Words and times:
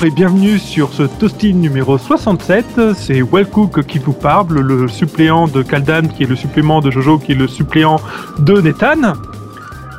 bonjour 0.00 0.06
et 0.06 0.10
bienvenue 0.10 0.58
sur 0.58 0.92
ce 0.92 1.02
toasting 1.02 1.60
numéro 1.60 1.98
67. 1.98 2.94
C'est 2.96 3.20
Wellcook 3.22 3.84
qui 3.86 3.98
vous 3.98 4.12
parle, 4.12 4.58
le 4.60 4.88
suppléant 4.88 5.46
de 5.46 5.62
Kaldan 5.62 6.08
qui 6.08 6.22
est 6.22 6.26
le 6.26 6.36
supplément 6.36 6.80
de 6.80 6.90
Jojo 6.90 7.18
qui 7.18 7.32
est 7.32 7.34
le 7.34 7.46
suppléant 7.48 7.96
de 8.38 8.60
Nathan. 8.60 9.12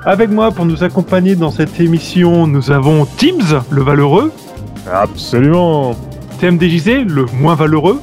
Avec 0.05 0.29
moi 0.31 0.51
pour 0.51 0.65
nous 0.65 0.83
accompagner 0.83 1.35
dans 1.35 1.51
cette 1.51 1.79
émission, 1.79 2.47
nous 2.47 2.71
avons 2.71 3.05
Teams, 3.05 3.61
le 3.69 3.81
valeureux. 3.83 4.31
Absolument. 4.91 5.95
TMDJC, 6.39 7.05
le 7.07 7.25
moins 7.39 7.55
valeureux. 7.55 7.99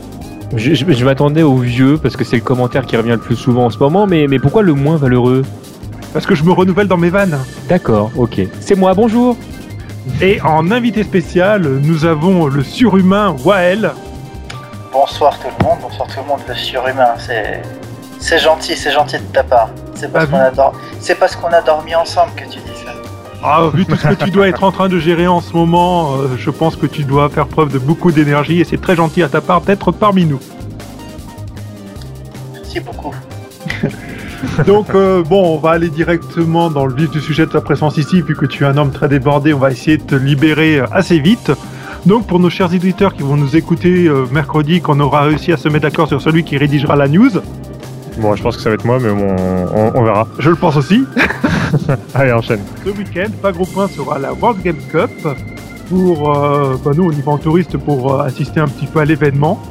Je, 0.57 0.75
je- 0.75 0.85
je 0.93 1.05
m'attendais 1.05 1.43
au 1.43 1.57
vieux 1.57 1.99
parce 2.01 2.17
que 2.17 2.25
c'est 2.25 2.37
le 2.37 2.43
commentaire 2.43 2.87
qui 2.87 2.97
revient 2.97 3.11
le 3.13 3.19
plus 3.19 3.37
souvent 3.37 3.67
en 3.67 3.71
ce 3.71 3.79
moment, 3.79 4.07
mais, 4.07 4.27
mais 4.29 4.39
pourquoi 4.39 4.63
le 4.63 4.73
moins 4.75 4.97
valeureux? 4.97 5.43
Parce 6.13 6.25
que 6.27 6.35
je 6.35 6.45
me 6.45 6.53
renouvelle 6.53 6.87
dans 6.89 6.97
mes 6.97 7.11
vannes. 7.11 7.39
D'accord, 7.69 8.11
ok. 8.17 8.41
C'est 8.61 8.77
moi, 8.77 8.95
bonjour 8.95 9.37
Et 10.21 10.41
en 10.43 10.71
invité 10.71 11.03
spécial, 11.05 11.63
nous 11.63 12.05
avons 12.05 12.47
le 12.47 12.63
surhumain 12.65 13.37
Wael. 13.45 13.93
Bonsoir 14.93 15.39
tout 15.39 15.49
le 15.59 15.65
monde, 15.65 15.79
bonsoir 15.83 16.09
tout 16.09 16.21
le 16.21 16.27
monde, 16.27 16.41
le 16.49 16.55
surhumain, 16.55 17.15
c'est... 17.19 17.63
C'est 18.21 18.39
gentil, 18.41 18.75
c'est 18.77 18.91
gentil 18.91 19.17
de 19.19 19.23
ta 19.33 19.45
part. 19.45 19.69
C'est 19.95 20.13
parce 20.13 20.25
Ah, 20.25 20.29
qu'on 20.29 20.41
a, 20.41 20.51
dor- 20.51 20.73
c'est 20.99 21.15
parce 21.15 21.37
qu'on 21.37 21.47
a 21.53 21.63
dormi 21.63 21.95
ensemble 21.95 22.33
que 22.35 22.43
tu 22.43 22.59
dis 22.59 22.75
ça. 22.85 22.93
Ah, 23.45 23.63
vu 23.73 23.87
tout 23.87 23.95
ce 23.95 24.09
que 24.09 24.15
tu 24.25 24.31
dois 24.33 24.49
être 24.49 24.65
en 24.65 24.73
train 24.73 24.89
de 24.89 24.99
gérer 24.99 25.29
en 25.29 25.41
ce 25.41 25.53
moment, 25.53 26.15
euh, 26.17 26.37
je 26.37 26.51
pense 26.51 26.75
que 26.75 26.87
tu 26.87 27.05
dois 27.05 27.29
faire 27.29 27.47
preuve 27.47 27.73
de 27.73 27.79
beaucoup 27.79 28.11
d'énergie 28.11 28.61
et 28.61 28.65
c'est 28.65 28.81
très 28.81 28.97
gentil 28.97 29.23
à 29.23 29.29
ta 29.29 29.41
part 29.41 29.61
d'être 29.61 29.93
parmi 29.93 30.25
nous. 30.25 30.41
Merci 32.55 32.81
beaucoup. 32.81 33.15
Donc 34.67 34.95
euh, 34.95 35.23
bon, 35.23 35.55
on 35.55 35.59
va 35.59 35.71
aller 35.71 35.89
directement 35.89 36.71
dans 36.71 36.87
le 36.87 36.95
vif 36.95 37.11
du 37.11 37.21
sujet 37.21 37.47
de 37.47 37.51
ta 37.51 37.61
présence 37.61 37.97
ici, 37.97 38.23
vu 38.23 38.35
que 38.37 38.47
tu 38.47 38.65
es 38.65 38.67
un 38.67 38.77
homme 38.77 38.93
très 38.93 39.09
débordé, 39.09 39.53
on 39.53 39.59
va 39.59 39.71
essayer 39.71 39.97
de 39.97 40.03
te 40.03 40.15
libérer 40.15 40.81
euh, 40.81 40.87
assez 40.93 41.19
vite. 41.19 41.53
Donc 42.07 42.27
pour 42.27 42.39
nos 42.39 42.51
chers 42.51 42.73
éditeurs 42.73 43.15
qui 43.15 43.23
vont 43.23 43.37
nous 43.37 43.57
écouter 43.57 44.07
euh, 44.07 44.27
mercredi, 44.31 44.81
qu'on 44.81 45.01
aura 45.01 45.23
réussi 45.23 45.53
à 45.53 45.57
se 45.57 45.69
mettre 45.69 45.83
d'accord 45.83 46.09
sur 46.09 46.21
celui 46.21 46.45
qui 46.45 46.57
rédigera 46.57 46.97
la 46.97 47.09
news, 47.09 47.31
Bon, 48.21 48.35
je 48.35 48.43
pense 48.43 48.57
que 48.57 48.63
ça 48.63 48.69
va 48.71 48.75
être 48.75 48.85
moi, 48.85 48.99
mais 49.01 49.11
bon, 49.11 49.37
on, 49.73 49.93
on 49.95 50.03
verra. 50.03 50.27
je 50.41 50.51
le 50.51 50.57
pense 50.57 50.77
aussi. 50.77 51.05
Allez, 52.15 52.33
enchaîne. 52.33 52.59
Ce 52.85 52.91
week-end, 52.91 53.31
pas 53.41 53.53
gros 53.53 53.65
point 53.65 53.87
sera 53.87 54.19
la 54.19 54.33
World 54.33 54.61
Game 54.61 54.79
Cup 54.91 55.11
pour 55.89 56.37
euh, 56.37 56.77
bah, 56.85 56.91
nous 56.97 57.05
au 57.05 57.13
niveau 57.13 57.31
en 57.31 57.39
touriste 57.39 57.77
pour 57.77 58.21
assister 58.21 58.59
un 58.59 58.67
petit 58.67 58.87
peu 58.87 58.99
à 58.99 59.05
l'événement. 59.05 59.63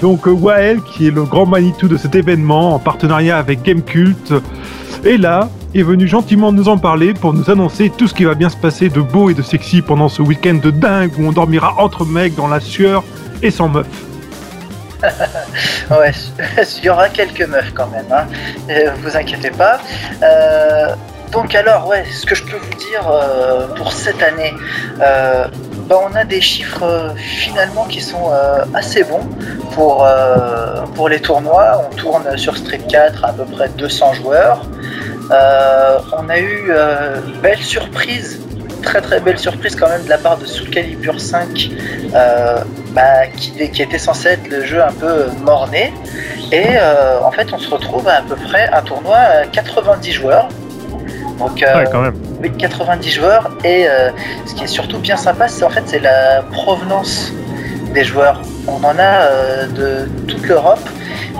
Donc 0.00 0.26
euh, 0.26 0.30
Wael 0.30 0.80
qui 0.82 1.08
est 1.08 1.10
le 1.10 1.24
grand 1.24 1.46
Manitou 1.46 1.88
de 1.88 1.96
cet 1.96 2.14
événement 2.14 2.74
en 2.74 2.78
partenariat 2.78 3.38
avec 3.38 3.62
Gamecult 3.62 4.34
est 5.04 5.16
là 5.16 5.48
est 5.74 5.82
venu 5.82 6.06
gentiment 6.06 6.52
nous 6.52 6.68
en 6.68 6.78
parler 6.78 7.14
pour 7.14 7.32
nous 7.32 7.50
annoncer 7.50 7.90
tout 7.96 8.08
ce 8.08 8.14
qui 8.14 8.24
va 8.24 8.34
bien 8.34 8.48
se 8.48 8.56
passer 8.56 8.88
de 8.88 9.00
beau 9.00 9.30
et 9.30 9.34
de 9.34 9.42
sexy 9.42 9.82
pendant 9.82 10.08
ce 10.08 10.22
week-end 10.22 10.54
de 10.54 10.70
dingue 10.70 11.12
où 11.18 11.26
on 11.26 11.32
dormira 11.32 11.74
entre 11.78 12.04
mecs 12.04 12.34
dans 12.34 12.48
la 12.48 12.60
sueur 12.60 13.04
et 13.42 13.50
sans 13.50 13.68
meuf. 13.68 13.86
Ouais, 15.90 16.10
il 16.78 16.84
y 16.84 16.88
aura 16.88 17.08
quelques 17.08 17.46
meufs 17.46 17.72
quand 17.72 17.86
même, 17.88 18.06
hein. 18.10 18.26
Euh, 18.70 18.90
vous 19.02 19.16
inquiétez 19.16 19.50
pas. 19.50 19.78
Euh, 20.22 20.94
donc 21.30 21.54
alors, 21.54 21.86
ouais, 21.86 22.04
ce 22.10 22.26
que 22.26 22.34
je 22.34 22.42
peux 22.42 22.56
vous 22.56 22.78
dire 22.78 23.08
pour 23.76 23.92
cette 23.92 24.22
année, 24.22 24.54
bah, 25.88 26.00
on 26.02 26.14
a 26.16 26.24
des 26.24 26.40
chiffres 26.40 26.82
euh, 26.82 27.14
finalement 27.14 27.84
qui 27.84 28.00
sont 28.00 28.32
euh, 28.32 28.64
assez 28.74 29.04
bons 29.04 29.28
pour, 29.72 30.04
euh, 30.04 30.82
pour 30.96 31.08
les 31.08 31.20
tournois. 31.20 31.88
On 31.90 31.94
tourne 31.94 32.36
sur 32.36 32.56
Street 32.56 32.80
4 32.88 33.24
à, 33.24 33.32
peu 33.32 33.44
près 33.44 33.68
200 33.68 34.14
joueurs. 34.14 34.66
On 35.30 36.28
a 36.28 36.38
eu 36.38 36.70
une 36.70 37.40
belle 37.40 37.62
surprise, 37.62 38.40
très 38.82 39.00
très 39.00 39.20
belle 39.20 39.38
surprise 39.38 39.76
quand 39.76 39.88
même 39.88 40.04
de 40.04 40.08
la 40.08 40.18
part 40.18 40.38
de 40.38 40.46
Soul 40.46 40.70
Calibur 40.70 41.20
5, 41.20 41.70
euh, 42.14 42.58
bah, 42.90 43.26
qui, 43.36 43.70
qui 43.70 43.82
était 43.82 43.98
censé 43.98 44.28
être 44.28 44.48
le 44.48 44.64
jeu 44.64 44.82
un 44.82 44.92
peu 44.92 45.26
morné. 45.44 45.92
Et 46.52 46.78
en 47.22 47.30
fait, 47.32 47.52
on 47.52 47.58
se 47.58 47.68
retrouve 47.68 48.06
à, 48.08 48.18
à 48.18 48.22
peu 48.22 48.36
près 48.36 48.68
un 48.72 48.82
tournoi 48.82 49.16
à 49.16 49.46
90 49.46 50.12
joueurs. 50.12 50.48
Donc, 51.38 51.62
euh, 51.62 51.76
Ouais, 51.78 51.84
quand 51.90 52.00
même. 52.02 52.14
oui, 52.42 52.50
90 52.56 53.10
joueurs. 53.10 53.50
Et 53.64 53.86
euh, 53.88 54.10
ce 54.46 54.54
qui 54.54 54.64
est 54.64 54.68
surtout 54.68 54.98
bien 54.98 55.16
sympa, 55.16 55.48
c'est 55.48 55.64
en 55.64 55.70
fait 55.70 55.82
c'est 55.86 55.98
la 56.00 56.42
provenance 56.52 57.32
des 57.94 58.04
joueurs. 58.04 58.40
On 58.68 58.82
en 58.84 58.98
a 58.98 59.02
euh, 59.02 59.66
de 59.66 60.08
toute 60.26 60.46
l'Europe. 60.46 60.80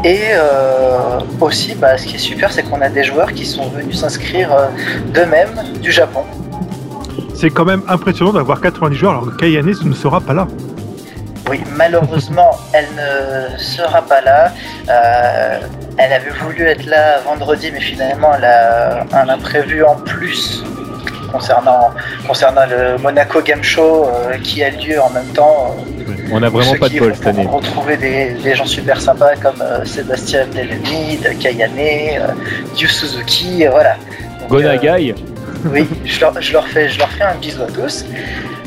Et 0.05 0.21
euh, 0.33 1.19
aussi, 1.41 1.75
bah, 1.75 1.97
ce 1.97 2.06
qui 2.06 2.17
est 2.17 2.19
super, 2.19 2.53
c'est 2.53 2.62
qu'on 2.62 2.81
a 2.83 2.89
des 2.91 3.03
joueurs 3.03 3.33
qui 3.33 3.47
sont 3.47 3.69
venus 3.71 3.99
s'inscrire 4.01 4.53
euh, 4.53 4.67
d'eux-mêmes 5.15 5.59
du 5.81 5.91
Japon. 5.91 6.23
C'est 7.35 7.51
quand 7.51 7.65
même 7.65 7.83
impressionnant 7.89 8.33
d'avoir 8.33 8.61
90 8.61 8.95
joueurs 8.97 9.12
alors 9.12 9.27
que 9.27 9.37
Kayane 9.37 9.73
ne 9.85 9.95
sera 9.95 10.21
pas 10.21 10.35
là. 10.35 10.47
Oui, 11.51 11.61
malheureusement, 11.77 12.51
elle 12.75 12.87
ne 12.97 13.59
sera 13.59 14.03
pas 14.03 14.21
là. 14.21 14.53
Euh, 14.91 15.59
elle 15.99 16.12
avait 16.12 16.31
voulu 16.31 16.62
être 16.67 16.87
là 16.87 17.21
vendredi, 17.25 17.71
mais 17.73 17.81
finalement, 17.81 18.33
elle 18.37 18.45
a 18.45 19.07
un 19.12 19.29
imprévu 19.29 19.83
en 19.84 19.97
plus 19.97 20.62
concernant, 21.33 21.91
concernant 22.27 22.67
le 22.67 22.99
Monaco 22.99 23.41
Game 23.43 23.62
Show 23.62 24.05
euh, 24.05 24.39
qui 24.43 24.62
a 24.62 24.71
lieu 24.71 25.01
en 25.01 25.11
même 25.11 25.27
temps. 25.35 25.77
euh, 26.09 26.12
On 26.33 26.43
a 26.43 26.49
vraiment 26.49 26.75
pas 26.75 26.89
de 26.89 26.99
bol 26.99 27.15
cette 27.15 27.27
année. 27.27 27.47
retrouver 27.47 27.97
des, 27.97 28.31
des 28.43 28.55
gens 28.55 28.65
super 28.67 29.01
sympas 29.01 29.37
comme 29.37 29.61
euh, 29.61 29.85
Sébastien 29.85 30.47
Delemide, 30.55 31.37
Kayane, 31.41 31.73
euh, 31.79 32.29
Yu 32.79 32.87
Suzuki, 32.89 33.67
euh, 33.67 33.71
voilà. 33.71 33.97
Donc, 34.41 34.51
Gonagai 34.51 35.15
oui, 35.73 35.89
je 36.05 36.21
leur, 36.21 36.41
je 36.41 36.53
leur 36.53 36.67
fais, 36.69 36.89
je 36.89 36.99
leur 36.99 37.09
fais 37.11 37.25
un 37.25 37.35
bisou 37.37 37.62
à 37.62 37.67
tous. 37.67 38.05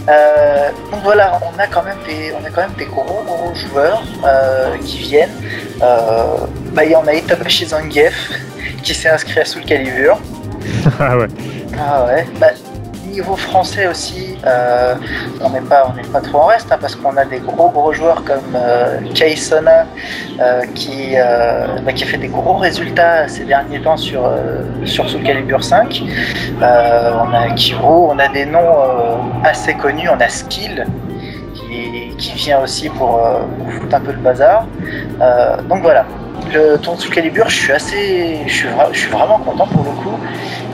Euh, 0.10 0.70
donc 0.92 1.02
voilà, 1.04 1.40
on 1.44 1.60
a 1.60 1.68
quand 1.68 1.84
même 1.84 1.98
des, 2.06 2.32
on 2.34 2.44
a 2.44 2.50
quand 2.50 2.62
même 2.62 2.78
des 2.78 2.86
gros 2.86 3.04
gros 3.04 3.54
joueurs 3.54 4.02
euh, 4.26 4.78
qui 4.84 4.98
viennent. 5.00 5.36
Euh, 5.82 6.46
bah, 6.74 6.84
il 6.84 6.92
y 6.92 6.96
en 6.96 7.06
a 7.06 7.14
Itabashi 7.14 7.66
Zangief 7.68 8.32
qui 8.84 8.94
s'est 8.94 9.10
inscrit 9.10 9.40
à 9.40 9.46
Soul 9.46 9.64
Calibur. 9.66 10.18
ah 11.00 11.18
ouais. 11.18 11.28
Ah 11.78 12.06
ouais. 12.06 12.26
Bah, 12.40 12.48
niveau 13.10 13.36
français 13.36 13.88
aussi, 13.88 14.38
euh, 14.46 14.96
on 15.42 15.50
n'est 15.50 15.62
pas, 15.62 15.94
pas 16.12 16.22
trop 16.22 16.40
en 16.40 16.46
reste 16.46 16.72
hein, 16.72 16.78
parce 16.80 16.96
qu'on 16.96 17.16
a 17.18 17.26
des 17.26 17.40
gros 17.40 17.70
gros 17.70 17.94
joueurs 17.94 18.24
comme 18.24 18.56
euh, 18.56 19.00
Sona 19.36 19.86
euh, 20.40 20.62
qui, 20.76 21.14
euh, 21.16 21.68
bah, 21.84 21.94
qui 21.94 22.04
a 22.04 22.08
fait 22.08 22.18
des 22.18 22.28
gros 22.28 22.56
résultats 22.56 23.28
ces 23.28 23.46
derniers 23.46 23.82
temps 23.82 23.98
sur 23.98 24.30
sur 24.86 25.10
Soul 25.10 25.24
Calibur 25.24 25.64
5. 25.64 26.02
Euh, 26.62 27.12
on 27.24 27.34
a 27.34 27.54
Kiro, 27.56 28.12
on 28.12 28.20
a 28.20 28.28
des 28.28 28.46
noms 28.46 28.60
assez 29.44 29.74
connus, 29.74 30.10
on 30.10 30.20
a 30.20 30.30
Skill 30.30 30.86
qui, 31.54 32.16
qui 32.18 32.34
vient 32.34 32.62
aussi 32.62 32.90
pour, 32.90 33.20
pour 33.58 33.74
foutre 33.74 33.96
un 33.96 34.00
peu 34.02 34.12
le 34.12 34.20
bazar. 34.20 34.66
Donc 35.68 35.82
voilà. 35.82 36.06
Le 36.54 36.78
Soul 36.82 37.12
Calibur, 37.14 37.50
je 37.50 37.56
suis 37.56 37.72
assez, 37.74 38.38
je 38.48 38.52
suis, 38.54 38.68
vra- 38.68 38.90
je 38.92 39.00
suis 39.00 39.10
vraiment 39.10 39.38
content 39.40 39.68
pour 39.68 39.84
le 39.84 39.92
coup. 40.02 40.20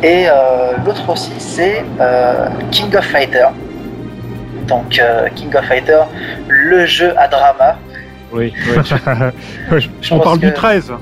Et 0.03 0.25
euh, 0.27 0.71
l'autre 0.85 1.09
aussi, 1.09 1.31
c'est 1.39 1.83
euh, 1.99 2.47
King 2.71 2.95
of 2.95 3.05
Fighter. 3.05 3.47
Donc 4.67 4.97
euh, 4.99 5.27
King 5.35 5.53
of 5.55 5.65
Fighter, 5.65 6.01
le 6.47 6.85
jeu 6.85 7.13
à 7.17 7.27
drama. 7.27 7.77
Oui, 8.31 8.53
oui. 8.67 8.83
Je 10.01 10.13
On 10.13 10.19
parle 10.19 10.39
que- 10.39 10.45
du 10.47 10.53
13. 10.53 10.93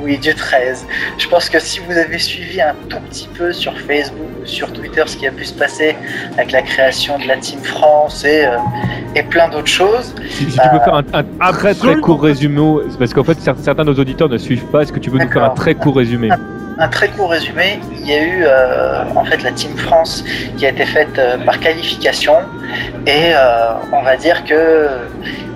Oui, 0.00 0.16
du 0.18 0.34
13. 0.34 0.86
Je 1.18 1.28
pense 1.28 1.48
que 1.48 1.58
si 1.58 1.80
vous 1.80 1.96
avez 1.96 2.18
suivi 2.18 2.60
un 2.60 2.74
tout 2.88 2.98
petit 3.10 3.28
peu 3.36 3.52
sur 3.52 3.76
Facebook 3.80 4.28
ou 4.42 4.46
sur 4.46 4.72
Twitter 4.72 5.02
ce 5.06 5.16
qui 5.16 5.26
a 5.26 5.32
pu 5.32 5.44
se 5.44 5.54
passer 5.54 5.96
avec 6.34 6.52
la 6.52 6.62
création 6.62 7.18
de 7.18 7.26
la 7.26 7.36
Team 7.36 7.58
France 7.60 8.24
et, 8.24 8.44
euh, 8.46 8.50
et 9.16 9.22
plein 9.24 9.48
d'autres 9.48 9.66
choses, 9.66 10.14
Si, 10.30 10.44
si 10.50 10.58
tu 10.58 10.68
peux 10.70 10.78
faire 10.84 10.94
un, 10.94 11.02
un 11.12 11.22
très 11.52 11.52
très 11.52 11.68
Absolument. 11.70 12.00
court 12.02 12.22
résumé, 12.22 12.76
parce 12.98 13.12
qu'en 13.12 13.24
fait 13.24 13.38
cer- 13.40 13.56
certains 13.60 13.84
de 13.84 13.92
nos 13.92 13.98
auditeurs 13.98 14.28
ne 14.28 14.38
suivent 14.38 14.66
pas, 14.66 14.82
est-ce 14.82 14.92
que 14.92 14.98
tu 15.00 15.10
peux 15.10 15.18
nous 15.18 15.30
faire 15.30 15.44
un 15.44 15.50
très 15.50 15.74
court 15.74 15.96
résumé? 15.96 16.28
un 16.78 16.88
très 16.88 17.08
court 17.08 17.30
résumé, 17.30 17.80
il 17.92 18.06
y 18.06 18.14
a 18.14 18.22
eu 18.22 18.44
euh, 18.44 19.04
en 19.14 19.24
fait 19.24 19.42
la 19.42 19.52
Team 19.52 19.76
France 19.76 20.24
qui 20.56 20.66
a 20.66 20.70
été 20.70 20.84
faite 20.84 21.18
euh, 21.18 21.38
par 21.38 21.60
qualification. 21.60 22.36
Et 23.06 23.32
euh, 23.34 23.74
on 23.92 24.02
va 24.02 24.16
dire 24.16 24.44
que 24.44 24.88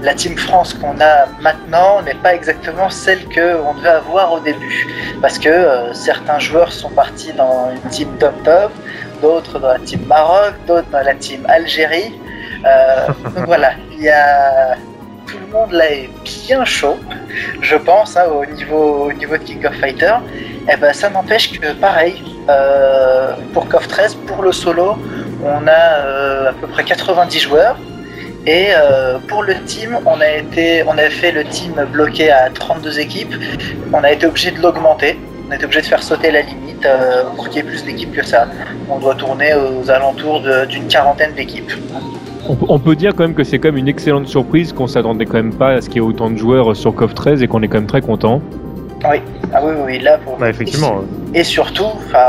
la 0.03 0.15
Team 0.15 0.37
France 0.37 0.75
qu'on 0.75 1.01
a 1.01 1.27
maintenant 1.41 2.03
n'est 2.03 2.15
pas 2.15 2.35
exactement 2.35 2.91
celle 2.91 3.25
qu'on 3.25 3.75
devait 3.75 3.89
avoir 3.89 4.33
au 4.33 4.41
début. 4.41 4.87
Parce 5.21 5.39
que 5.39 5.93
certains 5.93 6.39
joueurs 6.39 6.73
sont 6.73 6.91
partis 6.91 7.33
dans 7.33 7.71
une 7.73 7.91
team 7.91 8.09
Top 8.19 8.35
Top, 8.45 8.73
d'autres 9.23 9.59
dans 9.59 9.73
la 9.73 9.79
team 9.79 10.05
Maroc, 10.07 10.55
d'autres 10.67 10.91
dans 10.91 11.03
la 11.03 11.15
team 11.15 11.45
Algérie. 11.49 12.13
Donc 13.35 13.47
voilà, 13.47 13.73
il 13.93 14.03
y 14.03 14.09
a 14.09 14.77
tout 15.27 15.39
le 15.39 15.53
monde 15.53 15.73
là 15.73 15.91
est 15.91 16.11
bien 16.47 16.65
chaud, 16.65 16.99
je 17.61 17.77
pense, 17.77 18.17
hein, 18.17 18.27
au 18.31 18.47
niveau 18.47 19.09
au 19.09 19.13
niveau 19.13 19.37
de 19.37 19.43
King 19.43 19.67
of 19.67 19.75
Fighter. 19.75 20.15
Eh 20.73 20.77
ben, 20.77 20.93
ça 20.93 21.11
n'empêche 21.11 21.59
que, 21.59 21.73
pareil, 21.75 22.23
euh, 22.49 23.35
pour 23.53 23.69
KOF 23.69 23.87
13, 23.89 24.15
pour 24.27 24.43
le 24.43 24.53
solo, 24.53 24.97
on 25.45 25.67
a 25.67 25.71
euh, 25.71 26.51
à 26.51 26.53
peu 26.53 26.67
près 26.67 26.85
90 26.85 27.39
joueurs. 27.41 27.77
Et 28.47 28.69
euh, 28.71 29.19
pour 29.27 29.43
le 29.43 29.55
team, 29.65 29.99
on 30.07 30.21
a, 30.21 30.29
été, 30.29 30.85
on 30.87 30.97
a 30.99 31.11
fait 31.11 31.33
le 31.33 31.45
team 31.45 31.75
bloqué 31.93 32.31
à 32.31 32.49
32 32.51 33.01
équipes. 33.01 33.35
On 33.93 34.03
a 34.05 34.13
été 34.13 34.27
obligé 34.27 34.53
de 34.53 34.61
l'augmenter. 34.61 35.19
On 35.49 35.53
a 35.53 35.57
obligé 35.57 35.81
de 35.81 35.87
faire 35.87 36.03
sauter 36.03 36.31
la 36.31 36.43
limite 36.43 36.87
pour 37.35 37.49
qu'il 37.49 37.57
y 37.57 37.61
ait 37.61 37.69
plus 37.69 37.85
d'équipes 37.85 38.15
que 38.15 38.25
ça. 38.25 38.47
On 38.89 38.99
doit 38.99 39.15
tourner 39.17 39.53
aux 39.55 39.91
alentours 39.91 40.43
d'une 40.69 40.87
quarantaine 40.87 41.33
d'équipes. 41.35 41.73
On, 42.49 42.57
on 42.69 42.79
peut 42.79 42.95
dire 42.97 43.15
quand 43.15 43.25
même 43.25 43.35
que 43.35 43.45
c'est 43.45 43.59
quand 43.59 43.69
même 43.69 43.77
une 43.79 43.89
excellente 43.89 44.29
surprise 44.29 44.73
qu'on 44.73 44.87
s'attendait 44.87 45.25
quand 45.27 45.35
même 45.35 45.55
pas 45.55 45.71
à 45.73 45.81
ce 45.81 45.89
qu'il 45.89 45.97
y 45.97 46.05
ait 46.05 46.09
autant 46.09 46.31
de 46.31 46.37
joueurs 46.37 46.77
sur 46.77 46.95
KOF 46.95 47.15
13 47.15 47.43
et 47.43 47.49
qu'on 47.49 47.63
est 47.63 47.69
quand 47.69 47.79
même 47.79 47.87
très 47.87 48.01
content. 48.01 48.41
Oui, 49.09 49.19
ah 49.53 49.61
oui, 49.65 49.73
oui, 49.85 49.99
là 50.01 50.19
pour. 50.19 50.37
Bah, 50.39 50.49
effectivement. 50.49 51.03
Et 51.35 51.45
surtout, 51.45 51.85
enfin, 51.85 52.25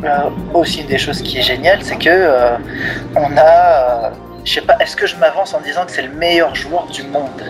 on- 0.00 0.02
là, 0.04 0.30
aussi 0.54 0.80
une 0.82 0.86
des 0.86 0.98
choses 0.98 1.20
qui 1.22 1.38
est 1.38 1.42
géniale, 1.42 1.78
c'est 1.82 1.96
que 1.98 2.08
euh, 2.08 2.56
on 3.16 3.36
a, 3.36 4.06
euh, 4.06 4.10
je 4.44 4.54
sais 4.54 4.60
pas, 4.62 4.76
est-ce 4.80 4.96
que 4.96 5.06
je 5.06 5.16
m'avance 5.16 5.52
en 5.54 5.60
disant 5.60 5.84
que 5.84 5.90
c'est 5.92 6.02
le 6.02 6.12
meilleur 6.14 6.54
joueur 6.54 6.86
du 6.92 7.02
monde? 7.04 7.42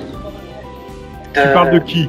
Tu 1.34 1.40
parles 1.54 1.70
de 1.70 1.78
qui? 1.78 2.08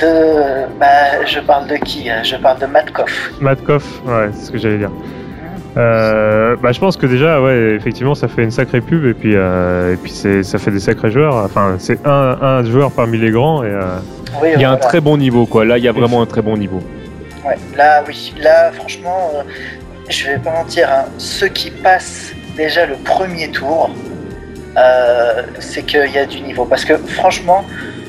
De- 0.00 0.66
bah, 0.80 1.24
je 1.26 1.40
parle 1.40 1.66
de 1.66 1.76
qui 1.76 2.08
euh, 2.08 2.22
Je 2.22 2.36
parle 2.36 2.58
de 2.60 2.66
Matkov. 2.66 3.10
Matkov, 3.40 3.84
ouais, 4.06 4.28
c'est 4.32 4.46
ce 4.46 4.50
que 4.52 4.58
j'allais 4.58 4.78
dire. 4.78 4.90
Euh, 5.76 6.56
bah, 6.62 6.72
je 6.72 6.80
pense 6.80 6.96
que 6.96 7.06
déjà, 7.06 7.40
ouais, 7.42 7.74
effectivement, 7.76 8.14
ça 8.14 8.28
fait 8.28 8.42
une 8.42 8.50
sacrée 8.50 8.80
pub 8.80 9.04
et 9.04 9.14
puis, 9.14 9.32
euh, 9.34 9.92
et 9.92 9.96
puis 9.96 10.10
c'est, 10.10 10.42
ça 10.42 10.58
fait 10.58 10.70
des 10.70 10.80
sacrés 10.80 11.10
joueurs. 11.10 11.34
Enfin, 11.36 11.76
c'est 11.78 11.98
un, 12.06 12.38
un 12.40 12.64
joueur 12.64 12.90
parmi 12.92 13.18
les 13.18 13.30
grands 13.30 13.62
et 13.62 13.68
euh, 13.68 13.98
Oui, 14.40 14.48
Il 14.54 14.60
y 14.60 14.64
a 14.64 14.70
un 14.70 14.76
très 14.78 15.00
bon 15.00 15.18
niveau, 15.18 15.44
quoi. 15.46 15.64
Là, 15.64 15.76
il 15.76 15.84
y 15.84 15.88
a 15.88 15.92
vraiment 15.92 16.22
un 16.22 16.26
très 16.26 16.42
bon 16.42 16.56
niveau. 16.56 16.82
Ouais, 17.44 17.56
là, 17.76 18.02
oui, 18.08 18.34
là, 18.38 18.72
franchement, 18.72 19.30
euh, 19.34 19.42
je 20.08 20.26
vais 20.28 20.38
pas 20.38 20.50
mentir, 20.50 20.88
hein, 20.90 21.04
ceux 21.18 21.48
qui 21.48 21.70
passent 21.70 22.32
déjà 22.56 22.86
le 22.86 22.94
premier 22.96 23.50
tour, 23.50 23.90
euh, 24.78 25.42
c'est 25.58 25.82
qu'il 25.84 26.10
y 26.10 26.18
a 26.18 26.24
du 26.26 26.40
niveau. 26.40 26.64
Parce 26.64 26.84
que 26.84 26.96
franchement, 26.96 27.64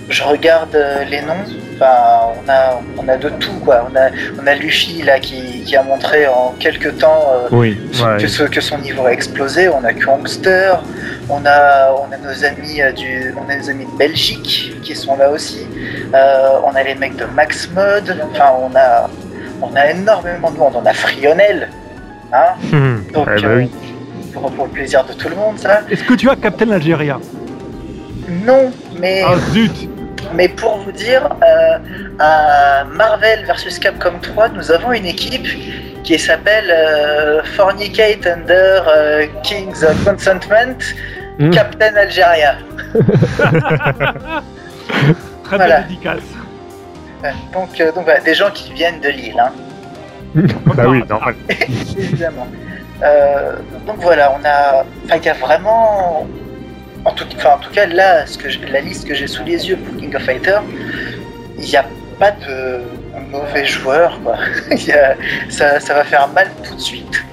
je 0.09 0.23
regarde 0.23 0.73
euh, 0.75 1.03
les 1.03 1.21
noms, 1.21 1.43
enfin, 1.79 2.33
on 2.45 2.49
a, 2.49 2.81
on 2.97 3.07
a 3.07 3.17
de 3.17 3.29
tout, 3.29 3.53
quoi. 3.63 3.87
On 3.91 3.95
a, 3.95 4.09
on 4.41 4.45
a 4.47 4.55
Luffy, 4.55 5.01
là, 5.03 5.19
qui, 5.19 5.63
qui 5.63 5.75
a 5.75 5.83
montré 5.83 6.27
en 6.27 6.53
quelques 6.59 6.97
temps 6.97 7.23
euh, 7.33 7.47
Oui. 7.51 7.77
Ouais. 8.03 8.17
que, 8.21 8.27
ce- 8.27 8.43
que 8.43 8.61
son 8.61 8.77
niveau 8.79 9.05
a 9.05 9.11
explosé. 9.13 9.69
On 9.69 9.83
a 9.83 9.93
Kongster, 9.93 10.73
on 11.29 11.45
a, 11.45 11.91
on 11.93 12.11
a 12.11 12.17
nos 12.17 12.43
amis 12.45 12.81
euh, 12.81 12.91
du, 12.91 13.33
on 13.37 13.49
a 13.49 13.55
nos 13.55 13.69
amis 13.69 13.85
de 13.85 13.97
Belgique 13.97 14.73
qui 14.83 14.95
sont 14.95 15.15
là 15.17 15.29
aussi. 15.29 15.67
Euh, 16.13 16.49
on 16.65 16.75
a 16.75 16.83
les 16.83 16.95
mecs 16.95 17.15
de 17.15 17.25
Max 17.25 17.69
Mode. 17.73 18.17
Enfin, 18.33 18.51
on 18.59 18.75
a, 18.75 19.09
on 19.61 19.75
a 19.75 19.91
énormément 19.91 20.51
de 20.51 20.57
monde. 20.57 20.73
On 20.75 20.85
a 20.85 20.93
Frionel. 20.93 21.69
Hein 22.33 22.55
Donc, 23.13 23.27
euh, 23.29 23.57
oui. 23.57 23.71
pour, 24.33 24.51
pour 24.51 24.65
le 24.65 24.71
plaisir 24.71 25.03
de 25.05 25.13
tout 25.13 25.29
le 25.29 25.35
monde, 25.35 25.57
ça. 25.57 25.81
Est-ce 25.89 26.03
que 26.03 26.13
tu 26.13 26.29
as 26.29 26.35
Captain 26.35 26.69
Algéria 26.71 27.17
Non, 28.45 28.71
mais, 28.99 29.23
Ah 29.25 29.35
zut 29.51 29.89
mais 30.33 30.47
pour 30.47 30.77
vous 30.77 30.91
dire, 30.91 31.27
euh, 31.43 31.77
à 32.19 32.83
Marvel 32.85 33.45
vs 33.45 33.79
Capcom 33.79 34.13
3, 34.21 34.49
nous 34.49 34.71
avons 34.71 34.91
une 34.93 35.05
équipe 35.05 35.47
qui 36.03 36.17
s'appelle 36.19 36.69
euh, 36.71 37.43
Fornicate 37.43 38.25
Under 38.27 38.87
euh, 38.87 39.25
King's 39.43 39.85
Consentment 40.05 40.77
Mm. 41.39 41.51
Captain 41.51 41.95
Algeria. 41.95 42.55
Très 45.43 45.55
Voilà. 45.57 45.81
dédicace. 45.81 46.23
Donc, 47.53 47.79
euh, 47.79 47.91
donc 47.91 48.05
voilà, 48.05 48.19
des 48.21 48.33
gens 48.33 48.49
qui 48.51 48.73
viennent 48.73 48.99
de 49.01 49.09
Lille, 49.09 49.39
hein, 49.39 49.51
Bah 50.75 50.83
oui, 50.87 51.03
normal. 51.07 51.35
évidemment. 51.97 52.47
Euh, 53.03 53.53
donc 53.85 53.97
voilà, 53.99 54.31
on 54.31 54.43
a, 54.45 54.83
enfin, 55.05 55.17
il 55.17 55.25
y 55.25 55.29
a 55.29 55.33
vraiment, 55.33 56.27
en 57.07 57.11
tout, 57.11 57.25
enfin, 57.37 57.51
en 57.55 57.59
tout 57.59 57.71
cas 57.71 57.85
là, 57.85 58.25
ce 58.25 58.37
que 58.37 58.49
j'ai- 58.49 58.59
la 58.71 58.81
liste 58.81 59.07
que 59.07 59.13
j'ai 59.13 59.27
sous 59.27 59.43
les 59.43 59.67
yeux 59.69 59.77
pour 59.77 59.95
King 59.97 60.15
of 60.15 60.23
Fighter, 60.23 60.59
il 61.57 61.65
n'y 61.65 61.75
a 61.75 61.85
pas 62.19 62.31
de 62.31 62.81
mauvais 63.31 63.65
quoi. 64.23 64.35
Y 64.75 64.91
a- 64.91 65.15
ça, 65.49 65.79
ça 65.79 65.93
va 65.93 66.03
faire 66.03 66.27
mal 66.29 66.47
tout 66.67 66.75
de 66.75 66.79
suite. 66.81 67.23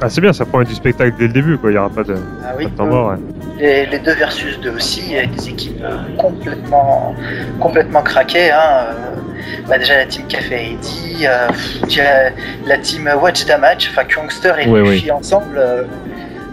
Ah, 0.00 0.08
c'est 0.08 0.20
bien, 0.20 0.32
ça 0.32 0.44
promet 0.46 0.64
du 0.64 0.76
spectacle 0.76 1.16
dès 1.18 1.26
le 1.26 1.32
début, 1.32 1.58
quoi. 1.58 1.72
Il 1.72 1.74
y 1.74 1.78
aura 1.78 1.90
pas 1.90 2.04
de, 2.04 2.14
Ah 2.44 2.50
pas 2.50 2.54
oui. 2.56 2.66
de 2.66 2.70
temps 2.70 2.86
mort. 2.86 3.10
ouais. 3.10 3.16
Les, 3.58 3.86
les 3.86 3.98
deux 3.98 4.12
versus 4.14 4.60
deux 4.60 4.70
aussi, 4.70 5.16
avec 5.16 5.32
des 5.34 5.48
équipes 5.48 5.82
euh, 5.82 5.96
complètement, 6.16 7.16
complètement 7.58 8.02
craquées. 8.02 8.52
Hein. 8.52 8.86
euh, 8.90 8.94
bah 9.66 9.76
déjà 9.78 9.96
la 9.96 10.06
team 10.06 10.24
Café 10.28 10.72
Eddy, 10.72 11.26
euh, 11.26 12.30
la 12.66 12.78
team 12.78 13.10
Watch 13.20 13.44
Damage, 13.46 13.90
enfin 13.90 14.04
Kongster 14.04 14.52
et 14.60 14.66
Luffy 14.66 15.10
ensemble. 15.10 15.56
euh, 15.58 15.82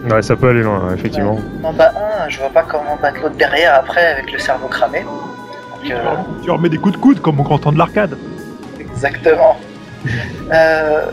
Ouais, 0.09 0.21
ça 0.21 0.35
peut 0.35 0.49
aller 0.49 0.61
loin, 0.61 0.93
effectivement. 0.93 1.37
on 1.63 1.67
en 1.67 1.73
bat 1.73 1.91
un, 1.95 2.29
je 2.29 2.37
vois 2.39 2.49
pas 2.49 2.63
comment 2.63 2.95
battre 3.01 3.21
l'autre 3.23 3.35
derrière 3.37 3.73
après 3.75 4.05
avec 4.05 4.31
le 4.31 4.37
cerveau 4.37 4.67
cramé. 4.67 5.01
Donc, 5.01 5.91
euh, 5.91 5.97
Tu 6.43 6.51
remets 6.51 6.69
des 6.69 6.77
coups 6.77 6.95
de 6.95 7.01
coude 7.01 7.19
comme 7.21 7.39
au 7.39 7.43
grand 7.43 7.57
temps 7.57 7.71
de 7.71 7.77
l'arcade. 7.77 8.17
Exactement. 8.79 9.57
Euh, 10.53 11.07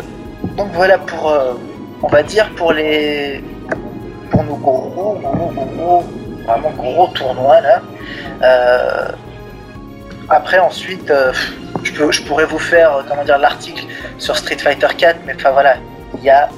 donc 0.59 0.69
voilà 0.75 0.99
pour, 0.99 1.31
euh, 1.31 1.55
on 2.03 2.09
va 2.09 2.23
dire 2.23 2.51
pour 2.57 2.75
les, 2.75 3.43
pour 4.31 4.45
nos 4.45 4.57
gros, 4.57 4.91
gros, 4.91 5.15
gros, 5.15 5.65
gros, 5.65 6.05
vraiment 6.45 6.71
gros 6.77 7.07
tournois 7.09 7.63
là. 7.63 7.81
Euh, 8.43 9.09
après 10.29 10.59
ensuite, 10.59 11.11
euh, 11.11 11.33
je, 11.83 11.93
peux, 11.93 12.13
je 12.13 12.23
pourrais 12.23 12.45
vous 12.45 12.59
faire, 12.59 13.03
comment 13.09 13.25
dire, 13.25 13.39
l'article 13.39 13.87
sur 14.19 14.37
Street 14.37 14.59
Fighter 14.59 14.89
4, 14.95 15.21
mais 15.27 15.35
enfin 15.37 15.53
voilà, 15.53 15.77
il 16.19 16.25
y 16.25 16.29
a 16.29 16.51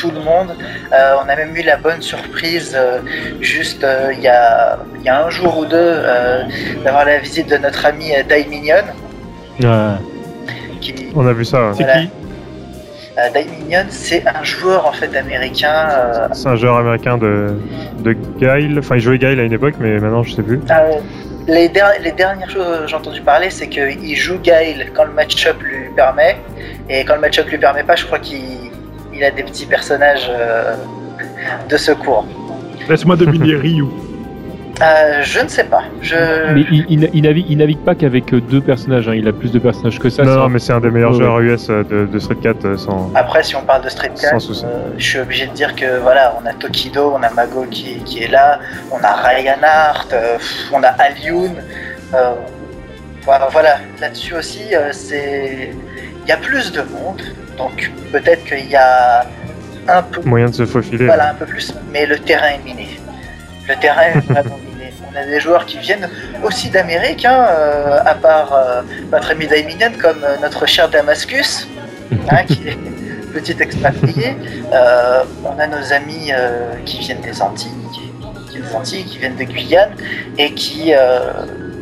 tout 0.00 0.10
le 0.10 0.20
monde. 0.20 0.50
Euh, 0.92 1.14
on 1.24 1.28
a 1.28 1.36
même 1.36 1.54
eu 1.56 1.62
la 1.62 1.76
bonne 1.76 2.00
surprise, 2.00 2.74
euh, 2.76 3.00
juste 3.40 3.84
euh, 3.84 4.12
il 4.16 4.20
y, 4.20 4.28
a, 4.28 4.78
il 4.98 5.04
y 5.04 5.08
a 5.08 5.24
un 5.26 5.30
jour 5.30 5.58
ou 5.58 5.64
deux, 5.66 5.76
euh, 5.78 6.42
d'avoir 6.84 7.04
la 7.04 7.18
visite 7.18 7.48
de 7.50 7.56
notre 7.58 7.84
ami 7.86 8.12
euh, 8.14 8.22
Dai 8.28 8.46
Minion, 8.48 8.84
qui, 10.80 10.94
On 11.14 11.26
a 11.26 11.32
vu 11.32 11.44
ça. 11.44 11.72
C'est 11.76 11.84
qui 11.84 12.10
Euh, 13.18 13.28
Dai 13.34 13.44
Minion, 13.44 13.84
c'est 13.90 14.22
un 14.26 14.42
joueur 14.44 14.86
en 14.86 14.92
fait 14.92 15.14
américain. 15.16 15.88
euh, 15.90 16.28
C'est 16.32 16.48
un 16.48 16.56
joueur 16.56 16.76
américain 16.78 17.18
de, 17.18 17.58
de 17.98 18.12
Guile. 18.12 18.78
Enfin, 18.78 18.96
il 18.96 19.00
jouait 19.00 19.18
Guile 19.18 19.38
à 19.40 19.42
une 19.42 19.52
époque, 19.52 19.74
mais 19.80 19.98
maintenant, 19.98 20.22
je 20.22 20.32
sais 20.34 20.42
plus. 20.42 20.60
euh, 20.70 20.92
les, 21.48 21.68
der- 21.68 21.98
les 22.00 22.12
dernières 22.12 22.48
choses 22.48 22.80
que 22.82 22.86
j'ai 22.86 22.96
entendu 22.96 23.20
parler, 23.20 23.50
c'est 23.50 23.66
qu'il 23.68 24.16
joue 24.16 24.38
Gail 24.38 24.90
quand 24.94 25.04
le 25.04 25.12
match-up 25.12 25.60
lui 25.60 25.88
permet, 25.96 26.36
et 26.88 27.04
quand 27.04 27.14
le 27.16 27.20
match-up 27.20 27.48
lui 27.50 27.58
permet 27.58 27.82
pas, 27.82 27.96
je 27.96 28.06
crois 28.06 28.20
qu'il 28.20 28.69
il 29.20 29.24
a 29.24 29.30
des 29.30 29.42
petits 29.42 29.66
personnages 29.66 30.30
euh, 30.30 30.74
de 31.68 31.76
secours. 31.76 32.24
Laisse-moi 32.88 33.16
deviner 33.16 33.54
Ryu. 33.64 33.84
Euh, 34.82 35.20
je 35.22 35.40
ne 35.40 35.48
sais 35.48 35.64
pas. 35.64 35.82
Je... 36.00 36.16
Mais 36.54 36.64
il, 36.72 36.86
il, 36.88 37.10
il 37.12 37.22
navigue, 37.24 37.44
il 37.50 37.58
navigue 37.58 37.84
pas 37.84 37.94
qu'avec 37.94 38.32
euh, 38.32 38.40
deux 38.40 38.62
personnages, 38.62 39.06
hein. 39.10 39.14
il 39.14 39.28
a 39.28 39.32
plus 39.32 39.52
de 39.52 39.58
personnages 39.58 39.98
que 39.98 40.08
ça. 40.08 40.22
non, 40.22 40.48
mais 40.48 40.58
c'est 40.58 40.72
un 40.72 40.80
des 40.80 40.90
meilleurs 40.90 41.12
joueurs 41.12 41.38
US 41.40 41.66
de, 41.68 42.06
de 42.10 42.18
Street 42.18 42.36
4 42.42 42.64
euh, 42.64 42.76
sans. 42.78 43.10
Après, 43.14 43.42
si 43.42 43.54
on 43.56 43.60
parle 43.62 43.84
de 43.84 43.90
Street 43.90 44.08
4, 44.18 44.30
Sans 44.30 44.38
souci. 44.40 44.64
euh, 44.64 44.88
je 44.96 45.04
suis 45.04 45.18
obligé 45.18 45.46
de 45.48 45.52
dire 45.52 45.74
que 45.76 45.98
voilà, 45.98 46.34
on 46.42 46.46
a 46.46 46.54
Tokido, 46.54 47.12
on 47.14 47.22
a 47.22 47.28
Mago 47.30 47.66
qui, 47.70 47.96
qui 48.04 48.22
est 48.22 48.28
là, 48.30 48.58
on 48.90 49.04
a 49.04 49.12
Ryan 49.16 49.58
Hart, 49.62 50.14
euh, 50.14 50.38
on 50.72 50.82
a 50.82 50.88
Alioun. 50.88 51.52
euh, 52.14 52.32
voilà, 53.24 53.48
voilà. 53.52 53.76
là-dessus 54.00 54.34
aussi, 54.34 54.74
euh, 54.74 54.88
c'est 54.92 55.72
il 56.24 56.28
y 56.28 56.32
a 56.32 56.38
plus 56.38 56.72
de 56.72 56.80
monde, 56.80 57.20
donc 57.60 57.90
peut-être 58.10 58.44
qu'il 58.44 58.68
y 58.70 58.76
a 58.76 59.26
un 59.86 60.02
peu, 60.02 60.20
Moyen 60.24 60.46
de 60.46 60.54
se 60.54 60.64
faufiler. 60.64 61.06
voilà, 61.06 61.30
un 61.30 61.34
peu 61.34 61.46
plus, 61.46 61.74
mais 61.92 62.06
le 62.06 62.18
terrain 62.18 62.48
est 62.56 62.64
miné. 62.64 62.88
Le 63.68 63.74
terrain 63.76 64.02
est 64.14 64.20
vraiment 64.32 64.58
miné. 64.58 64.92
On 65.12 65.16
a 65.16 65.24
des 65.24 65.40
joueurs 65.40 65.66
qui 65.66 65.78
viennent 65.78 66.08
aussi 66.42 66.70
d'Amérique, 66.70 67.24
hein, 67.24 67.46
euh, 67.50 67.98
à 68.04 68.14
part 68.14 68.52
euh, 68.54 68.82
notre 69.12 69.32
ami 69.32 69.46
Daiminian, 69.46 69.92
comme 70.00 70.22
euh, 70.24 70.36
notre 70.40 70.64
cher 70.66 70.88
Damascus, 70.88 71.68
hein, 72.30 72.44
qui 72.46 72.68
est 72.68 72.78
petit 73.34 73.56
expatrié. 73.60 74.36
On 75.44 75.58
a 75.58 75.66
nos 75.66 75.92
amis 75.92 76.32
qui 76.84 76.98
viennent 77.00 77.20
des 77.20 77.40
Antilles, 77.42 77.70
qui, 77.94 78.58
des 78.58 78.74
Antilles, 78.74 79.04
qui 79.04 79.18
viennent 79.18 79.36
de 79.36 79.44
Guyane, 79.44 79.92
et 80.36 80.52
qui, 80.54 80.92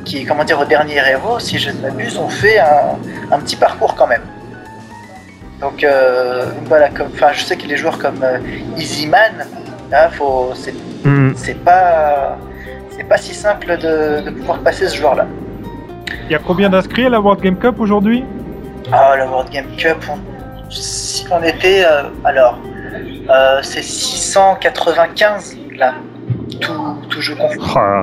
qui 0.05 0.27
comment 0.27 0.45
dire, 0.45 0.61
au 0.61 0.67
dernier 0.67 0.99
Evo, 0.99 1.39
si 1.39 1.59
je 1.59 1.71
ne 1.71 1.81
m'abuse, 1.81 2.19
ont 2.19 2.29
fait 2.29 2.59
un, 2.59 2.99
un 3.31 3.39
petit 3.41 3.57
parcours 3.57 3.95
quand 3.95 4.07
même. 4.07 4.23
Donc 5.61 5.83
euh, 5.83 6.47
voilà, 6.67 6.89
comme, 6.89 7.09
je 7.33 7.45
sais 7.45 7.57
que 7.57 7.67
les 7.67 7.77
joueurs 7.77 7.99
comme 7.99 8.23
euh, 8.23 8.39
Easyman, 8.77 9.47
c'est 10.55 10.75
Hmm. 11.05 11.33
c'est 11.37 11.55
pas 11.65 12.37
c'est 12.91 13.05
pas 13.05 13.17
si 13.19 13.33
simple 13.33 13.77
de, 13.79 14.21
de 14.21 14.31
pouvoir 14.31 14.59
passer 14.61 14.89
ce 14.89 14.97
joueur-là. 14.97 15.27
Il 16.27 16.33
y 16.33 16.35
a 16.35 16.41
combien 16.41 16.69
d'inscrits 16.69 17.07
à 17.07 17.09
la 17.09 17.21
World 17.21 17.41
Game 17.41 17.57
Cup 17.57 17.79
aujourd'hui? 17.79 18.25
Ah, 18.91 19.15
la 19.17 19.27
World 19.27 19.51
Game 19.51 19.67
Cup, 19.77 19.99
on, 20.11 20.19
si 20.71 21.25
on 21.31 21.43
était 21.43 21.85
euh, 21.85 22.03
alors 22.25 22.59
euh, 23.31 23.61
c'est 23.63 23.83
695 23.83 25.57
là, 25.77 25.95
tout, 26.61 26.97
tout 27.09 27.21
jeu 27.21 27.37
confondu. 27.37 27.61
Ah, 27.77 28.03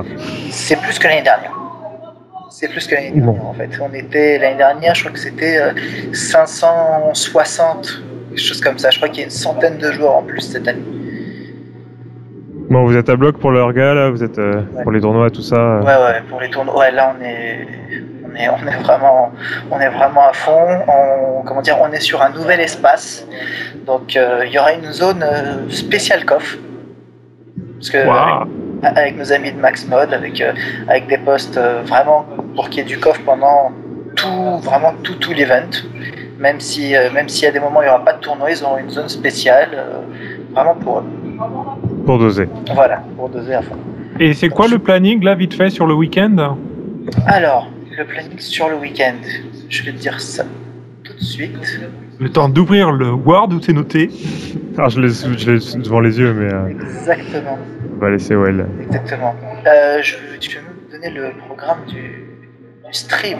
C'est 0.50 0.76
plus 0.80 0.98
que 0.98 1.06
l'année 1.06 1.22
dernière. 1.22 1.52
C'est 2.58 2.68
plus 2.68 2.86
que 2.86 2.94
l'année 2.94 3.10
dernière 3.10 3.44
en 3.44 3.52
fait. 3.52 3.68
On 3.82 3.92
était 3.92 4.38
l'année 4.38 4.56
dernière, 4.56 4.94
je 4.94 5.02
crois 5.02 5.12
que 5.12 5.18
c'était 5.18 5.58
euh, 5.60 5.72
560, 6.14 8.02
quelque 8.30 8.40
chose 8.40 8.62
comme 8.62 8.78
ça. 8.78 8.88
Je 8.88 8.96
crois 8.96 9.10
qu'il 9.10 9.18
y 9.18 9.20
a 9.20 9.24
une 9.24 9.30
centaine 9.30 9.76
de 9.76 9.92
joueurs 9.92 10.16
en 10.16 10.22
plus 10.22 10.40
cette 10.40 10.66
année. 10.66 10.80
Bon, 12.70 12.86
vous 12.86 12.96
êtes 12.96 13.10
à 13.10 13.16
bloc 13.16 13.36
pour 13.40 13.50
leur 13.50 13.74
gars, 13.74 13.92
là 13.92 14.08
Vous 14.08 14.24
êtes 14.24 14.38
euh, 14.38 14.62
Ouais. 14.72 14.82
pour 14.84 14.92
les 14.92 15.02
tournois, 15.02 15.28
tout 15.28 15.42
ça 15.42 15.56
euh. 15.56 15.80
Ouais, 15.82 15.96
ouais, 16.02 16.22
pour 16.30 16.40
les 16.40 16.48
tournois, 16.48 16.78
ouais, 16.78 16.92
là 16.92 17.14
on 17.14 17.22
est, 17.22 17.68
on 18.24 18.34
est, 18.34 18.48
on 18.48 18.66
est 18.66 18.82
vraiment, 18.82 19.32
on 19.70 19.78
est 19.78 19.90
vraiment 19.90 20.26
à 20.26 20.32
fond. 20.32 20.78
On, 20.88 21.42
comment 21.42 21.60
dire, 21.60 21.76
on 21.82 21.92
est 21.92 22.00
sur 22.00 22.22
un 22.22 22.30
nouvel 22.30 22.60
espace. 22.60 23.26
Donc 23.84 24.16
euh, 24.16 24.44
il 24.46 24.52
y 24.52 24.58
aura 24.58 24.72
une 24.72 24.92
zone 24.92 25.22
euh, 25.22 25.68
spéciale 25.68 26.24
coff. 26.24 26.56
Parce 27.74 27.90
que 27.90 27.98
avec, 27.98 28.48
avec 28.94 29.16
nos 29.16 29.32
amis 29.32 29.52
de 29.52 29.58
Max 29.58 29.86
Mode, 29.88 30.12
avec, 30.12 30.40
euh, 30.40 30.52
avec 30.88 31.06
des 31.08 31.18
posts 31.18 31.56
euh, 31.56 31.82
vraiment 31.84 32.26
pour 32.54 32.68
qu'il 32.68 32.78
y 32.78 32.80
ait 32.82 32.84
du 32.84 32.98
coffre 32.98 33.20
pendant 33.24 33.72
tout, 34.14 34.58
vraiment 34.62 34.94
tout, 35.02 35.14
tout 35.14 35.32
l'event. 35.32 35.70
Même 36.38 36.60
si, 36.60 36.94
euh, 36.94 37.10
même 37.12 37.28
s'il 37.28 37.44
y 37.44 37.48
a 37.48 37.52
des 37.52 37.60
moments 37.60 37.80
où 37.80 37.82
il 37.82 37.86
n'y 37.86 37.90
aura 37.90 38.04
pas 38.04 38.12
de 38.12 38.20
tournoi, 38.20 38.50
ils 38.50 38.62
auront 38.62 38.78
une 38.78 38.90
zone 38.90 39.08
spéciale, 39.08 39.70
euh, 39.74 40.00
vraiment 40.52 40.74
pour 40.74 40.98
eux. 40.98 41.04
Pour 42.04 42.18
doser. 42.18 42.48
Voilà, 42.74 43.02
pour 43.16 43.28
doser 43.28 43.54
à 43.54 43.62
fond. 43.62 43.76
Et 44.20 44.34
c'est 44.34 44.48
quoi 44.48 44.68
le 44.68 44.78
planning 44.78 45.22
là, 45.24 45.34
vite 45.34 45.54
fait, 45.54 45.70
sur 45.70 45.86
le 45.86 45.94
week-end? 45.94 46.56
Alors, 47.26 47.70
le 47.96 48.04
planning 48.04 48.38
sur 48.38 48.68
le 48.68 48.76
week-end, 48.76 49.16
je 49.68 49.82
vais 49.82 49.92
te 49.92 49.98
dire 49.98 50.20
ça 50.20 50.44
tout 51.04 51.14
de 51.14 51.20
suite. 51.20 51.80
Le 52.18 52.30
temps 52.30 52.48
d'ouvrir 52.48 52.92
le 52.92 53.12
Word 53.12 53.48
où 53.52 53.60
c'est 53.60 53.72
noté. 53.72 54.10
Alors 54.78 54.90
je 54.90 55.00
l'ai 55.00 55.08
je 55.10 55.50
l'ai 55.50 55.82
devant 55.82 56.00
les 56.00 56.18
yeux, 56.18 56.32
mais 56.34 56.52
euh, 56.52 56.68
Exactement, 56.68 57.58
on 57.94 57.98
va 57.98 58.10
laisser 58.10 58.34
Well. 58.34 58.66
exactement. 58.82 59.34
Euh, 59.66 60.00
je, 60.02 60.16
je 60.40 60.50
vais 60.50 60.62
me 60.62 60.92
donner 60.92 61.10
le 61.10 61.32
programme 61.46 61.78
du, 61.86 61.98
du 62.86 62.92
stream? 62.92 63.38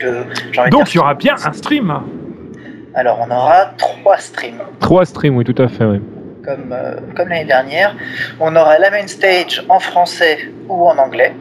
Le, 0.00 0.70
Donc 0.70 0.92
il 0.94 0.96
y 0.96 1.00
aura 1.00 1.14
bien 1.14 1.34
un 1.44 1.52
stream. 1.52 1.92
Alors, 2.94 3.20
on 3.26 3.30
aura 3.30 3.66
trois 3.78 4.18
streams. 4.18 4.60
Trois 4.80 5.04
streams, 5.06 5.36
oui, 5.36 5.44
tout 5.44 5.60
à 5.62 5.68
fait. 5.68 5.84
oui. 5.84 6.00
comme, 6.44 6.72
euh, 6.72 6.96
comme 7.16 7.28
l'année 7.28 7.46
dernière. 7.46 7.96
On 8.40 8.54
aura 8.54 8.78
la 8.78 8.90
main 8.90 9.06
stage 9.06 9.64
en 9.68 9.78
français 9.78 10.38
ou 10.68 10.86
en 10.86 10.98
anglais. 10.98 11.34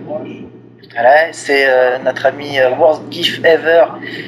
Voilà, 0.94 1.32
c'est 1.32 1.66
euh, 1.70 1.98
notre 2.04 2.26
ami 2.26 2.60
euh, 2.60 2.70
Worst 2.72 3.04
GIF 3.10 3.40
Ever 3.46 3.86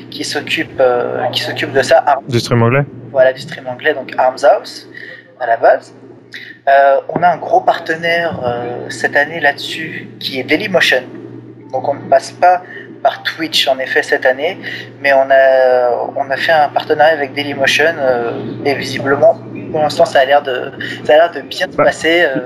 qui 0.09 0.23
s'occupe 0.23 0.79
euh, 0.79 1.25
qui 1.33 1.41
s'occupe 1.41 1.71
de 1.73 1.81
ça. 1.81 2.03
Arms- 2.05 2.23
Du 2.27 2.39
stream 2.39 2.61
anglais 2.63 2.83
voilà, 3.11 3.31
du 3.33 3.41
stream 3.41 3.67
anglais, 3.67 3.93
donc 3.93 4.13
Arms 4.17 4.43
House 4.43 4.87
à 5.39 5.45
la 5.45 5.57
base. 5.57 5.93
Euh, 6.67 6.97
on 7.09 7.21
a 7.21 7.27
un 7.27 7.37
gros 7.37 7.61
partenaire 7.61 8.39
cette 8.89 9.15
année 9.15 9.39
là-dessus 9.39 10.07
qui 10.19 10.39
est 10.39 10.43
Dailymotion. 10.43 11.03
Donc 11.71 11.87
on 11.89 11.93
ne 11.95 12.09
passe 12.09 12.31
pas 12.31 12.63
par 13.03 13.21
Twitch 13.23 13.67
en 13.67 13.77
effet 13.79 14.01
cette 14.01 14.25
année, 14.25 14.57
mais 15.01 15.11
on 15.13 15.27
a, 15.29 15.91
on 16.15 16.29
a 16.31 16.37
fait 16.37 16.53
un 16.53 16.69
partenariat 16.69 17.13
avec 17.13 17.33
Dailymotion 17.33 17.93
et 18.65 18.73
visiblement 18.75 19.37
pour 19.73 19.81
l'instant 19.81 20.05
ça 20.05 20.19
a 20.19 20.25
l'air 20.25 20.41
de, 20.43 20.71
ça 21.03 21.13
a 21.13 21.15
l'air 21.17 21.31
de 21.35 21.41
bien 21.49 21.65
se 21.69 21.75
Bah, 21.75 21.85
passer. 21.85 22.21
euh, 22.23 22.39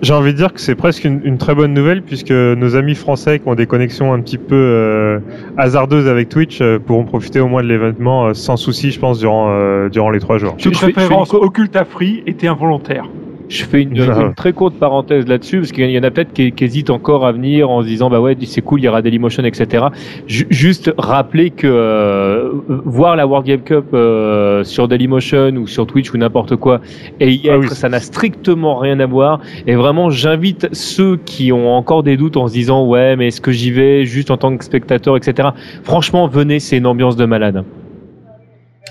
J'ai 0.00 0.12
envie 0.14 0.32
de 0.32 0.36
dire 0.38 0.52
que 0.52 0.60
c'est 0.60 0.76
presque 0.76 1.04
une, 1.04 1.20
une 1.24 1.36
très 1.36 1.54
bonne 1.54 1.74
nouvelle 1.74 2.02
puisque 2.02 2.30
nos 2.30 2.76
amis 2.76 2.94
français 2.94 3.40
qui 3.40 3.48
ont 3.48 3.54
des 3.56 3.66
connexions 3.66 4.12
un 4.12 4.20
petit 4.20 4.38
peu 4.38 4.54
euh, 4.54 5.18
hasardeuses 5.56 6.06
avec 6.08 6.28
Twitch 6.28 6.60
euh, 6.62 6.78
pourront 6.78 7.04
profiter 7.04 7.40
au 7.40 7.48
moins 7.48 7.62
de 7.64 7.68
l'événement 7.68 8.26
euh, 8.28 8.34
sans 8.34 8.56
souci, 8.56 8.92
je 8.92 9.00
pense, 9.00 9.18
durant, 9.18 9.48
euh, 9.50 9.88
durant 9.88 10.10
les 10.10 10.20
trois 10.20 10.38
jours. 10.38 10.54
Je- 10.56 10.64
Toute 10.64 10.74
je 10.74 10.78
fais- 10.78 10.86
je 10.86 10.92
fais 10.92 11.00
référence 11.00 11.34
occulte 11.34 11.74
à 11.76 11.84
free 11.84 12.22
était 12.26 12.46
involontaire. 12.46 13.04
Je 13.48 13.64
fais 13.64 13.82
une, 13.82 13.96
une 13.96 14.34
très 14.34 14.52
courte 14.52 14.74
parenthèse 14.74 15.26
là-dessus, 15.26 15.58
parce 15.60 15.72
qu'il 15.72 15.90
y 15.90 15.98
en 15.98 16.02
a 16.02 16.10
peut-être 16.10 16.32
qui, 16.34 16.52
qui 16.52 16.64
hésitent 16.64 16.90
encore 16.90 17.24
à 17.26 17.32
venir 17.32 17.70
en 17.70 17.82
se 17.82 17.86
disant, 17.86 18.10
bah 18.10 18.20
ouais, 18.20 18.36
c'est 18.44 18.60
cool, 18.60 18.80
il 18.80 18.84
y 18.84 18.88
aura 18.88 19.00
Dailymotion, 19.00 19.42
etc. 19.44 19.86
Ju- 20.26 20.46
juste 20.50 20.92
rappeler 20.98 21.50
que 21.50 21.66
euh, 21.66 22.50
voir 22.84 23.16
la 23.16 23.26
World 23.26 23.46
Game 23.46 23.60
Cup 23.62 23.86
euh, 23.94 24.64
sur 24.64 24.86
Dailymotion 24.86 25.52
ou 25.56 25.66
sur 25.66 25.86
Twitch 25.86 26.12
ou 26.12 26.18
n'importe 26.18 26.56
quoi, 26.56 26.80
et 27.20 27.32
y 27.32 27.48
Ah 27.48 27.54
être, 27.54 27.60
oui. 27.60 27.68
ça 27.70 27.88
n'a 27.88 28.00
strictement 28.00 28.76
rien 28.76 29.00
à 29.00 29.06
voir. 29.06 29.40
Et 29.66 29.74
vraiment, 29.76 30.10
j'invite 30.10 30.68
ceux 30.72 31.16
qui 31.16 31.50
ont 31.50 31.70
encore 31.74 32.02
des 32.02 32.16
doutes 32.18 32.36
en 32.36 32.48
se 32.48 32.52
disant, 32.52 32.86
ouais, 32.86 33.16
mais 33.16 33.28
est-ce 33.28 33.40
que 33.40 33.50
j'y 33.52 33.70
vais 33.70 34.04
juste 34.04 34.30
en 34.30 34.36
tant 34.36 34.54
que 34.56 34.64
spectateur, 34.64 35.16
etc. 35.16 35.48
Franchement, 35.84 36.28
venez, 36.28 36.60
c'est 36.60 36.76
une 36.76 36.86
ambiance 36.86 37.16
de 37.16 37.24
malade. 37.24 37.64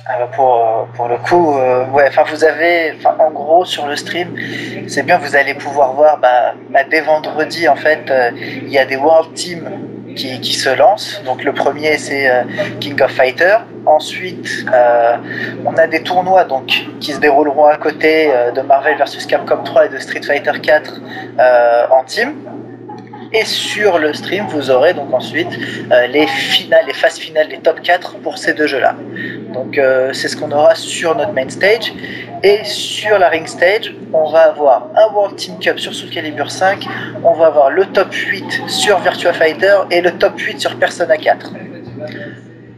Bah 0.07 0.29
pour, 0.33 0.55
euh, 0.55 0.83
pour 0.95 1.07
le 1.09 1.17
coup, 1.17 1.57
euh, 1.57 1.85
ouais, 1.87 2.09
vous 2.31 2.43
avez, 2.45 2.93
en 3.19 3.29
gros 3.31 3.65
sur 3.65 3.87
le 3.87 3.95
stream, 3.95 4.35
c'est 4.87 5.03
bien, 5.03 5.17
vous 5.17 5.35
allez 5.35 5.53
pouvoir 5.53 5.93
voir, 5.93 6.17
bah, 6.19 6.53
bah, 6.69 6.83
dès 6.89 7.01
vendredi 7.01 7.67
en 7.67 7.75
fait, 7.75 8.09
euh, 8.09 8.31
il 8.35 8.69
y 8.69 8.77
a 8.79 8.85
des 8.85 8.95
World 8.95 9.33
Teams 9.33 9.69
qui, 10.15 10.53
se 10.53 10.69
lancent. 10.69 11.21
Donc 11.25 11.43
le 11.43 11.53
premier 11.53 11.97
c'est 11.97 12.29
euh, 12.29 12.43
King 12.79 13.01
of 13.01 13.11
Fighter. 13.11 13.57
Ensuite, 13.85 14.65
euh, 14.73 15.17
on 15.65 15.73
a 15.75 15.87
des 15.87 16.01
tournois 16.03 16.43
donc 16.43 16.87
qui 16.99 17.13
se 17.13 17.19
dérouleront 17.19 17.65
à 17.65 17.77
côté 17.77 18.29
euh, 18.31 18.51
de 18.51 18.61
Marvel 18.61 18.97
vs 18.97 19.25
Capcom 19.27 19.63
3 19.63 19.85
et 19.85 19.89
de 19.89 19.97
Street 19.97 20.21
Fighter 20.23 20.59
4 20.61 21.01
euh, 21.39 21.85
en 21.91 22.03
team. 22.03 22.33
Et 23.33 23.45
sur 23.45 23.97
le 23.99 24.13
stream, 24.13 24.45
vous 24.47 24.71
aurez 24.71 24.93
donc 24.93 25.13
ensuite 25.13 25.49
euh, 25.91 26.07
les 26.07 26.27
finales, 26.27 26.85
les 26.87 26.93
phases 26.93 27.17
finales 27.17 27.49
des 27.49 27.57
top 27.57 27.81
4 27.81 28.19
pour 28.19 28.37
ces 28.37 28.53
deux 28.53 28.67
jeux-là. 28.67 28.95
Donc 29.53 29.77
euh, 29.77 30.13
c'est 30.13 30.27
ce 30.27 30.37
qu'on 30.37 30.51
aura 30.51 30.75
sur 30.75 31.15
notre 31.15 31.33
main 31.33 31.49
stage. 31.49 31.93
Et 32.43 32.63
sur 32.63 33.17
la 33.17 33.29
ring 33.29 33.47
stage, 33.47 33.95
on 34.13 34.29
va 34.29 34.49
avoir 34.49 34.89
un 34.95 35.13
World 35.13 35.35
Team 35.35 35.57
Cup 35.59 35.79
sur 35.79 35.93
Soul 35.93 36.09
Calibur 36.09 36.51
5, 36.51 36.87
on 37.23 37.33
va 37.33 37.47
avoir 37.47 37.71
le 37.71 37.85
top 37.87 38.13
8 38.13 38.63
sur 38.67 38.99
Virtua 38.99 39.33
Fighter 39.33 39.75
et 39.89 40.01
le 40.01 40.11
top 40.11 40.37
8 40.37 40.59
sur 40.59 40.75
Persona 40.77 41.17
4. 41.17 41.51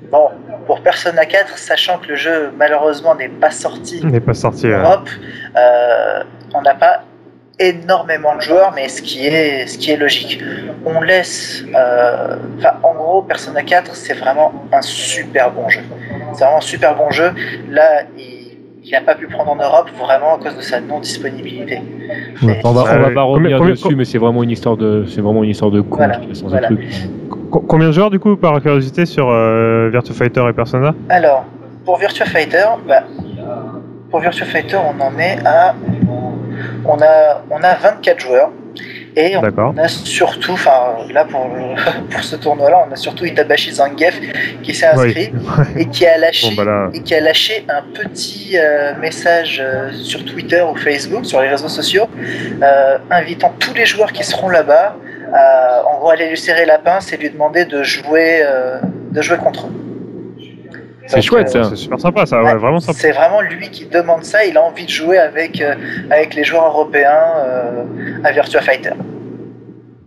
Bon, 0.10 0.30
pour 0.66 0.82
Persona 0.82 1.26
4, 1.26 1.58
sachant 1.58 1.98
que 2.00 2.08
le 2.08 2.16
jeu 2.16 2.52
malheureusement 2.58 3.16
n'est 3.16 3.28
pas 3.28 3.52
sorti 3.52 4.04
n'est 4.06 4.20
pas 4.20 4.34
sorti. 4.34 4.68
en 4.68 4.80
Europe, 4.80 5.10
euh, 5.58 6.24
on 6.54 6.62
n'a 6.62 6.76
pas 6.76 7.04
énormément 7.60 8.36
de 8.36 8.42
joueurs, 8.42 8.72
mais 8.76 8.88
ce 8.88 9.02
qui 9.02 9.26
est, 9.28 9.68
ce 9.68 9.78
qui 9.78 9.92
est 9.92 9.98
logique. 9.98 10.42
On 10.86 11.02
laisse, 11.02 11.64
euh, 11.76 12.36
en 12.84 12.94
gros, 12.96 13.22
Persona 13.24 13.62
4, 13.64 13.96
c'est 13.96 14.14
vraiment 14.14 14.54
un 14.72 14.82
super 14.82 15.52
bon 15.52 15.68
jeu. 15.70 15.82
C'est 16.34 16.44
vraiment 16.44 16.58
un 16.60 16.62
super 16.62 16.96
bon 16.96 17.12
jeu. 17.12 17.32
Là, 17.70 18.04
il 18.18 18.92
n'a 18.92 19.02
pas 19.02 19.16
pu 19.16 19.28
prendre 19.28 19.52
en 19.52 19.56
Europe 19.58 19.90
vraiment 20.00 20.36
à 20.36 20.40
cause 20.40 20.56
de 20.56 20.62
sa 20.62 20.80
non-disponibilité. 20.80 21.82
On 22.64 22.72
va, 22.72 22.82
on 22.96 23.00
va 23.02 23.10
pas 23.12 23.24
revenir 23.24 23.58
Combien- 23.58 23.72
dessus, 23.74 23.84
combien- 23.84 23.98
mais 23.98 24.06
c'est 24.06 24.18
vraiment 24.18 24.42
une 24.44 24.52
histoire 24.52 24.78
de, 24.78 25.06
c'est 25.08 25.22
vraiment 25.22 25.44
une 25.44 25.50
histoire 25.52 25.70
de 25.72 25.82
con, 25.82 25.98
Voilà, 25.98 26.20
sans 26.34 26.48
voilà. 26.48 26.68
truc. 26.68 26.80
co- 27.52 27.60
combien 27.60 27.88
de 27.88 27.92
joueurs 27.92 28.10
du 28.10 28.20
coup 28.20 28.36
par 28.38 28.60
curiosité 28.62 29.06
sur 29.06 29.30
euh, 29.30 29.90
Virtua 29.92 30.16
Fighter 30.16 30.44
et 30.50 30.54
Persona? 30.54 30.96
Alors, 31.10 31.46
pour 31.86 31.98
Virtua 31.98 32.26
Fighter, 32.26 32.64
bah, 32.88 33.04
pour 34.10 34.20
Virtua 34.20 34.46
Fighter, 34.46 34.78
on 34.78 35.00
en 35.02 35.18
est 35.20 35.38
à. 35.46 35.76
On 36.86 36.98
a, 37.02 37.44
on 37.50 37.62
a 37.64 37.76
24 37.76 38.20
joueurs. 38.20 38.52
Et 39.16 39.36
on 39.76 39.78
a 39.78 39.88
surtout, 39.88 40.54
enfin 40.54 40.98
là 41.12 41.26
pour, 41.26 41.48
le- 41.48 41.76
pour 42.12 42.24
ce 42.24 42.36
tournoi-là, 42.36 42.86
on 42.88 42.92
a 42.92 42.96
surtout 42.96 43.26
Itabashi 43.26 43.74
Zangief 43.74 44.20
qui 44.62 44.74
s'est 44.74 44.86
inscrit 45.08 45.34
et 45.78 45.86
qui 45.88 46.06
a 46.06 46.18
lâché 46.18 46.50
Bon 46.50 46.56
bah 46.56 46.64
là, 46.64 46.90
et 46.94 47.02
qui 47.02 47.16
a 47.16 47.20
lâché 47.20 47.66
un 47.70 47.82
petit 47.94 48.52
euh, 48.58 48.94
message 49.02 49.62
euh, 49.64 49.92
sur 49.94 50.24
Twitter 50.26 50.62
ou 50.62 50.76
Facebook, 50.76 51.26
sur 51.26 51.42
les 51.42 51.50
réseaux 51.50 51.68
sociaux, 51.70 52.08
euh, 52.62 52.98
invitant 53.10 53.54
tous 53.60 53.74
les 53.74 53.86
joueurs 53.86 54.12
qui 54.14 54.24
seront 54.24 54.50
là-bas 54.50 54.96
à 55.34 55.84
en 55.92 55.98
gros 56.00 56.12
aller 56.12 56.30
lui 56.30 56.38
serrer 56.38 56.66
la 56.66 56.78
pince 56.78 57.12
et 57.12 57.18
lui 57.18 57.30
demander 57.30 57.66
de 57.66 57.84
jouer, 57.84 58.44
de 59.12 59.22
jouer 59.22 59.38
contre 59.38 59.68
eux. 59.68 59.74
C'est 61.10 61.22
chouette, 61.22 61.48
euh, 61.56 61.64
ça. 61.64 61.70
c'est 61.72 61.76
super 61.76 62.00
sympa 62.00 62.26
ça, 62.26 62.38
ouais, 62.44 62.52
Ouais, 62.54 62.58
vraiment 62.58 62.80
sympa. 62.80 62.98
C'est 63.00 63.12
vraiment 63.12 63.42
lui 63.42 63.70
qui 63.70 63.86
demande 63.86 64.24
ça. 64.24 64.46
Il 64.46 64.56
a 64.58 64.64
envie 64.64 64.86
de 64.86 64.90
jouer 64.90 65.18
avec, 65.18 65.60
euh, 65.60 65.76
avec 66.12 66.36
les 66.36 66.44
joueurs 66.44 66.68
européens 66.68 67.34
euh, 67.38 67.84
à 68.24 68.32
Virtua 68.32 68.62
Fighter. 68.62 68.92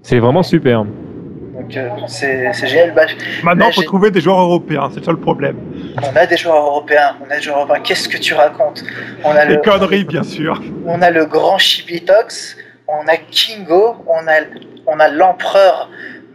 C'est 0.02 0.18
vraiment 0.18 0.42
super. 0.42 0.84
Donc 0.84 1.76
euh, 1.76 1.88
c'est 2.06 2.52
c'est 2.52 2.66
génial. 2.66 2.92
Bah, 2.94 3.02
Maintenant, 3.42 3.66
Mais 3.66 3.70
il 3.72 3.74
faut 3.74 3.82
trouver 3.82 4.10
des 4.10 4.20
joueurs 4.20 4.40
européens, 4.40 4.88
c'est 4.92 5.04
ça 5.04 5.10
le 5.12 5.18
problème. 5.18 5.56
on 6.02 6.16
a 6.16 6.26
des 6.26 6.36
joueurs 6.36 6.56
européens. 6.64 7.16
On 7.26 7.30
a 7.30 7.36
des 7.36 7.42
joueurs 7.42 7.58
européens. 7.58 7.80
Qu'est-ce 7.84 8.08
que 8.08 8.18
tu 8.18 8.34
racontes? 8.34 8.84
On 9.24 9.30
a, 9.30 9.44
Les 9.44 9.54
le, 9.56 9.60
conneries, 9.60 10.04
bien 10.04 10.22
sûr. 10.22 10.60
on 10.86 11.00
a 11.02 11.10
le 11.10 11.24
grand 11.26 11.58
Shibitox. 11.58 12.56
On 12.88 13.06
a 13.08 13.16
Kingo. 13.30 13.96
On 14.06 14.26
a, 14.28 14.40
on 14.86 14.98
a 14.98 15.08
l'empereur 15.08 15.88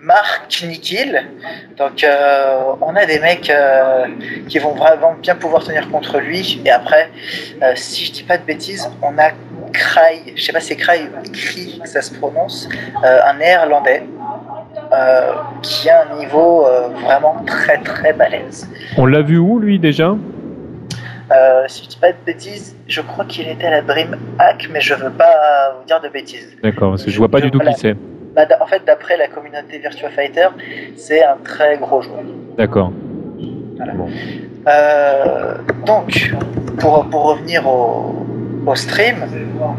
Mark 0.07 0.63
Nikil. 0.65 1.21
Donc 1.77 2.03
euh, 2.03 2.61
on 2.81 2.95
a 2.95 3.05
des 3.05 3.19
mecs 3.19 3.49
euh, 3.49 4.05
qui 4.47 4.57
vont 4.59 4.73
vraiment 4.73 5.13
bien 5.21 5.35
pouvoir 5.35 5.63
tenir 5.63 5.89
contre 5.91 6.19
lui. 6.19 6.61
Et 6.65 6.71
après, 6.71 7.09
euh, 7.61 7.73
si 7.75 8.05
je 8.05 8.11
dis 8.13 8.23
pas 8.23 8.37
de 8.37 8.43
bêtises, 8.43 8.89
on 9.01 9.17
a 9.17 9.31
Cry, 9.73 10.33
je 10.35 10.41
sais 10.41 10.53
pas 10.53 10.61
si 10.61 10.69
c'est 10.69 10.75
Cry 10.77 10.99
ou 11.03 11.31
Cry 11.33 11.79
que 11.83 11.89
ça 11.89 12.01
se 12.01 12.13
prononce, 12.13 12.69
un 13.03 13.33
néerlandais 13.33 14.03
qui 15.61 15.89
a 15.89 16.05
un 16.05 16.17
niveau 16.17 16.65
vraiment 17.03 17.43
très 17.45 17.77
très 17.79 18.13
balèze. 18.13 18.67
On 18.97 19.05
l'a 19.05 19.21
vu 19.21 19.37
où, 19.37 19.59
lui, 19.59 19.77
déjà? 19.77 20.15
Euh, 21.31 21.65
si 21.67 21.83
je 21.83 21.89
dis 21.89 21.97
pas 21.97 22.13
de 22.13 22.17
bêtises, 22.25 22.75
je 22.87 23.01
crois 23.01 23.25
qu'il 23.25 23.49
était 23.49 23.67
à 23.67 23.71
la 23.71 23.81
DreamHack, 23.81 24.69
mais 24.71 24.79
je 24.79 24.93
veux 24.93 25.11
pas 25.11 25.75
vous 25.77 25.85
dire 25.85 25.99
de 25.99 26.07
bêtises. 26.07 26.55
D'accord, 26.63 26.91
parce 26.91 27.03
que 27.03 27.11
je 27.11 27.17
vois 27.17 27.29
pas 27.29 27.41
du 27.41 27.51
tout 27.51 27.59
qui 27.59 27.73
c'est. 27.75 27.95
Bah, 28.35 28.45
en 28.61 28.67
fait, 28.67 28.83
d'après 28.85 29.17
la 29.17 29.27
communauté 29.27 29.79
Virtua 29.79 30.09
Fighter, 30.09 30.47
c'est 30.95 31.23
un 31.23 31.37
très 31.43 31.77
gros 31.77 32.01
joueur. 32.01 32.21
D'accord. 32.57 32.91
Euh, 34.67 35.55
donc, 35.85 36.33
pour, 36.79 37.05
pour 37.09 37.23
revenir 37.23 37.67
au, 37.67 38.25
au 38.65 38.75
stream, 38.75 39.25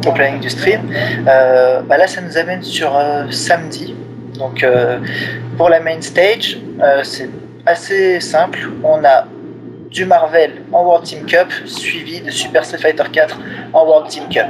au 0.07 0.13
planning 0.13 0.41
du 0.41 0.49
stream, 0.49 0.81
euh, 1.27 1.83
bah 1.83 1.97
là, 1.99 2.07
ça 2.07 2.21
nous 2.21 2.39
amène 2.39 2.63
sur 2.63 2.97
euh, 2.97 3.31
samedi. 3.31 3.95
Donc, 4.39 4.65
pour 5.57 5.69
la 5.69 5.81
main 5.81 6.01
stage, 6.01 6.61
c'est 7.03 7.29
assez 7.67 8.21
simple. 8.21 8.71
On 8.85 9.05
a 9.05 9.25
du 9.91 10.05
Marvel 10.05 10.63
en 10.73 10.85
World 10.85 11.05
Team 11.07 11.27
Cup, 11.27 11.49
suivi 11.65 12.21
de 12.21 12.31
Super 12.31 12.65
Street 12.65 12.79
Fighter 12.79 13.03
4 13.11 13.41
en 13.73 13.85
World 13.85 14.09
Team 14.09 14.29
Cup. 14.31 14.47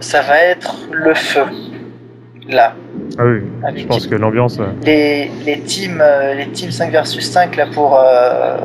Ça 0.00 0.22
va 0.22 0.38
être 0.42 0.74
le 0.90 1.14
feu, 1.14 1.44
là. 2.48 2.74
Ah 3.18 3.22
oui, 3.24 3.42
je 3.62 3.66
Avec 3.66 3.88
pense 3.88 4.06
que 4.06 4.14
l'ambiance. 4.14 4.58
euh, 4.60 4.66
les, 4.82 5.30
les 5.44 5.60
teams 5.60 6.00
euh, 6.00 6.34
les 6.34 6.48
teams 6.48 6.70
5 6.70 6.90
versus 6.90 7.28
5 7.30 7.56
là 7.56 7.66
pour 7.72 7.98
euh, 7.98 8.56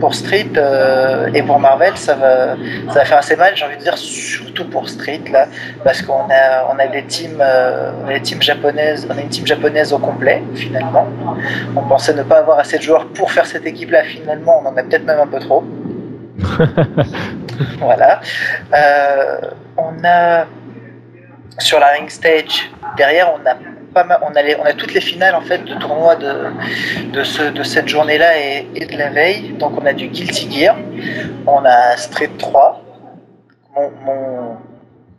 pour 0.00 0.14
Street 0.14 0.48
euh, 0.56 1.28
et 1.34 1.42
pour 1.42 1.58
Marvel 1.58 1.96
ça 1.96 2.14
va 2.14 2.56
ça 2.88 3.00
va 3.00 3.04
faire 3.04 3.18
assez 3.18 3.36
mal 3.36 3.52
j'ai 3.54 3.64
envie 3.64 3.76
de 3.76 3.82
dire 3.82 3.96
surtout 3.98 4.66
pour 4.68 4.88
Street 4.88 5.20
là 5.32 5.46
parce 5.84 6.02
qu'on 6.02 6.28
a 6.30 6.66
on 6.72 6.78
a 6.78 6.86
des 6.86 7.04
teams 7.04 7.38
euh, 7.40 7.90
des 8.08 8.20
teams 8.20 8.42
japonaises 8.42 9.06
on 9.10 9.16
a 9.16 9.20
une 9.20 9.28
team 9.28 9.46
japonaise 9.46 9.92
au 9.92 9.98
complet 9.98 10.42
finalement 10.54 11.06
on 11.74 11.82
pensait 11.82 12.14
ne 12.14 12.22
pas 12.22 12.38
avoir 12.38 12.58
assez 12.58 12.78
de 12.78 12.82
joueurs 12.82 13.06
pour 13.08 13.30
faire 13.32 13.46
cette 13.46 13.66
équipe 13.66 13.90
là 13.90 14.02
finalement 14.04 14.60
on 14.62 14.68
en 14.68 14.76
a 14.76 14.82
peut-être 14.82 15.04
même 15.04 15.20
un 15.20 15.26
peu 15.26 15.38
trop 15.40 15.64
voilà 17.80 18.20
on 19.76 19.92
a 20.04 20.44
sur 21.58 21.78
la 21.80 21.88
ring 21.88 22.08
stage 22.10 22.70
derrière 22.96 23.32
on 23.34 23.46
a 23.48 23.54
pas 23.94 24.04
mal, 24.04 24.18
on 24.22 24.34
a, 24.36 24.42
les- 24.42 24.56
on 24.56 24.64
a 24.64 24.74
toutes 24.74 24.92
les 24.92 25.00
finales 25.00 25.34
en 25.34 25.40
fait 25.40 25.64
de 25.64 25.72
tournois 25.74 26.16
de, 26.16 26.34
de, 27.12 27.24
ce, 27.24 27.44
de 27.44 27.62
cette 27.62 27.88
journée-là 27.88 28.36
et, 28.38 28.66
et 28.74 28.84
de 28.84 28.96
la 28.98 29.08
veille. 29.08 29.54
Donc 29.58 29.80
on 29.80 29.86
a 29.86 29.94
du 29.94 30.08
Guilty 30.08 30.50
Gear, 30.52 30.76
on 31.46 31.64
a 31.64 31.96
Street 31.96 32.28
3, 32.38 32.82
mon, 33.74 33.90
mon, 34.04 34.56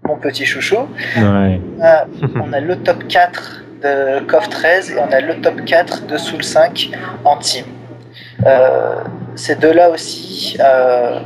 mon 0.03 0.15
petit 0.17 0.45
chouchou. 0.45 0.77
Ouais. 1.17 1.59
On 1.79 1.83
a, 1.83 2.05
on 2.43 2.53
a 2.53 2.59
le 2.59 2.75
top 2.77 3.07
4 3.07 3.63
de 3.81 4.19
KOF 4.27 4.47
13 4.49 4.91
et 4.91 4.99
on 4.99 5.11
a 5.11 5.21
le 5.21 5.41
top 5.41 5.65
4 5.65 6.05
de 6.05 6.17
Soul 6.17 6.43
5 6.43 6.91
en 7.25 7.37
team. 7.37 7.65
Euh, 8.45 8.95
ces 9.35 9.55
deux-là 9.55 9.89
aussi, 9.89 10.55
euh, 10.59 11.19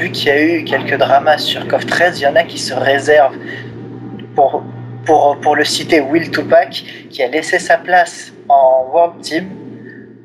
vu 0.00 0.10
qu'il 0.10 0.26
y 0.28 0.30
a 0.32 0.42
eu 0.42 0.64
quelques 0.64 0.96
dramas 0.98 1.38
sur 1.38 1.66
KOF 1.68 1.86
13, 1.86 2.18
il 2.20 2.24
y 2.24 2.26
en 2.26 2.34
a 2.36 2.42
qui 2.42 2.58
se 2.58 2.74
réservent 2.74 3.36
pour, 4.38 4.62
pour, 5.04 5.36
pour 5.42 5.56
le 5.56 5.64
citer 5.64 6.00
Will 6.00 6.30
Tupac, 6.30 6.70
qui 7.10 7.20
a 7.24 7.28
laissé 7.28 7.58
sa 7.58 7.76
place 7.76 8.32
en 8.48 8.86
World 8.92 9.20
Team 9.20 9.44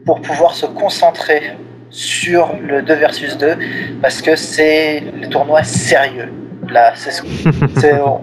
pour 0.06 0.22
pouvoir 0.22 0.54
se 0.54 0.68
concentrer 0.68 1.42
sur 1.90 2.44
le 2.70 2.84
2 2.84 2.94
versus 2.94 3.36
2 3.38 3.56
parce 4.04 4.22
que 4.22 4.36
c'est 4.36 5.02
le 5.22 5.28
tournoi 5.30 5.64
sérieux. 5.64 6.30
Là, 6.70 6.94
c'est 6.96 7.12
ce 7.12 7.24
c'est- 7.82 8.00
on- 8.02 8.22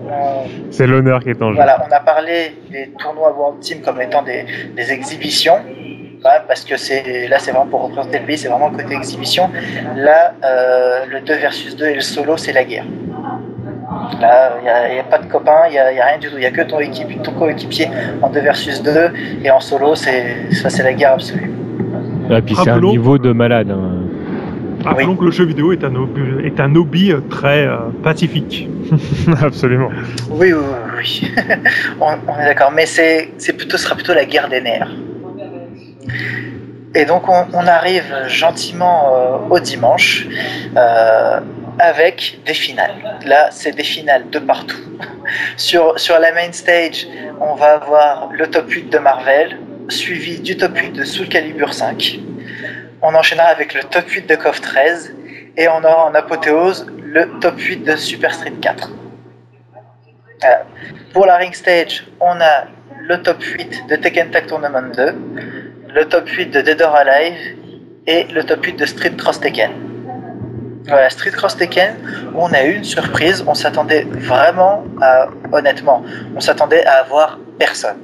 C'est 0.70 0.86
l'honneur 0.86 1.18
qui 1.24 1.30
est 1.30 1.42
en 1.42 1.50
jeu. 1.50 1.56
voilà, 1.56 1.74
on 1.86 1.92
a 1.92 2.00
parlé 2.00 2.36
des 2.70 2.90
tournois 3.00 3.32
World 3.36 3.58
Team 3.60 3.80
comme 3.84 4.00
étant 4.00 4.22
des, 4.22 4.44
des 4.76 4.92
exhibitions, 4.92 5.58
hein, 6.24 6.38
parce 6.48 6.64
que 6.64 6.76
c'est 6.76 7.26
là 7.28 7.38
c'est 7.40 7.50
vraiment 7.50 7.66
pour 7.74 7.82
représenter 7.86 8.18
le 8.20 8.26
pays, 8.26 8.38
c'est 8.38 8.48
vraiment 8.48 8.68
le 8.74 8.76
côté 8.80 8.94
exhibition. 8.94 9.50
Là, 9.96 10.34
euh, 10.44 11.04
le 11.12 11.20
2 11.20 11.34
versus 11.34 11.74
2 11.76 11.86
et 11.86 11.94
le 11.94 12.00
solo, 12.00 12.36
c'est 12.36 12.52
la 12.52 12.64
guerre. 12.64 12.86
Là, 14.20 14.52
il 14.60 14.94
n'y 14.94 14.98
a, 15.00 15.02
pas 15.04 15.18
de 15.18 15.26
copains, 15.26 15.66
il 15.68 15.72
n'y 15.72 15.78
a, 15.78 15.84
a, 15.86 16.06
rien 16.06 16.18
du 16.18 16.28
tout, 16.28 16.36
il 16.36 16.40
n'y 16.40 16.46
a 16.46 16.50
que 16.50 16.62
ton, 16.62 16.78
équipe, 16.80 17.22
ton 17.22 17.32
coéquipier 17.32 17.88
en 18.22 18.28
2 18.28 18.40
versus 18.40 18.82
2, 18.82 18.90
et 19.44 19.50
en 19.50 19.60
solo, 19.60 19.94
c'est 19.94 20.52
ça 20.52 20.68
c'est 20.70 20.82
la 20.82 20.92
guerre 20.92 21.12
absolue. 21.14 21.50
Et 22.30 22.42
puis 22.42 22.54
c'est 22.56 22.70
un 22.70 22.80
niveau 22.80 23.18
de 23.18 23.32
malade. 23.32 23.70
hein. 23.70 23.96
Rappelons 24.84 25.14
que 25.16 25.24
le 25.26 25.30
jeu 25.30 25.44
vidéo 25.44 25.72
est 25.72 25.84
un, 25.84 25.94
hobby- 25.94 26.42
est 26.44 26.58
un 26.58 26.74
hobby 26.74 27.12
euh, 27.12 27.20
très 27.28 27.66
euh, 27.66 27.76
pacifique. 28.02 28.66
Absolument. 29.42 29.90
Oui, 30.30 30.52
oui, 30.54 30.62
oui, 30.96 30.98
oui. 30.98 31.30
on, 32.00 32.14
on 32.26 32.40
est 32.40 32.44
d'accord, 32.46 32.72
mais 32.74 32.86
c'est 32.86 33.30
c'est 33.36 33.52
plutôt, 33.52 33.76
ce 33.76 33.84
sera 33.84 33.94
plutôt 33.94 34.14
la 34.14 34.24
guerre 34.24 34.48
des 34.48 34.60
nerfs. 34.62 34.90
Et 36.94 37.04
donc 37.04 37.28
on, 37.28 37.44
on 37.52 37.66
arrive 37.66 38.04
gentiment 38.26 39.12
euh, 39.12 39.36
au 39.54 39.60
dimanche 39.60 40.26
euh, 40.76 41.40
avec 41.78 42.38
des 42.44 42.54
finales. 42.54 43.18
Là, 43.24 43.48
c'est 43.50 43.72
des 43.72 43.84
finales 43.84 44.28
de 44.30 44.38
partout. 44.38 44.80
sur, 45.56 45.98
sur 45.98 46.18
la 46.18 46.32
main 46.32 46.52
stage, 46.52 47.06
on 47.40 47.54
va 47.54 47.74
avoir 47.74 48.30
le 48.32 48.48
top 48.48 48.70
8 48.70 48.90
de 48.90 48.98
Marvel, 48.98 49.58
suivi 49.88 50.40
du 50.40 50.56
top 50.56 50.76
8 50.76 50.92
de 50.92 51.04
Soul 51.04 51.28
Calibur 51.28 51.72
5. 51.72 52.20
On 53.02 53.14
enchaînera 53.14 53.48
avec 53.48 53.74
le 53.74 53.82
top 53.84 54.08
8 54.08 54.28
de 54.28 54.34
KOF 54.36 54.60
13 54.60 55.14
et 55.56 55.68
on 55.68 55.78
aura 55.78 56.06
en 56.06 56.14
apothéose 56.14 56.86
le 57.02 57.38
top 57.40 57.58
8 57.58 57.84
de 57.84 57.96
Super 57.96 58.34
Street 58.34 58.52
4. 58.60 58.90
Euh, 60.42 60.48
pour 61.12 61.26
la 61.26 61.36
ring 61.36 61.54
stage, 61.54 62.06
on 62.20 62.40
a 62.40 62.66
le 62.98 63.22
top 63.22 63.42
8 63.42 63.88
de 63.88 63.96
Tekken 63.96 64.30
Tag 64.30 64.46
Tournament 64.46 64.92
2, 64.94 65.14
le 65.94 66.04
top 66.04 66.28
8 66.28 66.46
de 66.46 66.60
Dead 66.60 66.80
or 66.80 66.94
Alive 66.94 67.56
et 68.06 68.24
le 68.24 68.44
top 68.44 68.64
8 68.64 68.76
de 68.76 68.86
Street 68.86 69.12
Cross 69.16 69.40
Tekken. 69.40 69.89
Voilà, 70.86 71.10
Street 71.10 71.30
Cross 71.32 71.56
Tekken, 71.56 71.96
où 72.34 72.42
on 72.42 72.52
a 72.52 72.64
eu 72.64 72.76
une 72.76 72.84
surprise, 72.84 73.44
on 73.46 73.54
s'attendait 73.54 74.06
vraiment 74.10 74.84
à, 75.00 75.26
honnêtement, 75.52 76.02
on 76.34 76.40
s'attendait 76.40 76.84
à 76.84 77.00
avoir 77.00 77.38
personne. 77.58 77.98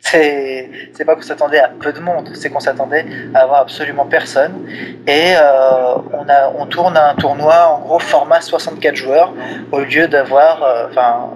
C'est, 0.00 0.70
c'est 0.94 1.04
pas 1.04 1.14
qu'on 1.14 1.22
s'attendait 1.22 1.60
à 1.60 1.68
peu 1.68 1.92
de 1.92 2.00
monde, 2.00 2.30
c'est 2.34 2.50
qu'on 2.50 2.60
s'attendait 2.60 3.04
à 3.34 3.40
avoir 3.40 3.60
absolument 3.60 4.06
personne. 4.06 4.66
Et 5.06 5.34
euh, 5.36 5.94
on, 6.12 6.28
a, 6.28 6.52
on 6.58 6.66
tourne 6.66 6.96
un 6.96 7.14
tournoi 7.14 7.68
en 7.68 7.80
gros 7.80 7.98
format 7.98 8.40
64 8.40 8.96
joueurs 8.96 9.32
au 9.70 9.80
lieu 9.80 10.08
d'avoir 10.08 10.62
euh, 10.62 10.86
enfin 10.88 11.30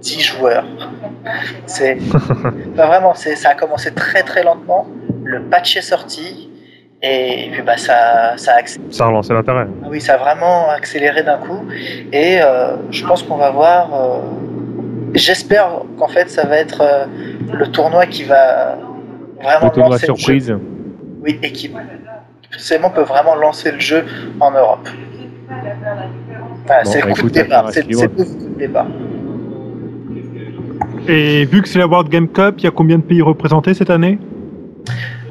10 0.00 0.20
joueurs. 0.20 0.64
C'est 1.66 1.98
enfin, 2.14 2.52
vraiment 2.74 3.14
c'est 3.14 3.36
ça 3.36 3.50
a 3.50 3.54
commencé 3.54 3.92
très 3.92 4.22
très 4.22 4.42
lentement. 4.42 4.86
Le 5.24 5.42
patch 5.42 5.76
est 5.76 5.82
sorti 5.82 6.50
et 7.04 7.50
puis 7.52 7.62
bah 7.62 7.76
ça 7.76 8.32
ça 8.36 8.52
a 8.54 8.58
accéléré. 8.58 8.92
Ça 8.92 9.04
a 9.04 9.06
relancé 9.08 9.32
l'intérêt. 9.34 9.66
Ah 9.82 9.86
Oui, 9.90 10.00
ça 10.00 10.14
a 10.14 10.16
vraiment 10.16 10.68
accéléré 10.70 11.22
d'un 11.22 11.38
coup 11.38 11.64
et 12.12 12.38
euh, 12.40 12.76
je 12.90 13.04
pense 13.06 13.22
qu'on 13.22 13.36
va 13.36 13.50
voir. 13.50 13.94
euh, 13.94 14.18
J'espère 15.14 15.68
qu'en 15.98 16.08
fait 16.08 16.28
ça 16.30 16.46
va 16.46 16.56
être 16.56 16.80
euh, 16.80 17.04
le 17.52 17.66
tournoi 17.68 18.06
qui 18.06 18.24
va 18.24 18.76
vraiment 19.42 19.66
Le 19.66 19.70
tournoi 19.72 19.90
lancer 19.96 20.06
le 20.08 20.14
jeu. 20.14 20.18
surprise. 20.18 20.56
Oui, 21.22 21.38
et 21.42 21.52
qui 21.52 21.70
potentiellement 22.50 22.90
peut 22.90 23.02
vraiment 23.02 23.34
lancer 23.36 23.70
le 23.72 23.80
jeu 23.80 24.04
en 24.40 24.50
Europe. 24.50 24.88
Voilà, 26.66 26.82
Bon, 26.84 26.90
c'est 26.90 27.00
bah, 27.00 27.06
le 27.08 27.12
coup 27.12 27.18
écoute, 27.20 27.34
de 27.34 27.40
départ. 27.42 27.70
C'est 27.70 27.86
le 27.86 28.08
coup 28.08 28.24
de 28.24 28.58
départ. 28.58 28.86
Et 31.06 31.44
vu 31.44 31.60
que 31.62 31.68
c'est 31.68 31.78
la 31.78 31.86
World 31.86 32.08
Game 32.10 32.28
Cup, 32.28 32.54
il 32.58 32.64
y 32.64 32.66
a 32.66 32.70
combien 32.70 32.96
de 32.98 33.02
pays 33.02 33.20
représentés 33.22 33.74
cette 33.74 33.90
année? 33.90 34.18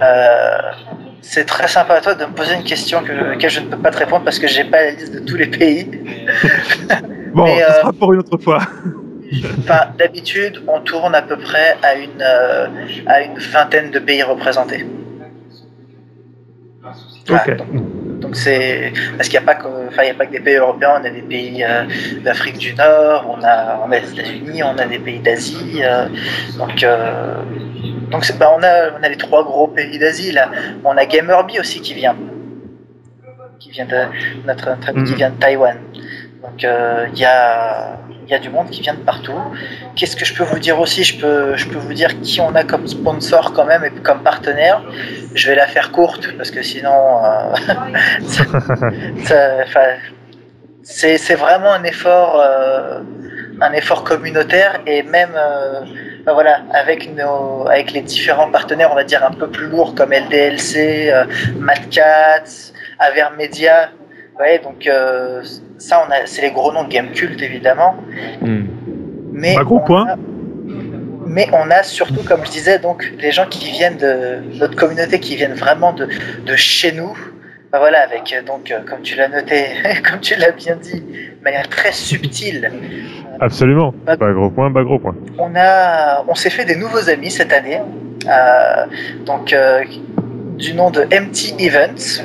Euh, 0.01 0.57
c'est 1.23 1.45
très 1.45 1.67
sympa 1.67 1.95
à 1.95 2.01
toi 2.01 2.13
de 2.13 2.25
me 2.25 2.33
poser 2.33 2.53
une 2.55 2.63
question 2.63 3.01
que, 3.01 3.11
laquelle 3.11 3.49
je 3.49 3.61
ne 3.61 3.67
peux 3.67 3.77
pas 3.77 3.91
te 3.91 3.97
répondre 3.97 4.23
parce 4.25 4.37
que 4.39 4.47
j'ai 4.47 4.65
pas 4.65 4.83
la 4.83 4.91
liste 4.91 5.13
de 5.13 5.19
tous 5.19 5.37
les 5.37 5.47
pays. 5.47 5.87
Bon, 7.33 7.45
Mais, 7.45 7.61
ce 7.61 7.63
euh, 7.63 7.81
sera 7.81 7.93
pour 7.93 8.13
une 8.13 8.19
autre 8.19 8.37
fois. 8.37 8.59
Enfin, 9.61 9.85
d'habitude, 9.97 10.61
on 10.67 10.79
tourne 10.81 11.15
à 11.15 11.23
peu 11.23 11.35
près 11.37 11.75
à 11.81 11.95
une, 11.95 12.21
euh, 12.21 12.67
à 13.07 13.21
une 13.21 13.39
vingtaine 13.39 13.89
de 13.89 13.97
pays 13.97 14.21
représentés. 14.21 14.85
Voilà, 17.27 17.55
donc- 18.21 18.35
c'est 18.35 18.93
parce 19.17 19.29
qu'il 19.29 19.39
n'y 19.39 19.43
a 19.43 19.47
pas 19.47 19.55
que, 19.55 19.67
enfin, 19.87 20.03
il 20.03 20.07
y 20.09 20.11
a 20.11 20.13
pas 20.13 20.27
que 20.27 20.33
des 20.33 20.39
pays 20.39 20.57
européens, 20.57 20.99
on 21.01 21.05
a 21.05 21.09
des 21.09 21.23
pays 21.23 21.63
euh, 21.63 21.83
d'Afrique 22.23 22.59
du 22.59 22.75
Nord, 22.75 23.25
on 23.27 23.43
a, 23.43 23.81
on 23.83 23.91
a 23.91 23.99
les 23.99 24.11
États-Unis, 24.11 24.61
on 24.63 24.77
a 24.77 24.85
des 24.85 24.99
pays 24.99 25.19
d'Asie. 25.19 25.81
euh, 25.83 26.05
donc, 26.59 26.83
euh, 26.83 27.35
donc 28.13 28.37
bah, 28.37 28.49
on 28.57 28.63
a, 28.63 28.91
on 28.97 29.03
a 29.03 29.09
les 29.09 29.17
trois 29.17 29.43
gros 29.43 29.67
pays 29.67 29.97
d'Asie 29.99 30.31
là. 30.31 30.49
On 30.85 30.95
a 30.95 31.05
Gamerby 31.05 31.59
aussi 31.59 31.81
qui 31.81 31.93
vient, 31.93 32.15
qui 33.59 33.71
vient 33.71 33.85
de 33.85 34.01
notre, 34.47 34.69
notre 34.69 34.89
ami 34.89 35.03
qui 35.03 35.11
Mhm. 35.11 35.17
vient 35.17 35.29
de 35.31 35.35
Taïwan. 35.39 35.77
Donc 36.43 36.63
euh, 36.63 37.07
il 37.13 37.19
y 37.19 37.25
a 37.25 37.97
il 38.25 38.31
y 38.31 38.33
a 38.35 38.39
du 38.39 38.49
monde 38.49 38.69
qui 38.69 38.81
vient 38.81 38.93
de 38.93 38.99
partout. 38.99 39.37
Qu'est-ce 39.97 40.15
que 40.15 40.23
je 40.23 40.33
peux 40.33 40.45
vous 40.45 40.57
dire 40.59 40.79
aussi? 40.79 41.03
Je 41.03 41.19
peux, 41.19 41.57
je 41.57 41.67
peux 41.67 41.77
vous 41.77 41.93
dire 41.93 42.21
qui 42.21 42.39
on 42.39 42.55
a 42.55 42.63
comme 42.63 42.87
sponsor 42.87 43.51
quand 43.53 43.65
même 43.65 43.83
et 43.83 43.91
comme 44.01 44.23
partenaire. 44.23 44.81
Je 45.35 45.49
vais 45.49 45.55
la 45.55 45.67
faire 45.67 45.91
courte 45.91 46.29
parce 46.37 46.49
que 46.49 46.61
sinon, 46.63 46.91
euh, 47.25 47.53
c'est 50.83 51.35
vraiment 51.35 51.73
un 51.73 51.83
effort, 51.83 52.39
euh, 52.39 52.99
un 53.61 53.73
effort 53.73 54.03
communautaire 54.05 54.79
et 54.87 55.03
même, 55.03 55.35
ben 56.25 56.33
voilà, 56.33 56.61
avec 56.73 57.13
nos, 57.15 57.67
avec 57.67 57.91
les 57.91 58.01
différents 58.01 58.49
partenaires, 58.49 58.89
on 58.91 58.95
va 58.95 59.03
dire 59.03 59.23
un 59.25 59.31
peu 59.31 59.47
plus 59.49 59.67
lourds 59.67 59.93
comme 59.95 60.11
LDLC, 60.13 61.09
euh, 61.11 61.25
Mad 61.59 61.89
Cats, 61.89 62.71
Avermedia. 62.99 63.89
Ouais, 64.39 64.59
donc 64.63 64.87
euh, 64.87 65.43
ça, 65.77 66.03
on 66.07 66.11
a, 66.11 66.25
c'est 66.25 66.41
les 66.41 66.51
gros 66.51 66.71
noms 66.71 66.83
de 66.85 66.89
Game 66.89 67.11
Cult 67.11 67.41
évidemment. 67.41 67.95
Hmm. 68.41 68.63
Mais 69.31 69.55
Bah, 69.55 69.63
gros 69.63 69.77
on 69.81 69.85
point. 69.85 70.07
a- 70.07 70.15
mais 71.25 71.47
on 71.53 71.69
a 71.71 71.83
surtout, 71.83 72.23
comme 72.23 72.45
je 72.45 72.51
disais, 72.51 72.79
donc 72.79 73.11
les 73.19 73.31
gens 73.31 73.45
qui 73.47 73.69
viennent 73.71 73.97
de 73.97 74.39
notre 74.59 74.75
communauté, 74.75 75.19
qui 75.19 75.35
viennent 75.35 75.53
vraiment 75.55 75.91
de, 75.93 76.07
de 76.45 76.55
chez 76.55 76.91
nous. 76.93 77.17
Bah 77.73 77.79
voilà, 77.79 78.03
avec 78.03 78.31
euh, 78.31 78.43
donc, 78.43 78.69
euh, 78.69 78.81
comme 78.87 79.01
tu 79.01 79.15
l'as 79.15 79.29
noté, 79.29 79.65
comme 80.09 80.19
tu 80.19 80.35
l'as 80.35 80.51
bien 80.51 80.75
dit, 80.75 81.01
de 81.01 81.43
manière 81.43 81.67
très 81.67 81.91
subtile, 81.91 82.71
Absolument. 83.39 83.93
Bah, 84.05 84.15
gros 84.15 84.51
point, 84.51 84.69
bah, 84.69 84.83
gros 84.83 84.99
point. 84.99 85.15
on 85.39 85.55
a, 85.55 86.23
on 86.27 86.35
s'est 86.35 86.51
fait 86.51 86.65
des 86.65 86.75
nouveaux 86.75 87.09
amis 87.09 87.31
cette 87.31 87.51
année. 87.51 87.81
Euh, 88.29 88.85
donc 89.25 89.51
euh, 89.53 89.83
du 90.57 90.75
nom 90.75 90.91
de 90.91 91.01
MT 91.01 91.59
Events. 91.59 92.23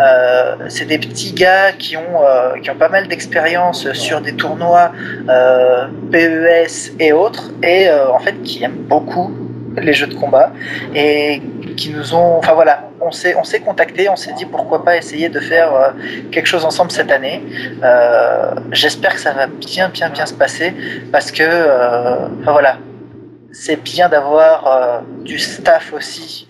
Euh, 0.00 0.56
c'est 0.68 0.86
des 0.86 0.98
petits 0.98 1.32
gars 1.34 1.72
qui 1.72 1.98
ont, 1.98 2.24
euh, 2.24 2.58
qui 2.62 2.70
ont 2.70 2.76
pas 2.76 2.88
mal 2.88 3.06
d'expérience 3.06 3.92
sur 3.92 4.22
des 4.22 4.32
tournois 4.32 4.92
euh, 5.28 5.86
PES 6.10 6.94
et 6.98 7.12
autres, 7.12 7.50
et 7.62 7.88
euh, 7.90 8.10
en 8.10 8.18
fait 8.18 8.40
qui 8.42 8.64
aiment 8.64 8.86
beaucoup 8.88 9.30
les 9.76 9.92
jeux 9.92 10.06
de 10.06 10.14
combat 10.14 10.52
et 10.94 11.42
qui 11.80 11.88
nous 11.90 12.14
ont, 12.14 12.32
enfin 12.40 12.52
voilà, 12.60 12.76
on 13.00 13.10
s'est 13.10 13.34
on 13.42 13.44
s'est 13.50 13.60
contacté, 13.60 14.08
on 14.10 14.16
s'est 14.16 14.34
dit 14.40 14.44
pourquoi 14.54 14.84
pas 14.84 14.94
essayer 15.02 15.28
de 15.36 15.40
faire 15.40 15.70
euh, 15.74 15.90
quelque 16.32 16.46
chose 16.52 16.64
ensemble 16.70 16.90
cette 16.90 17.10
année. 17.18 17.42
Euh, 17.82 18.52
J'espère 18.70 19.14
que 19.14 19.20
ça 19.26 19.32
va 19.32 19.46
bien 19.46 19.88
bien 19.88 20.08
bien 20.10 20.26
se 20.26 20.34
passer 20.34 20.74
parce 21.14 21.30
que, 21.32 21.42
euh, 21.42 22.28
enfin 22.40 22.52
voilà, 22.52 22.76
c'est 23.52 23.80
bien 23.82 24.08
d'avoir 24.14 24.54
euh, 24.66 25.00
du 25.24 25.38
staff 25.38 25.92
aussi 25.98 26.46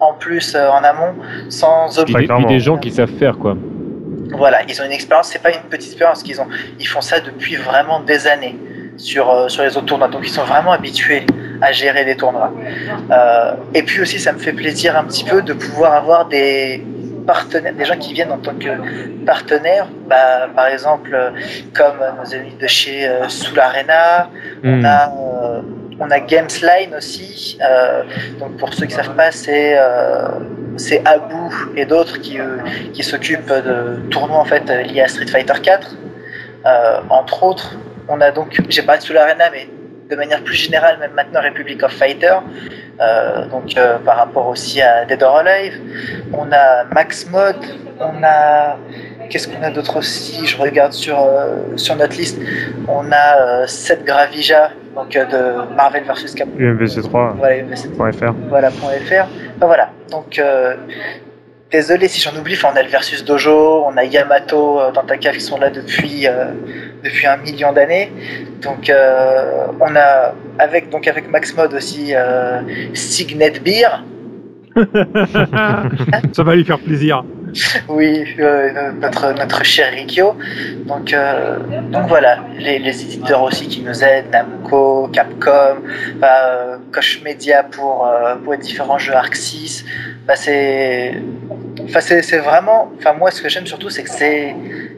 en 0.00 0.14
plus 0.14 0.56
en 0.56 0.82
amont 0.92 1.14
sans 1.48 1.86
Puis, 1.88 2.04
des- 2.06 2.12
puis 2.18 2.26
clairement. 2.26 2.48
des 2.48 2.58
gens 2.66 2.76
qui 2.76 2.90
savent 2.90 3.16
faire, 3.22 3.38
quoi. 3.38 3.56
voilà, 4.36 4.58
ils 4.68 4.76
ont 4.82 4.84
une 4.84 4.90
expérience, 5.00 5.28
c'est 5.28 5.42
pas 5.46 5.52
une 5.52 5.68
petite 5.70 5.90
expérience 5.92 6.24
qu'ils 6.24 6.40
ont. 6.40 6.48
Ils 6.80 6.88
font 6.88 7.00
ça 7.00 7.20
depuis 7.20 7.54
vraiment 7.54 8.00
des 8.00 8.26
années 8.26 8.56
sur, 8.96 9.24
sur 9.48 9.62
les 9.62 9.76
autres 9.76 9.86
tournois. 9.86 10.08
Donc 10.08 10.22
ils 10.24 10.30
sont 10.38 10.42
vraiment 10.54 10.72
habitués 10.72 11.24
à 11.62 11.72
gérer 11.72 12.04
des 12.04 12.16
tournois. 12.16 12.52
Euh, 13.10 13.52
et 13.74 13.82
puis 13.82 14.00
aussi, 14.02 14.18
ça 14.18 14.32
me 14.32 14.38
fait 14.38 14.52
plaisir 14.52 14.96
un 14.98 15.04
petit 15.04 15.24
peu 15.24 15.40
de 15.42 15.52
pouvoir 15.52 15.94
avoir 15.94 16.26
des 16.26 16.84
partenaires, 17.26 17.72
des 17.74 17.84
gens 17.84 17.96
qui 17.96 18.12
viennent 18.12 18.32
en 18.32 18.38
tant 18.38 18.54
que 18.54 18.68
partenaires. 19.24 19.86
Bah, 20.08 20.48
par 20.54 20.66
exemple, 20.66 21.10
euh, 21.14 21.30
comme 21.72 21.98
nos 22.18 22.34
amis 22.34 22.54
de 22.60 22.66
chez 22.66 23.06
euh, 23.08 23.28
Soul 23.28 23.60
Arena, 23.60 24.28
on 24.64 24.80
Hmm. 24.80 24.84
a, 24.84 25.04
euh, 25.08 25.60
on 26.00 26.10
a 26.10 26.18
Gamesline 26.20 26.94
aussi. 26.96 27.58
Euh, 27.60 28.02
donc 28.40 28.56
pour 28.56 28.74
ceux 28.74 28.86
qui 28.86 28.94
savent 28.94 29.14
pas, 29.14 29.30
c'est 29.30 29.74
euh, 29.78 30.28
c'est 30.76 31.00
Abou 31.06 31.54
et 31.76 31.84
d'autres 31.84 32.18
qui, 32.20 32.40
euh, 32.40 32.56
qui 32.94 33.02
s'occupent 33.04 33.52
de 33.52 34.00
tournois 34.10 34.38
en 34.38 34.44
fait 34.44 34.64
liés 34.88 35.02
à 35.02 35.08
Street 35.08 35.26
Fighter 35.26 35.60
4. 35.62 35.94
Euh, 36.64 37.00
entre 37.10 37.42
autres, 37.44 37.76
on 38.08 38.20
a 38.20 38.30
donc, 38.32 38.58
j'ai 38.68 38.82
parlé 38.82 39.00
de 39.00 39.04
Soul 39.04 39.18
Arena, 39.18 39.44
mais 39.52 39.68
de 40.12 40.16
manière 40.16 40.42
plus 40.44 40.54
générale, 40.54 40.98
même 40.98 41.14
maintenant 41.14 41.40
Republic 41.40 41.82
of 41.82 41.92
Fighter. 41.92 42.36
Euh, 43.00 43.46
donc 43.48 43.76
euh, 43.76 43.98
par 43.98 44.16
rapport 44.18 44.46
aussi 44.48 44.82
à 44.82 45.04
Dead 45.06 45.22
or 45.22 45.36
Alive, 45.38 45.80
on 46.34 46.52
a 46.52 46.84
Max 46.94 47.28
Mod, 47.30 47.56
on 47.98 48.22
a 48.22 48.76
qu'est-ce 49.30 49.48
qu'on 49.48 49.62
a 49.62 49.70
d'autre 49.70 49.96
aussi? 49.96 50.46
Je 50.46 50.56
regarde 50.58 50.92
sur 50.92 51.18
euh, 51.18 51.76
sur 51.76 51.96
notre 51.96 52.16
liste, 52.16 52.38
on 52.88 53.10
a 53.10 53.66
Seth 53.66 54.04
Gravija, 54.04 54.70
donc 54.94 55.12
de 55.12 55.74
Marvel 55.74 56.04
vs 56.04 56.34
Capcom. 56.36 56.58
UMVC3.fr. 56.58 58.34
Voilà, 58.50 58.70
.fr. 58.70 59.26
Voilà, 59.60 59.90
donc 60.10 60.40
désolé 61.72 62.06
si 62.06 62.20
j'en 62.20 62.38
oublie, 62.38 62.54
enfin, 62.54 62.68
on 62.72 62.76
a 62.76 62.82
le 62.82 62.88
Versus 62.88 63.24
Dojo, 63.24 63.84
on 63.86 63.96
a 63.96 64.04
Yamato 64.04 64.80
euh, 64.80 64.92
dans 64.92 65.02
ta 65.02 65.16
cave 65.16 65.34
qui 65.34 65.40
sont 65.40 65.58
là 65.58 65.70
depuis, 65.70 66.28
euh, 66.28 66.52
depuis 67.02 67.26
un 67.26 67.38
million 67.38 67.72
d'années. 67.72 68.12
Donc 68.60 68.88
euh, 68.90 69.66
on 69.80 69.96
a 69.96 70.34
avec, 70.58 70.90
donc 70.90 71.08
avec 71.08 71.30
Max 71.30 71.56
Mod 71.56 71.72
aussi 71.74 72.14
euh, 72.14 72.60
Signet 72.94 73.58
Beer, 73.64 74.04
Ça 76.32 76.42
va 76.42 76.54
lui 76.54 76.64
faire 76.64 76.78
plaisir. 76.78 77.24
Oui, 77.88 78.24
euh, 78.38 78.92
notre, 78.92 79.32
notre 79.32 79.64
cher 79.64 79.92
Rikyo. 79.92 80.36
Donc, 80.86 81.12
euh, 81.12 81.58
donc 81.90 82.06
voilà, 82.08 82.38
les, 82.58 82.78
les 82.78 83.02
éditeurs 83.02 83.42
aussi 83.42 83.68
qui 83.68 83.82
nous 83.82 84.02
aident, 84.02 84.30
Namco, 84.32 85.08
Capcom, 85.08 85.76
bah, 86.16 86.78
Koch 86.92 87.20
Media 87.24 87.62
pour, 87.62 88.10
pour 88.42 88.52
les 88.52 88.58
différents 88.58 88.98
jeux 88.98 89.14
Arc 89.14 89.36
6. 89.36 89.84
Bah, 90.26 90.36
c'est 90.36 91.14
c'est 91.88 92.38
vraiment, 92.38 92.92
enfin 92.98 93.14
moi 93.14 93.30
ce 93.30 93.42
que 93.42 93.48
j'aime 93.48 93.66
surtout 93.66 93.90
c'est 93.90 94.04
que 94.04 94.10
c'est 94.10 94.54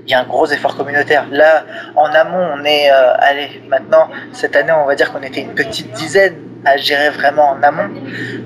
il 0.07 0.11
y 0.11 0.15
a 0.15 0.21
un 0.21 0.25
gros 0.25 0.47
effort 0.47 0.77
communautaire. 0.77 1.27
Là, 1.31 1.65
en 1.97 2.07
amont, 2.07 2.47
on 2.57 2.65
est, 2.65 2.91
allez, 2.91 3.63
maintenant, 3.69 4.11
cette 4.33 4.55
année, 4.55 4.73
on 4.73 4.85
va 4.85 4.95
dire 4.95 5.11
qu'on 5.13 5.23
était 5.23 5.41
une 5.41 5.55
petite 5.55 5.93
dizaine 5.93 6.37
à 6.67 6.77
gérer 6.77 7.09
vraiment 7.09 7.51
en 7.51 7.63
amont. 7.63 7.89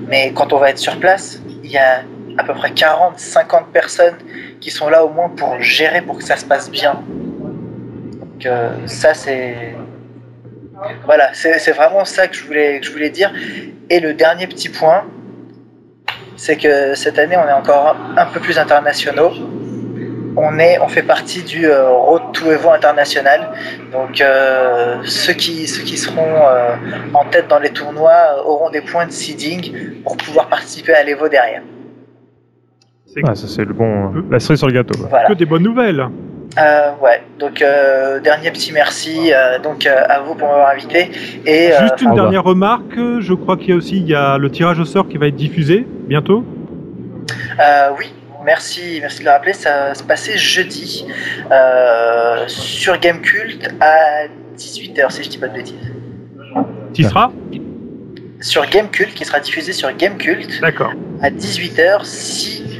Mais 0.07 0.31
quand 0.33 0.53
on 0.53 0.57
va 0.57 0.69
être 0.69 0.77
sur 0.77 0.97
place, 0.99 1.41
il 1.63 1.69
y 1.69 1.77
a 1.77 2.03
à 2.39 2.43
peu 2.45 2.53
près 2.53 2.71
40, 2.71 3.19
50 3.19 3.67
personnes 3.73 4.15
qui 4.61 4.71
sont 4.71 4.87
là 4.87 5.03
au 5.03 5.09
moins 5.09 5.27
pour 5.27 5.59
gérer, 5.61 6.01
pour 6.01 6.17
que 6.17 6.23
ça 6.23 6.37
se 6.37 6.45
passe 6.45 6.71
bien. 6.71 6.93
Donc 8.21 8.45
euh, 8.45 8.71
ça, 8.85 9.13
c'est... 9.13 9.75
Voilà, 11.03 11.31
c'est 11.33 11.73
vraiment 11.73 12.05
ça 12.05 12.29
que 12.29 12.35
je, 12.37 12.45
voulais, 12.45 12.79
que 12.79 12.85
je 12.85 12.91
voulais 12.93 13.09
dire. 13.09 13.33
Et 13.89 13.99
le 13.99 14.13
dernier 14.13 14.47
petit 14.47 14.69
point, 14.69 15.03
c'est 16.37 16.55
que 16.55 16.95
cette 16.95 17.19
année, 17.19 17.35
on 17.35 17.45
est 17.45 17.51
encore 17.51 17.97
un 18.15 18.25
peu 18.27 18.39
plus 18.39 18.57
internationaux. 18.57 19.33
On, 20.37 20.57
est, 20.57 20.79
on 20.79 20.87
fait 20.87 21.03
partie 21.03 21.43
du 21.43 21.65
euh, 21.65 21.89
Road 21.89 22.31
to 22.31 22.49
Evo 22.49 22.69
international. 22.69 23.49
Donc 23.91 24.21
euh, 24.21 25.03
ceux, 25.03 25.33
qui, 25.33 25.67
ceux 25.67 25.83
qui 25.83 25.97
seront 25.97 26.37
en 27.13 27.25
tête 27.25 27.49
dans 27.49 27.59
les 27.59 27.71
tournois 27.71 28.41
auront 28.45 28.69
des 28.69 28.79
points 28.79 29.07
de 29.07 29.11
seeding 29.11 30.01
pour 30.03 30.15
pouvoir 30.15 30.47
participer 30.47 30.93
à 30.93 31.03
l'Evo 31.03 31.27
derrière. 31.27 31.63
C'est 33.13 33.21
Ah, 33.27 33.35
ça 33.35 33.47
c'est 33.47 33.65
le 33.65 33.73
bon, 33.73 34.13
la 34.29 34.39
cerise 34.39 34.59
sur 34.59 34.67
le 34.67 34.73
gâteau. 34.73 34.97
Voilà. 35.09 35.27
que 35.29 35.33
des 35.33 35.45
bonnes 35.45 35.63
nouvelles. 35.63 36.05
Euh, 36.57 36.91
ouais, 37.01 37.21
donc 37.39 37.61
euh, 37.61 38.19
dernier 38.19 38.49
petit 38.49 38.71
merci 38.73 39.31
euh, 39.31 39.59
donc 39.59 39.85
euh, 39.85 40.01
à 40.09 40.19
vous 40.21 40.33
pour 40.33 40.47
m'avoir 40.47 40.69
invité 40.69 41.11
et 41.45 41.71
euh, 41.71 41.79
Juste 41.81 42.01
une 42.01 42.15
dernière 42.15 42.43
remarque, 42.43 42.95
je 43.19 43.33
crois 43.35 43.55
qu'il 43.55 43.69
y 43.69 43.71
a 43.71 43.75
aussi 43.75 43.97
il 43.97 44.07
y 44.07 44.15
a 44.15 44.37
le 44.39 44.49
tirage 44.49 44.79
au 44.79 44.85
sort 44.85 45.07
qui 45.07 45.17
va 45.19 45.27
être 45.27 45.35
diffusé 45.35 45.85
bientôt. 46.07 46.43
euh, 47.59 47.89
oui, 47.99 48.11
merci, 48.43 48.97
merci 48.99 49.19
de 49.19 49.25
le 49.25 49.29
rappeler, 49.31 49.53
ça 49.53 49.89
va 49.89 49.93
se 49.93 50.01
passer 50.03 50.39
jeudi 50.39 51.05
euh, 51.51 52.43
sur 52.47 52.97
Gamecult 52.99 53.69
à 53.79 54.25
18h 54.57 55.11
si 55.11 55.23
je 55.23 55.29
dis 55.29 55.37
pas 55.37 55.49
de 55.49 55.53
bêtises. 55.53 55.93
Tu 56.95 57.03
y 57.03 57.05
seras 57.05 57.29
Sur 58.41 58.65
Gamecult 58.67 59.13
qui 59.13 59.23
sera 59.23 59.39
diffusé 59.39 59.71
sur 59.71 59.95
Gamecult 59.95 60.59
D'accord. 60.61 60.93
à 61.21 61.29
18h 61.29 61.99
si 62.05 62.78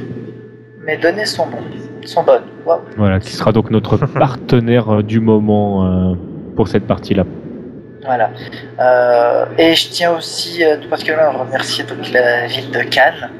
mes 0.90 0.96
données 0.96 1.24
sont 1.24 1.46
bonnes, 1.46 1.72
sont 2.04 2.24
bonnes. 2.24 2.42
Voilà, 2.96 3.20
qui 3.20 3.30
sera 3.30 3.52
donc 3.52 3.70
notre 3.70 3.96
partenaire 4.24 4.90
euh, 4.90 5.02
du 5.02 5.20
moment 5.20 5.86
euh, 5.86 6.14
pour 6.56 6.66
cette 6.66 6.86
partie-là. 6.86 7.24
Voilà. 8.04 8.30
Euh, 8.80 9.44
et 9.56 9.74
je 9.76 9.88
tiens 9.90 10.16
aussi 10.16 10.64
euh, 10.64 10.78
tout 10.78 10.88
particulièrement 10.88 11.38
à 11.38 11.44
remercier 11.44 11.84
donc, 11.84 12.10
la 12.12 12.46
ville 12.46 12.70
de 12.72 12.80
Cannes 12.80 13.30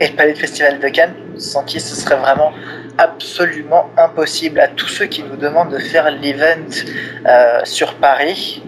et 0.00 0.08
le 0.08 0.16
palais 0.16 0.32
de 0.32 0.38
festival 0.38 0.80
de 0.80 0.88
Cannes, 0.88 1.14
sans 1.36 1.62
qui 1.62 1.78
ce 1.78 1.94
serait 1.94 2.16
vraiment 2.16 2.52
absolument 2.98 3.90
impossible 3.96 4.58
à 4.58 4.66
tous 4.66 4.88
ceux 4.88 5.06
qui 5.06 5.22
nous 5.22 5.36
demandent 5.36 5.70
de 5.70 5.78
faire 5.78 6.10
l'event 6.10 6.74
euh, 7.26 7.60
sur 7.62 7.94
Paris. 7.94 8.64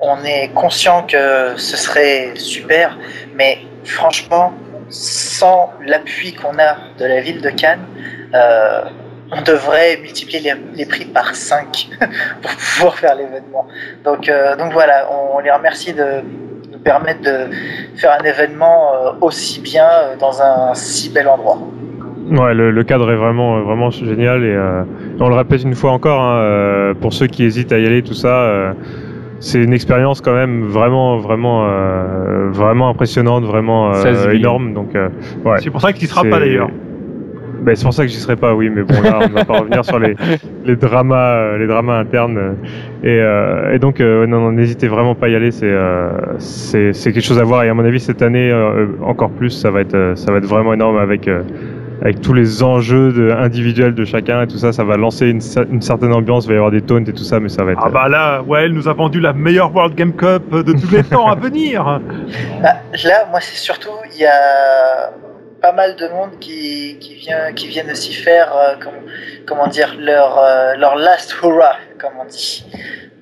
On 0.00 0.22
est 0.24 0.50
conscient 0.54 1.04
que 1.04 1.54
ce 1.56 1.76
serait 1.78 2.32
super, 2.34 2.98
mais 3.36 3.60
franchement, 3.84 4.52
sans 4.90 5.72
l'appui 5.86 6.34
qu'on 6.34 6.58
a 6.58 6.76
de 6.98 7.04
la 7.04 7.20
ville 7.20 7.40
de 7.40 7.50
Cannes, 7.50 7.86
euh, 8.34 8.82
on 9.32 9.42
devrait 9.42 9.98
multiplier 10.02 10.54
les, 10.74 10.86
prix 10.86 11.04
par 11.04 11.34
5 11.34 11.88
pour 12.42 12.50
pouvoir 12.50 12.94
faire 12.96 13.14
l'événement. 13.14 13.66
Donc, 14.04 14.28
euh, 14.28 14.56
voilà, 14.72 15.08
on, 15.10 15.38
les 15.38 15.50
remercie 15.50 15.92
de 15.92 16.22
nous 16.72 16.78
permettre 16.80 17.22
de 17.22 17.54
faire 17.96 18.16
un 18.20 18.24
événement 18.24 18.92
euh, 18.94 19.10
aussi 19.20 19.60
bien 19.60 19.86
dans 20.18 20.42
un 20.42 20.74
si 20.74 21.10
bel 21.10 21.28
endroit. 21.28 21.58
Ouais, 22.30 22.54
le, 22.54 22.84
cadre 22.84 23.10
est 23.10 23.16
vraiment, 23.16 23.90
génial 23.90 24.44
et 24.44 24.56
on 25.18 25.28
le 25.28 25.34
répète 25.34 25.62
une 25.64 25.74
fois 25.74 25.90
encore 25.90 26.20
hein, 26.20 26.94
pour 27.00 27.12
ceux 27.12 27.26
qui 27.26 27.44
hésitent 27.44 27.72
à 27.72 27.78
y 27.78 27.86
aller, 27.86 28.02
tout 28.02 28.14
ça. 28.14 28.72
C'est 29.40 29.62
une 29.62 29.72
expérience 29.72 30.20
quand 30.20 30.34
même 30.34 30.62
vraiment, 30.62 31.16
vraiment, 31.18 31.66
euh, 31.66 32.48
vraiment 32.52 32.90
impressionnante, 32.90 33.44
vraiment 33.44 33.92
euh, 33.94 34.30
énorme. 34.32 34.74
Donc, 34.74 34.94
euh, 34.94 35.08
ouais. 35.44 35.56
C'est 35.58 35.70
pour 35.70 35.80
ça 35.80 35.92
qu'il 35.92 36.04
y 36.04 36.06
sera 36.06 36.22
C'est- 36.22 36.30
pas 36.30 36.38
d'ailleurs. 36.38 36.70
Ben, 37.62 37.76
c'est 37.76 37.84
pour 37.84 37.92
ça 37.92 38.04
que 38.04 38.08
j'y 38.10 38.16
serai 38.16 38.36
pas, 38.36 38.54
oui, 38.54 38.70
mais 38.74 38.82
bon 38.84 38.94
là, 39.02 39.18
on 39.22 39.28
ne 39.28 39.34
va 39.34 39.44
pas 39.44 39.58
revenir 39.58 39.84
sur 39.84 39.98
les, 39.98 40.14
les 40.64 40.76
dramas, 40.76 41.58
les 41.58 41.66
dramas 41.66 41.98
internes. 41.98 42.54
Et, 43.02 43.08
euh, 43.20 43.74
et 43.74 43.78
donc, 43.78 44.00
euh, 44.00 44.26
non, 44.26 44.40
non, 44.40 44.52
n'hésitez 44.52 44.88
vraiment 44.88 45.14
pas 45.14 45.26
à 45.26 45.28
y 45.28 45.34
aller. 45.34 45.50
C'est, 45.50 45.66
euh, 45.70 46.10
c'est, 46.38 46.94
c'est 46.94 47.12
quelque 47.12 47.22
chose 47.22 47.38
à 47.38 47.44
voir. 47.44 47.64
Et 47.64 47.68
à 47.68 47.74
mon 47.74 47.84
avis, 47.84 48.00
cette 48.00 48.22
année 48.22 48.50
euh, 48.50 48.86
encore 49.02 49.28
plus, 49.28 49.50
ça 49.50 49.70
va 49.70 49.82
être, 49.82 50.12
ça 50.14 50.32
va 50.32 50.38
être 50.38 50.46
vraiment 50.46 50.72
énorme 50.72 50.96
avec, 50.96 51.28
euh, 51.28 51.42
avec 52.02 52.20
tous 52.20 52.32
les 52.32 52.62
enjeux 52.62 53.12
de, 53.12 53.30
individuels 53.30 53.94
de 53.94 54.04
chacun 54.04 54.42
et 54.42 54.46
tout 54.46 54.58
ça. 54.58 54.72
Ça 54.72 54.84
va 54.84 54.96
lancer 54.96 55.26
une, 55.28 55.40
cer- 55.40 55.66
une 55.70 55.82
certaine 55.82 56.12
ambiance. 56.12 56.44
Il 56.44 56.48
va 56.48 56.54
y 56.54 56.56
avoir 56.56 56.70
des 56.70 56.80
taunts 56.82 57.04
et 57.04 57.12
tout 57.12 57.24
ça, 57.24 57.40
mais 57.40 57.48
ça 57.48 57.64
va 57.64 57.72
être. 57.72 57.82
Ah 57.84 57.90
bah 57.90 58.08
là, 58.08 58.42
ouais, 58.42 58.64
elle 58.64 58.72
nous 58.72 58.88
a 58.88 58.92
vendu 58.92 59.20
la 59.20 59.32
meilleure 59.32 59.74
World 59.74 59.94
Game 59.94 60.12
Cup 60.14 60.50
de 60.50 60.72
tous 60.72 60.90
les 60.92 61.02
temps 61.04 61.28
à 61.28 61.34
venir. 61.34 62.00
Bah, 62.62 62.74
là, 63.04 63.26
moi, 63.30 63.40
c'est 63.40 63.56
surtout, 63.56 63.90
il 64.12 64.20
y 64.20 64.26
a 64.26 65.10
pas 65.62 65.72
mal 65.72 65.96
de 65.96 66.08
monde 66.08 66.30
qui, 66.40 66.96
qui, 67.00 67.14
vient, 67.14 67.52
qui 67.54 67.68
viennent 67.68 67.90
aussi 67.90 68.12
faire, 68.12 68.52
euh, 68.54 68.74
comment, 68.80 68.96
comment 69.46 69.66
dire, 69.66 69.94
leur, 69.98 70.38
euh, 70.38 70.74
leur 70.76 70.96
last 70.96 71.34
hurrah, 71.42 71.76
comme 71.98 72.12
on 72.20 72.24
dit. 72.26 72.64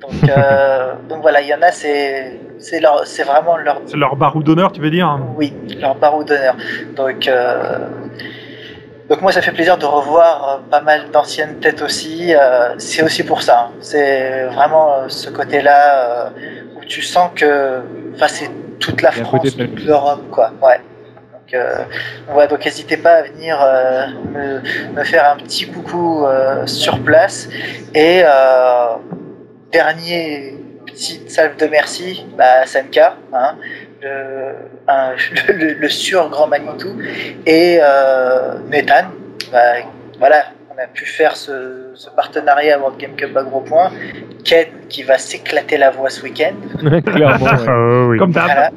Donc, 0.00 0.28
euh, 0.28 0.92
donc 1.08 1.22
voilà, 1.22 1.40
il 1.40 1.48
y 1.48 1.54
en 1.54 1.62
a, 1.62 1.70
c'est 1.72 2.38
c'est 2.58 2.80
leur- 2.80 3.06
c'est 3.06 3.22
vraiment 3.22 3.56
leur 3.56 3.80
C'est 3.86 3.96
leur 3.96 4.16
barou 4.16 4.42
d'honneur, 4.42 4.72
tu 4.72 4.80
veux 4.80 4.90
dire? 4.90 5.18
Oui, 5.36 5.52
leur 5.80 5.94
barreau 5.94 6.24
d'honneur. 6.24 6.56
Donc, 6.96 7.28
euh, 7.28 7.78
donc 9.08 9.20
moi, 9.22 9.32
ça 9.32 9.40
fait 9.42 9.52
plaisir 9.52 9.78
de 9.78 9.86
revoir 9.86 10.48
euh, 10.48 10.70
pas 10.70 10.80
mal 10.80 11.10
d'anciennes 11.10 11.60
têtes 11.60 11.82
aussi. 11.82 12.34
Euh, 12.34 12.74
c'est 12.78 13.02
aussi 13.02 13.22
pour 13.22 13.42
ça. 13.42 13.68
hein. 13.68 13.72
C'est 13.80 14.44
vraiment 14.44 14.92
euh, 14.92 15.08
ce 15.08 15.30
côté-là 15.30 16.30
où 16.76 16.84
tu 16.84 17.02
sens 17.02 17.30
que, 17.34 17.80
enfin, 18.14 18.28
c'est 18.28 18.50
toute 18.78 19.02
la 19.02 19.10
France, 19.12 19.56
toute 19.56 19.84
l'Europe, 19.84 20.22
quoi. 20.30 20.52
Ouais. 20.62 20.80
Donc, 21.32 21.54
euh, 21.54 21.84
ouais, 22.34 22.46
donc 22.46 22.64
n'hésitez 22.64 22.98
pas 22.98 23.14
à 23.14 23.22
venir 23.22 23.58
euh, 23.62 24.06
me, 24.34 24.94
me 24.94 25.04
faire 25.04 25.30
un 25.30 25.36
petit 25.36 25.66
coucou 25.66 26.26
euh, 26.26 26.66
sur 26.66 27.00
place. 27.00 27.48
Et 27.94 28.22
dernier 29.72 30.54
petite 30.86 31.30
salve 31.30 31.56
de 31.56 31.66
merci, 31.66 32.26
bah, 32.36 32.64
hein, 33.32 33.56
un- 34.88 35.12
le, 35.52 35.88
sur 35.88 36.28
grand 36.30 36.46
Manitou, 36.48 36.96
et 37.46 37.78
euh, 37.82 38.54
Nathan. 38.70 39.08
Bah, 39.52 39.58
voilà, 40.18 40.44
on 40.74 40.78
a 40.82 40.86
pu 40.86 41.04
faire 41.06 41.36
ce, 41.36 41.90
ce 41.94 42.10
partenariat 42.10 42.78
World 42.78 42.98
Game 42.98 43.16
Cup 43.16 43.36
à 43.36 43.42
gros 43.42 43.60
point. 43.60 43.90
Ken 44.44 44.66
qui 44.88 45.02
va 45.02 45.18
s'éclater 45.18 45.76
la 45.78 45.90
voix 45.90 46.10
ce 46.10 46.22
week-end. 46.22 46.54
Clairement. 47.06 47.44
ouais. 47.46 47.50
Ah, 47.66 48.06
oui. 48.08 48.18
Comme 48.18 48.32
d'hab. 48.32 48.44
Voilà. 48.44 48.70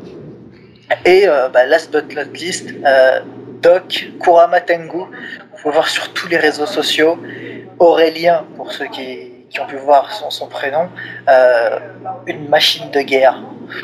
Et 1.06 1.28
euh, 1.28 1.48
bah, 1.50 1.66
last 1.66 1.92
but 1.94 2.14
not 2.16 2.34
least, 2.34 2.74
euh, 2.86 3.20
Doc 3.62 4.08
Kurama 4.22 4.60
Tengu. 4.62 4.98
Vous 5.06 5.58
pouvez 5.62 5.74
voir 5.74 5.88
sur 5.88 6.12
tous 6.14 6.28
les 6.28 6.38
réseaux 6.38 6.66
sociaux. 6.66 7.18
Aurélien, 7.80 8.44
pour 8.58 8.72
ceux 8.72 8.86
qui, 8.88 9.31
qui 9.52 9.60
ont 9.60 9.66
pu 9.66 9.76
voir 9.76 10.12
son, 10.14 10.30
son 10.30 10.48
prénom, 10.48 10.88
euh, 11.30 11.80
une 12.26 12.48
machine 12.48 12.90
de 12.92 13.02
guerre 13.02 13.38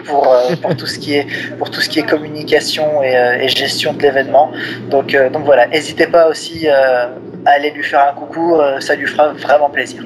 pour, 0.06 0.32
euh, 0.32 0.56
pour, 0.62 0.75
tout 0.77 0.86
ce 0.86 0.97
qui 0.97 1.15
est, 1.15 1.27
pour 1.58 1.69
tout 1.69 1.82
ce 1.82 1.89
qui 1.89 1.99
est 1.99 2.08
communication 2.08 3.03
et, 3.03 3.15
euh, 3.17 3.47
gestion 3.49 3.93
de 3.93 4.01
l'événement. 4.01 4.51
Donc, 4.89 5.15
donc 5.34 5.43
voilà, 5.43 5.67
n'hésitez 5.67 6.08
pas 6.08 6.30
aussi 6.30 6.67
à 6.69 7.10
aller 7.45 7.71
lui 7.71 7.84
faire 7.84 8.08
un 8.10 8.13
coucou, 8.13 8.58
ça 8.80 8.95
lui 8.95 9.08
fera 9.08 9.34
vraiment 9.34 9.69
plaisir. 9.69 10.03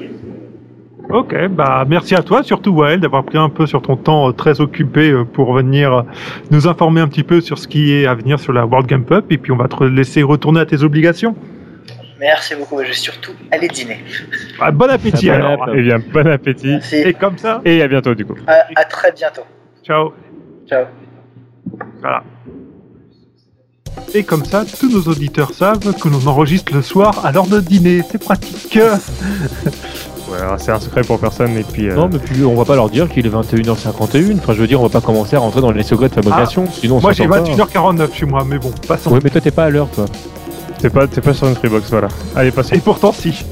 Ok, 1.10 1.34
bah 1.48 1.84
merci 1.86 2.14
à 2.14 2.22
toi, 2.22 2.42
surtout 2.42 2.70
Wael, 2.70 3.00
d'avoir 3.00 3.24
pris 3.24 3.36
un 3.36 3.50
peu 3.50 3.66
sur 3.66 3.82
ton 3.82 3.96
temps 3.96 4.32
très 4.32 4.60
occupé 4.60 5.12
pour 5.34 5.52
venir 5.52 6.04
nous 6.50 6.66
informer 6.66 7.02
un 7.02 7.08
petit 7.08 7.24
peu 7.24 7.40
sur 7.40 7.58
ce 7.58 7.68
qui 7.68 7.92
est 7.92 8.06
à 8.06 8.14
venir 8.14 8.40
sur 8.40 8.52
la 8.52 8.64
World 8.64 8.88
Game 8.88 9.04
Cup, 9.04 9.26
et 9.30 9.38
puis 9.38 9.52
on 9.52 9.56
va 9.56 9.68
te 9.68 9.84
laisser 9.84 10.22
retourner 10.22 10.60
à 10.60 10.66
tes 10.66 10.82
obligations. 10.82 11.34
Merci 12.22 12.54
beaucoup, 12.54 12.80
je 12.82 12.86
vais 12.88 12.92
surtout 12.94 13.32
aller 13.50 13.66
dîner. 13.68 13.98
Ah, 14.60 14.70
bon 14.70 14.88
appétit 14.88 15.26
Bon 15.26 15.34
alors. 15.34 15.62
appétit. 15.64 15.78
Eh 15.78 15.82
bien, 15.82 15.98
bon 15.98 16.26
appétit. 16.28 16.66
Merci, 16.68 16.96
Et 16.96 17.14
comme 17.14 17.36
ça, 17.36 17.60
Et 17.64 17.82
à 17.82 17.88
bientôt, 17.88 18.14
du 18.14 18.24
coup. 18.24 18.36
à, 18.46 18.64
à 18.76 18.84
très 18.84 19.10
bientôt. 19.12 19.42
ciao. 19.84 20.12
Ciao. 20.68 20.84
Voilà. 22.00 22.22
Et 24.14 24.22
comme 24.22 24.44
ça, 24.44 24.64
tous 24.78 24.88
nos 24.90 25.02
auditeurs 25.10 25.52
savent 25.52 25.92
que 26.00 26.08
l'on 26.08 26.24
enregistre 26.28 26.72
le 26.72 26.80
soir 26.82 27.26
à 27.26 27.32
l'heure 27.32 27.46
de 27.48 27.58
dîner. 27.60 28.02
C'est 28.08 28.22
pratique. 28.22 28.78
Ouais, 30.30 30.38
c'est 30.56 30.72
un 30.72 30.80
secret 30.80 31.02
pour 31.02 31.18
personne. 31.20 31.58
Et 31.58 31.62
puis, 31.62 31.90
euh, 31.90 31.94
Non, 31.94 32.08
mais 32.10 32.18
puis 32.18 32.42
on 32.42 32.54
va 32.54 32.64
pas 32.64 32.74
leur 32.74 32.88
dire 32.88 33.06
qu'il 33.10 33.26
est 33.26 33.28
21h51. 33.28 34.38
Enfin, 34.38 34.54
je 34.54 34.60
veux 34.62 34.66
dire, 34.66 34.80
on 34.80 34.84
va 34.84 34.88
pas 34.88 35.04
commencer 35.04 35.36
à 35.36 35.40
rentrer 35.40 35.60
dans 35.60 35.72
les 35.72 35.82
secrets 35.82 36.08
de 36.08 36.14
fabrication. 36.14 36.64
sinon, 36.70 36.96
on 36.96 37.00
Moi 37.02 37.12
j'ai 37.12 37.24
s'entend 37.24 37.42
pas. 37.44 37.66
21h49 37.66 38.14
chez 38.14 38.24
moi, 38.24 38.42
mais 38.48 38.56
bon, 38.56 38.70
passons. 38.88 39.12
Ouais, 39.12 39.18
mais 39.22 39.28
toi, 39.28 39.42
t'es 39.42 39.50
pas 39.50 39.64
à 39.64 39.68
l'heure, 39.68 39.90
toi. 39.90 40.06
T'es 40.82 40.90
pas, 40.90 41.06
t'es 41.06 41.20
pas 41.20 41.32
sur 41.32 41.46
une 41.48 41.54
Freebox, 41.54 41.88
voilà. 41.90 42.08
Allez, 42.34 42.50
passons. 42.50 42.74
Et 42.74 42.78
pourtant 42.80 43.12
si. 43.12 43.44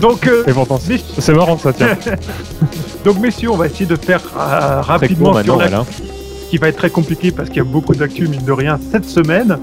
Donc, 0.00 0.26
euh, 0.26 0.42
Et 0.46 0.52
pourtant, 0.52 0.78
c'est 0.80 0.94
mais- 0.94 1.00
c'est 1.18 1.34
marrant 1.34 1.58
ça, 1.58 1.72
tiens. 1.72 1.96
donc 3.04 3.18
messieurs, 3.20 3.50
on 3.50 3.56
va 3.56 3.66
essayer 3.66 3.86
de 3.86 3.96
faire 3.96 4.22
euh, 4.36 4.80
rapidement 4.80 5.32
court 5.32 5.42
sur 5.42 5.56
la 5.56 5.68
voilà. 5.68 5.84
qui 6.50 6.56
va 6.56 6.68
être 6.68 6.76
très 6.76 6.90
compliqué 6.90 7.30
parce 7.30 7.48
qu'il 7.48 7.58
y 7.58 7.60
a 7.60 7.64
beaucoup 7.64 7.94
d'actu, 7.94 8.26
mine 8.26 8.44
de 8.44 8.52
rien, 8.52 8.78
cette 8.90 9.04
semaine. 9.04 9.58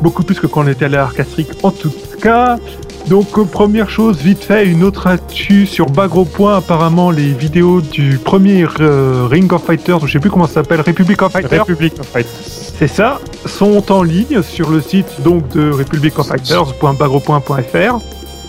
Beaucoup 0.00 0.22
plus 0.22 0.38
que 0.38 0.46
quand 0.46 0.62
on 0.64 0.68
était 0.68 0.84
à 0.84 0.88
l'Arcastrique 0.88 1.50
en 1.62 1.70
tout 1.70 1.92
cas. 2.20 2.58
Donc, 3.08 3.38
euh, 3.38 3.44
première 3.44 3.90
chose, 3.90 4.18
vite 4.18 4.44
fait, 4.44 4.66
une 4.66 4.84
autre 4.84 5.06
actu 5.06 5.66
sur 5.66 5.86
Bagro 5.86 6.24
Point. 6.24 6.58
Apparemment, 6.58 7.10
les 7.10 7.32
vidéos 7.32 7.80
du 7.80 8.18
premier 8.18 8.66
euh, 8.80 9.26
Ring 9.30 9.52
of 9.52 9.64
Fighters, 9.64 10.02
ou 10.02 10.06
je 10.06 10.12
sais 10.12 10.20
plus 10.20 10.30
comment 10.30 10.46
ça 10.46 10.54
s'appelle, 10.54 10.80
Republic 10.80 11.20
of 11.22 11.32
Fighters, 11.32 11.66
République 11.66 11.98
of 11.98 12.06
Fight. 12.06 12.26
c'est 12.26 12.88
ça, 12.88 13.20
sont 13.46 13.92
en 13.92 14.02
ligne 14.02 14.42
sur 14.42 14.70
le 14.70 14.80
site 14.80 15.20
donc 15.22 15.48
de 15.48 15.70
republicofighters.bagro.fr. 15.70 17.98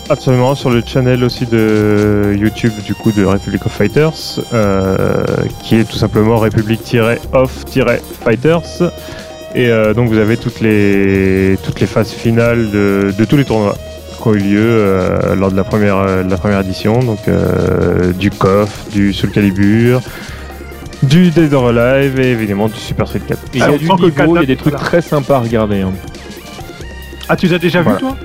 Absolument, 0.10 0.54
sur 0.54 0.70
le 0.70 0.84
channel 0.86 1.24
aussi 1.24 1.46
de 1.46 2.36
YouTube 2.38 2.74
du 2.86 2.94
coup 2.94 3.14
de 3.14 3.24
Republic 3.24 3.66
of 3.66 3.72
Fighters, 3.72 4.42
euh, 4.54 5.24
qui 5.64 5.78
est 5.78 5.86
tout 5.86 5.96
simplement 5.96 6.36
Republic-of-Fighters. 6.38 8.92
Et 9.56 9.70
euh, 9.70 9.94
donc 9.94 10.10
vous 10.10 10.18
avez 10.18 10.36
toutes 10.36 10.60
les, 10.60 11.58
toutes 11.64 11.80
les 11.80 11.88
phases 11.88 12.12
finales 12.12 12.70
de, 12.72 13.14
de 13.18 13.26
tous 13.26 13.38
les 13.38 13.46
tournois 13.46 13.78
qui 14.24 14.30
ont 14.30 14.34
eu 14.34 14.40
lieu 14.40 14.60
euh, 14.62 15.36
lors 15.36 15.52
de 15.52 15.58
la 15.58 15.64
première, 15.66 15.98
euh, 15.98 16.24
de 16.24 16.32
la 16.32 16.38
première 16.38 16.62
édition, 16.62 17.00
donc 17.04 17.20
euh, 17.28 18.14
du 18.14 18.32
KOF, 18.32 18.90
du 18.90 19.14
Soul 19.14 19.32
Calibur, 19.32 20.02
du 21.04 21.30
Dead 21.30 21.54
or 21.54 21.68
Alive 21.70 22.20
et 22.20 22.32
évidemment 22.32 22.70
du 22.70 22.80
Super 22.80 23.08
Street 23.08 23.22
4. 23.28 23.40
Et 23.54 23.58
Il 23.58 23.60
y 23.60 23.64
a 23.64 23.78
du 23.78 23.84
niveau, 23.90 24.10
il 24.38 24.40
y 24.40 24.44
a 24.44 24.46
des 24.46 24.56
trucs 24.56 24.76
très 24.78 25.02
sympas 25.02 25.36
à 25.36 25.40
regarder. 25.40 25.82
Hein. 25.82 25.92
Ah, 27.28 27.36
tu 27.36 27.48
les 27.48 27.54
as 27.54 27.60
déjà 27.60 27.82
Voilà. 27.82 27.98
vu 28.00 28.06
toi? 28.06 28.16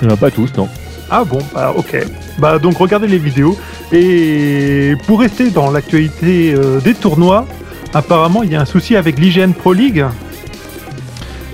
Il 0.00 0.08
y 0.08 0.10
en 0.10 0.14
a 0.14 0.16
pas 0.16 0.30
tous, 0.30 0.52
non. 0.56 0.68
Ah 1.10 1.24
bon, 1.24 1.38
bah 1.54 1.72
ok. 1.74 1.96
Bah 2.38 2.58
donc 2.58 2.76
regardez 2.76 3.08
les 3.08 3.18
vidéos. 3.18 3.58
Et 3.92 4.94
pour 5.06 5.20
rester 5.20 5.50
dans 5.50 5.70
l'actualité 5.70 6.54
euh, 6.54 6.78
des 6.80 6.94
tournois, 6.94 7.46
apparemment 7.94 8.42
il 8.42 8.52
y 8.52 8.56
a 8.56 8.60
un 8.60 8.66
souci 8.66 8.94
avec 8.94 9.18
l'IGN 9.18 9.52
Pro 9.52 9.72
League. 9.72 10.04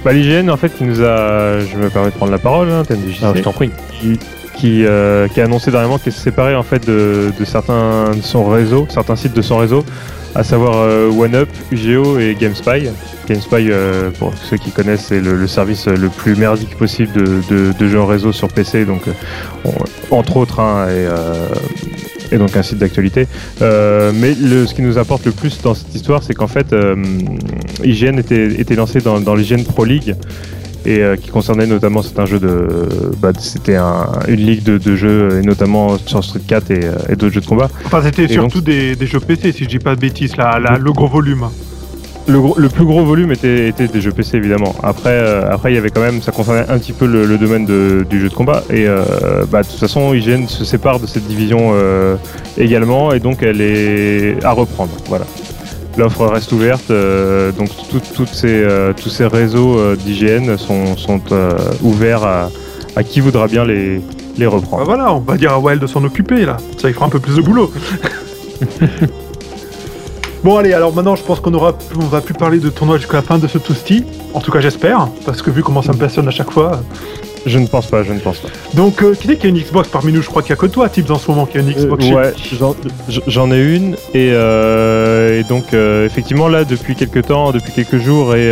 Bah, 0.04 0.12
L'IGN 0.12 0.50
en 0.50 0.56
fait 0.56 0.68
qui 0.76 0.84
nous 0.84 1.00
a, 1.02 1.60
je 1.60 1.76
me 1.76 1.88
permets 1.88 2.10
de 2.10 2.14
prendre 2.14 2.32
la 2.32 2.38
parole, 2.38 2.68
hein, 2.70 2.82
TMDJC. 2.86 3.20
Ah, 3.22 3.32
je 3.34 3.40
t'en 3.42 3.52
prie. 3.52 3.70
qui, 4.00 4.18
qui, 4.54 4.84
euh, 4.84 5.28
qui 5.28 5.40
a 5.40 5.44
annoncé 5.44 5.70
dernièrement 5.70 5.98
qu'elle 5.98 6.12
se 6.12 6.20
séparait 6.20 6.54
en 6.54 6.62
fait 6.62 6.86
de, 6.86 7.32
de 7.38 7.44
certains 7.44 8.10
de 8.14 8.20
son 8.22 8.44
réseau, 8.44 8.86
certains 8.90 9.16
sites 9.16 9.32
de 9.34 9.42
son 9.42 9.56
réseau, 9.56 9.84
à 10.34 10.44
savoir 10.44 10.74
euh, 10.76 11.10
OneUp, 11.10 11.48
UGO 11.72 12.18
et 12.18 12.36
GameSpy. 12.38 12.88
GameSpy, 13.26 13.70
euh, 13.70 14.10
pour 14.18 14.32
ceux 14.36 14.58
qui 14.58 14.70
connaissent, 14.72 15.06
c'est 15.08 15.20
le, 15.20 15.36
le 15.36 15.46
service 15.48 15.86
le 15.86 16.08
plus 16.10 16.36
merdique 16.36 16.76
possible 16.76 17.12
de, 17.12 17.40
de, 17.50 17.72
de 17.78 17.88
jeux 17.88 18.00
en 18.00 18.06
réseau 18.06 18.32
sur 18.32 18.48
PC, 18.48 18.84
donc 18.84 19.02
on- 19.64 19.72
entre 20.14 20.36
autres, 20.36 20.60
hein, 20.60 20.86
et, 20.88 20.92
euh, 20.92 21.48
et 22.34 22.38
donc 22.38 22.56
un 22.56 22.62
site 22.62 22.78
d'actualité. 22.78 23.26
Euh, 23.62 24.12
mais 24.14 24.34
le, 24.34 24.66
ce 24.66 24.74
qui 24.74 24.82
nous 24.82 24.98
apporte 24.98 25.24
le 25.24 25.32
plus 25.32 25.60
dans 25.62 25.74
cette 25.74 25.94
histoire, 25.94 26.22
c'est 26.22 26.34
qu'en 26.34 26.48
fait, 26.48 26.72
euh, 26.72 26.96
IGN 27.84 28.18
était, 28.18 28.60
était 28.60 28.74
lancé 28.74 29.00
dans, 29.00 29.20
dans 29.20 29.34
l'IGN 29.34 29.62
Pro 29.62 29.84
League 29.84 30.14
et 30.86 30.98
euh, 31.02 31.16
qui 31.16 31.30
concernait 31.30 31.66
notamment 31.66 32.02
de 32.40 32.68
bah, 33.22 33.30
c'était 33.38 33.76
un- 33.76 34.06
une 34.28 34.40
ligue 34.44 34.62
de, 34.64 34.76
de 34.76 34.96
jeux 34.96 35.38
et 35.40 35.46
notamment 35.46 35.96
sur 36.04 36.22
Street 36.22 36.40
4 36.46 36.70
et, 36.70 36.80
euh, 36.84 36.92
et 37.08 37.16
d'autres 37.16 37.32
jeux 37.32 37.40
de 37.40 37.46
combat 37.46 37.70
Enfin 37.86 38.02
c'était 38.02 38.26
surtout 38.28 38.60
des, 38.60 38.94
des 38.94 39.06
jeux 39.06 39.20
PC 39.20 39.52
si 39.52 39.64
je 39.64 39.68
dis 39.70 39.78
pas 39.78 39.94
de 39.94 40.00
bêtises, 40.00 40.36
là, 40.36 40.58
là, 40.58 40.76
le 40.78 40.92
gros 40.92 41.08
volume. 41.08 41.46
Le, 42.26 42.40
gros- 42.40 42.54
le 42.58 42.68
plus 42.68 42.84
gros 42.84 43.04
volume 43.04 43.32
était, 43.32 43.68
était 43.68 43.86
des 43.86 44.00
jeux 44.00 44.10
PC 44.12 44.36
évidemment 44.38 44.74
après 44.82 45.10
euh, 45.10 45.46
après 45.50 45.72
il 45.72 45.74
y 45.74 45.78
avait 45.78 45.90
quand 45.90 46.00
même 46.00 46.22
ça 46.22 46.32
concernait 46.32 46.64
un 46.70 46.78
petit 46.78 46.92
peu 46.94 47.06
le, 47.06 47.26
le 47.26 47.36
domaine 47.38 47.66
de- 47.66 48.04
du 48.08 48.18
jeu 48.20 48.28
de 48.30 48.34
combat 48.34 48.62
et 48.70 48.86
euh, 48.88 49.44
bah, 49.50 49.62
de 49.62 49.68
toute 49.68 49.78
façon 49.78 50.14
IGN 50.14 50.46
se 50.48 50.64
sépare 50.64 51.00
de 51.00 51.06
cette 51.06 51.26
division 51.26 51.72
euh, 51.74 52.16
également 52.56 53.12
et 53.12 53.20
donc 53.20 53.42
elle 53.42 53.60
est 53.60 54.42
à 54.44 54.52
reprendre 54.52 54.92
voilà 55.08 55.26
L'offre 55.96 56.26
reste 56.26 56.50
ouverte, 56.50 56.88
donc 57.56 57.68
tout- 57.88 58.26
ces, 58.26 58.66
tous 59.00 59.08
ces 59.10 59.26
réseaux 59.28 59.94
d'IGN 59.94 60.56
sont, 60.56 60.96
sont 60.96 61.20
ouverts 61.84 62.24
à, 62.24 62.50
à 62.96 63.04
qui 63.04 63.20
voudra 63.20 63.46
bien 63.46 63.64
les, 63.64 64.00
les 64.36 64.44
Bah 64.46 64.50
reprendre. 64.50 64.84
voilà, 64.86 65.12
on 65.14 65.20
va 65.20 65.36
dire 65.36 65.52
à 65.52 65.60
Wild 65.60 65.80
de 65.80 65.86
s'en 65.86 66.02
occuper 66.02 66.46
là. 66.46 66.56
Ça 66.82 66.88
il 66.88 66.94
fera 66.94 67.06
un 67.06 67.10
peu 67.10 67.20
plus 67.20 67.36
de 67.36 67.42
boulot. 67.42 67.70
bon 70.44 70.56
allez, 70.58 70.72
alors 70.72 70.94
maintenant 70.94 71.16
je 71.16 71.22
pense 71.22 71.40
qu'on 71.40 71.52
aura, 71.54 71.72
on 71.96 72.04
va 72.04 72.20
plus 72.20 72.34
parler 72.34 72.58
de 72.58 72.68
tournoi 72.68 72.98
jusqu'à 72.98 73.14
la 73.16 73.22
fin 73.22 73.38
de 73.38 73.48
ce 73.48 73.58
toasty. 73.58 74.04
En 74.34 74.40
tout 74.40 74.52
cas 74.52 74.60
j'espère, 74.60 75.08
parce 75.26 75.42
que 75.42 75.50
vu 75.50 75.62
comment 75.62 75.82
ça 75.82 75.92
me 75.92 75.98
passionne 75.98 76.28
à 76.28 76.30
chaque 76.30 76.50
fois. 76.50 76.80
Je 77.46 77.58
ne 77.58 77.66
pense 77.66 77.88
pas, 77.88 78.02
je 78.02 78.12
ne 78.14 78.20
pense 78.20 78.38
pas. 78.38 78.48
Donc 78.72 79.02
euh, 79.02 79.14
qui 79.14 79.28
dit 79.28 79.34
qu'il 79.36 79.44
y 79.50 79.52
a 79.52 79.56
une 79.56 79.62
Xbox 79.62 79.88
parmi 79.90 80.12
nous? 80.14 80.22
Je 80.22 80.28
crois 80.28 80.40
qu'il 80.40 80.48
y 80.50 80.52
a 80.54 80.56
que 80.56 80.64
toi, 80.64 80.88
Tips, 80.88 81.10
en 81.10 81.18
ce 81.18 81.30
moment 81.30 81.44
qui 81.44 81.58
a 81.58 81.60
une 81.60 81.70
Xbox. 81.72 82.02
Euh, 82.06 82.08
chez- 82.08 82.56
ouais, 82.56 82.74
j'en- 83.26 83.50
ai 83.52 83.60
une 83.76 83.96
et, 84.14 84.30
euh, 84.32 85.40
et 85.40 85.44
donc 85.44 85.74
euh, 85.74 86.06
effectivement 86.06 86.48
là 86.48 86.64
depuis 86.64 86.94
quelques 86.94 87.26
temps, 87.26 87.52
depuis 87.52 87.72
quelques 87.72 87.98
jours 87.98 88.34
et, 88.34 88.50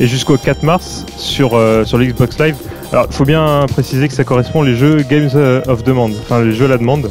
et 0.00 0.06
jusqu'au 0.06 0.38
4 0.38 0.62
mars 0.62 1.04
sur 1.18 1.50
sur 1.84 1.98
l'Xbox 1.98 2.38
Live. 2.38 2.56
Alors 2.92 3.06
il 3.10 3.14
faut 3.14 3.24
bien 3.26 3.66
préciser 3.70 4.08
que 4.08 4.14
ça 4.14 4.24
correspond 4.24 4.62
les 4.62 4.74
jeux 4.76 4.98
Games 5.10 5.28
of 5.68 5.82
Demand, 5.84 6.08
enfin 6.22 6.42
les 6.42 6.52
jeux 6.54 6.64
à 6.66 6.68
la 6.68 6.78
demande 6.78 7.10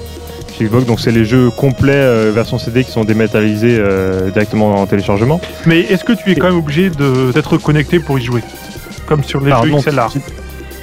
Xbox. 0.61 0.85
Donc 0.85 0.99
c'est 0.99 1.11
les 1.11 1.25
jeux 1.25 1.49
complets 1.49 1.93
euh, 1.95 2.31
version 2.33 2.57
CD 2.57 2.83
qui 2.83 2.91
sont 2.91 3.03
dématérialisés 3.05 3.77
euh, 3.79 4.29
directement 4.29 4.75
en 4.81 4.85
téléchargement. 4.85 5.39
Mais 5.65 5.79
est-ce 5.81 6.03
que 6.03 6.13
tu 6.13 6.31
es 6.31 6.35
quand 6.35 6.47
même 6.47 6.57
obligé 6.57 6.89
d'être 6.89 7.57
connecté 7.57 7.99
pour 7.99 8.19
y 8.19 8.23
jouer? 8.23 8.41
Comme 9.05 9.23
sur 9.23 9.39
les 9.41 9.51
Alors, 9.51 9.65
jeux 9.65 9.71
non, 9.71 9.79
XLR. 9.79 10.11
tu- 10.11 10.21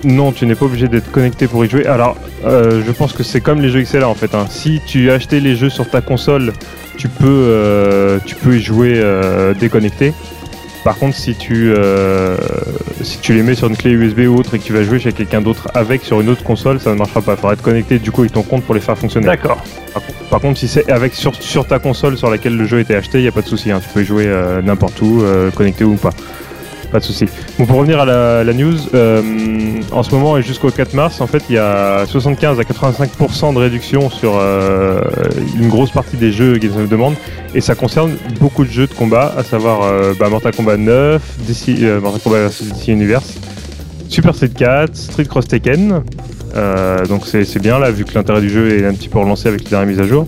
Non, 0.08 0.32
tu 0.32 0.46
n'es 0.46 0.54
pas 0.54 0.64
obligé 0.66 0.88
d'être 0.88 1.10
connecté 1.12 1.46
pour 1.46 1.64
y 1.64 1.68
jouer. 1.68 1.86
Alors, 1.86 2.16
euh, 2.46 2.82
je 2.86 2.90
pense 2.92 3.12
que 3.12 3.22
c'est 3.22 3.40
comme 3.40 3.60
les 3.60 3.68
jeux 3.70 3.82
XLR 3.82 4.08
en 4.08 4.14
fait. 4.14 4.34
hein. 4.34 4.46
Si 4.50 4.80
tu 4.86 5.10
as 5.10 5.14
acheté 5.14 5.40
les 5.40 5.56
jeux 5.56 5.68
sur 5.70 5.88
ta 5.88 6.00
console, 6.00 6.52
tu 6.96 7.08
peux, 7.08 8.18
tu 8.26 8.34
peux 8.34 8.56
y 8.56 8.60
jouer 8.62 9.02
déconnecté. 9.58 10.12
Par 10.84 10.96
contre, 10.96 11.14
si 11.14 11.34
tu, 11.34 11.74
euh, 11.76 12.36
si 13.02 13.18
tu 13.18 13.34
les 13.34 13.42
mets 13.42 13.54
sur 13.54 13.68
une 13.68 13.76
clé 13.76 13.90
USB 13.90 14.20
ou 14.20 14.36
autre 14.38 14.54
et 14.54 14.58
que 14.58 14.64
tu 14.64 14.72
vas 14.72 14.82
jouer 14.82 14.98
chez 14.98 15.12
quelqu'un 15.12 15.42
d'autre 15.42 15.68
avec 15.74 16.02
sur 16.02 16.20
une 16.22 16.30
autre 16.30 16.42
console, 16.42 16.80
ça 16.80 16.90
ne 16.90 16.94
marchera 16.96 17.20
pas. 17.20 17.32
Il 17.32 17.36
faudra 17.36 17.52
être 17.52 17.60
connecté 17.62 17.98
du 17.98 18.10
coup 18.10 18.22
avec 18.22 18.32
ton 18.32 18.42
compte 18.42 18.64
pour 18.64 18.74
les 18.74 18.80
faire 18.80 18.96
fonctionner. 18.96 19.26
D'accord. 19.26 19.62
Par, 19.92 20.02
con- 20.02 20.12
par 20.30 20.40
contre, 20.40 20.58
si 20.58 20.68
c'est 20.68 20.90
avec 20.90 21.14
sur, 21.14 21.34
sur 21.34 21.66
ta 21.66 21.78
console 21.78 22.16
sur 22.16 22.30
laquelle 22.30 22.56
le 22.56 22.64
jeu 22.64 22.78
a 22.78 22.80
été 22.80 22.94
acheté, 22.94 23.18
il 23.18 23.22
n'y 23.22 23.28
a 23.28 23.32
pas 23.32 23.42
de 23.42 23.46
souci. 23.48 23.70
hein. 23.70 23.80
Tu 23.82 23.88
peux 23.92 24.00
y 24.00 24.04
jouer 24.06 24.24
euh, 24.26 24.62
n'importe 24.62 25.00
où, 25.02 25.22
euh, 25.22 25.50
connecté 25.50 25.84
ou 25.84 25.96
pas. 25.96 26.10
Pas 26.90 26.98
de 26.98 27.04
souci. 27.04 27.26
Bon, 27.58 27.66
pour 27.66 27.76
revenir 27.76 28.00
à 28.00 28.04
la, 28.04 28.52
news, 28.52 28.76
euh, 28.94 29.80
en 29.92 30.02
ce 30.02 30.12
moment 30.12 30.36
et 30.36 30.42
jusqu'au 30.42 30.70
4 30.70 30.94
mars, 30.94 31.20
en 31.20 31.26
fait, 31.28 31.44
il 31.48 31.54
y 31.54 31.58
a 31.58 32.04
75 32.06 32.58
à 32.58 32.62
85% 32.62 33.54
de 33.54 33.58
réduction 33.58 34.10
sur 34.10 34.32
euh, 34.36 35.00
une 35.56 35.68
grosse 35.68 35.92
partie 35.92 36.16
des 36.16 36.32
jeux 36.32 36.58
Games 36.58 36.76
of 36.76 36.88
Demande, 36.88 37.14
et 37.54 37.60
ça 37.60 37.76
concerne 37.76 38.16
beaucoup 38.40 38.64
de 38.64 38.70
jeux 38.70 38.88
de 38.88 38.94
combat, 38.94 39.32
à 39.36 39.44
savoir 39.44 39.82
euh, 39.82 40.14
bah, 40.18 40.28
Mortal 40.28 40.54
Kombat 40.54 40.78
9, 40.78 41.22
DC, 41.46 42.02
Mortal 42.02 42.20
Kombat 42.22 42.48
DC 42.48 42.88
Universe, 42.88 43.34
Super 44.08 44.34
Street 44.34 44.48
4, 44.48 44.96
Street 44.96 45.26
Cross 45.26 45.46
Tekken. 45.46 46.02
Euh, 46.56 47.04
donc 47.06 47.22
c'est 47.26 47.58
bien 47.60 47.78
là, 47.78 47.90
vu 47.90 48.04
que 48.04 48.14
l'intérêt 48.14 48.40
du 48.40 48.48
jeu 48.50 48.78
est 48.78 48.84
un 48.86 48.94
petit 48.94 49.08
peu 49.08 49.18
relancé 49.18 49.48
avec 49.48 49.64
les 49.64 49.70
dernières 49.70 49.88
mises 49.88 50.00
à 50.00 50.06
jour. 50.06 50.26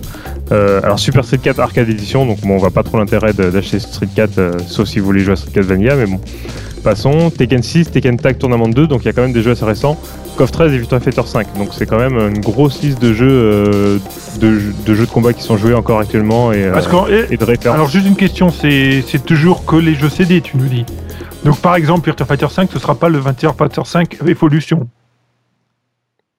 Euh, 0.53 0.81
alors 0.83 0.99
Super 0.99 1.25
Street 1.25 1.39
4 1.43 1.59
Arcade 1.61 1.89
Edition, 1.89 2.27
donc 2.27 2.41
bon, 2.43 2.55
on 2.55 2.59
va 2.59 2.71
pas 2.71 2.83
trop 2.83 2.99
l'intérêt 2.99 3.33
d'acheter 3.33 3.79
Street 3.81 4.09
4, 4.15 4.39
euh, 4.39 4.53
sauf 4.67 4.87
si 4.89 4.99
vous 4.99 5.07
voulez 5.07 5.21
jouer 5.21 5.33
à 5.33 5.37
Street 5.37 5.51
4 5.55 5.65
Vanilla, 5.65 5.97
mais 5.97 6.07
bon. 6.07 6.21
Passons, 6.85 7.31
Tekken 7.31 7.63
6, 7.63 7.93
Tekken 7.93 8.17
Tag 8.19 8.39
Tournament 8.39 8.69
2, 8.69 8.89
donc 8.89 9.03
il 9.03 9.07
y 9.07 9.09
a 9.09 9.13
quand 9.13 9.23
même 9.23 9.33
des 9.33 9.43
jeux 9.43 9.53
assez 9.53 9.65
récents. 9.65 9.97
KOF 10.37 10.51
13 10.51 10.73
et 10.73 10.79
Virtua 10.79 10.99
Fighter 10.99 11.23
5, 11.25 11.47
donc 11.57 11.69
c'est 11.73 11.87
quand 11.87 11.99
même 11.99 12.19
une 12.19 12.41
grosse 12.41 12.83
liste 12.83 13.01
de 13.01 13.13
jeux, 13.13 14.01
de, 14.41 14.59
de 14.85 14.95
jeux 14.95 15.07
de 15.07 15.11
combat 15.11 15.33
qui 15.33 15.43
sont 15.43 15.57
joués 15.57 15.75
encore 15.75 16.01
actuellement 16.01 16.53
et, 16.53 16.69
Parce 16.73 16.89
que, 16.89 17.11
et- 17.31 17.35
et 17.35 17.37
de 17.37 17.45
références. 17.45 17.77
alors 17.77 17.89
juste 17.89 18.07
une 18.07 18.17
question, 18.17 18.51
c'est 18.51 19.05
c'est 19.07 19.25
toujours 19.25 19.65
que 19.65 19.77
les 19.77 19.95
jeux 19.95 20.09
CD, 20.09 20.41
tu 20.41 20.57
nous 20.57 20.67
dis. 20.67 20.85
Donc 21.45 21.59
par 21.61 21.77
exemple, 21.77 22.05
Virtua 22.07 22.27
Fighter 22.27 22.47
5, 22.51 22.69
ce 22.73 22.79
sera 22.81 22.95
pas 22.97 23.09
le 23.09 23.19
21 23.19 23.53
Fighter 23.53 23.83
5 23.85 24.17
Evolution. 24.27 24.89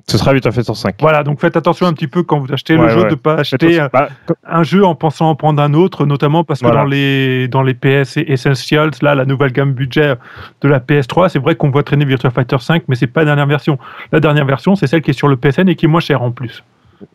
Ce 0.05 0.17
sera 0.17 0.33
Virtua 0.33 0.51
Fighter 0.51 0.73
5. 0.75 0.95
Voilà, 0.99 1.23
donc 1.23 1.39
faites 1.39 1.55
attention 1.55 1.85
un 1.87 1.93
petit 1.93 2.07
peu 2.07 2.23
quand 2.23 2.37
vous 2.39 2.51
achetez 2.51 2.75
le 2.75 2.89
jeu 2.89 3.03
ouais. 3.03 3.09
de 3.09 3.15
pas 3.15 3.35
acheter 3.35 3.79
Bah, 3.93 4.09
un 4.45 4.61
jeu 4.63 4.83
en 4.85 4.95
pensant 4.95 5.29
en 5.29 5.35
prendre 5.35 5.61
un 5.61 5.73
autre, 5.73 6.05
notamment 6.05 6.43
parce 6.43 6.59
que 6.59 6.65
Voilà. 6.65 6.81
dans 6.81 6.87
les 6.87 7.47
dans 7.47 7.63
les 7.63 7.73
PS 7.73 8.17
Essentials, 8.17 8.91
là, 9.01 9.15
la 9.15 9.23
nouvelle 9.25 9.53
gamme 9.53 9.71
budget 9.71 10.15
de 10.61 10.67
la 10.67 10.79
PS3, 10.79 11.29
c'est 11.29 11.39
vrai 11.39 11.55
qu'on 11.55 11.69
voit 11.69 11.83
traîner 11.83 12.03
Virtua 12.03 12.31
Fighter 12.31 12.57
5, 12.59 12.83
mais 12.89 12.95
c'est 12.95 13.07
pas 13.07 13.21
la 13.21 13.27
dernière 13.27 13.47
version. 13.47 13.79
La 14.11 14.19
dernière 14.19 14.45
version, 14.45 14.75
c'est 14.75 14.87
celle 14.87 15.01
qui 15.01 15.11
est 15.11 15.13
sur 15.13 15.29
le 15.29 15.37
PSN 15.37 15.69
et 15.69 15.75
qui 15.75 15.85
est 15.85 15.89
moins 15.89 16.01
chère 16.01 16.21
en 16.21 16.31
plus. 16.31 16.63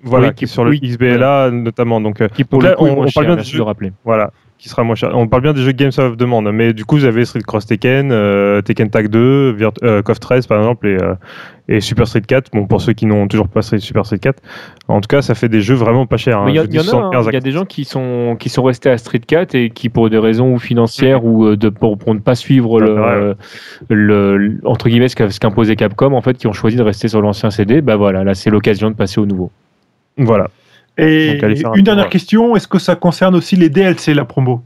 voilà, 0.03 0.29
Oui, 0.29 0.35
qui 0.35 0.45
est 0.45 0.49
sur 0.49 0.65
le 0.65 0.71
oui, 0.71 0.81
XBLA 0.83 1.51
notamment. 1.51 2.01
Donc, 2.01 2.21
euh, 2.23 2.29
Qui 2.29 2.45
pour 2.45 2.59
Donc 2.61 2.63
le 2.65 2.69
là, 2.71 2.75
coup 2.77 2.87
est 2.87 2.91
on- 2.91 2.93
on 3.03 3.11
parle 3.11 3.27
cher, 3.27 3.35
bien 3.37 3.43
jeux- 3.43 3.59
de 3.59 3.63
rappeler. 3.63 3.93
Voilà, 4.05 4.31
qui 4.59 4.69
sera 4.69 4.83
moins 4.83 4.97
cher. 4.97 5.11
On 5.15 5.29
parle 5.29 5.43
bien 5.43 5.53
des 5.53 5.63
jeux 5.63 5.71
Games 5.73 5.93
of 5.99 6.17
Demande, 6.17 6.51
mais 6.53 6.73
du 6.73 6.85
coup, 6.85 6.97
vous 6.97 7.05
avez 7.05 7.25
Street 7.25 7.41
Cross 7.47 7.67
Tekken, 7.67 8.11
euh, 8.11 8.61
Tekken 8.61 8.91
Tag 8.91 9.09
2, 9.09 9.53
Virt 9.53 9.75
euh, 9.85 10.03
KOF 10.03 10.19
13 10.19 10.47
par 10.49 10.59
exemple, 10.59 10.89
et, 10.89 10.97
euh, 11.01 11.15
et 11.69 11.81
Super 11.81 12.09
Street 12.09 12.23
4. 12.27 12.51
Bon, 12.53 12.67
pour 12.67 12.81
ceux 12.81 12.93
qui 12.93 13.07
n'ont 13.07 13.29
toujours 13.29 13.47
pas 13.49 13.63
Street- 13.63 13.79
Super 13.79 14.05
Street 14.05 14.19
4. 14.19 14.43
En 14.89 15.01
tout 15.01 15.07
cas, 15.07 15.23
ça 15.23 15.35
fait 15.37 15.49
des 15.49 15.61
jeux 15.61 15.77
vraiment 15.77 16.07
pas 16.07 16.17
chers. 16.17 16.39
hein. 16.39 16.47
Il 16.49 16.55
y, 16.57 16.59
a- 16.59 16.65
y 16.65 16.79
en 16.79 16.83
hein. 16.83 16.85
115 16.85 17.27
à 17.29 17.31
il 17.31 17.35
y 17.35 17.37
a 17.37 17.41
des 17.41 17.53
gens 17.53 17.65
qui 17.67 17.85
sont 17.85 18.37
qui 18.39 18.49
sont 18.49 18.65
restés 18.65 18.91
à 18.91 18.99
Street 18.99 19.21
4 19.21 19.55
et 19.55 19.71
qui 19.71 19.91
pour 19.91 20.11
des 20.11 20.19
raisons 20.19 20.53
ou 20.53 20.59
financières 20.59 21.25
ou 21.25 21.45
euh, 21.47 21.57
de 21.57 21.69
pour, 21.69 21.97
pour 21.97 22.13
ne 22.15 22.19
pas 22.21 22.35
suivre 22.35 22.81
le, 22.81 22.95
Ouais, 22.95 23.01
ouais. 23.01 23.07
euh, 23.07 23.35
le, 23.91 24.37
le- 24.39 24.61
entre 24.65 24.89
guillemets 24.89 25.09
ce 25.09 25.39
qu'imposait 25.39 25.77
Capcom 25.77 26.13
en 26.15 26.21
fait 26.21 26.37
qui 26.37 26.47
ont 26.49 26.53
choisi 26.53 26.77
de 26.77 26.83
rester 26.83 27.07
sur 27.09 27.21
l'ancien 27.23 27.51
CD. 27.51 27.81
Bah 27.81 27.95
voilà, 27.97 28.25
là 28.25 28.35
c'est 28.35 28.51
l'occasion 28.51 28.91
de 28.91 28.97
passer 28.97 29.21
au 29.21 29.27
nouveau. 29.27 29.51
Voilà. 30.17 30.49
Et 30.99 31.39
un 31.65 31.75
une 31.75 31.85
dernière 31.85 32.09
question, 32.09 32.57
est-ce 32.57 32.69
que 32.69 32.79
ça 32.79 32.97
concerne 32.97 33.35
aussi 33.37 33.57
les 33.57 33.69
DLC, 33.69 34.15
la 34.15 34.25
promo? 34.25 34.63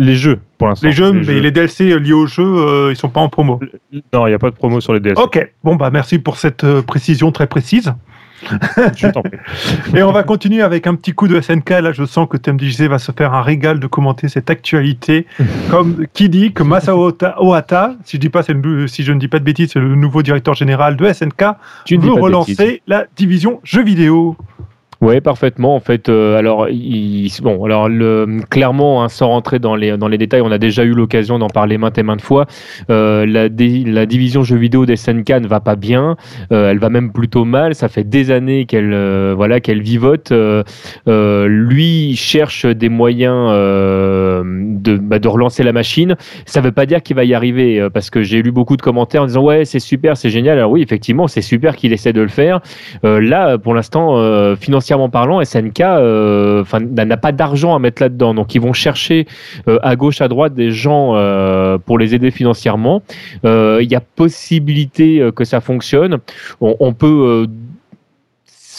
Les 0.00 0.14
jeux, 0.14 0.38
pour 0.58 0.68
l'instant. 0.68 0.86
Les 0.86 0.92
jeux, 0.92 1.12
mais 1.12 1.40
les 1.40 1.50
DLC 1.50 1.98
liés 1.98 2.12
au 2.12 2.26
jeu, 2.28 2.44
euh, 2.44 2.92
ils 2.92 2.96
sont 2.96 3.08
pas 3.08 3.20
en 3.20 3.28
promo. 3.28 3.58
Non, 4.12 4.26
il 4.26 4.30
n'y 4.30 4.34
a 4.34 4.38
pas 4.38 4.50
de 4.50 4.54
promo 4.54 4.80
sur 4.80 4.94
les 4.94 5.00
DLC. 5.00 5.20
Ok, 5.20 5.52
bon 5.64 5.74
bah 5.74 5.90
merci 5.90 6.20
pour 6.20 6.36
cette 6.36 6.62
euh, 6.62 6.82
précision 6.82 7.32
très 7.32 7.48
précise. 7.48 7.92
Je 8.96 9.08
t'en 9.08 9.22
prie. 9.22 9.38
Et 9.96 10.04
on 10.04 10.12
va 10.12 10.22
continuer 10.22 10.62
avec 10.62 10.86
un 10.86 10.94
petit 10.94 11.12
coup 11.12 11.26
de 11.26 11.40
SNK. 11.40 11.70
Là, 11.70 11.90
je 11.90 12.04
sens 12.04 12.28
que 12.30 12.36
TMDJC 12.36 12.82
va 12.82 13.00
se 13.00 13.10
faire 13.10 13.34
un 13.34 13.42
régal 13.42 13.80
de 13.80 13.86
commenter 13.88 14.28
cette 14.28 14.50
actualité. 14.50 15.26
Comme 15.70 16.06
qui 16.12 16.28
dit 16.28 16.52
que 16.52 16.62
Masao 16.62 17.12
Ohata, 17.38 17.96
si 18.04 18.16
je, 18.18 18.20
dis 18.20 18.28
pas, 18.28 18.44
c'est 18.44 18.52
le- 18.52 18.86
si 18.86 19.02
je 19.02 19.12
ne 19.12 19.18
dis 19.18 19.26
pas 19.26 19.40
de 19.40 19.44
bêtises, 19.44 19.70
c'est 19.72 19.80
le 19.80 19.96
nouveau 19.96 20.22
directeur 20.22 20.54
général 20.54 20.96
de 20.96 21.12
SNK, 21.12 21.44
Tu 21.84 21.98
veut 21.98 22.12
relancer 22.12 22.82
la 22.86 23.06
division 23.16 23.58
jeux 23.64 23.82
vidéo. 23.82 24.36
Ouais, 25.00 25.20
parfaitement. 25.20 25.76
En 25.76 25.80
fait, 25.80 26.08
euh, 26.08 26.36
alors, 26.36 26.68
il, 26.68 27.30
bon, 27.40 27.64
alors 27.64 27.88
le, 27.88 28.26
clairement, 28.50 29.04
hein, 29.04 29.08
sans 29.08 29.28
rentrer 29.28 29.60
dans 29.60 29.76
les 29.76 29.96
dans 29.96 30.08
les 30.08 30.18
détails, 30.18 30.40
on 30.40 30.50
a 30.50 30.58
déjà 30.58 30.82
eu 30.82 30.92
l'occasion 30.92 31.38
d'en 31.38 31.46
parler 31.46 31.78
maintes 31.78 31.98
et 31.98 32.02
maintes 32.02 32.20
fois. 32.20 32.46
Euh, 32.90 33.24
la, 33.24 33.42
la 33.48 34.06
division 34.06 34.42
jeux 34.42 34.56
vidéo 34.56 34.86
des 34.86 34.96
SNK 34.96 35.30
ne 35.40 35.46
va 35.46 35.60
pas 35.60 35.76
bien. 35.76 36.16
Euh, 36.50 36.70
elle 36.70 36.80
va 36.80 36.88
même 36.88 37.12
plutôt 37.12 37.44
mal. 37.44 37.76
Ça 37.76 37.88
fait 37.88 38.02
des 38.02 38.32
années 38.32 38.66
qu'elle 38.66 38.92
euh, 38.92 39.34
voilà 39.36 39.60
qu'elle 39.60 39.82
vivote. 39.82 40.32
Euh, 40.32 40.64
euh, 41.06 41.46
lui 41.46 42.16
cherche 42.16 42.66
des 42.66 42.88
moyens 42.88 43.52
de 43.52 44.96
bah, 44.96 45.20
de 45.20 45.28
relancer 45.28 45.62
la 45.62 45.72
machine. 45.72 46.16
Ça 46.44 46.60
veut 46.60 46.72
pas 46.72 46.86
dire 46.86 47.04
qu'il 47.04 47.14
va 47.14 47.22
y 47.22 47.34
arriver 47.34 47.86
parce 47.94 48.10
que 48.10 48.22
j'ai 48.22 48.42
lu 48.42 48.50
beaucoup 48.50 48.76
de 48.76 48.82
commentaires 48.82 49.22
en 49.22 49.26
disant 49.26 49.44
ouais 49.44 49.64
c'est 49.64 49.78
super, 49.78 50.16
c'est 50.16 50.30
génial. 50.30 50.58
Alors 50.58 50.72
oui, 50.72 50.82
effectivement, 50.82 51.28
c'est 51.28 51.40
super 51.40 51.76
qu'il 51.76 51.92
essaie 51.92 52.12
de 52.12 52.20
le 52.20 52.28
faire. 52.28 52.60
Là, 53.04 53.58
pour 53.58 53.74
l'instant, 53.74 54.18
euh, 54.18 54.56
financièrement 54.88 55.10
parlant, 55.10 55.44
SNK 55.44 55.80
euh, 55.80 56.64
n'a 56.80 57.16
pas 57.18 57.32
d'argent 57.32 57.74
à 57.74 57.78
mettre 57.78 58.02
là-dedans. 58.02 58.32
Donc, 58.32 58.54
ils 58.54 58.60
vont 58.60 58.72
chercher 58.72 59.26
euh, 59.68 59.78
à 59.82 59.96
gauche, 59.96 60.22
à 60.22 60.28
droite 60.28 60.54
des 60.54 60.70
gens 60.70 61.14
euh, 61.14 61.76
pour 61.76 61.98
les 61.98 62.14
aider 62.14 62.30
financièrement. 62.30 63.02
Il 63.44 63.88
y 63.90 63.94
a 63.94 64.00
possibilité 64.00 65.28
que 65.36 65.44
ça 65.44 65.60
fonctionne. 65.60 66.18
On, 66.60 66.76
on 66.80 66.92
peut. 66.92 67.46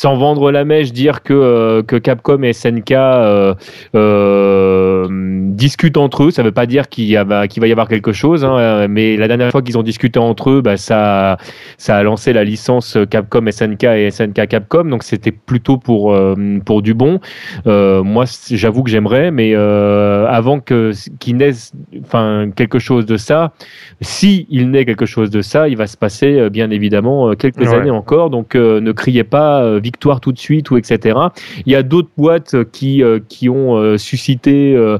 Sans 0.01 0.15
vendre 0.15 0.49
la 0.49 0.63
mèche, 0.63 0.93
dire 0.93 1.23
que, 1.23 1.33
euh, 1.33 1.83
que 1.83 1.97
Capcom 1.97 2.41
et 2.43 2.53
SNK 2.53 2.91
euh, 2.93 3.53
euh, 3.95 5.07
discutent 5.51 5.97
entre 5.97 6.23
eux. 6.23 6.31
Ça 6.31 6.41
ne 6.41 6.47
veut 6.47 6.53
pas 6.53 6.65
dire 6.65 6.87
qu'il 6.87 7.03
y 7.05 7.17
a- 7.17 7.47
qu'il 7.47 7.59
va 7.59 7.67
y 7.67 7.71
avoir 7.73 7.89
quelque 7.89 8.13
chose, 8.13 8.45
hein, 8.45 8.87
mais 8.87 9.17
la 9.17 9.27
dernière 9.27 9.51
fois 9.51 9.61
qu'ils 9.61 9.77
ont 9.77 9.83
discuté 9.83 10.17
entre 10.17 10.51
eux, 10.51 10.61
bah, 10.61 10.77
ça, 10.77 11.37
ça 11.77 11.97
a 11.97 12.03
lancé 12.03 12.31
la 12.31 12.45
licence 12.45 12.97
Capcom 13.09 13.45
SNK 13.51 13.83
et 13.83 14.09
SNK 14.09 14.47
Capcom, 14.47 14.85
donc 14.85 15.03
c'était 15.03 15.33
plutôt 15.33 15.77
pour, 15.77 16.17
pour 16.65 16.81
du 16.81 16.93
bon. 16.93 17.19
Moi, 17.65 18.23
j'avoue 18.51 18.83
que 18.83 18.89
j'aimerais, 18.89 19.31
mais 19.31 19.53
avant 19.53 20.61
que 20.61 20.91
qu'il 21.19 21.35
naisse 21.37 21.73
enfin, 22.05 22.49
quelque 22.55 22.79
chose 22.79 23.05
de 23.05 23.17
ça, 23.17 23.51
si 23.99 24.47
il 24.49 24.71
naît 24.71 24.85
quelque 24.85 25.05
chose 25.05 25.29
de 25.29 25.41
ça, 25.41 25.67
il 25.67 25.75
va 25.75 25.87
se 25.87 25.97
passer 25.97 26.49
bien 26.49 26.69
évidemment 26.71 27.33
quelques 27.35 27.59
Ouais. 27.59 27.75
années 27.75 27.91
encore, 27.91 28.29
donc 28.29 28.55
euh, 28.55 28.79
ne 28.79 28.91
criez 28.93 29.23
pas 29.25 29.61
euh, 29.63 29.79
victoire 29.89 30.19
tout 30.21 30.31
de 30.31 30.39
suite 30.39 30.69
ou 30.71 30.77
etc. 30.77 31.17
Il 31.65 31.71
y 31.71 31.75
a 31.75 31.83
d'autres 31.83 32.13
boîtes 32.17 32.55
qui, 32.71 33.01
euh, 33.03 33.19
qui 33.27 33.49
ont 33.49 33.75
euh, 33.77 33.97
suscité 33.97 34.75
euh, 34.75 34.97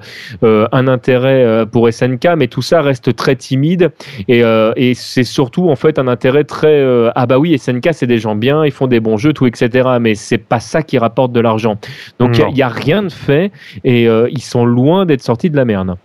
un 0.71 0.87
intérêt 0.87 1.65
pour 1.71 1.91
SNK, 1.91 2.25
mais 2.37 2.47
tout 2.47 2.61
ça 2.61 2.81
reste 2.81 3.15
très 3.15 3.35
timide 3.35 3.91
et, 4.27 4.41
et 4.75 4.93
c'est 4.93 5.23
surtout 5.23 5.69
en 5.69 5.75
fait 5.75 5.99
un 5.99 6.07
intérêt 6.07 6.43
très 6.43 6.77
ah 7.15 7.25
bah 7.25 7.37
oui 7.37 7.57
SNK 7.57 7.89
c'est 7.93 8.07
des 8.07 8.19
gens 8.19 8.35
bien, 8.35 8.65
ils 8.65 8.71
font 8.71 8.87
des 8.87 8.99
bons 8.99 9.17
jeux 9.17 9.33
tout 9.33 9.45
etc. 9.47 9.89
Mais 10.01 10.15
c'est 10.15 10.37
pas 10.37 10.59
ça 10.59 10.81
qui 10.83 10.97
rapporte 10.97 11.31
de 11.31 11.39
l'argent. 11.39 11.77
Donc 12.19 12.37
il 12.37 12.57
y 12.57 12.61
a- 12.61 12.69
rien 12.69 13.03
de 13.03 13.11
fait 13.11 13.51
et 13.83 14.03
ils 14.05 14.41
sont 14.41 14.65
loin 14.65 15.05
d'être 15.05 15.23
sortis 15.23 15.49
de 15.49 15.55
la 15.55 15.65
merde. 15.65 15.95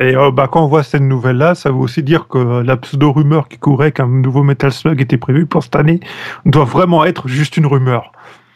Et 0.00 0.16
euh, 0.16 0.32
bah, 0.32 0.48
quand 0.50 0.64
on 0.64 0.66
voit 0.66 0.82
cette 0.82 1.02
nouvelle-là, 1.02 1.54
ça 1.54 1.70
veut 1.70 1.76
aussi 1.76 2.02
dire 2.02 2.26
que 2.26 2.62
la 2.62 2.76
pseudo-rumeur 2.76 3.46
qui 3.48 3.58
courait 3.58 3.92
qu'un 3.92 4.08
nouveau 4.08 4.42
Metal 4.42 4.72
Slug 4.72 5.00
était 5.00 5.18
prévu 5.18 5.46
pour 5.46 5.62
cette 5.62 5.76
année 5.76 6.00
doit 6.46 6.64
vraiment 6.64 7.04
être 7.04 7.28
juste 7.28 7.56
une 7.56 7.66
rumeur. 7.66 8.10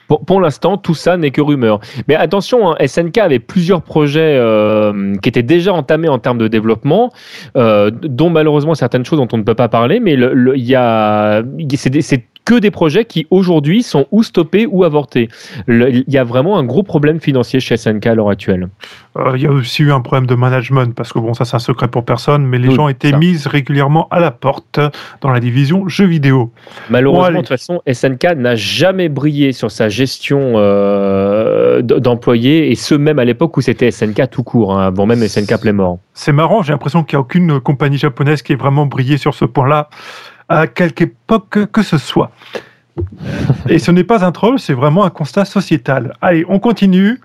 Pour, 0.08 0.24
pour 0.24 0.40
l'instant, 0.40 0.76
tout 0.78 0.94
ça 0.94 1.16
n'est 1.16 1.30
que 1.30 1.40
rumeur. 1.40 1.80
Mais 2.08 2.16
attention, 2.16 2.72
hein, 2.72 2.76
SNK 2.84 3.18
avait 3.18 3.38
plusieurs 3.38 3.82
projets 3.82 4.36
euh, 4.36 5.14
qui 5.22 5.28
étaient 5.28 5.42
déjà 5.42 5.72
entamés 5.72 6.08
en 6.08 6.18
termes 6.18 6.38
de 6.38 6.48
développement, 6.48 7.12
euh, 7.56 7.90
dont 7.90 8.30
malheureusement 8.30 8.74
certaines 8.74 9.04
choses 9.04 9.18
dont 9.18 9.28
on 9.32 9.38
ne 9.38 9.42
peut 9.42 9.54
pas 9.54 9.68
parler, 9.68 10.00
mais 10.00 10.14
il 10.14 10.64
y 10.64 10.74
a, 10.74 11.42
c'est 11.76 12.24
que 12.48 12.58
des 12.58 12.70
projets 12.70 13.04
qui 13.04 13.26
aujourd'hui 13.30 13.82
sont 13.82 14.06
ou 14.10 14.22
stoppés 14.22 14.66
ou 14.66 14.84
avortés. 14.84 15.28
Le- 15.66 15.90
Il 15.90 16.04
y 16.08 16.16
a 16.18 16.24
vraiment 16.24 16.58
un 16.58 16.64
gros 16.64 16.82
problème 16.82 17.20
financier 17.20 17.60
chez 17.60 17.76
SNK 17.76 18.06
à 18.06 18.14
l'heure 18.14 18.30
actuelle. 18.30 18.68
Euh, 19.18 19.32
Il 19.36 19.42
y 19.42 19.46
a 19.46 19.50
aussi 19.50 19.82
eu 19.82 19.92
un 19.92 20.00
problème 20.00 20.26
de 20.26 20.34
management, 20.34 20.94
parce 20.94 21.12
que 21.12 21.18
bon, 21.18 21.34
ça 21.34 21.44
c'est 21.44 21.56
un 21.56 21.58
secret 21.58 21.88
pour 21.88 22.04
personne, 22.04 22.46
mais 22.46 22.58
les 22.58 22.68
Oui, 22.68 22.74
gens 22.74 22.88
étaient 22.88 23.10
ça. 23.10 23.18
mis 23.18 23.36
régulièrement 23.44 24.08
à 24.10 24.18
la 24.20 24.30
porte 24.30 24.80
dans 25.20 25.30
la 25.30 25.40
division 25.40 25.88
jeux 25.88 26.06
vidéo. 26.06 26.50
Malheureusement, 26.88 27.28
de 27.32 27.36
toute 27.38 27.48
façon, 27.48 27.82
SNK 27.86 28.34
n'a 28.36 28.56
jamais 28.56 29.08
brillé 29.10 29.52
sur 29.52 29.70
sa 29.70 29.88
gestion 29.90 30.54
euh, 30.56 31.82
d'employés, 31.82 32.70
et 32.70 32.74
ce 32.74 32.94
même 32.94 33.18
à 33.18 33.24
l'époque 33.24 33.56
où 33.56 33.60
c'était 33.60 33.90
SNK 33.90 34.30
tout 34.30 34.42
court, 34.42 34.76
hein, 34.78 34.86
avant 34.86 35.04
même 35.06 35.20
SNK 35.26 35.60
Playmore. 35.60 35.98
C'est 36.14 36.32
marrant, 36.32 36.62
j'ai 36.62 36.72
l'impression 36.72 37.04
qu'il 37.04 37.16
n'y 37.16 37.18
a 37.18 37.22
aucune 37.22 37.60
compagnie 37.60 37.98
japonaise 37.98 38.42
qui 38.42 38.52
ait 38.52 38.56
vraiment 38.56 38.86
brillé 38.86 39.18
sur 39.18 39.34
ce 39.34 39.44
point-là, 39.44 39.88
à 40.48 40.66
quelque 40.66 41.02
époque 41.02 41.70
que 41.72 41.82
ce 41.82 41.98
soit. 41.98 42.30
Et 43.68 43.78
ce 43.78 43.92
n'est 43.92 44.02
pas 44.02 44.24
un 44.24 44.32
troll, 44.32 44.58
c'est 44.58 44.72
vraiment 44.74 45.04
un 45.04 45.10
constat 45.10 45.44
sociétal. 45.44 46.14
Allez, 46.20 46.44
on 46.48 46.58
continue. 46.58 47.20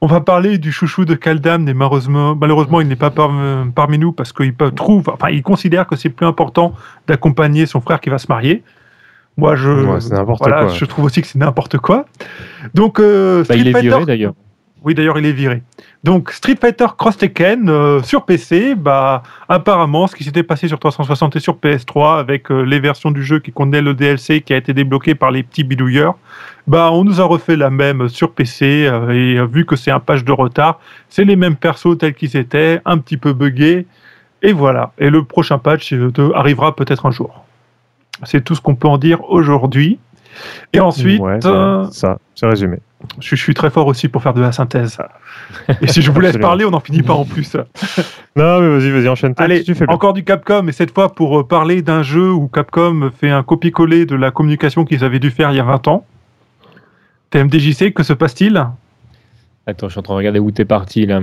On 0.00 0.06
va 0.06 0.20
parler 0.20 0.56
du 0.56 0.72
chouchou 0.72 1.04
de 1.04 1.14
Kaldam, 1.14 1.64
mais 1.64 1.74
malheureusement, 1.74 2.34
malheureusement 2.34 2.80
il 2.80 2.88
n'est 2.88 2.96
pas 2.96 3.10
par- 3.10 3.32
parmi 3.74 3.98
nous 3.98 4.12
parce 4.12 4.32
qu'il 4.32 4.54
trouve, 4.74 5.08
enfin, 5.10 5.28
il 5.28 5.42
considère 5.42 5.86
que 5.86 5.96
c'est 5.96 6.08
plus 6.08 6.24
important 6.26 6.72
d'accompagner 7.06 7.66
son 7.66 7.80
frère 7.82 8.00
qui 8.00 8.08
va 8.08 8.16
se 8.18 8.26
marier. 8.28 8.62
Moi, 9.36 9.54
je, 9.54 9.70
Ouais, 9.70 9.98
voilà, 10.40 10.64
quoi. 10.64 10.68
je 10.74 10.84
trouve 10.86 11.04
aussi 11.04 11.20
que 11.20 11.26
c'est 11.26 11.38
n'importe 11.38 11.76
quoi. 11.78 12.06
Donc, 12.74 12.98
euh, 12.98 13.44
Bah, 13.48 13.54
il 13.54 13.68
est 13.68 13.72
Fighter- 13.72 13.88
viré 13.88 14.04
d'ailleurs. 14.06 14.32
Oui, 14.84 14.94
d'ailleurs, 14.94 15.18
il 15.18 15.26
est 15.26 15.32
viré. 15.32 15.62
Donc, 16.04 16.30
Street 16.30 16.56
Fighter 16.60 16.86
Cross 16.96 17.16
Tekken 17.16 17.68
euh, 17.68 18.02
sur 18.02 18.24
PC, 18.24 18.76
bah, 18.76 19.24
apparemment, 19.48 20.06
ce 20.06 20.14
qui 20.14 20.22
s'était 20.22 20.44
passé 20.44 20.68
sur 20.68 20.78
360 20.78 21.34
et 21.34 21.40
sur 21.40 21.56
PS3 21.56 22.18
avec 22.18 22.50
euh, 22.50 22.62
les 22.62 22.78
versions 22.78 23.10
du 23.10 23.24
jeu 23.24 23.40
qui 23.40 23.50
contenaient 23.50 23.82
le 23.82 23.94
DLC 23.94 24.40
qui 24.40 24.54
a 24.54 24.56
été 24.56 24.72
débloqué 24.72 25.16
par 25.16 25.32
les 25.32 25.42
petits 25.42 25.64
bidouilleurs, 25.64 26.16
bah, 26.68 26.90
on 26.92 27.02
nous 27.02 27.20
a 27.20 27.24
refait 27.24 27.56
la 27.56 27.70
même 27.70 28.08
sur 28.08 28.32
PC 28.32 28.86
euh, 28.86 29.10
et 29.10 29.44
vu 29.46 29.66
que 29.66 29.74
c'est 29.74 29.90
un 29.90 30.00
patch 30.00 30.22
de 30.22 30.32
retard, 30.32 30.78
c'est 31.08 31.24
les 31.24 31.36
mêmes 31.36 31.56
persos 31.56 31.98
tels 31.98 32.14
qu'ils 32.14 32.36
étaient, 32.36 32.80
un 32.84 32.98
petit 32.98 33.16
peu 33.16 33.32
buggés, 33.32 33.86
et 34.42 34.52
voilà. 34.52 34.92
Et 34.98 35.10
le 35.10 35.24
prochain 35.24 35.58
patch 35.58 35.92
arrivera 36.34 36.76
peut-être 36.76 37.06
un 37.06 37.10
jour. 37.10 37.44
C'est 38.22 38.44
tout 38.44 38.54
ce 38.54 38.60
qu'on 38.60 38.76
peut 38.76 38.88
en 38.88 38.98
dire 38.98 39.28
aujourd'hui. 39.30 39.98
Et 40.72 40.80
ensuite, 40.80 41.20
Ouais, 41.20 41.38
euh, 41.44 41.86
ça, 41.90 42.18
c'est 42.34 42.46
résumé. 42.46 42.78
je, 43.20 43.34
je 43.36 43.42
suis 43.42 43.54
très 43.54 43.70
fort 43.70 43.86
aussi 43.86 44.08
pour 44.08 44.22
faire 44.22 44.34
de 44.34 44.40
la 44.40 44.52
synthèse. 44.52 44.98
Et 45.80 45.86
si 45.88 46.02
je 46.02 46.10
vous 46.10 46.20
laisse 46.20 46.36
parler, 46.36 46.64
on 46.64 46.70
n'en 46.70 46.80
finit 46.80 47.02
pas 47.02 47.14
en 47.14 47.24
plus. 47.24 47.56
Non, 48.36 48.60
mais 48.60 48.68
vas-y, 48.78 48.90
vas-y, 48.92 49.08
enchaîne. 49.08 49.34
Allez, 49.38 49.64
tu 49.64 49.74
fais 49.74 49.84
bien. 49.86 49.94
encore 49.94 50.12
du 50.12 50.22
Capcom, 50.22 50.68
et 50.68 50.72
cette 50.72 50.94
fois 50.94 51.12
pour 51.12 51.40
euh, 51.40 51.44
parler 51.48 51.82
d'un 51.82 52.02
jeu 52.04 52.30
où 52.30 52.46
Capcom 52.46 53.10
fait 53.18 53.30
un 53.30 53.42
copier-coller 53.42 54.06
de 54.06 54.14
la 54.14 54.30
communication 54.30 54.84
qu'ils 54.84 55.02
avaient 55.02 55.18
dû 55.18 55.30
faire 55.32 55.50
il 55.50 55.56
y 55.56 55.60
a 55.60 55.64
20 55.64 55.88
ans. 55.88 56.04
TMDJC, 57.30 57.92
que 57.92 58.02
se 58.04 58.12
passe-t-il? 58.12 58.64
Attends, 59.68 59.88
je 59.88 59.92
suis 59.92 59.98
en 59.98 60.02
train 60.02 60.14
de 60.14 60.18
regarder 60.18 60.38
où 60.38 60.50
t'es 60.50 60.64
parti 60.64 61.04
là. 61.04 61.20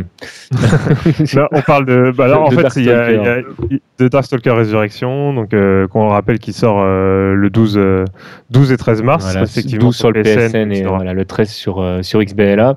Là, 1.34 1.50
on 1.52 1.62
parle 1.62 1.88
de. 1.88 2.14
Bah 2.16 2.28
De 2.28 2.34
en 2.34 2.52
fait, 2.52 2.80
il 2.80 2.86
y, 2.86 2.91
a, 2.91 3.12
Darkstalker. 3.12 3.50
il 3.72 3.74
y 3.74 3.76
a 3.76 3.80
de 3.98 4.08
Darkstalker 4.08 4.52
Résurrection, 4.52 5.34
donc 5.34 5.52
euh, 5.56 5.88
qu'on 5.88 6.10
rappelle 6.10 6.38
qui 6.38 6.54
sort 6.54 6.80
euh, 6.80 7.34
le 7.34 7.50
12, 7.50 7.76
euh, 7.76 8.06
12 8.52 8.72
et 8.72 8.78
13 8.78 9.02
mars, 9.02 9.26
Voilà, 9.26 9.41
effectivement. 9.41 9.86
12 9.86 9.96
sur 9.96 10.12
le 10.12 10.22
PSN 10.22 10.72
et 10.72 10.84
voilà, 10.84 11.14
le 11.14 11.26
13 11.26 11.50
sur, 11.50 11.82
euh, 11.82 12.04
sur 12.04 12.24
XBLA. 12.24 12.76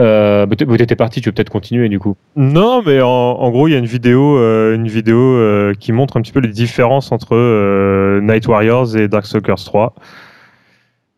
Euh, 0.00 0.44
bah, 0.44 0.54
t'étais 0.54 0.96
parti, 0.96 1.22
tu 1.22 1.30
veux 1.30 1.32
peut-être 1.32 1.48
continuer 1.48 1.88
du 1.88 1.98
coup. 1.98 2.14
Non, 2.36 2.82
mais 2.84 3.00
en, 3.00 3.08
en 3.08 3.50
gros, 3.50 3.68
il 3.68 3.72
y 3.72 3.74
a 3.74 3.78
une 3.78 3.86
vidéo, 3.86 4.36
une 4.74 4.86
vidéo 4.86 5.72
qui 5.80 5.92
montre 5.92 6.18
un 6.18 6.20
petit 6.20 6.32
peu 6.32 6.40
les 6.40 6.50
différences 6.50 7.10
entre 7.10 8.20
Night 8.20 8.46
Warriors 8.46 8.94
et 8.98 9.08
Darkstalkers 9.08 9.64
3. 9.64 9.94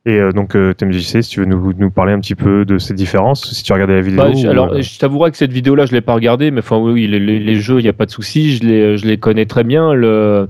Et 0.09 0.19
euh, 0.19 0.33
donc, 0.33 0.57
euh, 0.57 0.73
TMJC, 0.73 1.23
si 1.23 1.29
tu 1.29 1.41
veux 1.41 1.47
nous, 1.47 1.73
nous 1.77 1.91
parler 1.91 2.15
un 2.15 2.19
petit 2.21 2.35
peu 2.35 2.65
de 2.65 2.79
ces 2.79 2.95
différences, 2.95 3.53
si 3.53 3.63
tu 3.63 3.75
regardé 3.75 3.93
la 3.95 4.01
vidéo. 4.01 4.17
Bah, 4.23 4.31
je- 4.35 4.47
ou, 4.47 4.51
alors, 4.51 4.73
euh, 4.73 4.81
je 4.81 4.99
t'avouerai 4.99 5.31
que 5.31 5.37
cette 5.37 5.53
vidéo-là, 5.53 5.85
je 5.85 5.93
l'ai 5.93 6.01
pas 6.01 6.15
regardée, 6.15 6.51
mais 6.51 6.61
enfin, 6.61 6.79
oui, 6.79 7.07
les, 7.07 7.19
les- 7.21 7.39
les 7.39 7.55
jeux, 7.57 7.79
il 7.79 7.83
n'y 7.83 7.91
a 7.91 7.93
pas 7.93 8.07
de 8.07 8.11
souci, 8.11 8.57
je 8.57 8.63
les, 8.65 8.97
je 8.97 9.07
les 9.07 9.19
connais 9.19 9.45
très 9.45 9.65
bien. 9.65 9.93
Le, 9.93 10.47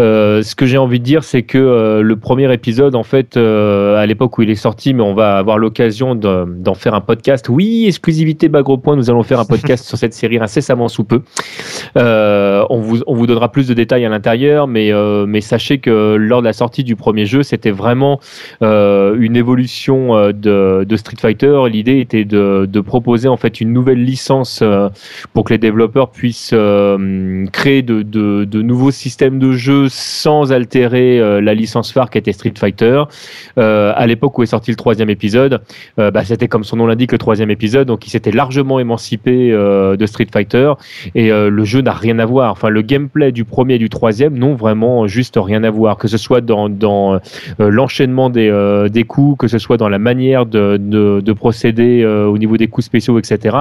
euh, 0.00 0.42
ce 0.44 0.54
que 0.54 0.64
j'ai 0.64 0.78
envie 0.78 1.00
de 1.00 1.04
dire, 1.04 1.24
c'est 1.24 1.42
que 1.42 1.58
euh, 1.58 2.02
le 2.02 2.16
premier 2.16 2.52
épisode, 2.54 2.94
en 2.94 3.02
fait, 3.02 3.36
euh, 3.36 3.96
à 3.96 4.06
l'époque 4.06 4.38
où 4.38 4.42
il 4.42 4.50
est 4.50 4.54
sorti, 4.54 4.94
mais 4.94 5.02
on 5.02 5.14
va 5.14 5.38
avoir 5.38 5.58
l'occasion 5.58 6.14
de- 6.14 6.44
d'en 6.46 6.74
faire 6.74 6.94
un 6.94 7.00
podcast. 7.00 7.48
Oui, 7.48 7.86
exclusivité 7.88 8.48
Bagro 8.48 8.78
Point, 8.78 8.94
nous 8.94 9.10
allons 9.10 9.24
faire 9.24 9.40
un 9.40 9.44
podcast 9.44 9.84
sur 9.88 9.98
cette 9.98 10.14
série 10.14 10.38
incessamment 10.38 10.86
sous 10.86 11.02
peu. 11.02 11.22
On, 11.96 12.78
vous, 12.80 13.00
on 13.08 13.14
vous 13.16 13.26
donnera 13.26 13.50
plus 13.50 13.66
de 13.66 13.74
détails 13.74 14.04
à 14.04 14.08
l'intérieur, 14.08 14.68
mais, 14.68 14.92
mais 15.26 15.40
sachez 15.40 15.78
que 15.78 16.14
lors 16.14 16.42
de 16.42 16.46
la 16.46 16.52
sortie 16.52 16.84
du 16.84 16.94
premier 16.94 17.26
jeu, 17.26 17.42
c'était 17.42 17.72
vraiment 17.72 18.20
euh, 18.62 18.99
une 19.18 19.36
évolution 19.36 20.16
euh, 20.16 20.32
de, 20.32 20.96
Street 20.96 21.16
Fighter. 21.18 21.60
L'idée 21.70 22.00
était 22.00 22.24
de, 22.24 22.80
proposer 22.80 23.28
en 23.28 23.36
fait 23.36 23.60
une 23.60 23.72
nouvelle 23.72 24.02
licence 24.02 24.60
euh, 24.62 24.88
pour 25.32 25.44
que 25.44 25.52
les 25.52 25.58
développeurs 25.58 26.10
puissent 26.10 26.52
euh, 26.54 27.46
créer 27.52 27.82
de, 27.82 28.62
nouveaux 28.62 28.90
systèmes 28.90 29.38
de 29.38 29.52
jeu 29.52 29.86
sans 29.88 30.52
altérer 30.52 31.20
euh, 31.20 31.40
la 31.40 31.54
licence 31.54 31.92
phare 31.92 32.10
qui 32.10 32.18
était 32.18 32.32
Street 32.32 32.54
Fighter. 32.56 33.04
Euh, 33.58 33.92
à 33.96 34.06
l'époque 34.06 34.38
où 34.38 34.42
est 34.42 34.46
sorti 34.46 34.70
le 34.70 34.76
troisième 34.76 35.10
épisode, 35.10 35.60
euh, 35.98 36.10
bah, 36.10 36.24
c'était 36.24 36.48
comme 36.48 36.64
son 36.64 36.76
nom 36.76 36.86
l'indique 36.86 37.12
le 37.12 37.18
troisième 37.18 37.50
épisode, 37.50 37.88
donc 37.88 38.06
il 38.06 38.10
s'était 38.10 38.30
largement 38.30 38.78
émancipé 38.78 39.52
euh, 39.52 39.96
de 39.96 40.06
Street 40.06 40.26
Fighter 40.32 40.72
et 41.14 41.30
euh, 41.30 41.50
le 41.50 41.64
jeu 41.64 41.80
n'a 41.80 41.92
rien 41.92 42.18
à 42.18 42.26
voir. 42.26 42.52
Enfin, 42.52 42.68
le 42.68 42.82
gameplay 42.82 43.32
du 43.32 43.44
premier 43.44 43.74
et 43.74 43.78
du 43.78 43.88
troisième 43.88 44.36
n'ont 44.36 44.54
vraiment 44.54 45.06
juste 45.06 45.38
rien 45.40 45.64
à 45.64 45.70
voir, 45.70 45.96
que 45.96 46.08
ce 46.08 46.16
soit 46.16 46.40
dans, 46.40 46.68
euh, 47.14 47.18
l'enchaînement 47.58 48.30
des, 48.30 48.48
euh, 48.48 48.88
des 48.90 49.04
coups, 49.04 49.38
que 49.38 49.48
ce 49.48 49.58
soit 49.58 49.76
dans 49.76 49.88
la 49.88 49.98
manière 49.98 50.46
de, 50.46 50.76
de, 50.76 51.20
de 51.20 51.32
procéder 51.32 52.02
euh, 52.02 52.26
au 52.26 52.38
niveau 52.38 52.56
des 52.56 52.68
coups 52.68 52.84
spéciaux, 52.84 53.18
etc. 53.18 53.56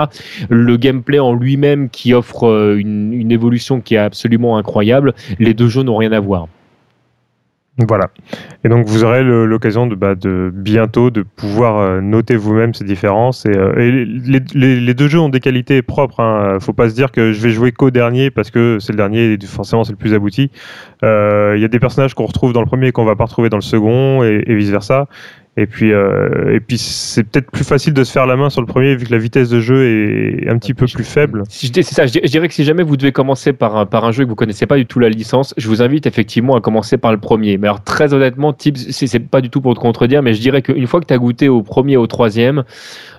Le 0.49 0.77
gameplay 0.77 1.19
en 1.19 1.33
lui-même 1.33 1.89
qui 1.89 2.13
offre 2.13 2.47
euh, 2.47 2.77
une, 2.77 3.13
une 3.13 3.31
évolution 3.31 3.81
qui 3.81 3.95
est 3.95 3.99
absolument 3.99 4.57
incroyable, 4.57 5.13
les 5.39 5.53
deux 5.53 5.69
jeux 5.69 5.83
n'ont 5.83 5.97
rien 5.97 6.11
à 6.11 6.19
voir. 6.19 6.47
Voilà. 7.87 8.09
Et 8.65 8.69
donc 8.69 8.87
vous 8.87 9.05
aurez 9.05 9.23
l'occasion 9.23 9.87
de, 9.87 9.95
bah, 9.95 10.13
de 10.15 10.51
bientôt 10.53 11.11
de 11.11 11.21
pouvoir 11.21 11.77
euh, 11.77 12.01
noter 12.01 12.35
vous-même 12.35 12.73
ces 12.73 12.83
différences. 12.83 13.45
Et, 13.45 13.55
euh, 13.55 13.73
les, 13.77 14.93
deux 14.93 15.07
jeux 15.07 15.19
ont 15.19 15.29
des 15.29 15.39
qualités 15.39 15.81
propres. 15.81 16.19
Hein. 16.19 16.59
Faut 16.59 16.73
pas 16.73 16.89
se 16.89 16.95
dire 16.95 17.11
que 17.11 17.31
je 17.31 17.41
vais 17.41 17.51
jouer 17.51 17.71
qu'au 17.71 17.89
dernier 17.89 18.31
parce 18.31 18.51
que 18.51 18.79
c'est 18.81 18.91
le 18.91 18.97
dernier 18.97 19.33
et 19.33 19.37
forcément 19.45 19.85
c'est 19.85 19.93
le 19.93 19.97
plus 19.97 20.13
abouti. 20.13 20.51
Euh, 21.03 21.53
Il 21.55 21.61
y 21.61 21.65
a 21.65 21.69
des 21.69 21.79
personnages 21.79 22.13
qu'on 22.13 22.25
retrouve 22.25 22.51
dans 22.51 22.61
le 22.61 22.67
premier 22.67 22.87
et 22.87 22.91
qu'on 22.91 23.05
va 23.05 23.15
pas 23.15 23.25
retrouver 23.25 23.49
dans 23.49 23.57
le 23.57 23.61
second 23.61 24.23
et, 24.23 24.43
et 24.45 24.55
vice 24.55 24.71
versa. 24.71 25.07
Et 25.61 25.67
puis, 25.67 25.91
euh, 25.91 26.53
et 26.55 26.61
puis 26.61 26.77
c'est 26.77 27.23
peut-être 27.23 27.51
plus 27.51 27.65
facile 27.65 27.93
de 27.93 28.05
se 28.05 28.11
faire 28.13 28.25
la 28.25 28.37
main 28.37 28.49
sur 28.49 28.61
le 28.61 28.67
premier 28.67 28.95
vu 28.95 29.05
que 29.05 29.11
la 29.11 29.17
vitesse 29.17 29.49
de 29.49 29.59
jeu 29.59 29.83
est 29.85 30.49
un 30.49 30.57
petit 30.57 30.73
peu 30.73 30.85
plus 30.85 31.03
faible. 31.03 31.43
Si 31.49 31.67
je 31.75 31.81
ça, 31.81 32.05
je 32.05 32.13
dirais- 32.27 32.47
que 32.47 32.53
si 32.53 32.63
jamais 32.63 32.81
vous 32.83 32.95
devez 32.95 33.11
commencer 33.11 33.51
par 33.51 33.75
un, 33.75 33.85
par 33.85 34.05
un 34.05 34.11
jeu 34.13 34.21
et 34.21 34.25
que 34.25 34.29
vous 34.29 34.35
connaissez 34.35 34.65
pas 34.67 34.77
du 34.77 34.85
tout 34.85 34.99
la 34.99 35.09
licence, 35.09 35.53
je 35.57 35.67
vous 35.67 35.81
invite 35.81 36.07
effectivement 36.07 36.55
à 36.55 36.61
commencer 36.61 36.97
par 36.97 37.11
le 37.11 37.17
premier. 37.17 37.57
Mais 37.57 37.67
alors 37.67 37.83
très 37.83 38.13
honnêtement, 38.13 38.53
Tips, 38.53 38.89
c'est 38.91 39.19
pas 39.19 39.41
du 39.41 39.49
tout 39.49 39.59
pour 39.59 39.73
te 39.75 39.79
contredire, 39.81 40.23
mais 40.23 40.33
je 40.33 40.39
dirais 40.39 40.61
qu'une 40.61 40.87
fois 40.87 41.01
que 41.01 41.05
tu 41.07 41.13
as 41.13 41.17
goûté 41.17 41.49
au 41.49 41.61
premier 41.61 41.97
au 41.97 42.07
troisième, 42.07 42.63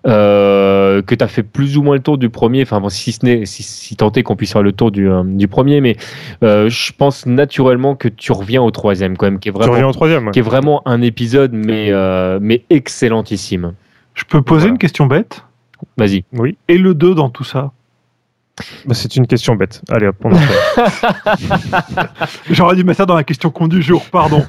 euh, 0.06 1.02
que 1.02 1.14
tu 1.14 1.22
as 1.22 1.28
fait 1.28 1.42
plus 1.42 1.76
ou 1.76 1.82
moins 1.82 1.96
le 1.96 2.00
tour 2.02 2.16
du 2.18 2.30
premier, 2.30 2.62
enfin 2.62 2.80
bon, 2.80 2.88
si 2.88 3.12
ce 3.12 3.24
n'est 3.24 3.44
si, 3.44 3.62
si 3.62 3.96
tant 3.96 4.10
est 4.12 4.22
qu'on 4.22 4.36
puisse 4.36 4.52
faire 4.52 4.62
le 4.62 4.72
tour 4.72 4.90
du, 4.90 5.08
euh, 5.08 5.22
du 5.24 5.46
premier, 5.48 5.80
mais 5.80 5.96
je 6.42 6.92
pense 6.96 7.26
naturellement 7.26 7.94
que 7.96 8.08
tu 8.08 8.32
reviens 8.32 8.62
au 8.62 8.70
troisième 8.70 9.16
quand 9.16 9.26
même, 9.26 9.38
qui 9.38 9.48
est 9.48 9.52
Tu 9.52 9.58
vraiment, 9.58 9.72
reviens 9.74 9.88
au 9.88 9.92
troisième. 9.92 10.24
ouais. 10.26 10.30
qui 10.32 10.38
est 10.38 10.42
vraiment 10.42 10.82
un 10.86 11.02
épisode, 11.02 11.52
mais, 11.52 11.90
mais 12.40 12.64
excellentissime. 12.70 13.74
Je 14.14 14.24
peux 14.24 14.42
poser 14.42 14.60
Voilà. 14.60 14.72
une 14.72 14.78
question 14.78 15.06
bête? 15.06 15.44
Vas-y. 15.96 16.24
Oui. 16.34 16.58
Et 16.68 16.76
le 16.78 16.94
2 16.94 17.14
dans 17.14 17.30
tout 17.30 17.44
ça? 17.44 17.72
Bah, 18.84 18.92
c'est 18.94 19.16
une 19.16 19.26
question 19.26 19.54
bête. 19.56 19.80
Allez 19.88 20.06
hop, 20.08 20.16
on 20.22 20.32
enchaîne. 20.32 20.48
J'aurais 22.50 22.76
dû 22.76 22.84
mettre 22.84 22.98
ça 22.98 23.06
dans 23.06 23.14
la 23.14 23.24
question 23.24 23.50
con 23.50 23.68
du 23.68 23.80
jour, 23.80 24.04
pardon. 24.12 24.44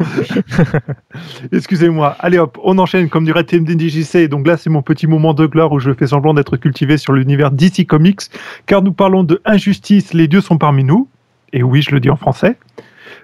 Excusez-moi. 1.53 2.15
Allez 2.19 2.37
hop, 2.37 2.57
on 2.63 2.77
enchaîne 2.77 3.07
comme 3.09 3.23
dirait 3.23 3.43
TMDJC. 3.45 4.27
Donc 4.27 4.47
là, 4.47 4.57
c'est 4.57 4.69
mon 4.69 4.81
petit 4.81 5.07
moment 5.07 5.33
de 5.33 5.45
gloire 5.45 5.71
où 5.71 5.79
je 5.79 5.93
fais 5.93 6.07
semblant 6.07 6.33
d'être 6.33 6.57
cultivé 6.57 6.97
sur 6.97 7.13
l'univers 7.13 7.51
DC 7.51 7.85
Comics, 7.87 8.21
car 8.65 8.81
nous 8.81 8.91
parlons 8.91 9.23
de 9.23 9.41
injustice, 9.45 10.13
les 10.13 10.27
dieux 10.27 10.41
sont 10.41 10.57
parmi 10.57 10.83
nous. 10.83 11.07
Et 11.53 11.63
oui, 11.63 11.81
je 11.81 11.91
le 11.91 11.99
dis 11.99 12.09
en 12.09 12.15
français. 12.17 12.57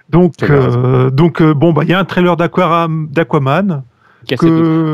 Donc, 0.10 0.36
euh, 0.44 1.10
donc 1.10 1.42
euh, 1.42 1.54
bon, 1.54 1.74
bah, 1.74 1.84
il 1.84 1.90
y 1.90 1.94
a 1.94 2.00
un 2.00 2.06
trailer 2.06 2.38
d'Aquaram- 2.38 3.10
d'Aquaman. 3.10 3.84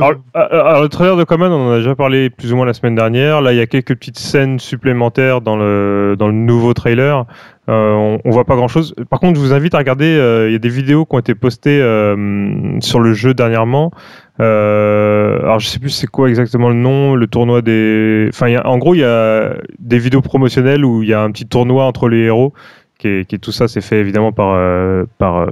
Alors, 0.02 0.14
alors, 0.52 0.82
le 0.84 0.90
trailer 0.90 1.16
de 1.18 1.24
Command, 1.24 1.52
on 1.52 1.68
en 1.70 1.72
a 1.72 1.78
déjà 1.78 1.96
parlé 1.96 2.30
plus 2.30 2.54
ou 2.54 2.56
moins 2.56 2.66
la 2.66 2.74
semaine 2.74 2.96
dernière. 2.96 3.42
Là, 3.42 3.52
il 3.54 3.58
y 3.58 3.62
a 3.62 3.66
quelques 3.66 3.96
petites 3.96 4.20
scènes 4.20 4.60
supplémentaires 4.60 5.42
dans 5.42 5.56
le, 5.58 6.16
dans 6.18 6.28
le 6.28 6.34
nouveau 6.34 6.74
trailer. 6.74 7.26
Euh, 7.70 7.94
on, 7.94 8.20
on 8.26 8.30
voit 8.32 8.44
pas 8.46 8.56
grand 8.56 8.68
chose. 8.68 8.94
Par 9.10 9.20
contre, 9.20 9.40
je 9.40 9.46
vous 9.46 9.54
invite 9.54 9.74
à 9.74 9.78
regarder. 9.78 10.06
euh, 10.18 10.50
Il 10.50 10.54
y 10.54 10.56
a 10.56 10.60
des 10.60 10.70
vidéos 10.70 11.06
qui 11.06 11.16
ont 11.16 11.20
été 11.20 11.34
postées 11.36 11.82
euh, 11.82 12.80
sur 12.82 13.00
le 13.00 13.14
jeu 13.14 13.34
dernièrement. 13.34 13.92
Euh, 14.40 15.40
alors, 15.44 15.60
je 15.60 15.68
sais 15.68 15.80
plus 15.80 15.90
c'est 15.90 16.08
quoi 16.08 16.28
exactement 16.30 16.70
le 16.70 16.76
nom, 16.76 17.16
le 17.16 17.28
tournoi 17.28 17.62
des. 17.62 18.28
Enfin, 18.30 18.50
y 18.50 18.56
a- 18.56 18.68
en 18.68 18.78
gros, 18.78 18.94
il 18.96 19.00
y 19.00 19.04
a 19.04 19.54
des 19.80 19.98
vidéos 20.00 20.22
promotionnelles 20.22 20.84
où 20.86 21.04
il 21.04 21.10
y 21.10 21.14
a 21.14 21.22
un 21.22 21.32
petit 21.32 21.46
tournoi 21.48 21.86
entre 21.86 22.10
les 22.10 22.20
héros. 22.20 22.54
Qui 23.00 23.08
est, 23.08 23.26
qui 23.28 23.36
est- 23.36 23.40
tout 23.40 23.52
ça, 23.52 23.68
c'est 23.68 23.82
fait 23.82 23.98
évidemment 24.00 24.32
par, 24.32 24.52
euh, 24.54 25.06
par, 25.18 25.38
euh, 25.38 25.48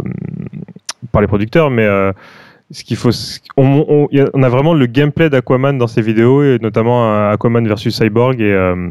par 1.12 1.22
les 1.22 1.28
producteurs, 1.28 1.70
mais 1.70 1.86
euh, 1.86 2.12
ce 2.72 2.84
qu'il 2.84 2.98
faut, 2.98 3.10
on, 3.58 4.08
a- 4.14 4.30
on 4.34 4.44
a 4.44 4.50
vraiment 4.50 4.74
le 4.74 4.86
gameplay 4.86 5.30
d'Aquaman 5.30 5.78
dans 5.78 5.88
ces 5.88 6.02
vidéos, 6.02 6.44
et 6.44 6.58
notamment 6.62 7.06
euh, 7.12 7.32
Aquaman 7.34 7.68
versus 7.68 7.96
Cyborg, 7.96 8.40
et, 8.42 8.52
euh, 8.52 8.90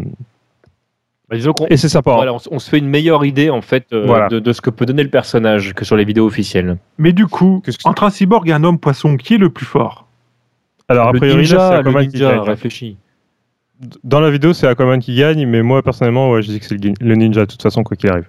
Bah, 1.29 1.37
disons 1.37 1.53
qu'on 1.53 1.67
et 1.67 1.77
c'est 1.77 1.89
sympa. 1.89 2.11
hein. 2.13 2.17
Voilà, 2.17 2.35
on, 2.51 2.59
se 2.59 2.69
fait 2.71 2.79
une 2.79 2.89
meilleure 2.89 3.25
idée 3.25 3.51
en 3.51 3.61
fait 3.63 3.87
euh, 3.93 4.05
Voilà. 4.07 4.29
de, 4.29 4.39
de 4.41 4.53
ce 4.53 4.61
que 4.61 4.71
peut 4.71 4.85
donner 4.87 5.03
le 5.03 5.11
personnage 5.11 5.75
que 5.75 5.85
sur 5.85 5.97
les 5.97 6.05
vidéos 6.05 6.27
officielles. 6.27 6.77
Mais 6.99 7.13
du 7.13 7.27
coup, 7.27 7.63
entre 7.85 8.03
un 8.05 8.11
cyborg 8.11 8.49
et 8.49 8.53
un 8.53 8.65
homme 8.65 8.79
poisson, 8.79 9.17
qui 9.17 9.35
est 9.35 9.39
le 9.39 9.51
plus 9.51 9.67
fort? 9.67 10.07
Alors, 10.89 11.09
a 11.09 11.13
le 11.13 11.19
priori, 11.21 11.47
c'est 11.47 11.55
ninja, 11.55 11.71
le 11.71 11.79
Aquaman 11.79 12.09
qui 12.09 12.17
ninja, 12.17 12.31
gagne. 12.33 12.41
réfléchis. 12.41 12.97
Dans 14.05 14.21
la 14.21 14.31
vidéo, 14.31 14.53
c'est 14.53 14.67
Aquaman 14.67 14.99
qui 15.01 15.15
gagne, 15.17 15.47
mais 15.47 15.63
moi, 15.63 15.83
personnellement, 15.83 16.31
ouais, 16.33 16.43
je 16.43 16.49
dis 16.51 16.59
que 16.61 16.67
c'est 16.67 16.75
le, 16.85 16.93
le 17.01 17.15
ninja, 17.15 17.47
de 17.47 17.51
toute 17.51 17.63
façon, 17.63 17.83
quoi 17.85 17.97
qu'il 17.97 18.11
arrive. 18.11 18.29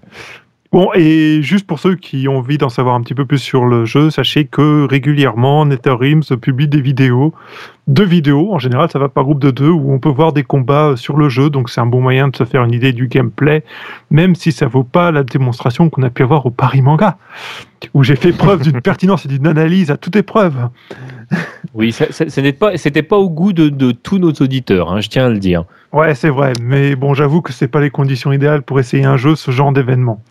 Bon, 0.72 0.90
et 0.96 1.42
juste 1.42 1.68
pour 1.68 1.80
ceux 1.80 1.96
qui 1.96 2.30
ont 2.30 2.38
envie 2.38 2.58
d'en 2.58 2.70
savoir 2.70 2.96
un 2.96 3.02
petit 3.02 3.14
peu 3.14 3.26
plus 3.26 3.40
sur 3.40 3.66
le 3.66 3.84
jeu, 3.84 4.10
sachez 4.10 4.46
que 4.46 4.88
régulièrement, 4.90 5.66
NetherRealms 5.66 6.38
publie 6.42 6.70
des 6.70 6.80
vidéos, 6.80 7.34
deux 7.88 8.06
vidéos, 8.06 8.54
en 8.54 8.60
général 8.60 8.90
ça 8.92 9.00
va 9.00 9.10
par 9.10 9.24
groupe 9.24 9.40
de 9.40 9.52
deux, 9.52 9.70
où 9.70 9.92
on 9.92 10.00
peut 10.00 10.10
voir 10.10 10.34
des 10.34 10.44
combats 10.44 10.94
sur 10.96 11.18
le 11.18 11.30
jeu, 11.30 11.50
donc 11.50 11.70
c'est 11.70 11.82
un 11.82 11.86
bon 11.86 12.02
moyen 12.02 12.28
de 12.28 12.36
se 12.36 12.44
faire 12.44 12.64
une 12.64 12.74
idée 12.74 12.94
du 12.94 13.08
gameplay, 13.08 13.64
même 14.10 14.36
si 14.36 14.52
ça 14.52 14.68
vaut 14.68 14.84
pas 14.84 15.12
la 15.12 15.24
démonstration 15.24 15.90
qu'on 15.90 16.04
a 16.04 16.10
pu 16.10 16.24
avoir 16.24 16.46
au 16.46 16.52
Paris 16.52 16.82
Manga, 16.82 17.18
où 17.94 18.04
j'ai 18.04 18.16
fait 18.16 18.32
preuve 18.32 18.62
d'une 18.62 18.82
pertinence 18.82 19.26
et 19.26 19.28
d'une 19.28 19.48
analyse 19.48 19.92
à 19.92 19.98
toute 19.98 20.16
épreuve. 20.16 20.70
Oui, 21.74 21.92
ce 21.92 22.24
n'était 22.24 22.54
pas, 22.54 22.78
c'était 22.78 23.04
pas 23.04 23.18
au 23.18 23.30
goût 23.30 23.54
de, 23.54 23.70
de 23.70 23.92
tous 23.92 24.20
nos 24.20 24.32
auditeurs, 24.32 24.92
hein, 24.92 25.02
je 25.02 25.10
tiens 25.10 25.26
à 25.26 25.30
le 25.30 25.40
dire. 25.40 25.66
Ouais, 25.94 26.16
c'est 26.16 26.30
vrai, 26.30 26.54
mais 26.62 26.96
bon, 26.96 27.14
j'avoue 27.14 27.42
que 27.42 27.52
c'est 27.52 27.68
pas 27.68 27.82
les 27.82 27.90
conditions 27.90 28.32
idéales 28.32 28.62
pour 28.62 28.80
essayer 28.80 29.06
un 29.06 29.18
jeu, 29.18 29.36
ce 29.36 29.52
genre 29.52 29.72
d'événement. 29.72 30.22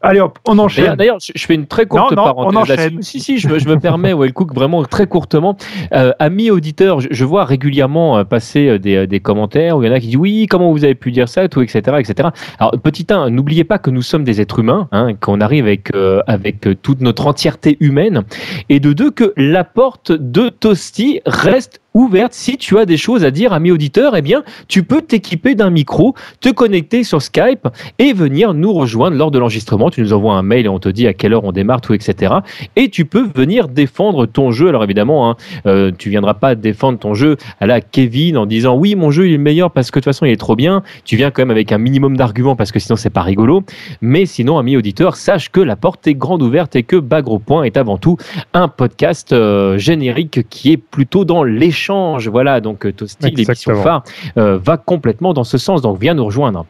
Allez 0.00 0.20
hop, 0.20 0.38
on 0.46 0.58
enchaîne. 0.58 0.94
D'ailleurs, 0.96 1.18
je 1.20 1.44
fais 1.46 1.54
une 1.54 1.66
très 1.66 1.86
courte 1.86 2.12
Non, 2.12 2.22
non, 2.22 2.24
parenthèse 2.34 2.56
on 2.56 2.60
enchaîne. 2.60 3.02
Si, 3.02 3.20
si, 3.20 3.38
je, 3.38 3.48
me- 3.48 3.58
je 3.58 3.68
me 3.68 3.78
permets, 3.78 4.12
Wellcook, 4.14 4.54
vraiment 4.54 4.82
très 4.84 5.06
courtement. 5.06 5.56
Euh, 5.92 6.12
amis 6.18 6.50
auditeurs, 6.50 7.00
je, 7.00 7.08
je 7.10 7.24
vois 7.24 7.44
régulièrement 7.44 8.18
euh, 8.18 8.24
passer 8.24 8.68
euh, 8.68 8.78
des, 8.78 8.94
euh, 8.96 9.06
des 9.06 9.20
commentaires 9.20 9.76
où 9.76 9.82
il 9.82 9.88
y 9.88 9.90
en 9.90 9.94
a 9.94 9.98
qui 10.00 10.06
disent 10.06 10.16
oui, 10.16 10.46
comment 10.48 10.70
vous 10.70 10.84
avez 10.84 10.94
pu 10.94 11.10
dire 11.10 11.28
ça, 11.28 11.48
tout, 11.48 11.62
etc., 11.62 11.80
etc. 11.98 12.28
Alors, 12.58 12.72
petit 12.82 13.06
1, 13.10 13.30
n'oubliez 13.30 13.64
pas 13.64 13.78
que 13.78 13.90
nous 13.90 14.02
sommes 14.02 14.24
des 14.24 14.40
êtres 14.40 14.60
humains, 14.60 14.88
hein, 14.92 15.14
qu'on 15.14 15.40
arrive 15.40 15.64
avec, 15.64 15.94
euh, 15.94 16.20
avec 16.26 16.66
toute 16.82 17.00
notre 17.00 17.26
entièreté 17.26 17.76
humaine. 17.80 18.22
Et 18.68 18.80
de 18.80 18.92
deux, 18.92 19.10
que 19.10 19.32
la 19.36 19.64
porte 19.64 20.12
de 20.12 20.48
Toasty 20.48 21.20
reste 21.26 21.80
ouverte. 21.98 22.32
Si 22.32 22.56
tu 22.56 22.78
as 22.78 22.86
des 22.86 22.96
choses 22.96 23.24
à 23.24 23.30
dire, 23.30 23.52
amis 23.52 23.70
auditeurs, 23.70 24.16
eh 24.16 24.22
bien, 24.22 24.42
tu 24.68 24.82
peux 24.82 25.02
t'équiper 25.02 25.54
d'un 25.54 25.70
micro, 25.70 26.14
te 26.40 26.48
connecter 26.48 27.04
sur 27.04 27.22
Skype 27.22 27.68
et 27.98 28.12
venir 28.12 28.54
nous 28.54 28.72
rejoindre 28.72 29.16
lors 29.16 29.30
de 29.30 29.38
l'enregistrement. 29.38 29.90
Tu 29.90 30.00
nous 30.00 30.12
envoies 30.12 30.34
un 30.34 30.42
mail 30.42 30.66
et 30.66 30.68
on 30.68 30.78
te 30.78 30.88
dit 30.88 31.06
à 31.06 31.12
quelle 31.12 31.32
heure 31.32 31.44
on 31.44 31.52
démarre, 31.52 31.80
tout, 31.80 31.94
etc. 31.94 32.34
Et 32.76 32.88
tu 32.88 33.04
peux 33.04 33.26
venir 33.34 33.68
défendre 33.68 34.26
ton 34.26 34.50
jeu. 34.50 34.68
Alors 34.68 34.84
évidemment, 34.84 35.30
hein, 35.30 35.36
euh, 35.66 35.90
tu 35.96 36.10
viendras 36.10 36.34
pas 36.34 36.54
défendre 36.54 36.98
ton 36.98 37.14
jeu 37.14 37.36
à 37.60 37.66
la 37.66 37.80
Kevin 37.80 38.36
en 38.36 38.46
disant 38.46 38.76
oui, 38.76 38.94
mon 38.94 39.10
jeu 39.10 39.30
est 39.30 39.38
meilleur 39.38 39.70
parce 39.70 39.90
que 39.90 39.98
de 39.98 40.04
toute 40.04 40.12
façon 40.12 40.26
il 40.26 40.32
est 40.32 40.36
trop 40.36 40.56
bien. 40.56 40.82
Tu 41.04 41.16
viens 41.16 41.30
quand 41.30 41.42
même 41.42 41.50
avec 41.50 41.72
un 41.72 41.78
minimum 41.78 42.16
d'arguments 42.16 42.56
parce 42.56 42.72
que 42.72 42.78
sinon 42.78 42.96
c'est 42.96 43.10
pas 43.10 43.22
rigolo. 43.22 43.62
Mais 44.00 44.26
sinon, 44.26 44.58
amis 44.58 44.76
auditeurs, 44.76 45.16
sache 45.16 45.50
que 45.50 45.60
la 45.60 45.76
porte 45.76 46.06
est 46.06 46.14
grande 46.14 46.42
ouverte 46.42 46.76
et 46.76 46.82
que 46.82 46.96
Bagro 46.96 47.38
Point 47.38 47.64
est 47.64 47.76
avant 47.76 47.98
tout 47.98 48.16
un 48.54 48.68
podcast 48.68 49.32
euh, 49.32 49.78
générique 49.78 50.48
qui 50.48 50.72
est 50.72 50.76
plutôt 50.76 51.24
dans 51.24 51.42
l'échange. 51.42 51.87
Voilà, 52.30 52.60
donc 52.60 52.94
Toasty, 52.94 53.30
l'émission 53.30 53.82
phare, 53.82 54.04
euh, 54.36 54.58
va 54.58 54.76
complètement 54.76 55.32
dans 55.32 55.44
ce 55.44 55.58
sens. 55.58 55.82
Donc 55.82 55.98
viens 56.00 56.14
nous 56.14 56.24
rejoindre. 56.24 56.66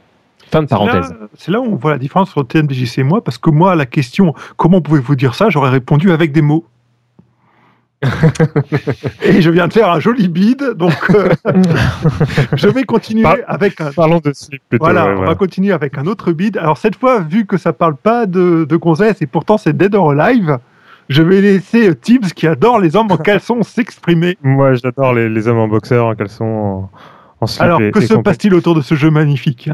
Fin 0.51 0.63
de 0.63 0.69
parenthèse. 0.69 1.15
C'est 1.37 1.51
là 1.51 1.61
où 1.61 1.65
on 1.65 1.77
voit 1.77 1.91
la 1.91 1.99
différence 1.99 2.31
entre 2.31 2.45
TMDJC 2.45 2.99
et 2.99 3.03
moi, 3.03 3.23
parce 3.23 3.37
que 3.37 3.51
moi, 3.51 3.73
à 3.73 3.75
la 3.75 3.87
question 3.87 4.35
comment 4.57 4.81
pouvez-vous 4.81 5.15
dire 5.15 5.35
ça, 5.35 5.51
j'aurais 5.51 5.71
répondu 5.71 6.11
avec 6.11 6.33
des 6.33 6.43
mots. 6.43 6.65
et 9.25 9.43
je 9.43 9.51
viens 9.51 9.67
de 9.67 9.73
faire 9.73 9.91
un 9.91 9.99
joli 9.99 10.29
bide, 10.29 10.75
donc 10.77 11.11
euh, 11.11 11.31
je 12.53 12.69
vais 12.69 12.85
continuer 12.85 13.25
Par- 13.25 13.39
avec 13.49 13.81
un. 13.81 13.91
Parlons 13.91 14.21
de 14.21 14.33
slip 14.33 14.63
plutôt. 14.69 14.85
Voilà, 14.85 15.07
ouais, 15.07 15.15
on 15.19 15.25
va 15.25 15.35
continuer 15.35 15.73
avec 15.73 15.99
un 15.99 16.07
autre 16.07 16.31
bide. 16.31 16.59
Alors 16.59 16.79
cette 16.79 16.95
fois, 16.95 17.19
vu 17.19 17.45
que 17.45 17.57
ça 17.57 17.73
parle 17.73 17.97
pas 17.97 18.27
de, 18.27 18.65
de 18.69 18.77
gonzesse 18.77 19.21
et 19.21 19.27
pourtant 19.27 19.59
c'est 19.59 19.77
Dead 19.77 19.97
or 19.97 20.13
Alive, 20.13 20.59
je 21.09 21.23
vais 21.23 21.41
laisser 21.41 21.95
Tibbs 21.95 22.33
qui 22.35 22.47
adore 22.47 22.79
les 22.81 22.97
hommes 22.97 23.11
en 23.11 23.17
caleçon 23.19 23.63
s'exprimer. 23.63 24.37
Moi, 24.43 24.75
j'adore 24.75 25.15
les, 25.15 25.29
les 25.29 25.49
hommes 25.49 25.59
en 25.59 25.69
boxeur, 25.69 26.07
en 26.07 26.15
caleçon, 26.15 26.45
en, 26.45 26.91
en 27.41 27.47
slip. 27.47 27.63
Alors 27.63 27.81
et- 27.81 27.91
que 27.91 27.99
et 28.01 28.07
se 28.07 28.15
passe-t-il 28.15 28.55
autour 28.55 28.75
de 28.75 28.81
ce 28.83 28.95
jeu 28.95 29.11
magnifique 29.11 29.71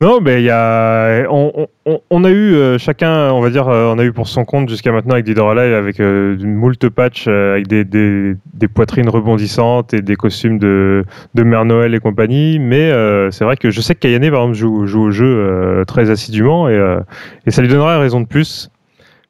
Non, 0.00 0.20
mais 0.20 0.40
il 0.42 0.44
y 0.44 0.50
a, 0.50 1.24
on, 1.30 1.52
on- 1.54 1.66
on, 1.86 2.00
on 2.10 2.24
a 2.24 2.30
eu 2.30 2.54
euh, 2.54 2.78
chacun, 2.78 3.30
on 3.32 3.40
va 3.40 3.50
dire, 3.50 3.68
euh, 3.68 3.92
on 3.94 3.98
a 3.98 4.04
eu 4.04 4.12
pour 4.12 4.26
son 4.26 4.44
compte 4.46 4.68
jusqu'à 4.70 4.90
maintenant 4.90 5.12
avec 5.14 5.24
Dead 5.26 5.38
or 5.38 5.50
Alive, 5.50 5.74
avec 5.74 6.00
euh, 6.00 6.36
une 6.38 6.54
moult 6.54 6.88
patch, 6.88 7.26
euh, 7.28 7.52
avec 7.54 7.66
des, 7.68 7.84
des, 7.84 8.34
des 8.54 8.68
poitrines 8.68 9.08
rebondissantes 9.08 9.92
et 9.94 10.00
des 10.02 10.16
costumes 10.16 10.58
de, 10.58 11.04
de 11.34 11.42
Mère 11.42 11.64
Noël 11.64 11.94
et 11.94 12.00
compagnie. 12.00 12.58
Mais 12.58 12.90
euh, 12.90 13.30
c'est 13.30 13.44
vrai 13.44 13.56
que 13.56 13.70
je 13.70 13.80
sais 13.82 13.94
que 13.94 14.00
Kayane, 14.00 14.22
par 14.30 14.40
exemple, 14.42 14.54
joue, 14.56 14.86
joue 14.86 15.02
au 15.02 15.10
jeu 15.10 15.26
euh, 15.26 15.84
très 15.84 16.08
assidûment 16.10 16.68
et, 16.68 16.74
euh, 16.74 17.00
et 17.46 17.50
ça 17.50 17.60
lui 17.62 17.68
donnerait 17.68 17.98
raison 17.98 18.20
de 18.20 18.26
plus 18.26 18.70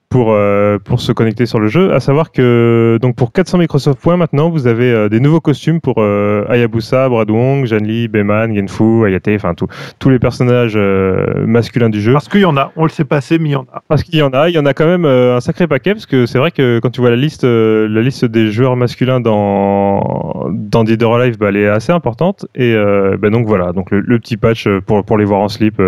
pour, 0.09 0.33
euh, 0.33 0.79
pour 0.79 1.01
se 1.01 1.11
connecter 1.11 1.45
sur 1.45 1.59
le 1.59 1.69
jeu. 1.69 1.93
À 1.93 1.99
savoir 1.99 2.31
que 2.31 2.99
donc 3.03 3.17
pour 3.17 3.33
400 3.33 3.59
Microsoft 3.59 4.01
points 4.01 4.17
maintenant, 4.17 4.49
vous 4.49 4.67
avez 4.67 4.93
euh, 4.93 5.09
des 5.09 5.19
nouveaux 5.19 5.41
costumes 5.41 5.81
pour 5.81 5.97
euh, 5.99 6.45
Hayabusa, 6.49 7.09
Brad 7.09 7.31
Wong, 7.31 7.67
Janli, 7.67 8.07
Bayman, 8.07 8.55
Genfu, 8.55 9.07
Ayate, 9.07 9.31
enfin 9.35 9.55
tous 9.55 10.11
les 10.11 10.19
personnages 10.19 10.75
euh, 10.77 11.45
masculins 11.47 11.91
du 11.91 12.01
jeu. 12.01 12.13
Parce 12.13 12.29
qu'il 12.29 12.43
y 12.43 12.45
en 12.45 12.57
a, 12.57 12.71
on 12.77 12.85
le 12.85 12.91
sait 12.91 13.05
passer, 13.05 13.39
mais 13.39 13.49
il 13.49 13.53
y 13.53 13.57
en 13.57 13.67
a. 13.73 13.83
Parce 13.89 14.05
qu'il 14.05 14.19
y 14.19 14.23
en 14.23 14.31
a, 14.31 14.49
il 14.49 14.55
y 14.55 14.59
en 14.59 14.67
a 14.67 14.75
quand 14.75 14.87
même 14.87 15.05
un 15.05 15.41
sacré 15.41 15.67
paquet, 15.67 15.95
parce 15.95 16.07
que 16.07 16.27
c'est 16.27 16.39
vrai 16.39 16.53
que 16.53 16.79
quand 16.81 16.91
tu 16.91 17.01
vois 17.01 17.11
la 17.11 17.17
liste, 17.17 17.45
la 17.45 18.01
liste 18.01 18.25
des 18.25 18.53
joueurs 18.53 18.77
masculins 18.77 19.21
dans, 19.21 20.49
dans 20.51 20.85
Dead 20.85 21.03
or 21.03 21.17
Alive, 21.17 21.39
bah, 21.39 21.49
elle 21.49 21.57
est 21.57 21.69
assez 21.69 21.93
importante. 21.93 22.47
Et 22.55 22.75
bah, 23.19 23.31
donc 23.31 23.47
voilà, 23.47 23.73
donc 23.73 23.91
le, 23.91 24.01
le 24.01 24.19
petit 24.19 24.37
patch 24.37 24.69
pour, 24.87 25.05
pour 25.05 25.19
les 25.19 25.25
voir 25.25 25.41
en 25.41 25.49
slip, 25.49 25.83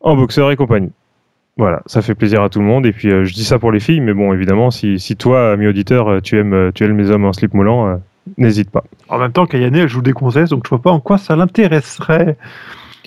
en 0.00 0.16
boxeur 0.16 0.50
et 0.52 0.56
compagnie. 0.56 0.92
Voilà, 1.58 1.82
ça 1.86 2.02
fait 2.02 2.14
plaisir 2.14 2.42
à 2.42 2.48
tout 2.48 2.60
le 2.60 2.64
monde. 2.64 2.86
Et 2.86 2.92
puis 2.92 3.10
euh, 3.10 3.24
je 3.24 3.34
dis 3.34 3.44
ça 3.44 3.58
pour 3.58 3.72
les 3.72 3.80
filles, 3.80 4.00
mais 4.00 4.14
bon, 4.14 4.32
évidemment, 4.32 4.70
si, 4.70 5.00
si 5.00 5.16
toi, 5.16 5.52
ami 5.52 5.66
auditeur, 5.66 6.08
euh, 6.08 6.20
tu 6.20 6.38
aimes, 6.38 6.54
euh, 6.54 6.70
tu 6.72 6.84
aimes 6.84 6.96
les 6.96 7.10
hommes 7.10 7.24
en 7.24 7.32
slip 7.32 7.52
moulant, 7.52 7.88
euh, 7.88 7.96
n'hésite 8.38 8.70
pas. 8.70 8.84
En 9.08 9.18
même 9.18 9.32
temps, 9.32 9.44
Kayane, 9.44 9.74
elle 9.74 9.88
joue 9.88 10.00
des 10.00 10.12
gonzesses, 10.12 10.50
donc 10.50 10.64
je 10.64 10.68
vois 10.70 10.80
pas 10.80 10.92
en 10.92 11.00
quoi 11.00 11.18
ça 11.18 11.34
l'intéresserait. 11.34 12.36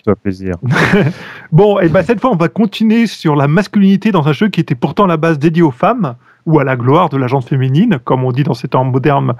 Ça 0.04 0.14
fait 0.14 0.22
plaisir. 0.22 0.56
Bon, 1.52 1.80
et 1.80 1.90
ben 1.90 2.02
cette 2.02 2.20
fois, 2.20 2.32
on 2.32 2.36
va 2.36 2.48
continuer 2.48 3.08
sur 3.08 3.36
la 3.36 3.48
masculinité 3.48 4.12
dans 4.12 4.28
un 4.28 4.34
jeu 4.34 4.50
qui 4.50 4.60
était 4.60 4.76
pourtant 4.76 5.06
à 5.06 5.08
la 5.08 5.18
base 5.18 5.38
dédié 5.38 5.62
aux 5.62 5.72
femmes, 5.72 6.16
ou 6.46 6.60
à 6.60 6.64
la 6.64 6.76
gloire 6.76 7.10
de 7.10 7.18
la 7.18 7.28
gente 7.28 7.48
féminine, 7.48 8.00
comme 8.04 8.24
on 8.24 8.32
dit 8.32 8.44
dans 8.44 8.54
ces 8.54 8.68
temps 8.68 8.84
modernes 8.84 9.36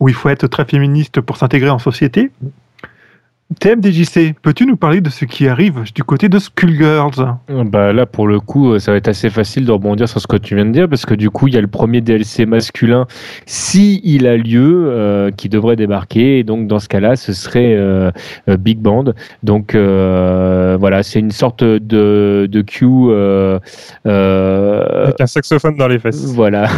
où 0.00 0.08
il 0.08 0.14
faut 0.14 0.28
être 0.28 0.46
très 0.46 0.64
féministe 0.64 1.20
pour 1.20 1.36
s'intégrer 1.36 1.70
en 1.70 1.78
société. 1.78 2.30
TMDJC, 3.60 4.34
peux-tu 4.42 4.66
nous 4.66 4.76
parler 4.76 5.00
de 5.00 5.08
ce 5.08 5.24
qui 5.24 5.46
arrive 5.46 5.84
du 5.94 6.02
côté 6.02 6.28
de 6.28 6.36
Skullgirls? 6.40 7.36
Bah 7.66 7.92
là, 7.92 8.04
pour 8.04 8.26
le 8.26 8.40
coup, 8.40 8.72
euh, 8.72 8.78
ça 8.80 8.90
va 8.90 8.98
être 8.98 9.06
assez 9.06 9.30
facile 9.30 9.64
de 9.64 9.70
rebondir 9.70 10.08
sur 10.08 10.20
ce 10.20 10.26
que 10.26 10.36
tu 10.36 10.56
viens 10.56 10.66
de 10.66 10.72
dire, 10.72 10.88
parce 10.88 11.06
que 11.06 11.14
du 11.14 11.30
coup, 11.30 11.46
il 11.46 11.54
y 11.54 11.56
a 11.56 11.60
le 11.60 11.68
premier 11.68 12.00
DLC 12.00 12.44
masculin, 12.44 13.06
si 13.46 14.00
il 14.02 14.26
a 14.26 14.36
lieu, 14.36 14.86
euh, 14.88 15.30
qui 15.30 15.48
devrait 15.48 15.76
débarquer. 15.76 16.40
Et 16.40 16.42
donc, 16.44 16.66
dans 16.66 16.80
ce 16.80 16.88
cas-là, 16.88 17.14
ce 17.14 17.32
serait 17.32 17.74
euh, 17.76 18.10
Big 18.58 18.78
Band. 18.80 19.12
Donc, 19.44 19.76
euh, 19.76 20.76
voilà, 20.80 21.04
c'est 21.04 21.20
une 21.20 21.30
sorte 21.30 21.62
de, 21.62 22.48
de 22.50 22.60
Q. 22.62 22.84
Euh, 22.84 23.60
euh, 24.06 25.04
Avec 25.04 25.20
un 25.20 25.26
saxophone 25.26 25.76
dans 25.76 25.88
les 25.88 26.00
fesses. 26.00 26.24
voilà. 26.34 26.66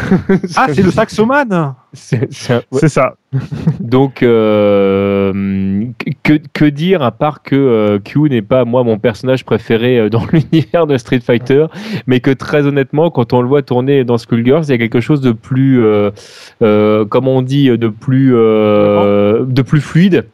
Ah, 0.57 0.67
c'est 0.73 0.83
le 0.83 0.91
saxoman 0.91 1.75
C'est- 1.93 2.29
ouais. 2.71 2.89
Ça. 2.89 3.17
Donc, 3.81 4.23
euh, 4.23 5.85
que, 6.23 6.35
que 6.53 6.65
dire 6.67 7.03
à 7.03 7.11
part 7.11 7.43
que 7.43 7.55
euh, 7.57 7.99
Q 7.99 8.29
n'est 8.29 8.43
pas, 8.43 8.65
moi, 8.65 8.85
mon 8.85 8.99
personnage 8.99 9.45
préféré 9.45 9.99
euh, 9.99 10.09
dans 10.11 10.25
l'univers 10.33 10.87
de 10.87 10.97
Street 10.99 11.21
Fighter, 11.21 11.67
mais 12.07 12.21
que 12.21 12.31
très 12.31 12.67
honnêtement, 12.67 13.11
quand 13.11 13.33
on 13.33 13.41
le 13.43 13.49
voit 13.49 13.63
tourner 13.63 14.05
dans 14.05 14.19
Skullgirls, 14.19 14.65
il 14.65 14.71
y 14.71 14.73
a 14.75 14.79
quelque 14.79 15.01
chose 15.01 15.21
de 15.21 15.33
plus, 15.33 15.83
euh, 15.85 16.11
euh, 16.63 17.05
comment 17.07 17.37
on 17.39 17.43
dit, 17.43 17.69
de 17.69 17.89
plus, 17.89 18.33
euh, 18.35 19.45
de 19.47 19.63
plus 19.63 19.81
fluide. 19.81 20.27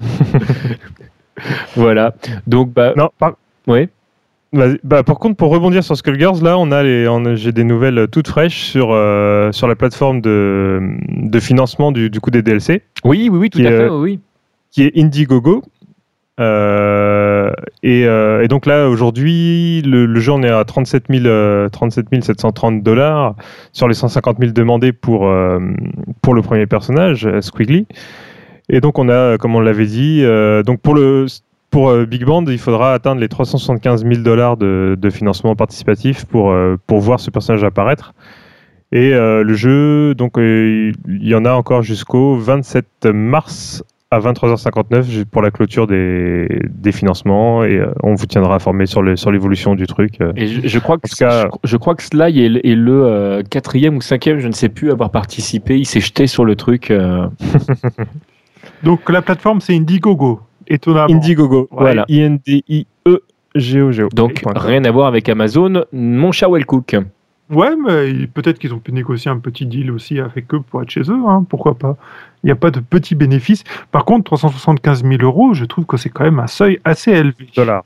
voilà. 1.76 2.14
Donc, 2.46 2.72
bah, 2.72 2.92
Non, 2.96 3.10
par, 3.18 3.34
ouais. 3.66 3.88
Bah, 4.84 5.02
par 5.02 5.18
contre, 5.18 5.36
pour 5.36 5.50
rebondir 5.50 5.84
sur 5.84 5.96
Skullgirls, 5.96 6.42
là, 6.42 6.58
on 6.58 6.70
a 6.70 6.82
les, 6.82 7.06
j'ai 7.36 7.52
des 7.52 7.64
nouvelles 7.64 7.98
euh, 7.98 8.06
toutes 8.06 8.28
fraîches 8.28 8.64
sur, 8.64 8.88
euh, 8.92 9.52
sur 9.52 9.68
la 9.68 9.76
plateforme 9.76 10.20
de, 10.20 10.80
de 11.08 11.40
financement 11.40 11.92
du, 11.92 12.10
du 12.10 12.20
coup 12.20 12.30
des 12.30 12.42
DLC, 12.42 12.82
Oui, 13.04 13.28
oui, 13.30 13.38
oui, 13.38 13.50
tout 13.50 13.58
à 13.58 13.62
fait, 13.62 13.70
euh, 13.72 13.98
oui, 13.98 14.20
qui 14.70 14.82
est 14.84 14.96
Indiegogo. 14.96 15.62
Euh, 16.38 17.50
et, 17.82 18.04
euh, 18.06 18.42
et 18.42 18.48
donc 18.48 18.66
là, 18.66 18.88
aujourd'hui, 18.88 19.82
le, 19.82 20.06
le 20.06 20.20
jeu, 20.20 20.32
on 20.32 20.42
est 20.42 20.50
à 20.50 20.64
37, 20.64 21.04
000, 21.08 21.26
euh, 21.26 21.68
37 21.68 22.06
730 22.22 22.82
dollars 22.82 23.36
sur 23.72 23.88
les 23.88 23.94
150 23.94 24.38
000 24.38 24.52
demandés 24.52 24.92
pour, 24.92 25.30
pour 26.22 26.34
le 26.34 26.42
premier 26.42 26.66
personnage, 26.66 27.28
Squiggly. 27.40 27.86
Et 28.68 28.80
donc, 28.80 28.98
on 28.98 29.08
a, 29.08 29.38
comme 29.38 29.54
on 29.54 29.60
l'avait 29.60 29.86
dit, 29.86 30.20
euh, 30.22 30.62
donc 30.62 30.80
pour 30.80 30.94
le, 30.94 31.26
pour 31.76 31.90
euh, 31.90 32.06
Big 32.06 32.24
Band, 32.24 32.42
il 32.46 32.58
faudra 32.58 32.94
atteindre 32.94 33.20
les 33.20 33.28
375 33.28 34.02
000 34.06 34.22
dollars 34.22 34.56
de, 34.56 34.96
de 34.98 35.10
financement 35.10 35.54
participatif 35.54 36.24
pour, 36.24 36.50
euh, 36.50 36.76
pour 36.86 37.00
voir 37.00 37.20
ce 37.20 37.30
personnage 37.30 37.64
apparaître. 37.64 38.14
Et 38.92 39.12
euh, 39.12 39.42
le 39.42 39.52
jeu, 39.52 40.14
donc 40.14 40.38
euh, 40.38 40.92
il 41.06 41.28
y 41.28 41.34
en 41.34 41.44
a 41.44 41.52
encore 41.52 41.82
jusqu'au 41.82 42.36
27 42.36 42.86
mars 43.12 43.84
à 44.10 44.20
23h59 44.20 45.02
ju- 45.02 45.26
pour 45.26 45.42
la 45.42 45.50
clôture 45.50 45.86
des, 45.86 46.48
des 46.70 46.92
financements 46.92 47.62
et 47.62 47.76
euh, 47.76 47.88
on 48.02 48.14
vous 48.14 48.24
tiendra 48.24 48.54
informé 48.54 48.86
sur 48.86 49.02
le- 49.02 49.16
sur 49.16 49.30
l'évolution 49.30 49.74
du 49.74 49.86
truc. 49.86 50.18
Et 50.34 50.46
je, 50.46 50.66
je 50.66 50.78
crois 50.78 50.96
que 50.96 51.14
cas- 51.14 51.48
je, 51.62 51.68
je 51.72 51.76
crois 51.76 51.94
que 51.94 52.02
Sly 52.04 52.40
est, 52.42 52.48
le- 52.48 52.66
est 52.66 52.74
le 52.74 53.04
euh, 53.04 53.42
quatrième 53.42 53.96
ou 53.96 54.00
cinquième, 54.00 54.38
je 54.38 54.48
ne 54.48 54.54
sais 54.54 54.70
plus, 54.70 54.90
avoir 54.92 55.10
participé. 55.10 55.76
Il 55.78 55.84
s'est 55.84 56.00
jeté 56.00 56.26
sur 56.26 56.46
le 56.46 56.56
truc. 56.56 56.90
euh, 56.90 57.26
Donc 58.82 59.10
la 59.10 59.20
plateforme, 59.20 59.60
c'est 59.60 59.74
Indiegogo, 59.76 60.40
étonnamment. 60.68 61.14
Indiegogo, 61.14 61.68
Voilà. 61.70 62.04
I-N-D-I-E 62.08 63.20
Géo, 63.54 63.90
Géo. 63.90 64.08
Donc 64.14 64.42
rien 64.54 64.84
à 64.84 64.90
voir 64.90 65.06
avec 65.06 65.28
Amazon, 65.28 65.84
mon 65.92 66.30
cher 66.32 66.50
Wellcook. 66.50 66.96
Ouais, 67.48 67.70
mais 67.76 68.26
peut-être 68.26 68.58
qu'ils 68.58 68.74
ont 68.74 68.78
pu 68.80 68.92
négocier 68.92 69.30
un 69.30 69.38
petit 69.38 69.66
deal 69.66 69.90
aussi 69.92 70.18
avec 70.18 70.52
eux 70.52 70.60
pour 70.60 70.82
être 70.82 70.90
chez 70.90 71.02
eux, 71.02 71.20
hein, 71.28 71.44
pourquoi 71.48 71.78
pas. 71.78 71.96
Il 72.42 72.46
n'y 72.46 72.52
a 72.52 72.56
pas 72.56 72.70
de 72.70 72.80
petits 72.80 73.14
bénéfices. 73.14 73.62
Par 73.92 74.04
contre, 74.04 74.24
375 74.24 75.04
000 75.04 75.22
euros, 75.22 75.54
je 75.54 75.64
trouve 75.64 75.86
que 75.86 75.96
c'est 75.96 76.10
quand 76.10 76.24
même 76.24 76.40
un 76.40 76.48
seuil 76.48 76.80
assez 76.84 77.12
élevé. 77.12 77.48
Dollars. 77.54 77.84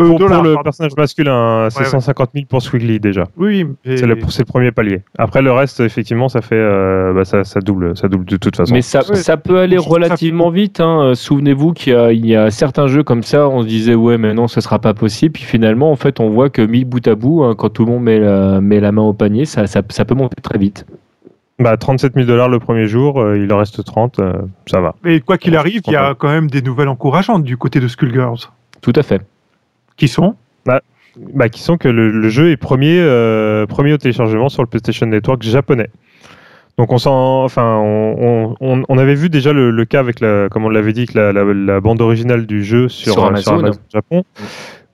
Euh, 0.00 0.04
Pour, 0.06 0.06
pour 0.10 0.18
dollars, 0.28 0.42
le 0.44 0.50
pardon. 0.54 0.62
personnage 0.62 0.92
masculin, 0.96 1.68
c'est 1.70 1.80
Ouais, 1.80 1.84
ouais. 1.86 1.90
150 1.90 2.30
000 2.34 2.46
pour 2.48 2.62
Squiggly 2.62 3.00
déjà. 3.00 3.24
Oui. 3.36 3.66
C'est 3.84 4.06
le, 4.06 4.16
c'est 4.28 4.40
le 4.40 4.44
premier 4.44 4.70
palier. 4.70 5.02
Après 5.18 5.42
le 5.42 5.50
reste, 5.50 5.80
effectivement, 5.80 6.28
ça 6.28 6.40
fait, 6.40 6.54
euh, 6.54 7.12
bah, 7.12 7.24
ça, 7.24 7.42
ça 7.42 7.58
double, 7.60 7.96
ça 7.96 8.06
double 8.08 8.24
de 8.24 8.36
toute 8.36 8.54
façon. 8.54 8.72
Mais 8.72 8.82
ça, 8.82 9.00
Ouais. 9.08 9.16
ça 9.16 9.36
peut 9.36 9.58
aller 9.58 9.76
relativement 9.76 10.50
vite. 10.50 10.78
hein. 10.80 11.00
Euh, 11.02 11.14
Souvenez-vous 11.14 11.72
qu'il 11.72 11.94
y, 11.94 11.96
a- 11.96 12.12
il 12.12 12.24
y 12.26 12.36
a 12.36 12.50
certains 12.52 12.86
jeux 12.86 13.02
comme 13.02 13.24
ça, 13.24 13.48
on 13.48 13.62
se 13.62 13.66
disait 13.66 13.96
ouais, 13.96 14.18
mais 14.18 14.34
non, 14.34 14.46
ce 14.46 14.60
sera 14.60 14.78
pas 14.78 14.94
possible. 14.94 15.32
Puis 15.32 15.42
finalement, 15.42 15.90
en 15.90 15.96
fait, 15.96 16.20
on 16.20 16.28
voit 16.30 16.48
que 16.48 16.62
mis 16.62 16.84
bout 16.84 17.04
à 17.08 17.16
bout, 17.16 17.42
hein, 17.42 17.54
quand 17.58 17.70
tout 17.70 17.84
le 17.84 17.90
monde 17.90 18.04
met 18.04 18.20
la, 18.20 18.60
met 18.60 18.78
la 18.78 18.92
main 18.92 19.02
au 19.02 19.14
panier, 19.14 19.46
ça, 19.46 19.66
ça, 19.66 19.82
ça 19.88 20.04
peut 20.04 20.14
monter 20.14 20.40
très 20.40 20.58
vite. 20.58 20.86
Bah, 21.58 21.76
37 21.76 22.14
000 22.14 22.24
dollars 22.24 22.48
le 22.48 22.60
premier 22.60 22.86
jour, 22.86 23.20
euh, 23.20 23.36
il 23.36 23.52
en 23.52 23.58
reste 23.58 23.82
30, 23.84 24.20
euh, 24.20 24.32
ça 24.66 24.80
va. 24.80 24.94
mais 25.02 25.18
quoi 25.18 25.38
qu'il 25.38 25.56
arrive, 25.56 25.80
il 25.88 25.92
y 25.92 25.96
a 25.96 26.14
quand 26.14 26.28
même 26.28 26.48
des 26.48 26.62
nouvelles 26.62 26.86
encourageantes 26.86 27.42
du 27.42 27.56
côté 27.56 27.80
de 27.80 27.88
Skullgirls. 27.88 28.48
Tout 28.80 28.92
à 28.94 29.02
fait. 29.02 29.22
Qui 29.98 30.08
sont 30.08 30.34
Bah, 30.64 31.48
qui 31.48 31.60
sont 31.62 31.76
que 31.76 31.88
le, 31.88 32.10
le 32.10 32.28
jeu 32.28 32.50
est 32.52 32.56
premier, 32.56 32.98
euh, 33.00 33.66
premier 33.66 33.92
au 33.92 33.98
téléchargement 33.98 34.48
sur 34.48 34.62
le 34.62 34.68
PlayStation 34.68 35.04
Network 35.06 35.42
japonais. 35.42 35.90
Donc 36.78 36.92
on 36.92 36.98
s'en, 36.98 37.42
enfin, 37.42 37.76
on, 37.82 38.54
on- 38.60 38.84
on 38.88 38.98
avait 38.98 39.16
vu 39.16 39.28
déjà 39.28 39.52
le, 39.52 39.72
le 39.72 39.84
cas 39.84 39.98
avec 39.98 40.20
la, 40.20 40.48
comme 40.48 40.64
on 40.64 40.68
l'avait 40.68 40.92
dit, 40.92 41.06
que 41.06 41.18
la, 41.18 41.32
la- 41.32 41.42
la 41.42 41.80
bande 41.80 42.00
originale 42.00 42.46
du 42.46 42.62
jeu 42.62 42.88
sur, 42.88 43.14
Sur 43.14 43.24
euh, 43.24 43.28
Amazon. 43.28 43.72
Japon, 43.92 44.22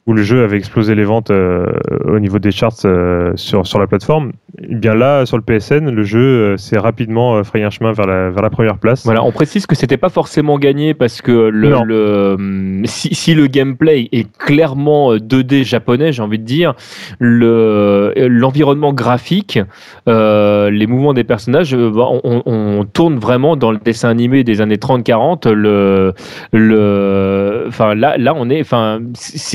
où 0.06 0.12
le 0.12 0.22
jeu 0.22 0.44
avait 0.44 0.58
explosé 0.58 0.94
les 0.94 1.04
ventes 1.04 1.30
euh, 1.30 1.66
au 2.04 2.18
niveau 2.18 2.38
des 2.38 2.50
charts 2.50 2.74
euh, 2.84 3.32
sur, 3.36 3.66
sur 3.66 3.78
la 3.78 3.86
plateforme. 3.86 4.32
Et 4.62 4.74
bien 4.74 4.94
là, 4.94 5.24
sur 5.24 5.36
le 5.38 5.42
PSN, 5.42 5.90
le 5.90 6.02
jeu 6.02 6.20
euh, 6.20 6.56
s'est 6.58 6.78
rapidement 6.78 7.42
frayé 7.42 7.64
un 7.64 7.70
chemin 7.70 7.92
vers 7.92 8.06
la, 8.06 8.30
vers 8.30 8.42
la 8.42 8.50
première 8.50 8.76
place. 8.78 9.04
Voilà, 9.04 9.24
on 9.24 9.32
précise 9.32 9.66
que 9.66 9.74
c'était 9.74 9.96
pas 9.96 10.10
forcément 10.10 10.58
gagné 10.58 10.92
parce 10.94 11.22
que 11.22 11.32
le, 11.32 12.34
hum, 12.34 12.82
si, 12.84 13.14
si 13.14 13.34
le 13.34 13.46
gameplay 13.46 14.08
est 14.12 14.30
clairement 14.36 15.12
euh, 15.12 15.16
2D 15.18 15.64
japonais, 15.64 16.12
j'ai 16.12 16.22
envie 16.22 16.38
de 16.38 16.44
dire, 16.44 16.74
le 17.18 18.12
l'environnement 18.16 18.92
graphique, 18.92 19.58
les 20.06 20.86
mouvements 20.86 21.14
des 21.14 21.24
personnages, 21.24 21.74
bah, 21.74 22.06
on, 22.10 22.42
on- 22.44 22.78
on 22.80 22.84
tourne 22.84 23.18
vraiment 23.18 23.56
dans 23.56 23.72
le 23.72 23.78
dessin 23.78 24.08
animé 24.10 24.44
des 24.44 24.60
années 24.60 24.76
30-40. 24.76 25.50
Le, 25.50 26.12
le, 26.52 27.64
enfin 27.68 27.94
là, 27.94 28.16
là, 28.18 28.34
on 28.36 28.50
est, 28.50 28.60
enfin, 28.60 29.00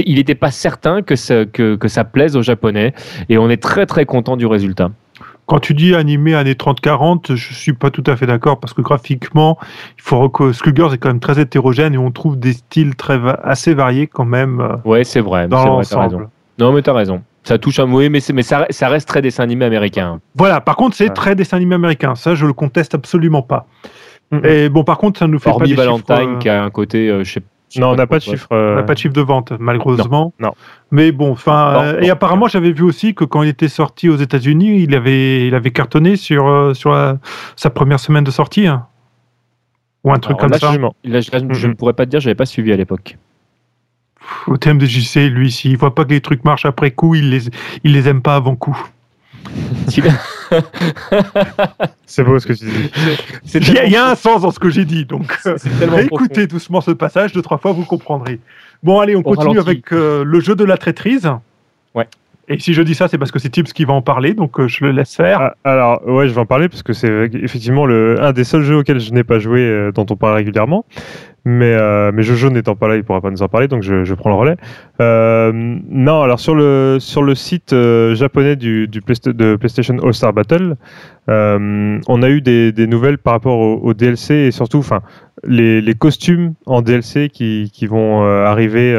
il 0.06 0.16
n'était 0.16 0.36
pas 0.40 0.52
certain 0.52 1.02
que 1.02 1.16
ça, 1.16 1.46
que, 1.46 1.76
que 1.76 1.88
ça 1.88 2.04
plaise 2.04 2.36
aux 2.36 2.42
japonais 2.42 2.94
et 3.30 3.38
on 3.38 3.50
est 3.50 3.62
très 3.62 3.86
très 3.86 4.06
content 4.06 4.38
du 4.38 4.46
résultat. 4.46 4.90
Quand 5.46 5.60
tu 5.60 5.74
dis 5.74 5.96
animé 5.96 6.36
années 6.36 6.54
30-40, 6.54 7.36
je 7.36 7.54
suis 7.56 7.74
pas 7.74 7.90
tout 7.90 8.04
à 8.06 8.16
fait 8.16 8.28
d'accord 8.28 8.60
parce 8.60 8.74
que 8.74 8.82
graphiquement, 8.82 9.58
il 9.98 10.04
faut 10.04 10.30
que 10.30 10.52
Skullgirls 10.54 10.94
est 10.94 10.98
quand 11.00 11.10
même 11.10 11.20
très 11.20 11.40
hétérogène 11.42 11.96
et 11.96 11.98
on 11.98 12.12
trouve 12.12 12.38
des 12.38 12.54
styles 12.54 12.96
très 12.96 13.18
va- 13.18 13.40
assez 13.44 13.74
variés 13.74 14.06
quand 14.06 14.26
même 14.26 14.60
euh, 14.62 14.76
Ouais, 14.86 15.04
c'est 15.04 15.22
vrai, 15.22 15.48
dans 15.48 15.58
c'est 15.58 15.70
vrai, 15.70 15.84
t'as 15.90 16.02
raison. 16.04 16.18
l'ensemble. 16.20 16.30
Non, 16.60 16.72
mais 16.72 16.82
t'as 16.84 16.94
raison. 16.94 17.24
Ça 17.44 17.58
touche 17.58 17.80
un 17.80 17.92
oui, 17.92 18.10
mais, 18.10 18.20
c'est- 18.20 18.34
mais 18.34 18.44
ça, 18.44 18.68
ça 18.70 18.90
reste 18.90 19.08
très 19.08 19.24
dessin 19.24 19.42
animé 19.42 19.66
américain. 19.66 20.20
Voilà, 20.36 20.62
par 20.62 20.76
contre, 20.76 20.96
c'est 20.96 21.06
Ouais. 21.08 21.14
très 21.16 21.34
dessin 21.34 21.58
animé 21.58 21.74
américain. 21.76 22.14
Ça, 22.14 22.36
je 22.36 22.46
le 22.46 22.54
conteste 22.54 22.94
absolument 22.94 23.42
pas. 23.42 23.66
Et 24.44 24.70
bon, 24.70 24.84
par 24.84 25.00
contre, 25.00 25.18
ça 25.18 25.26
nous 25.26 25.40
fait 25.40 25.50
Hormis 25.50 25.62
pas 25.62 25.68
des 25.70 25.74
Valentine 25.76 26.16
chiffres, 26.16 26.30
euh, 26.36 26.38
qui 26.38 26.50
a 26.50 26.64
un 26.64 26.70
côté. 26.70 27.10
euh, 27.10 27.24
je 27.24 27.32
sais, 27.34 27.40
je 27.40 27.44
sais 27.44 27.46
Non, 27.78 27.90
on 27.92 27.96
n'a 27.96 28.08
pas 28.08 28.18
de 28.18 28.24
chiffre. 28.24 28.48
On 28.52 28.56
euh, 28.56 28.76
n'a 28.76 28.84
pas 28.84 28.94
de 28.94 29.00
chiffre 29.00 29.14
de 29.14 29.22
vente, 29.22 29.54
malheureusement. 29.60 30.34
Non, 30.40 30.48
non. 30.48 30.54
Mais 30.92 31.12
bon, 31.12 31.32
enfin, 31.32 31.84
euh, 31.84 32.00
et 32.02 32.10
apparemment, 32.10 32.48
j'avais 32.48 32.72
vu 32.72 32.84
aussi 32.84 33.14
que 33.14 33.26
quand 33.26 33.44
il 33.44 33.50
était 33.50 33.68
sorti 33.68 34.10
aux 34.10 34.16
États-Unis, 34.16 34.82
il 34.84 34.96
avait, 34.96 35.46
il 35.48 35.54
avait 35.54 35.72
cartonné 35.72 36.16
sur, 36.16 36.48
euh, 36.48 36.74
sur 36.74 36.92
la- 36.92 37.18
sa 37.56 37.70
première 37.70 38.00
semaine 38.00 38.24
de 38.24 38.32
sortie. 38.32 38.66
hein. 38.68 38.88
Ou 40.04 40.12
un 40.14 40.20
truc 40.20 40.32
Alors 40.38 40.40
comme 40.42 40.52
là, 40.52 40.58
ça. 40.60 40.68
absolument. 40.68 40.96
Là, 41.04 41.20
je, 41.22 41.30
je 41.52 41.68
ne 41.68 41.74
pourrais 41.74 41.94
pas 41.94 42.06
te 42.06 42.10
dire, 42.12 42.20
j'avais 42.22 42.34
pas 42.36 42.46
suivi 42.46 42.72
à 42.72 42.78
l'époque. 42.78 43.18
Au 44.48 44.58
thème 44.58 44.78
de 44.78 44.86
JC, 44.86 45.30
lui, 45.30 45.52
s'il 45.52 45.76
voit 45.78 45.94
pas 45.94 46.06
que 46.06 46.12
les 46.12 46.22
trucs 46.22 46.44
marchent 46.46 46.66
après 46.66 46.92
coup, 46.92 47.16
il 47.16 47.30
les, 47.30 47.42
il 47.84 47.94
les 47.94 48.08
aime 48.08 48.22
pas 48.22 48.36
avant 48.36 48.56
coup. 48.56 48.78
C'est 52.06 52.24
beau 52.24 52.40
ce 52.40 52.48
que 52.48 52.54
tu 52.54 52.66
dis. 52.66 52.92
Il 53.56 53.74
y, 53.74 53.78
a, 53.78 53.86
y 53.86 53.96
un 53.96 54.16
sens 54.16 54.42
dans 54.42 54.52
ce 54.52 54.60
que 54.60 54.70
j'ai 54.70 54.86
dit, 54.86 55.06
donc 55.06 55.38
euh, 55.46 55.58
écoutez 56.00 56.48
doucement 56.48 56.82
ce 56.82 56.92
passage, 56.92 57.34
deux, 57.34 57.42
trois 57.42 57.58
fois, 57.58 57.72
vous 57.72 57.86
comprendrez. 57.86 58.40
Bon, 58.84 59.00
allez, 59.00 59.16
on 59.16 59.24
continue 59.24 59.60
avec 59.60 59.92
euh, 59.92 60.24
le 60.24 60.40
jeu 60.40 60.56
de 60.56 60.64
la 60.64 60.78
traîtrise. 60.78 61.30
Ouais. 61.94 62.08
Et 62.52 62.58
si 62.58 62.74
je 62.74 62.82
dis 62.82 62.96
ça, 62.96 63.08
c'est 63.08 63.20
parce 63.20 63.32
que 63.32 63.38
c'est 63.38 63.50
Tips 63.50 63.74
qui 63.74 63.86
va 63.86 63.94
en 63.94 64.02
parler, 64.02 64.34
donc 64.34 64.60
euh, 64.60 64.68
je 64.68 64.84
le 64.84 64.92
laisse 64.92 65.16
faire. 65.16 65.54
Ah, 65.64 65.72
alors, 65.72 66.08
ouais, 66.08 66.28
je 66.28 66.34
vais 66.34 66.42
en 66.42 66.48
parler 66.48 66.68
parce 66.68 66.82
que 66.82 66.94
c'est 66.94 67.30
effectivement 67.36 67.86
le, 67.86 68.20
un 68.20 68.34
des 68.34 68.44
seuls 68.44 68.64
jeux 68.64 68.78
auxquels 68.78 69.00
je 69.00 69.14
n'ai 69.14 69.24
pas 69.24 69.38
joué, 69.38 69.60
euh, 69.62 69.92
dont 69.92 70.08
on 70.10 70.16
parle 70.16 70.34
régulièrement. 70.34 70.84
Mais, 71.46 71.74
euh, 71.74 72.12
mais 72.12 72.24
Jojo 72.24 72.50
n'étant 72.50 72.76
pas 72.76 72.88
là, 72.88 72.96
il 72.96 73.04
pourra 73.04 73.22
pas 73.22 73.30
nous 73.30 73.44
en 73.44 73.48
parler, 73.48 73.68
donc 73.68 73.84
je, 73.84 74.14
prends 74.16 74.32
le 74.32 74.36
relais. 74.36 74.58
Non, 75.00 76.22
alors 76.22 76.40
sur 76.40 76.56
le, 76.56 76.98
sur 77.00 77.22
le 77.24 77.34
site 77.34 77.74
japonais 78.14 78.56
de 78.56 79.56
PlayStation 79.56 79.98
All 80.00 80.14
Star 80.14 80.34
Battle, 80.34 80.76
on 81.28 82.22
a 82.24 82.30
eu 82.30 82.42
des, 82.42 82.88
nouvelles 82.88 83.20
par 83.20 83.34
rapport 83.34 83.58
au, 83.58 83.94
DLC 83.94 84.34
et 84.34 84.52
surtout, 84.52 84.86
les, 85.46 85.82
les 85.82 85.94
costumes 85.94 86.56
en 86.66 86.82
DLC 86.82 87.30
qui, 87.30 87.72
qui 87.74 87.88
vont 87.88 88.22
arriver 88.24 88.94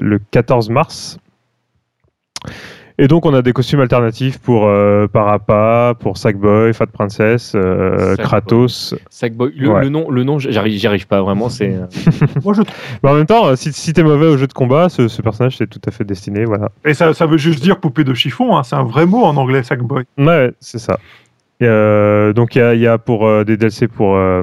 le 0.00 0.18
14 0.30 0.70
mars. 0.70 1.18
Et 2.96 3.08
donc 3.08 3.26
on 3.26 3.34
a 3.34 3.42
des 3.42 3.52
costumes 3.52 3.80
alternatifs 3.80 4.38
pour 4.38 4.66
euh, 4.66 5.08
Parappa, 5.08 5.94
pour 5.98 6.16
Sackboy, 6.16 6.72
Fat 6.74 6.86
Princess, 6.86 7.52
euh, 7.56 8.10
Sackboy. 8.10 8.24
Kratos. 8.24 8.94
Sackboy. 9.10 9.52
Le, 9.56 9.68
Ouais. 9.68 9.80
le 9.82 9.88
nom, 9.88 10.08
le 10.10 10.22
nom, 10.22 10.38
j'arrive, 10.38 10.78
j'y 10.78 10.86
arrive 10.86 11.08
pas 11.08 11.20
vraiment. 11.20 11.48
C'est. 11.48 11.72
euh, 11.74 11.86
Moi, 12.44 12.54
je 12.54 12.62
Mais 13.02 13.10
en 13.10 13.14
même 13.14 13.26
temps, 13.26 13.56
si, 13.56 13.72
si 13.72 13.92
t'es 13.92 14.04
mauvais 14.04 14.26
au 14.26 14.36
jeu 14.36 14.46
de 14.46 14.52
combat, 14.52 14.88
ce, 14.88 15.08
ce 15.08 15.22
personnage 15.22 15.56
c'est 15.56 15.66
tout 15.68 15.80
à 15.86 15.90
fait 15.90 16.04
destiné, 16.04 16.44
voilà. 16.44 16.68
Et 16.84 16.94
ça, 16.94 17.12
ça 17.14 17.26
veut 17.26 17.36
juste 17.36 17.60
dire 17.62 17.80
poupée 17.80 18.04
de 18.04 18.14
chiffon, 18.14 18.56
hein, 18.56 18.62
c'est 18.62 18.76
un 18.76 18.84
vrai 18.84 19.06
mot 19.06 19.24
en 19.24 19.36
anglais, 19.36 19.64
Sackboy. 19.64 20.04
Ouais, 20.16 20.52
c'est 20.60 20.78
ça. 20.78 21.00
Et, 21.60 21.66
euh, 21.66 22.32
donc 22.32 22.54
il 22.54 22.58
y 22.58 22.62
a, 22.62 22.74
il 22.74 22.80
y 22.80 22.86
a 22.86 22.98
pour 22.98 23.26
euh, 23.26 23.42
des 23.44 23.56
DLC 23.56 23.88
pour 23.88 24.14
euh, 24.16 24.42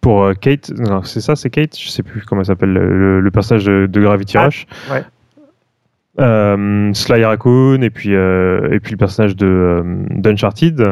pour 0.00 0.30
Kate, 0.40 0.70
non, 0.70 1.02
c'est 1.02 1.20
ça, 1.20 1.34
c'est 1.34 1.50
Kate, 1.50 1.76
je 1.78 1.88
sais 1.88 2.02
plus 2.04 2.22
comment 2.22 2.40
elle 2.42 2.46
s'appelle 2.46 2.72
le, 2.72 3.30
personnage 3.32 3.64
de, 3.64 3.86
de 3.90 4.00
Gravity 4.00 4.38
Ah, 4.38 4.44
Rush. 4.46 4.66
ouais. 4.90 5.02
Euh, 6.18 6.90
Sly 6.94 7.24
Raccoon 7.24 7.82
et 7.82 7.90
puis 7.90 8.14
euh, 8.14 8.70
et 8.72 8.80
puis 8.80 8.92
le 8.92 8.96
personnage 8.96 9.36
de 9.36 9.46
euh, 9.46 9.82
d'Uncharted. 10.10 10.90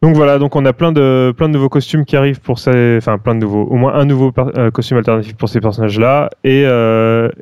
Donc 0.00 0.14
voilà, 0.14 0.38
donc 0.38 0.54
on 0.54 0.64
a 0.64 0.72
plein 0.72 0.92
de 0.92 1.32
plein 1.36 1.48
de 1.48 1.54
nouveaux 1.54 1.68
costumes 1.68 2.04
qui 2.04 2.16
arrivent 2.16 2.40
pour 2.40 2.60
ces, 2.60 2.96
enfin 2.98 3.18
plein 3.18 3.34
de 3.34 3.40
nouveaux, 3.40 3.64
au 3.64 3.74
moins 3.76 3.94
un 3.94 4.04
nouveau 4.04 4.32
euh, 4.56 4.70
costume 4.70 4.96
alternatif 4.98 5.36
pour 5.36 5.48
ces 5.48 5.60
personnages-là 5.60 6.30
et 6.44 6.62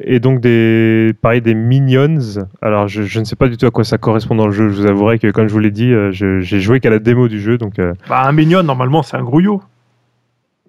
et 0.05 0.21
donc 0.21 0.41
des 0.41 1.13
pareil 1.21 1.43
des 1.43 1.55
minions. 1.55 2.19
Alors 2.63 2.89
je, 2.89 3.03
je 3.03 3.21
ne 3.21 3.25
sais 3.25 3.37
pas 3.37 3.49
du 3.49 3.57
tout 3.59 3.67
à 3.67 3.71
quoi 3.71 3.85
ça 3.85 3.99
correspond 3.99 4.35
dans 4.35 4.47
le 4.47 4.53
jeu. 4.53 4.69
Je 4.71 4.75
vous 4.75 4.87
avouerai 4.87 5.19
que 5.19 5.31
comme 5.31 5.49
je 5.49 5.53
vous 5.53 5.59
l'ai 5.61 5.71
dit, 5.71 5.93
j'ai 6.13 6.61
joué 6.61 6.81
qu'à 6.81 6.89
la 6.91 6.99
démo 6.99 7.29
du 7.29 7.41
jeu, 7.41 7.59
donc 7.59 7.75
Bah, 8.09 8.23
un 8.25 8.33
mignon, 8.33 8.63
normalement, 8.63 9.03
c'est 9.03 9.17
un 9.19 9.23
grouillot. 9.23 9.61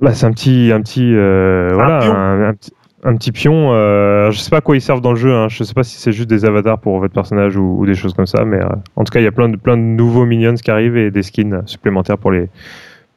bah, 0.01 0.13
c'est 0.13 0.25
un 0.25 0.31
petit 0.31 0.71
un 0.73 0.81
petit 0.81 1.13
euh, 1.15 1.69
Un 1.71 1.75
voilà 1.75 2.47
un 2.49 2.53
petit 2.53 2.71
un 3.07 3.15
petit 3.15 3.31
pion. 3.31 3.73
Euh, 3.73 4.31
je 4.31 4.39
sais 4.39 4.49
pas 4.49 4.57
à 4.57 4.61
quoi 4.61 4.75
ils 4.75 4.81
servent 4.81 5.01
dans 5.01 5.13
le 5.13 5.17
jeu. 5.17 5.33
Hein. 5.33 5.47
Je 5.49 5.63
sais 5.63 5.73
pas 5.73 5.83
si 5.83 5.97
c'est 5.97 6.11
juste 6.11 6.29
des 6.29 6.45
avatars 6.45 6.79
pour 6.79 6.99
votre 6.99 7.13
personnage 7.13 7.55
ou, 7.55 7.77
ou 7.79 7.85
des 7.85 7.95
choses 7.95 8.13
comme 8.13 8.25
ça, 8.25 8.43
mais 8.43 8.57
euh, 8.57 8.67
en 8.95 9.03
tout 9.03 9.11
cas 9.11 9.19
il 9.19 9.23
y 9.23 9.27
a 9.27 9.31
plein 9.31 9.49
de 9.49 9.55
plein 9.55 9.77
de 9.77 9.81
nouveaux 9.81 10.25
minions 10.25 10.55
qui 10.55 10.69
arrivent 10.69 10.97
et 10.97 11.09
des 11.09 11.23
skins 11.23 11.63
supplémentaires 11.65 12.17
pour 12.17 12.31
les 12.31 12.49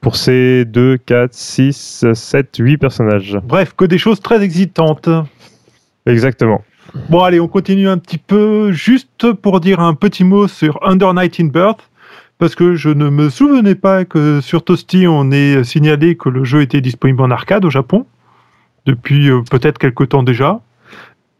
pour 0.01 0.17
ces 0.17 0.65
2, 0.65 0.97
4, 0.97 1.35
6, 1.35 2.07
7, 2.15 2.57
8 2.59 2.79
personnages. 2.79 3.39
Bref, 3.45 3.75
que 3.77 3.85
des 3.85 3.99
choses 3.99 4.21
très 4.21 4.43
excitantes. 4.43 5.11
Exactement. 6.07 6.63
Bon, 7.11 7.21
allez, 7.21 7.39
on 7.39 7.49
continue 7.49 7.87
un 7.87 7.99
petit 7.99 8.17
peu, 8.17 8.73
juste 8.73 9.33
pour 9.43 9.61
dire 9.61 9.79
un 9.81 9.93
petit 9.93 10.25
mot 10.25 10.49
sur 10.49 10.79
Under 10.83 11.13
Night 11.13 11.39
in 11.39 11.49
Birth, 11.49 11.91
parce 12.39 12.55
que 12.55 12.77
je 12.77 12.89
ne 12.89 13.11
me 13.11 13.29
souvenais 13.29 13.75
pas 13.75 14.07
que 14.07 14.41
sur 14.41 14.65
Toasty, 14.65 15.07
on 15.07 15.31
ait 15.31 15.63
signalé 15.65 16.17
que 16.17 16.31
le 16.31 16.45
jeu 16.45 16.63
était 16.63 16.81
disponible 16.81 17.21
en 17.21 17.31
arcade 17.31 17.67
au 17.67 17.71
Japon, 17.71 18.07
depuis 18.87 19.31
euh, 19.31 19.43
peut-être 19.51 19.79
quelques 19.79 20.09
temps 20.09 20.23
déjà. 20.23 20.61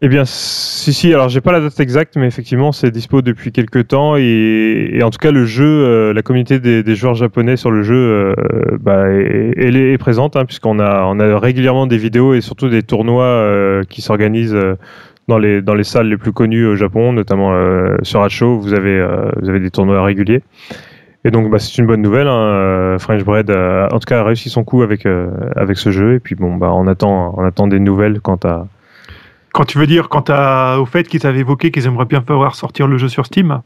Eh 0.03 0.09
bien, 0.09 0.25
si, 0.25 0.95
si, 0.95 1.13
alors 1.13 1.29
j'ai 1.29 1.43
pas 1.43 1.53
la 1.53 1.61
date 1.61 1.79
exacte, 1.79 2.17
mais 2.17 2.27
effectivement, 2.27 2.73
c'est 2.73 2.91
dispo 2.91 3.21
depuis 3.21 3.53
quelques 3.53 3.89
temps. 3.89 4.17
Et, 4.17 4.99
en 5.05 5.11
tout 5.11 5.19
cas, 5.19 5.31
le 5.31 5.45
jeu, 5.45 5.67
euh, 5.67 6.15
la 6.15 6.23
communauté 6.23 6.59
des, 6.59 6.95
joueurs 6.95 7.15
japonais 7.15 7.59
sur 7.59 7.71
le 7.71 7.83
jeu, 7.83 7.95
euh, 7.95 8.35
bah, 8.81 9.09
elle 9.09 9.77
est, 9.77 9.99
présente, 9.99 10.37
hein, 10.37 10.47
puisqu'on 10.47 10.79
a, 10.79 11.05
on 11.05 11.21
a 11.21 11.39
régulièrement 11.39 11.87
des 11.87 11.99
vidéos 11.99 12.33
et 12.33 12.41
surtout 12.41 12.71
des 12.71 12.83
tournois 12.83 13.83
qui 13.91 14.01
s'organisent 14.01 14.57
dans, 15.29 15.37
les, 15.37 15.61
dans 15.61 15.75
les 15.75 15.85
salles 15.85 16.09
les 16.09 16.17
plus 16.17 16.33
connues 16.33 16.65
au 16.65 16.77
Japon, 16.77 17.13
notamment 17.13 17.53
sur 18.03 18.23
Hacho, 18.23 18.59
vous 18.59 18.73
avez, 18.73 19.07
vous 19.43 19.51
avez 19.51 19.61
des 19.61 19.71
tournois 19.71 20.03
réguliers. 20.03 20.41
Et 21.25 21.31
donc, 21.31 21.51
bah, 21.51 21.59
c'est 21.59 21.77
une 21.79 21.87
bonne 21.87 22.03
nouvelle. 22.03 22.29
Hein. 22.29 22.39
euh, 22.39 22.99
French 22.99 23.23
Bread, 23.25 23.51
euh, 23.51 23.87
en 23.93 23.99
tout 23.99 24.07
cas, 24.07 24.21
a 24.21 24.25
réussi 24.25 24.49
son 24.49 24.65
coup 24.65 24.83
avec, 24.83 25.05
euh, 25.05 25.31
avec 25.55 25.77
ce 25.77 25.91
jeu. 25.91 26.15
Et 26.15 26.21
puis, 26.21 26.35
bon, 26.35 26.57
bah, 26.57 26.71
on 26.73 26.87
attend, 26.87 27.35
on 27.37 27.45
attend 27.45 27.67
des 27.67 27.79
nouvelles 27.79 28.21
quant 28.21 28.39
à 28.45 28.67
Quand 29.53 29.65
tu 29.65 29.79
veux 29.79 29.87
dire, 29.87 30.09
quant 30.09 30.25
à, 30.29 30.79
au 30.79 30.87
fait 30.87 31.07
qu'ils 31.07 31.27
avaient 31.27 31.41
évoqué 31.41 31.71
qu'ils 31.71 31.87
aimeraient 31.87 32.07
bien 32.07 32.23
faire 32.23 32.55
sortir 32.55 32.87
le 32.87 32.97
jeu 32.97 33.09
sur 33.09 33.27
Steam 33.27 33.61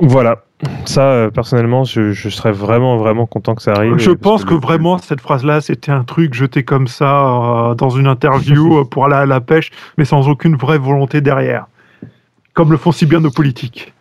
Voilà. 0.00 0.44
Ça, 0.84 1.02
euh, 1.02 1.30
personnellement, 1.30 1.82
je, 1.82 2.12
je 2.12 2.28
serais 2.28 2.52
vraiment, 2.52 2.96
vraiment 2.96 3.26
content 3.26 3.56
que 3.56 3.62
ça 3.62 3.72
arrive. 3.72 3.98
Je 3.98 4.12
pense 4.12 4.44
que 4.44 4.54
vraiment, 4.54 4.98
cette 4.98 5.20
phrase-là, 5.20 5.60
c'était 5.60 5.90
un 5.90 6.04
truc 6.04 6.32
jeté 6.32 6.62
comme 6.62 6.86
ça 6.86 7.74
dans 7.76 7.90
une 7.90 8.06
interview 8.06 8.84
pour 8.90 9.06
aller 9.06 9.16
à 9.16 9.26
la 9.26 9.40
pêche, 9.40 9.72
mais 9.98 10.04
sans 10.04 10.28
aucune 10.28 10.54
vraie 10.54 10.78
volonté 10.78 11.20
derrière. 11.20 11.66
Comme 12.54 12.70
le 12.70 12.76
font 12.76 12.92
si 12.92 13.06
bien 13.06 13.18
nos 13.18 13.30
politiques. 13.30 13.92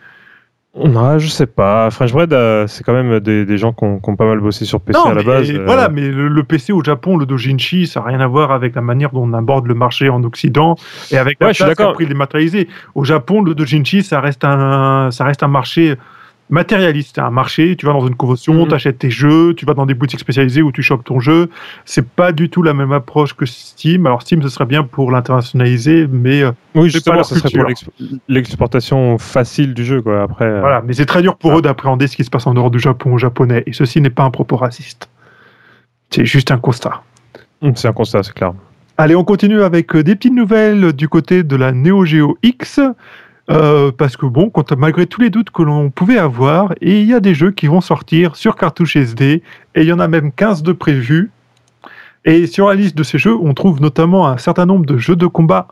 Ouais, 0.76 1.20
je 1.20 1.28
sais 1.28 1.48
pas. 1.48 1.90
French 1.90 2.12
Bread, 2.14 2.32
euh, 2.32 2.68
c'est 2.68 2.84
quand 2.84 2.94
même 2.94 3.20
des, 3.20 3.44
des 3.44 3.58
gens 3.58 3.74
qui 3.74 3.84
ont, 3.86 4.00
pas 4.16 4.26
mal 4.26 4.40
bossé 4.40 4.66
sur 4.66 4.80
PC 4.80 5.00
à 5.04 5.14
la 5.16 5.24
base. 5.24 5.50
euh, 5.50 5.64
voilà, 5.66 5.90
mais 5.90 6.10
le, 6.10 6.28
le 6.28 6.44
PC 6.44 6.72
au 6.74 6.84
Japon, 6.84 7.18
le 7.18 7.26
dojinshi, 7.26 7.88
ça 7.88 8.02
n'a 8.02 8.06
rien 8.06 8.20
à 8.20 8.28
voir 8.28 8.52
avec 8.52 8.76
la 8.76 8.82
manière 8.82 9.10
dont 9.10 9.24
on 9.24 9.34
aborde 9.34 9.66
le 9.66 9.74
marché 9.74 10.10
en 10.10 10.24
Occident 10.24 10.76
et 11.12 11.18
avec 11.18 11.38
la 11.40 11.48
Ouais, 11.48 11.54
suis 11.54 11.64
place 11.64 11.76
qu'a 11.76 11.92
pris 11.94 12.06
dématérialisé. 12.06 12.68
Au 12.94 13.04
Japon, 13.04 13.42
le 13.42 13.56
dojinshi, 13.56 14.04
ça 14.04 14.22
reste 14.22 14.46
un, 14.46 15.10
ça 15.12 15.26
reste 15.26 15.42
un 15.42 15.48
marché 15.48 15.96
matérialiste. 16.50 17.14
C'est 17.16 17.22
un 17.22 17.30
marché, 17.30 17.76
tu 17.76 17.86
vas 17.86 17.94
dans 17.94 18.06
une 18.08 18.16
convention, 18.16 18.54
Mhm. 18.54 18.68
tu 18.70 18.74
achètes 18.76 18.98
tes 19.00 19.10
jeux, 19.12 19.54
tu 19.56 19.66
vas 19.66 19.74
dans 19.74 19.86
des 19.86 19.94
boutiques 19.94 20.20
spécialisées 20.20 20.62
où 20.62 20.72
tu 20.72 20.82
chopes 20.82 21.04
ton 21.04 21.20
jeu. 21.20 21.50
C'est 21.86 22.08
pas 22.08 22.32
du 22.32 22.50
tout 22.50 22.64
la 22.64 22.74
même 22.74 22.92
approche 22.92 23.34
que 23.36 23.46
Steam. 23.46 24.06
Alors 24.06 24.22
Steam, 24.22 24.42
ce 24.42 24.50
serait 24.50 24.66
bien 24.66 24.84
pour 24.84 25.12
l'internationaliser, 25.12 26.08
mais 26.12 26.42
euh, 26.44 26.52
Oui, 26.76 26.90
justement, 26.90 27.24
ça 27.24 27.36
serait 27.36 27.50
pour 27.50 27.68
l'ex- 27.68 27.86
l'exportation 28.28 29.18
facile 29.18 29.74
du 29.74 29.84
jeu, 29.86 30.02
quoi. 30.02 30.24
Après, 30.24 30.46
euh, 30.46 30.60
voilà. 30.62 30.82
Mais 30.86 30.94
c'est 30.94 31.06
très 31.06 31.22
dur 31.22 31.36
pour 31.38 31.58
eux 31.58 31.62
d'appréhender 31.62 32.08
ce 32.08 32.16
qui 32.16 32.24
se 32.24 32.30
passe 32.30 32.48
en 32.48 32.54
dehors 32.54 32.72
du 32.72 32.80
Japon 32.80 33.14
au 33.14 33.18
japonais. 33.18 33.64
Et 33.68 33.74
ceci 33.74 34.02
n'est 34.02 34.10
pas 34.10 34.24
un 34.24 34.32
propos 34.32 34.56
raciste. 34.58 35.10
C'est 36.10 36.26
juste 36.26 36.52
un 36.52 36.58
constat. 36.58 37.02
c'est 37.76 37.88
un 37.88 37.94
constat, 37.94 38.24
c'est 38.24 38.34
clair. 38.34 38.54
Allez, 38.98 39.16
on 39.16 39.24
continue 39.24 39.62
avec 39.62 39.96
euh, 39.96 40.04
des 40.04 40.16
petites 40.16 40.34
nouvelles 40.34 40.92
du 40.94 41.08
côté 41.08 41.44
de 41.44 41.56
la 41.56 41.72
Neo 41.72 42.04
Geo 42.06 42.38
X. 42.44 42.80
euh, 43.50 43.92
parce 43.92 44.16
que 44.16 44.26
bon, 44.26 44.50
quand, 44.50 44.72
malgré 44.74 45.08
tous 45.08 45.22
les 45.22 45.30
doutes 45.30 45.50
que 45.50 45.64
l'on 45.64 45.90
pouvait 45.90 46.18
avoir, 46.18 46.74
et 46.82 47.02
il 47.02 47.08
y 47.08 47.14
a 47.14 47.20
des 47.20 47.34
jeux 47.34 47.52
qui 47.52 47.68
vont 47.68 47.82
sortir 47.82 48.36
sur 48.36 48.56
cartouche 48.56 48.96
SD, 48.96 49.42
et 49.76 49.82
il 49.82 49.88
y 49.88 49.94
en 49.94 50.00
a 50.00 50.08
même 50.08 50.32
15 50.32 50.64
de 50.64 50.72
prévus. 50.72 51.32
Et 52.26 52.48
sur 52.48 52.68
la 52.68 52.76
liste 52.76 52.98
de 52.98 53.04
ces 53.04 53.18
jeux, 53.18 53.36
on 53.36 53.54
trouve 53.54 53.82
notamment 53.82 54.28
un 54.28 54.38
certain 54.38 54.66
nombre 54.66 54.86
de 54.86 54.98
jeux 54.98 55.16
de 55.16 55.26
combat 55.26 55.68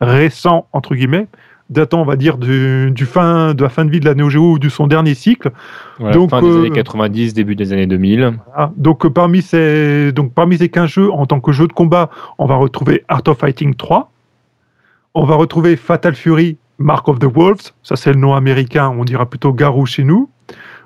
récents, 0.00 0.66
entre 0.72 0.94
guillemets, 0.94 1.28
datant, 1.70 2.00
on 2.00 2.04
va 2.04 2.16
dire, 2.16 2.36
du, 2.36 2.90
du 2.90 3.06
fin, 3.06 3.54
de 3.54 3.62
la 3.62 3.68
fin 3.68 3.84
de 3.84 3.90
vie 3.90 4.00
de 4.00 4.04
la 4.04 4.14
Neo 4.14 4.28
Geo 4.28 4.52
ou 4.52 4.58
de 4.58 4.68
son 4.68 4.86
dernier 4.86 5.14
cycle. 5.14 5.52
Voilà, 5.98 6.14
Donc, 6.14 6.30
fin 6.30 6.42
des 6.42 6.48
euh, 6.48 6.58
années 6.58 6.70
90, 6.70 7.34
début 7.34 7.54
des 7.54 7.72
années 7.72 7.86
2000. 7.86 8.38
Voilà. 8.52 8.72
Donc, 8.76 9.06
euh, 9.06 9.10
parmi 9.10 9.40
ces, 9.40 10.10
donc 10.12 10.34
parmi 10.34 10.58
ces 10.58 10.68
15 10.68 10.90
jeux, 10.90 11.12
en 11.12 11.26
tant 11.26 11.40
que 11.40 11.52
jeu 11.52 11.68
de 11.68 11.72
combat, 11.72 12.10
on 12.38 12.46
va 12.46 12.56
retrouver 12.56 13.04
Art 13.08 13.22
of 13.28 13.38
Fighting 13.38 13.74
3. 13.74 14.10
On 15.14 15.24
va 15.24 15.36
retrouver 15.36 15.76
Fatal 15.76 16.14
Fury, 16.14 16.56
Mark 16.80 17.06
of 17.08 17.18
the 17.20 17.26
Wolves. 17.32 17.72
Ça, 17.84 17.94
c'est 17.94 18.12
le 18.12 18.18
nom 18.18 18.34
américain. 18.34 18.88
On 18.88 19.04
dira 19.04 19.28
plutôt 19.28 19.52
Garou 19.52 19.86
chez 19.86 20.02
nous. 20.02 20.28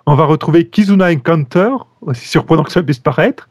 On 0.06 0.14
va 0.14 0.24
retrouver 0.26 0.66
Kizuna 0.68 1.10
Encounter. 1.10 1.70
aussi 2.02 2.28
surprenant 2.28 2.64
que 2.64 2.72
ça 2.72 2.82
puisse 2.82 2.98
paraître. 2.98 3.48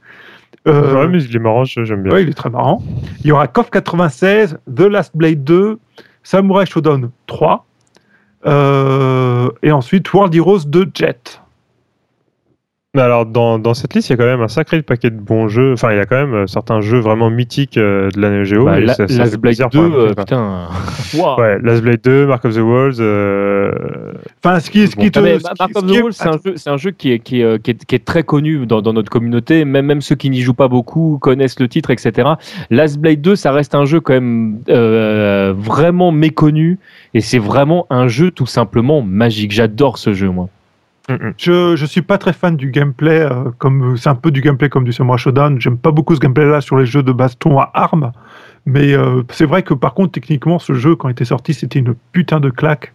Euh, 0.67 0.93
ouais, 1.01 1.07
mais 1.07 1.21
il 1.23 1.35
est 1.35 1.39
marrant, 1.39 1.63
j'aime 1.65 2.03
bien. 2.03 2.13
ouais, 2.13 2.23
il 2.23 2.29
est 2.29 2.33
très 2.33 2.49
marrant. 2.49 2.81
Il 3.21 3.27
y 3.27 3.31
aura 3.31 3.47
KOF 3.47 3.69
96, 3.69 4.59
The 4.73 4.81
Last 4.81 5.15
Blade 5.17 5.43
2, 5.43 5.79
Samurai 6.21 6.65
Shodown 6.65 7.09
3. 7.27 7.65
euh, 8.45 9.49
et 9.61 9.71
ensuite 9.71 10.13
World 10.13 10.33
Heroes 10.35 10.65
2 10.67 10.91
Jet. 10.93 11.41
Mais 12.95 13.01
alors, 13.01 13.25
dans, 13.25 13.57
dans 13.57 13.73
cette 13.73 13.95
liste, 13.95 14.09
il 14.09 14.11
y 14.11 14.13
a 14.13 14.17
quand 14.17 14.25
même 14.25 14.41
un 14.41 14.47
sacré 14.47 14.79
paquet 14.83 15.09
de 15.09 15.19
bons 15.19 15.47
jeux. 15.47 15.73
Enfin, 15.73 15.91
il 15.93 15.97
y 15.97 15.99
a 15.99 16.05
quand 16.05 16.15
même 16.15 16.35
euh, 16.35 16.45
certains 16.45 16.79
jeux 16.79 16.99
vraiment 16.99 17.31
mythiques 17.31 17.79
euh, 17.79 18.11
de 18.11 18.21
la 18.21 18.29
Neo 18.29 18.43
Geo. 18.43 18.65
Bah, 18.65 18.79
la- 18.79 18.85
Last 18.85 19.07
Blade 19.17 19.41
plaisir 19.41 19.69
2, 19.71 19.89
pour 19.89 19.99
un 19.99 20.03
euh, 20.03 20.13
putain. 20.13 20.67
Ouais, 21.39 21.57
Last 21.63 21.81
Blade 21.81 22.01
2, 22.03 22.27
Mark 22.27 22.45
of 22.45 22.53
the 22.53 22.59
Wolves. 22.59 22.97
euh, 22.99 23.71
Enfin, 24.43 24.59
ce 24.59 24.69
qui, 24.69 24.87
ce 24.87 24.95
qui 24.95 25.09
Bon, 25.09 25.09
te- 25.09 25.19
ah, 25.19 25.23
ce 25.33 25.37
qui- 25.39 25.43
Mark 25.59 25.71
of 25.75 25.85
the 25.87 26.01
Wolves, 26.01 26.11
c'est 26.13 26.27
un 26.27 26.37
jeu, 26.45 26.53
c'est 26.55 26.69
un 26.69 26.77
jeu 26.77 26.91
qui 26.91 27.11
est, 27.13 27.17
qui, 27.19 27.41
est, 27.41 27.59
qui, 27.63 27.71
est, 27.71 27.83
qui 27.83 27.95
est 27.95 28.05
très 28.05 28.21
connu 28.21 28.67
dans, 28.67 28.83
dans 28.83 28.93
notre 28.93 29.09
communauté. 29.09 29.65
Même, 29.65 29.87
même 29.87 30.01
ceux 30.01 30.13
qui 30.15 30.29
n'y 30.29 30.41
jouent 30.41 30.53
pas 30.53 30.67
beaucoup 30.67 31.17
connaissent 31.19 31.59
le 31.59 31.67
titre, 31.67 31.89
etc. 31.89 32.29
Last 32.69 32.99
Blade 32.99 33.21
2, 33.21 33.35
ça 33.35 33.51
reste 33.53 33.73
un 33.73 33.85
jeu 33.85 34.01
quand 34.01 34.13
même 34.13 34.59
euh, 34.69 35.51
vraiment 35.57 36.11
méconnu. 36.11 36.77
Et 37.15 37.21
c'est 37.21 37.39
vraiment 37.39 37.87
un 37.89 38.07
jeu 38.07 38.29
tout 38.29 38.45
simplement 38.45 39.01
magique. 39.01 39.51
J'adore 39.51 39.97
ce 39.97 40.13
jeu, 40.13 40.29
moi. 40.29 40.47
Je 41.09 41.75
je 41.75 41.85
suis 41.85 42.01
pas 42.01 42.17
très 42.17 42.31
fan 42.31 42.55
du 42.55 42.71
gameplay, 42.71 43.19
euh, 43.19 43.51
comme 43.57 43.97
c'est 43.97 44.07
un 44.07 44.15
peu 44.15 44.31
du 44.31 44.39
gameplay 44.39 44.69
comme 44.69 44.85
du 44.85 44.93
Samurai 44.93 45.17
Shodown. 45.17 45.59
J'aime 45.59 45.77
pas 45.77 45.91
beaucoup 45.91 46.15
ce 46.15 46.19
gameplay-là 46.21 46.61
sur 46.61 46.77
les 46.77 46.85
jeux 46.85 47.03
de 47.03 47.11
baston 47.11 47.59
à 47.59 47.69
armes, 47.73 48.13
mais 48.65 48.93
euh, 48.93 49.21
c'est 49.29 49.45
vrai 49.45 49.63
que 49.63 49.73
par 49.73 49.93
contre 49.95 50.13
techniquement 50.13 50.59
ce 50.59 50.73
jeu 50.73 50.95
quand 50.95 51.09
il 51.09 51.11
était 51.11 51.25
sorti 51.25 51.53
c'était 51.53 51.79
une 51.79 51.95
putain 52.13 52.39
de 52.39 52.49
claque 52.49 52.93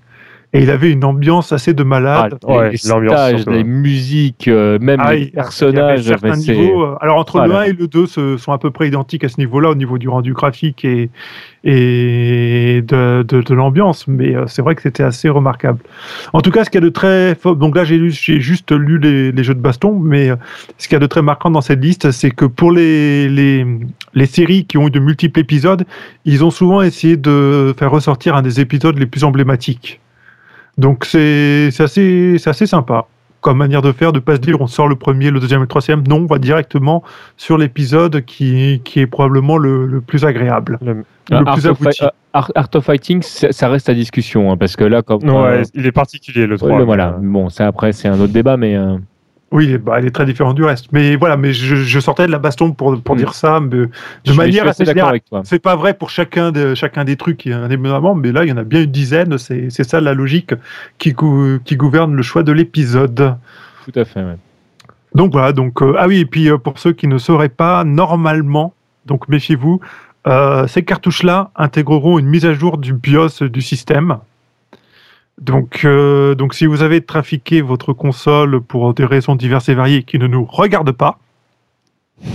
et 0.55 0.62
il 0.62 0.70
avait 0.70 0.90
une 0.90 1.05
ambiance 1.05 1.53
assez 1.53 1.74
de 1.74 1.82
malade. 1.82 2.38
Ah, 2.46 2.57
ouais, 2.57 2.70
les, 2.70 2.76
stages, 2.78 3.46
les 3.46 3.57
ouais. 3.59 3.64
musiques, 3.64 4.49
euh, 4.49 4.78
même 4.80 4.99
Ah, 5.03 5.14
les 5.14 5.26
personnages. 5.26 6.11
niveaux, 6.36 6.82
euh, 6.84 6.94
alors 7.01 7.16
entre 7.18 7.40
le 7.40 7.49
là 7.53 7.61
1 7.61 7.62
et 7.64 7.72
le 7.74 7.86
2 7.86 8.07
se- 8.07 8.36
sont 8.38 8.53
à 8.53 8.59
peu 8.59 8.70
près 8.70 8.88
identiques 8.88 9.24
à 9.24 9.28
ce 9.28 9.36
niveau-là 9.38 9.70
au 9.70 9.74
niveau 9.74 9.99
du 9.99 10.09
rendu 10.09 10.32
graphique 10.32 10.84
et, 10.86 11.11
et 11.64 12.82
de, 12.86 13.22
de- 13.22 13.42
de 13.42 13.55
l'ambiance, 13.55 14.09
mais 14.09 14.34
euh, 14.34 14.46
c'est 14.46 14.62
vrai 14.62 14.74
que 14.74 14.82
c'était 14.82 15.03
assez 15.03 15.28
remarquable. 15.28 15.80
En 16.32 16.40
tout 16.40 16.51
cas, 16.51 16.64
ce 16.64 16.70
qu'il 16.70 16.80
y 16.80 16.84
a 16.84 16.86
de 16.86 16.92
très 16.92 17.34
fort, 17.34 17.57
donc 17.57 17.76
là 17.76 17.84
j'ai 17.84 18.09
juste 18.09 18.72
lu 18.72 18.99
les, 18.99 19.32
les 19.32 19.44
jeux 19.44 19.55
de 19.55 19.61
baston, 19.61 19.99
mais 19.99 20.30
euh, 20.30 20.36
ce 20.78 20.88
qu'il 20.88 20.94
y 20.94 20.96
a 20.96 21.01
de 21.01 21.07
très 21.07 21.22
marquant 21.22 21.51
dans 21.51 21.61
cette 21.61 21.80
liste, 21.82 22.11
c'est 22.11 22.30
que 22.30 22.44
pour 22.46 22.72
les, 22.72 23.28
les, 23.28 23.66
les 24.14 24.26
séries 24.26 24.64
qui 24.64 24.78
ont 24.78 24.86
eu 24.88 24.90
de 24.90 25.01
multiples 25.01 25.40
épisodes, 25.40 25.84
ils 26.24 26.44
ont 26.44 26.51
souvent 26.51 26.80
essayé 26.82 27.16
de 27.16 27.74
faire 27.78 27.90
ressortir 27.90 28.34
un 28.34 28.42
des 28.42 28.61
épisodes 28.61 28.99
les 28.99 29.07
plus 29.07 29.24
emblématiques. 29.24 30.01
Donc 30.78 31.04
c'est 31.04 31.70
c'est 31.72 31.82
assez, 31.82 32.66
sympa 32.66 33.06
comme 33.40 33.58
manière 33.58 33.82
de 33.82 33.92
faire, 33.92 34.12
de 34.12 34.18
pas 34.18 34.34
se 34.34 34.40
dire 34.40 34.60
on 34.60 34.66
sort 34.66 34.88
le 34.88 34.96
premier, 34.96 35.30
le 35.30 35.38
deuxième 35.38 35.60
et 35.60 35.62
le 35.62 35.68
troisième. 35.68 36.02
Non, 36.08 36.16
on 36.16 36.26
va 36.26 36.38
directement 36.38 37.04
sur 37.36 37.56
l'épisode 37.56 38.24
qui, 38.24 38.80
qui 38.84 38.98
est 39.00 39.06
probablement 39.06 39.58
le, 39.58 39.86
le 39.86 40.00
plus 40.00 40.24
agréable, 40.24 40.76
Le- 40.84 41.04
le 41.30 41.36
Art 41.36 41.54
plus 41.54 41.66
of, 41.66 41.80
abouti. 41.80 41.98
Fi- 41.98 42.08
Art- 42.32 42.50
Art 42.56 42.68
of 42.74 42.84
Fighting, 42.84 43.22
ça 43.22 43.52
ça 43.52 43.68
reste 43.68 43.88
à 43.88 43.94
discussion, 43.94 44.50
hein, 44.50 44.56
parce 44.56 44.74
que 44.76 44.82
là, 44.84 45.02
comme. 45.02 45.22
Ouais, 45.22 45.30
euh, 45.30 45.62
il 45.74 45.86
est 45.86 45.92
particulier 45.92 46.46
le 46.48 46.58
3. 46.58 46.78
le- 46.78 46.84
voilà. 46.84 47.16
Bon, 47.20 47.48
ça 47.48 47.66
après, 47.68 47.92
c'est 47.92 48.08
un 48.08 48.18
autre 48.20 48.32
débat, 48.32 48.56
mais. 48.56 48.74
euh, 48.76 48.96
Oui, 49.51 49.78
bah, 49.78 49.94
elle 49.99 50.05
est 50.07 50.11
très 50.11 50.26
différente 50.26 50.57
du 50.57 50.64
reste. 50.64 50.86
Mais 50.92 51.16
voilà, 51.16 51.38
mais 51.38 51.55
je, 51.55 51.74
je 51.76 52.01
sortais 52.01 52.26
de 52.26 52.32
la 52.32 52.38
baston 52.38 52.72
pour, 52.72 53.01
pour 53.01 53.14
Mm. 53.14 53.18
dire 53.18 53.32
ça, 53.34 53.61
mais 53.61 53.68
de 53.70 53.90
je 54.26 54.32
manière 54.34 54.64
assez 54.64 54.82
assez 54.82 54.84
générale. 54.90 55.11
avec 55.11 55.24
toi. 55.24 55.40
C'est 55.44 55.59
pas 55.59 55.74
vrai 55.74 55.94
pour 55.94 56.11
chacun, 56.11 56.53
de, 56.53 56.74
chacun 56.74 57.05
des 57.05 57.16
trucs, 57.16 57.46
événement, 57.46 58.14
mais 58.14 58.30
là, 58.30 58.44
il 58.44 58.51
y 58.51 58.53
en 58.53 58.59
a 58.59 58.64
bien 58.64 58.82
une 58.82 58.90
dizaine. 58.90 59.38
C'est 59.38 59.70
c'est 59.70 59.84
ça 59.84 60.01
la 60.03 60.12
logique 60.12 60.53
qui, 60.99 61.14
qui 61.64 61.76
gouverne 61.76 62.14
le 62.14 62.22
choix 62.22 62.42
de 62.42 62.53
l'épisode. 62.53 63.36
Tout 63.86 63.99
à 63.99 64.05
fait. 64.05 64.20
ouais. 64.22 64.36
Donc 65.14 65.32
voilà, 65.32 65.53
donc 65.53 65.80
euh, 65.80 65.94
ah 65.99 66.07
oui, 66.07 66.18
et 66.20 66.26
puis 66.26 66.51
euh, 66.51 66.59
pour 66.59 66.78
ceux 66.78 66.92
qui 66.92 67.09
ne 67.09 67.16
sauraient 67.16 67.49
pas, 67.49 67.84
normalement, 67.84 68.74
donc 69.07 69.26
méfiez-vous, 69.28 69.80
euh, 70.26 70.66
ces 70.66 70.82
cartouches-là 70.84 71.51
intégreront 71.57 72.18
une 72.18 72.26
mise 72.26 72.44
à 72.44 72.53
jour 72.53 72.76
du 72.76 72.92
BIOS 72.92 73.49
du 73.49 73.62
système. 73.62 74.18
Donc, 75.41 75.82
euh, 75.84 76.34
donc 76.34 76.55
si 76.55 76.66
vous 76.66 76.82
avez 76.82 77.01
trafiqué 77.01 77.61
votre 77.62 77.93
console 77.93 78.61
pour 78.61 78.93
des 78.95 79.05
raisons 79.05 79.36
diverses 79.36 79.68
et 79.68 79.74
variées 79.74 80.03
qui 80.03 80.18
ne 80.18 80.26
nous 80.26 80.45
regardent 80.45 80.93
pas, 80.93 81.18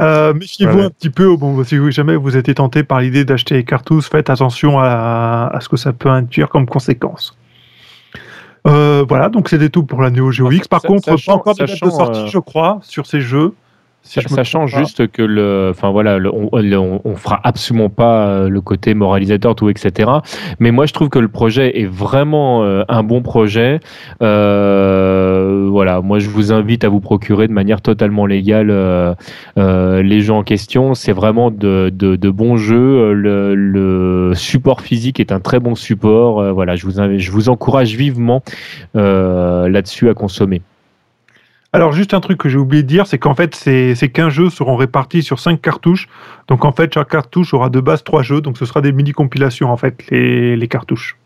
euh, 0.00 0.34
méfiez-vous 0.34 0.78
un 0.80 0.90
petit 0.90 1.10
peu. 1.10 1.36
Bon, 1.36 1.62
si 1.64 1.76
vous- 1.76 1.90
jamais 1.90 2.16
vous 2.16 2.36
êtes 2.36 2.52
tenté 2.54 2.82
par 2.82 3.00
l'idée 3.00 3.24
d'acheter 3.24 3.54
les 3.54 3.64
cartouches, 3.64 4.08
faites 4.10 4.30
attention 4.30 4.78
à, 4.80 5.50
à 5.52 5.60
ce 5.60 5.68
que 5.68 5.76
ça 5.76 5.92
peut 5.92 6.08
induire 6.08 6.48
comme 6.48 6.66
conséquence. 6.66 7.36
Euh, 8.66 9.04
voilà, 9.08 9.28
donc 9.28 9.48
c'était 9.48 9.68
tout 9.70 9.84
pour 9.84 10.02
la 10.02 10.10
Neo 10.10 10.30
Geo 10.30 10.50
X. 10.50 10.68
Par 10.68 10.82
contre, 10.82 11.04
sachant- 11.04 11.32
pas 11.32 11.36
encore 11.38 11.54
de 11.54 11.58
date 11.60 11.68
de 11.84 11.90
sortie, 11.90 12.20
je 12.30 12.38
crois, 12.38 12.78
sur 12.82 13.06
ces 13.06 13.20
jeux. 13.20 13.54
Si 14.08 14.20
Sachant 14.34 14.60
pas. 14.60 14.66
juste 14.78 15.06
que 15.12 15.20
le, 15.22 15.68
enfin 15.70 15.90
voilà, 15.90 16.18
le- 16.18 16.32
on, 16.34 16.48
le- 16.56 16.78
on, 16.78 17.00
on 17.04 17.14
fera 17.14 17.40
absolument 17.44 17.90
pas 17.90 18.26
euh, 18.28 18.48
le 18.48 18.60
côté 18.62 18.94
moralisateur, 18.94 19.54
tout, 19.54 19.68
etc. 19.68 20.10
Mais 20.60 20.70
moi, 20.70 20.86
je 20.86 20.92
trouve 20.94 21.10
que 21.10 21.18
le 21.18 21.28
projet 21.28 21.78
est 21.80 21.84
vraiment 21.86 22.64
euh, 22.64 22.84
un 22.88 23.02
bon 23.02 23.20
projet. 23.20 23.80
Euh, 24.22 25.66
voilà, 25.70 26.00
moi, 26.00 26.18
je 26.18 26.28
vous 26.30 26.52
invite 26.52 26.84
à 26.84 26.88
vous 26.88 27.00
procurer 27.00 27.48
de 27.48 27.52
manière 27.52 27.80
totalement 27.82 28.24
légale 28.26 28.70
euh, 28.70 29.14
les 30.02 30.20
jeux 30.20 30.32
en 30.32 30.42
question. 30.42 30.94
C'est 30.94 31.12
vraiment 31.12 31.50
de, 31.50 31.90
de, 31.94 32.16
de 32.16 32.30
bons 32.30 32.56
jeux. 32.56 33.12
Le, 33.12 33.54
le 33.54 34.32
support 34.34 34.80
physique 34.80 35.20
est 35.20 35.32
un 35.32 35.40
très 35.40 35.60
bon 35.60 35.74
support. 35.74 36.42
Voilà, 36.54 36.76
je 36.76 36.86
vous, 36.86 36.98
invite- 37.00 37.20
je 37.20 37.30
vous 37.30 37.48
encourage 37.48 37.94
vivement 37.94 38.42
là-dessus 38.94 40.08
à 40.08 40.14
consommer. 40.14 40.62
Alors, 41.72 41.92
juste 41.92 42.14
un 42.14 42.20
truc 42.20 42.38
que 42.38 42.48
j'ai 42.48 42.56
oublié 42.58 42.82
de 42.82 42.88
dire, 42.88 43.06
c'est 43.06 43.18
qu'en 43.18 43.34
fait, 43.34 43.54
ces, 43.54 43.94
ces 43.94 44.08
15 44.08 44.28
jeux 44.32 44.50
seront 44.50 44.76
répartis 44.76 45.22
sur 45.22 45.38
5 45.38 45.60
cartouches. 45.60 46.08
Donc, 46.48 46.64
en 46.64 46.72
fait, 46.72 46.92
chaque 46.94 47.08
cartouche 47.10 47.52
aura 47.52 47.68
de 47.68 47.80
base 47.80 48.02
3 48.04 48.22
jeux. 48.22 48.40
Donc, 48.40 48.56
ce 48.56 48.64
sera 48.64 48.80
des 48.80 48.90
mini-compilations, 48.92 49.70
en 49.70 49.76
fait, 49.76 50.02
les, 50.10 50.56
les 50.56 50.68
cartouches. 50.68 51.16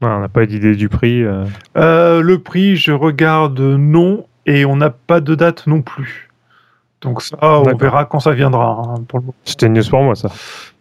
Ouais, 0.00 0.08
on 0.08 0.20
n'a 0.20 0.28
pas 0.28 0.46
d'idée 0.46 0.74
du 0.76 0.88
prix. 0.88 1.22
euh. 1.22 1.44
Euh, 1.76 2.22
le 2.22 2.38
prix, 2.38 2.76
je 2.76 2.92
regarde 2.92 3.60
non, 3.60 4.26
et 4.46 4.64
on 4.64 4.76
n'a 4.76 4.90
pas 4.90 5.20
de 5.20 5.34
date 5.34 5.66
non 5.66 5.82
plus. 5.82 6.30
Donc, 7.02 7.20
ça, 7.20 7.36
on 7.42 7.76
verra 7.76 8.06
quand 8.06 8.20
ça 8.20 8.32
viendra. 8.32 8.80
hein, 8.82 9.04
pour 9.06 9.18
le 9.18 9.26
moment. 9.26 9.34
C'était 9.44 9.66
une 9.66 9.74
news 9.74 9.88
pour 9.90 10.02
moi, 10.02 10.14
ça. 10.14 10.30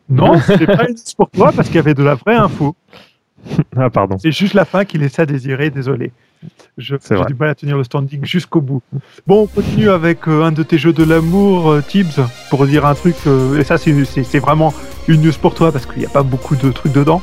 Non, 0.08 0.38
c'est 0.46 0.66
pas 0.66 0.86
une 0.88 0.96
news 0.96 1.14
pour 1.18 1.30
toi 1.30 1.52
parce 1.54 1.68
qu'il 1.68 1.76
y 1.76 1.80
avait 1.80 1.94
de 1.96 2.04
la 2.04 2.16
vraie 2.16 2.36
info. 2.38 2.76
Ah, 3.76 3.90
pardon. 3.90 4.18
C'est 4.18 4.32
juste 4.32 4.54
la 4.54 4.64
fin 4.64 4.86
qui 4.86 4.98
laissait 4.98 5.24
à 5.24 5.26
désirer, 5.26 5.70
désolé. 5.70 6.14
Je- 6.78 6.96
J'ai 7.08 7.16
vrai. 7.16 7.26
du 7.28 7.36
mal 7.36 7.50
à 7.50 7.56
tenir 7.56 7.78
le 7.78 7.84
standing 7.84 8.24
jusqu'au 8.26 8.62
bout. 8.62 8.82
Bon, 9.28 9.44
on 9.44 9.48
continue 9.48 9.90
avec 9.90 10.28
euh, 10.28 10.44
un 10.44 10.52
de 10.52 10.64
tes 10.64 10.78
jeux 10.78 10.94
de 10.94 11.04
l'amour, 11.04 11.70
euh, 11.72 11.84
Tibbs, 11.88 12.20
pour 12.50 12.66
dire 12.66 12.86
un 12.86 12.96
truc. 12.96 13.16
euh, 13.28 13.60
et 13.60 13.64
ça, 13.64 13.78
c'est 13.78 13.94
c'est- 14.06 14.24
c'est 14.24 14.40
vraiment 14.40 14.74
une 15.08 15.22
news 15.22 15.32
pour 15.42 15.54
toi 15.54 15.72
parce 15.72 15.86
qu'il 15.86 16.00
n'y 16.00 16.06
a 16.06 16.10
pas 16.10 16.24
beaucoup 16.24 16.56
de 16.56 16.72
trucs 16.72 16.92
dedans. 16.94 17.22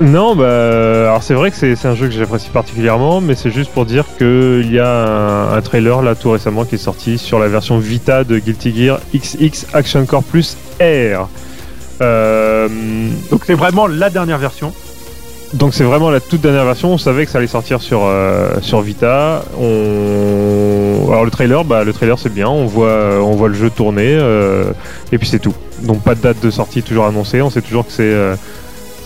Non, 0.00 0.34
bah, 0.34 1.08
alors 1.08 1.22
c'est 1.22 1.34
vrai 1.34 1.50
que 1.52 1.56
c'est 1.56 1.76
c'est 1.76 1.86
un 1.86 1.94
jeu 1.94 2.06
que 2.08 2.12
j'apprécie 2.14 2.50
particulièrement, 2.50 3.20
mais 3.20 3.36
c'est 3.36 3.50
juste 3.52 3.70
pour 3.70 3.86
dire 3.86 4.04
qu'il 4.18 4.72
y 4.72 4.80
a 4.80 4.88
un, 4.88 5.56
un 5.56 5.60
trailer 5.62 6.02
là 6.02 6.16
tout 6.16 6.30
récemment 6.32 6.64
qui 6.64 6.74
est 6.74 6.78
sorti 6.78 7.16
sur 7.16 7.38
la 7.38 7.46
version 7.46 7.78
Vita 7.78 8.24
de 8.24 8.38
Guilty 8.38 8.74
Gear 8.74 8.98
XX 9.14 9.66
Action 9.72 10.04
Core 10.04 10.24
Plus 10.24 10.56
R. 10.80 11.28
Euh, 12.02 12.68
Donc, 13.30 13.42
c'est 13.44 13.54
vraiment 13.54 13.86
la 13.86 14.10
dernière 14.10 14.38
version. 14.38 14.72
Donc 15.52 15.74
c'est 15.74 15.84
vraiment 15.84 16.10
la 16.10 16.20
toute 16.20 16.40
dernière 16.40 16.64
version. 16.64 16.92
On 16.92 16.98
savait 16.98 17.26
que 17.26 17.30
ça 17.30 17.38
allait 17.38 17.46
sortir 17.46 17.80
sur 17.82 18.00
euh, 18.04 18.60
sur 18.60 18.80
Vita. 18.80 19.44
Alors 19.56 21.24
le 21.24 21.30
trailer, 21.30 21.64
bah 21.64 21.84
le 21.84 21.92
trailer 21.92 22.18
c'est 22.18 22.32
bien. 22.32 22.48
On 22.48 22.66
voit 22.66 23.20
on 23.20 23.32
voit 23.32 23.48
le 23.48 23.54
jeu 23.54 23.70
tourner 23.70 24.16
euh, 24.20 24.72
et 25.12 25.18
puis 25.18 25.28
c'est 25.28 25.38
tout. 25.38 25.54
Donc 25.82 26.02
pas 26.02 26.14
de 26.14 26.20
date 26.20 26.42
de 26.42 26.50
sortie 26.50 26.82
toujours 26.82 27.06
annoncée. 27.06 27.42
On 27.42 27.50
sait 27.50 27.62
toujours 27.62 27.86
que 27.86 27.92
c'est 27.92 28.02
euh, 28.02 28.34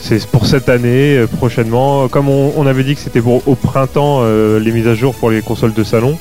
c'est 0.01 0.25
pour 0.27 0.47
cette 0.47 0.69
année 0.69 1.17
euh, 1.17 1.27
prochainement. 1.27 2.09
Comme 2.09 2.29
on, 2.29 2.67
avait 2.67 2.85
dit 2.85 2.95
que 2.95 3.01
c'était 3.01 3.21
pour 3.21 3.47
au 3.47 3.55
printemps 3.55 4.21
euh, 4.23 4.59
les 4.59 4.73
mises 4.73 4.87
à 4.87 4.95
jour 4.95 5.15
pour 5.15 5.31
les 5.31 5.43
consoles 5.43 5.75
de 5.75 5.85
salon. 5.85 6.17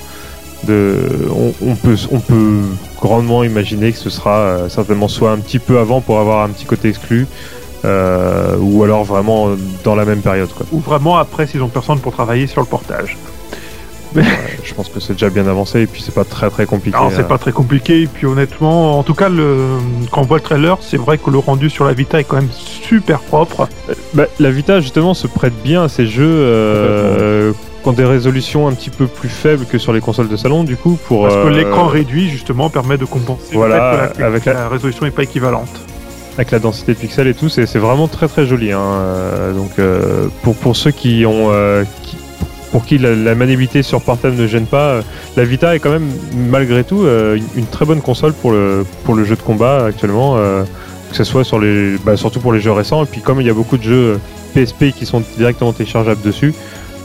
On, 0.68 1.76
peut 1.76 1.95
on 2.11 2.20
peut 2.20 2.61
grandement 2.99 3.43
imaginer 3.43 3.91
que 3.91 3.97
ce 3.97 4.09
sera 4.09 4.39
euh, 4.39 4.70
certainement 4.70 5.07
soit 5.07 5.32
un 5.32 5.38
petit 5.38 5.59
peu 5.59 5.78
avant 5.78 6.01
pour 6.01 6.20
avoir 6.20 6.43
un 6.43 6.49
petit 6.49 6.65
côté 6.65 6.89
exclu. 6.89 7.28
Euh, 7.86 8.56
ou 8.60 8.84
alors 8.84 9.04
vraiment 9.04 9.50
dans 9.84 9.96
la 9.96 10.06
même 10.06 10.22
période 10.22 10.50
quoi. 10.56 10.66
Ou 10.72 10.80
vraiment 10.80 11.18
après, 11.18 11.48
s'ils 11.48 11.62
ont 11.64 11.68
personne 11.70 12.00
pour 12.00 12.14
travailler 12.14 12.48
sur 12.48 12.62
le 12.62 12.68
portage. 12.68 13.18
Je 14.64 14.74
pense 14.74 14.90
que 14.90 15.00
c'est 15.00 15.14
déjà 15.14 15.30
bien 15.30 15.46
avancé 15.48 15.82
et 15.82 15.86
puis 15.86 16.02
c'est 16.02 16.14
pas 16.16 16.24
très 16.24 16.50
très 16.50 16.66
compliqué. 16.66 16.98
Non, 16.98 17.10
c'est 17.12 17.20
hein. 17.20 17.24
pas 17.24 17.38
très 17.38 17.52
compliqué. 17.52 18.02
Et 18.04 18.08
puis 18.08 18.26
honnêtement, 18.26 18.98
en 18.98 19.04
tout 19.04 19.14
cas, 19.14 19.30
le... 19.30 19.58
quand 20.12 20.22
on 20.22 20.26
voit 20.26 20.38
le 20.38 20.44
trailer, 20.44 20.78
c'est 20.82 20.98
vrai 20.98 21.18
que 21.20 21.30
le 21.30 21.38
rendu 21.38 21.70
sur 21.70 21.86
la 21.86 21.94
Vita 21.94 22.20
est 22.20 22.24
quand 22.24 22.38
même 22.38 22.50
super 22.52 23.20
propre. 23.20 23.68
Bah, 24.14 24.24
la 24.40 24.50
Vita 24.50 24.80
justement 24.80 25.14
se 25.14 25.28
prête 25.28 25.54
bien 25.62 25.84
à 25.84 25.90
ces 25.90 26.08
jeux 26.08 26.24
euh, 26.26 27.52
qui 27.84 27.90
ont 27.90 27.94
des 27.94 28.06
résolutions 28.06 28.68
un 28.68 28.74
petit 28.74 28.90
peu 28.90 29.06
plus 29.08 29.30
faibles 29.30 29.66
que 29.66 29.78
sur 29.78 29.94
les 29.94 30.02
consoles 30.02 30.30
de 30.30 30.38
salon 30.38 30.64
du 30.64 30.78
coup 30.78 30.98
pour 31.08 31.24
Parce 31.24 31.36
que 31.36 31.40
euh, 31.40 31.50
l'écran 31.52 31.86
réduit, 31.88 32.30
justement, 32.30 32.70
permet 32.70 32.98
de 32.98 33.06
compenser 33.06 33.54
Voilà, 33.54 33.92
le 33.92 34.08
fait 34.08 34.14
que 34.16 34.20
la, 34.22 34.28
avec 34.28 34.46
la- 34.46 34.54
la 34.54 34.70
résolution 34.70 35.06
n'est 35.06 35.12
pas 35.12 35.24
équivalente. 35.24 35.70
Avec 36.38 36.52
la 36.52 36.60
densité 36.60 36.94
de 36.94 37.00
pixels 37.00 37.28
et 37.28 37.34
tout 37.34 37.50
c'est 37.50 37.66
vraiment 37.78 38.08
très 38.08 38.28
très 38.28 38.46
joli 38.46 38.72
hein. 38.72 38.80
Euh, 38.80 39.54
donc 39.54 39.72
euh, 39.80 40.28
pour 40.62 40.76
ceux 40.76 40.92
qui 40.92 41.26
ont 41.26 41.50
euh, 41.52 41.84
pour 42.72 42.86
qui 42.86 42.98
la, 42.98 43.16
la 43.16 43.34
maniabilité 43.34 43.82
sur 43.82 44.02
portable 44.02 44.36
ne 44.36 44.46
gêne 44.46 44.66
pas, 44.66 45.02
la 45.36 45.46
Vita 45.46 45.74
est 45.74 45.80
quand 45.80 45.90
même 45.90 46.10
malgré 46.36 46.84
tout 46.84 47.08
une, 47.08 47.66
très 47.66 47.86
bonne 47.86 48.02
console 48.02 48.34
pour 48.34 48.52
le 48.52 48.86
pour 49.06 49.16
le 49.16 49.24
jeu 49.24 49.36
de 49.38 49.42
combat 49.42 49.86
actuellement, 49.86 50.36
que 50.36 51.16
ce 51.16 51.24
soit 51.24 51.46
sur 51.46 51.60
les 51.60 51.98
bah, 52.00 52.18
surtout 52.18 52.42
pour 52.42 52.52
les 52.52 52.60
jeux 52.60 52.74
récents 52.74 53.04
et 53.04 53.08
puis 53.08 53.22
comme 53.22 53.40
il 53.40 53.48
y 53.48 53.50
a 53.50 53.54
beaucoup 53.54 53.78
de 53.78 53.84
jeux 53.84 54.20
PSP 54.54 54.92
qui 54.92 55.06
sont 55.06 55.24
directement 55.38 55.72
téléchargeables 55.72 56.22
dessus. 56.22 56.54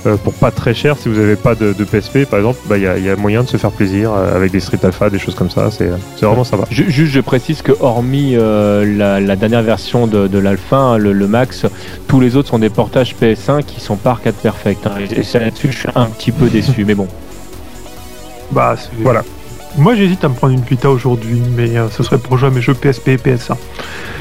Euh, 0.07 0.16
pour 0.16 0.32
pas 0.34 0.50
très 0.50 0.74
cher, 0.74 0.96
si 0.98 1.09
vous 1.09 1.14
n'avez 1.20 1.36
pas 1.36 1.55
de, 1.55 1.72
de 1.72 1.84
PSP 1.84 2.24
par 2.26 2.38
exemple, 2.38 2.59
bah, 2.66 2.76
il 2.78 2.84
y, 2.84 2.86
a, 2.86 2.98
il 2.98 3.05
y 3.05 3.09
a 3.11 3.16
moyen 3.16 3.42
de 3.42 3.48
se 3.48 3.57
faire 3.57 3.70
plaisir 3.70 4.12
euh, 4.12 4.34
avec 4.36 4.50
des 4.53 4.61
Street 4.61 4.78
Alpha, 4.82 5.11
des 5.11 5.18
choses 5.18 5.34
comme 5.34 5.50
ça, 5.50 5.70
c'est 5.70 5.90
c'est 6.16 6.26
vraiment 6.26 6.44
sympa. 6.44 6.64
Ju- 6.70 6.90
Juste, 6.90 7.12
je 7.12 7.20
précise 7.20 7.62
que 7.62 7.72
hormis 7.80 8.34
euh, 8.36 8.84
la, 8.96 9.20
la 9.20 9.36
dernière 9.36 9.62
version 9.62 10.07
de, 10.07 10.26
de 10.28 10.38
l'Alpha, 10.38 10.76
hein, 10.76 10.98
le, 10.98 11.12
le 11.12 11.26
Max, 11.28 11.66
tous 12.09 12.20
les 12.20 12.36
autres 12.36 12.48
sont 12.48 12.59
des 12.59 12.70
portages 12.70 13.14
PS1 13.20 13.62
qui 13.64 13.80
sont 13.80 13.96
pas 13.96 14.11
arcade 14.11 14.34
perfect. 14.34 14.86
hein. 14.86 14.92
Et 15.14 15.22
c'est 15.22 15.38
là-dessus, 15.40 15.68
je 15.72 15.78
suis 15.78 15.88
un 15.94 16.07
petit 16.07 16.32
peu 16.32 16.48
déçu, 16.48 16.84
mais 16.84 16.94
bon. 16.94 17.07
Bah, 18.50 18.74
c'est- 18.78 18.90
Voilà. 19.03 19.22
Moi, 19.78 19.94
j'hésite 19.94 20.22
à 20.24 20.28
me 20.28 20.34
prendre 20.34 20.53
une 20.53 20.61
Vita 20.61 20.90
aujourd'hui, 20.90 21.40
mais 21.57 21.78
euh, 21.78 21.88
ce 21.88 22.03
serait 22.03 22.18
pour 22.18 22.36
jouer 22.36 22.48
à 22.48 22.50
mes 22.50 22.61
jeux 22.61 22.74
PSP 22.74 23.09
et 23.09 23.16
PS1. 23.16 23.55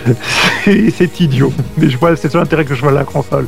C'est- 0.63 0.89
c'est 0.91 1.19
idiot, 1.19 1.51
mais 1.77 1.89
je 1.89 1.97
vois, 1.97 2.15
c'est 2.15 2.31
ça 2.31 2.37
l'intérêt 2.39 2.63
que 2.65 2.73
je 2.73 2.81
vois 2.81 2.91
à 2.91 2.93
la 2.93 3.03
console. 3.03 3.47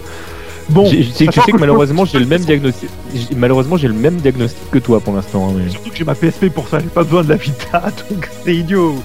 Bon, 0.70 0.90
tu 0.90 1.04
sais- 1.04 1.12
tu 1.18 1.26
sachant 1.26 1.44
sais 1.46 1.52
que 1.52 1.58
malheureusement, 1.58 2.06
j'ai 2.06 2.20
le 2.20 2.26
même 2.26 2.42
diagnostic. 2.46 2.90
j'ai- 3.14 3.36
Malheureusement, 3.36 3.78
j'ai 3.78 3.88
le 3.88 3.94
même 3.94 4.16
diagnostic 4.18 4.70
que 4.72 4.80
toi 4.80 5.00
pour 5.00 5.14
l'instant. 5.14 5.50
hein, 5.50 5.54
mais- 5.58 5.70
Surtout 5.72 5.90
que 5.90 5.96
j'ai 5.98 6.04
ma 6.06 6.16
PSP 6.16 6.50
pour 6.50 6.68
ça, 6.68 6.80
j'ai 6.80 6.88
pas 6.88 7.04
besoin 7.04 7.24
de 7.24 7.30
la 7.30 7.36
Vita, 7.36 7.82
donc 8.10 8.30
c'est 8.44 8.56
idiot. 8.56 8.96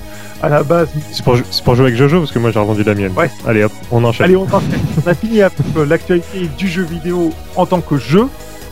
À 0.40 0.48
la 0.48 0.62
base, 0.62 0.88
C'est 1.10 1.24
pour, 1.24 1.36
c'est 1.50 1.64
pour 1.64 1.74
jouer 1.74 1.86
avec 1.86 1.96
Jojo 1.96 2.20
parce 2.20 2.30
que 2.30 2.38
moi 2.38 2.52
j'ai 2.52 2.60
revendu 2.60 2.84
la 2.84 2.94
mienne. 2.94 3.12
Ouais. 3.16 3.28
Allez 3.44 3.64
hop, 3.64 3.72
on 3.90 4.04
enchaîne. 4.04 4.24
Allez, 4.26 4.36
on, 4.36 4.44
enchaîne. 4.44 4.60
On 5.04 5.10
a 5.10 5.14
fini 5.14 5.42
avec 5.42 5.58
l'actualité 5.88 6.48
du 6.56 6.68
jeu 6.68 6.84
vidéo 6.84 7.30
en 7.56 7.66
tant 7.66 7.80
que 7.80 7.96
jeu. 7.98 8.28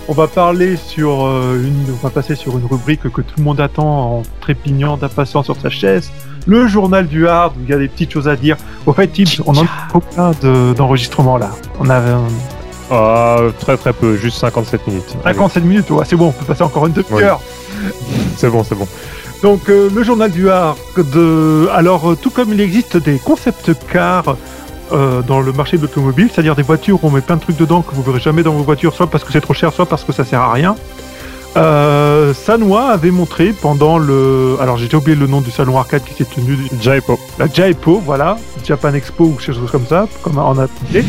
On 0.09 0.13
va 0.13 0.29
parler 0.29 0.77
sur 0.77 1.27
euh, 1.27 1.61
une, 1.61 1.93
on 1.93 1.97
va 2.05 2.11
passer 2.11 2.37
sur 2.37 2.57
une 2.57 2.67
rubrique 2.67 3.01
que 3.03 3.21
tout 3.21 3.35
le 3.39 3.43
monde 3.43 3.61
attend 3.61 4.19
en 4.19 4.23
trépignant 4.41 4.97
d'impatience 4.97 5.47
sur 5.47 5.57
sa 5.61 5.69
chaise. 5.69 6.13
Le 6.47 6.69
journal 6.69 7.09
du 7.09 7.27
hard, 7.27 7.55
où 7.57 7.61
il 7.65 7.69
y 7.71 7.73
a 7.75 7.79
des 7.79 7.89
petites 7.89 8.13
choses 8.13 8.29
à 8.29 8.37
dire. 8.37 8.57
Au 8.87 8.93
fait, 8.93 9.11
on 9.45 9.53
en 9.59 9.65
a 10.17 10.33
de- 10.41 10.73
d'enregistrements 10.75 11.37
là 11.37 11.51
On 11.81 11.91
a 11.91 12.01
euh, 12.91 13.51
Ah, 13.51 13.53
très 13.61 13.77
très 13.77 13.93
peu, 13.93 14.17
juste 14.17 14.39
57 14.39 14.87
minutes. 14.87 15.17
Allez, 15.25 15.35
57 15.35 15.65
minutes, 15.65 15.91
ouais, 15.91 16.05
c'est 16.07 16.17
bon, 16.17 16.29
on 16.29 16.33
peut 16.33 16.45
passer 16.45 16.63
encore 16.63 16.87
une 16.87 16.93
demi-heure. 16.93 17.41
C'est 18.37 18.51
bon, 18.51 18.65
c'est 18.65 18.75
bon. 18.75 18.87
Donc 19.43 19.69
euh, 19.69 19.91
le 19.95 20.03
journal 20.03 20.31
du 20.31 20.49
de 20.97 21.69
alors 21.73 22.11
euh, 22.11 22.17
tout 22.21 22.31
comme 22.31 22.53
il 22.53 22.61
existe 22.61 22.97
des 22.97 23.19
concept 23.19 23.73
cars 23.93 24.37
euh, 24.93 25.21
dans 25.23 25.41
le 25.41 25.53
marché 25.53 25.77
de 25.77 25.83
l'automobile, 25.83 26.31
c'est-à-dire 26.33 26.55
des 26.57 26.63
voitures 26.63 27.03
où 27.03 27.09
on 27.09 27.11
met 27.11 27.21
plein 27.21 27.37
de 27.37 27.43
trucs 27.43 27.57
dedans 27.57 27.83
que 27.83 27.95
vous 27.95 28.03
verrez 28.03 28.21
jamais 28.21 28.43
dans 28.43 28.53
vos 28.53 28.63
voitures, 28.63 28.95
soit 28.95 29.09
parce 29.09 29.25
que 29.25 29.33
c'est 29.33 29.41
trop 29.41 29.55
cher, 29.55 29.73
soit 29.73 29.87
parce 29.87 30.05
que 30.05 30.13
ça 30.13 30.25
sert 30.25 30.41
à 30.41 30.53
rien. 30.53 30.75
Euh, 31.57 32.35
Sanwa 32.35 32.89
avait 32.91 33.11
montré 33.11 33.53
pendant 33.53 33.97
le 33.99 34.57
alors 34.61 34.77
j'ai 34.77 34.87
déjà 34.87 34.99
oublié 34.99 35.17
le 35.17 35.27
nom 35.27 35.41
du 35.41 35.51
salon 35.51 35.79
arcade 35.79 36.05
qui 36.05 36.13
s'est 36.13 36.27
tenu 36.27 36.59
Jaipo. 36.81 37.19
la 37.39 37.47
Jaipo, 37.47 38.01
voilà, 38.05 38.39
Japan 38.65 38.93
Expo 38.95 39.25
ou 39.25 39.33
quelque 39.33 39.55
chose 39.55 39.71
comme 39.71 39.87
ça, 39.87 40.07
comme 40.23 40.39
on 40.39 40.59
a 40.59 40.65
appelé. 40.65 41.05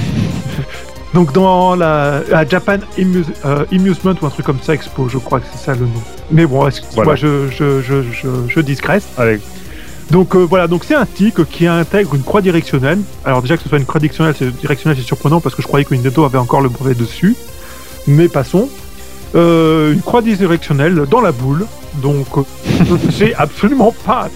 Donc 1.18 1.34
dans 1.34 1.76
la, 1.76 2.22
la 2.30 2.47
Japan 2.47 2.78
euh, 2.99 3.65
Amusement 3.72 4.13
ou 4.22 4.26
un 4.28 4.30
truc 4.30 4.45
comme 4.45 4.59
ça, 4.61 4.76
Expo, 4.76 5.09
je 5.09 5.18
crois 5.18 5.39
que 5.39 5.47
c'est 5.51 5.65
ça 5.65 5.74
le 5.74 5.86
nom. 5.88 6.03
Mais 6.30 6.45
bon, 6.45 6.68
excuse-moi, 6.68 7.03
Voilà. 7.05 7.20
je, 7.20 7.47
je, 7.49 7.82
je, 7.82 8.03
je, 8.03 8.28
je 8.47 8.59
digresse. 8.59 9.07
Allez, 9.18 9.39
Donc 10.11 10.36
euh, 10.36 10.45
voilà, 10.47 10.68
donc 10.68 10.84
c'est 10.86 10.93
un 10.93 11.05
stick 11.05 11.43
qui 11.49 11.65
intègre 11.65 12.13
une 12.13 12.22
croix 12.22 12.41
directionnelle. 12.41 12.99
Alors 13.26 13.41
déjà 13.41 13.57
que 13.57 13.63
ce 13.63 13.70
soit 13.70 13.80
une 13.80 13.86
croix 13.86 13.99
directionnelle, 13.99 14.36
c'est 14.38 14.51
directionnelle, 14.55 14.95
c'est 14.95 15.07
surprenant 15.07 15.41
parce 15.41 15.55
que 15.55 15.63
je 15.63 15.68
croyais 15.68 15.86
que 15.86 15.95
Nintendo 15.95 16.24
avait 16.24 16.38
encore 16.38 16.61
le 16.61 16.70
brevet 16.70 16.93
dessus. 16.93 17.36
Mais 18.05 18.28
passons. 18.28 18.70
Euh, 19.34 19.93
une 19.93 20.01
croix 20.01 20.22
directionnelle 20.22 21.01
dans 21.09 21.22
la 21.22 21.32
boule. 21.32 21.65
Donc 21.95 22.28
euh, 22.38 22.41
c'est 23.11 23.34
absolument 23.34 23.91
pas. 24.05 24.30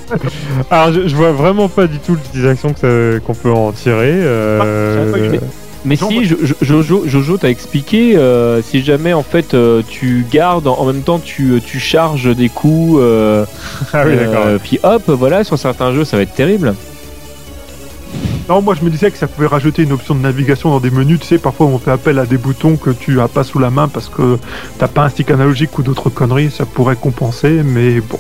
alors 0.72 0.92
je, 0.94 1.08
je 1.08 1.16
vois 1.16 1.32
vraiment 1.32 1.70
pas 1.70 1.86
du 1.86 2.00
tout 2.00 2.16
l'utilisation 2.16 2.74
qu'on 2.74 3.34
peut 3.36 3.52
en 3.52 3.72
tirer. 3.72 4.14
euh, 4.16 5.38
Ah, 5.40 5.46
Mais 5.84 5.96
si, 5.96 6.26
Jojo, 6.62 7.04
Jojo 7.08 7.38
t'a 7.38 7.50
expliqué, 7.50 8.16
euh, 8.16 8.62
si 8.62 8.84
jamais 8.84 9.14
en 9.14 9.24
fait 9.24 9.54
euh, 9.54 9.82
tu 9.88 10.26
gardes, 10.30 10.68
en 10.68 10.86
même 10.86 11.02
temps 11.02 11.20
tu, 11.20 11.60
tu 11.66 11.80
charges 11.80 12.36
des 12.36 12.50
coups, 12.50 13.00
euh, 13.02 13.46
Ah 13.94 14.04
oui, 14.06 14.14
euh, 14.16 14.60
puis 14.64 14.80
hop, 14.84 15.04
voilà, 15.08 15.44
sur 15.44 15.58
certains 15.58 15.94
jeux 15.94 16.06
ça 16.06 16.18
va 16.18 16.24
être 16.24 16.36
terrible. 16.36 16.76
Non, 18.48 18.62
moi 18.62 18.76
je 18.78 18.84
me 18.84 18.90
disais 18.90 19.10
que 19.10 19.18
ça 19.18 19.28
pouvait 19.28 19.48
rajouter 19.48 19.84
une 19.84 19.94
option 19.94 20.14
de 20.14 20.20
navigation 20.20 20.70
dans 20.70 20.80
des 20.80 20.92
menus. 20.92 21.20
Tu 21.22 21.26
sais, 21.26 21.38
parfois 21.38 21.68
on 21.68 21.80
fait 21.80 21.92
appel 21.92 22.20
à 22.20 22.26
des 22.26 22.38
boutons 22.38 22.76
que 22.76 22.90
tu 22.90 23.20
as 23.22 23.28
pas 23.28 23.44
sous 23.44 23.60
la 23.60 23.70
main 23.70 23.88
parce 23.88 24.10
que 24.10 24.38
t'as 24.78 24.88
pas 24.88 25.04
un 25.04 25.10
stick 25.10 25.32
analogique 25.32 25.78
ou 25.80 25.84
d'autres 25.84 26.10
conneries. 26.10 26.52
Ça 26.52 26.66
pourrait 26.66 26.98
compenser, 26.98 27.62
mais 27.64 28.02
bon. 28.02 28.20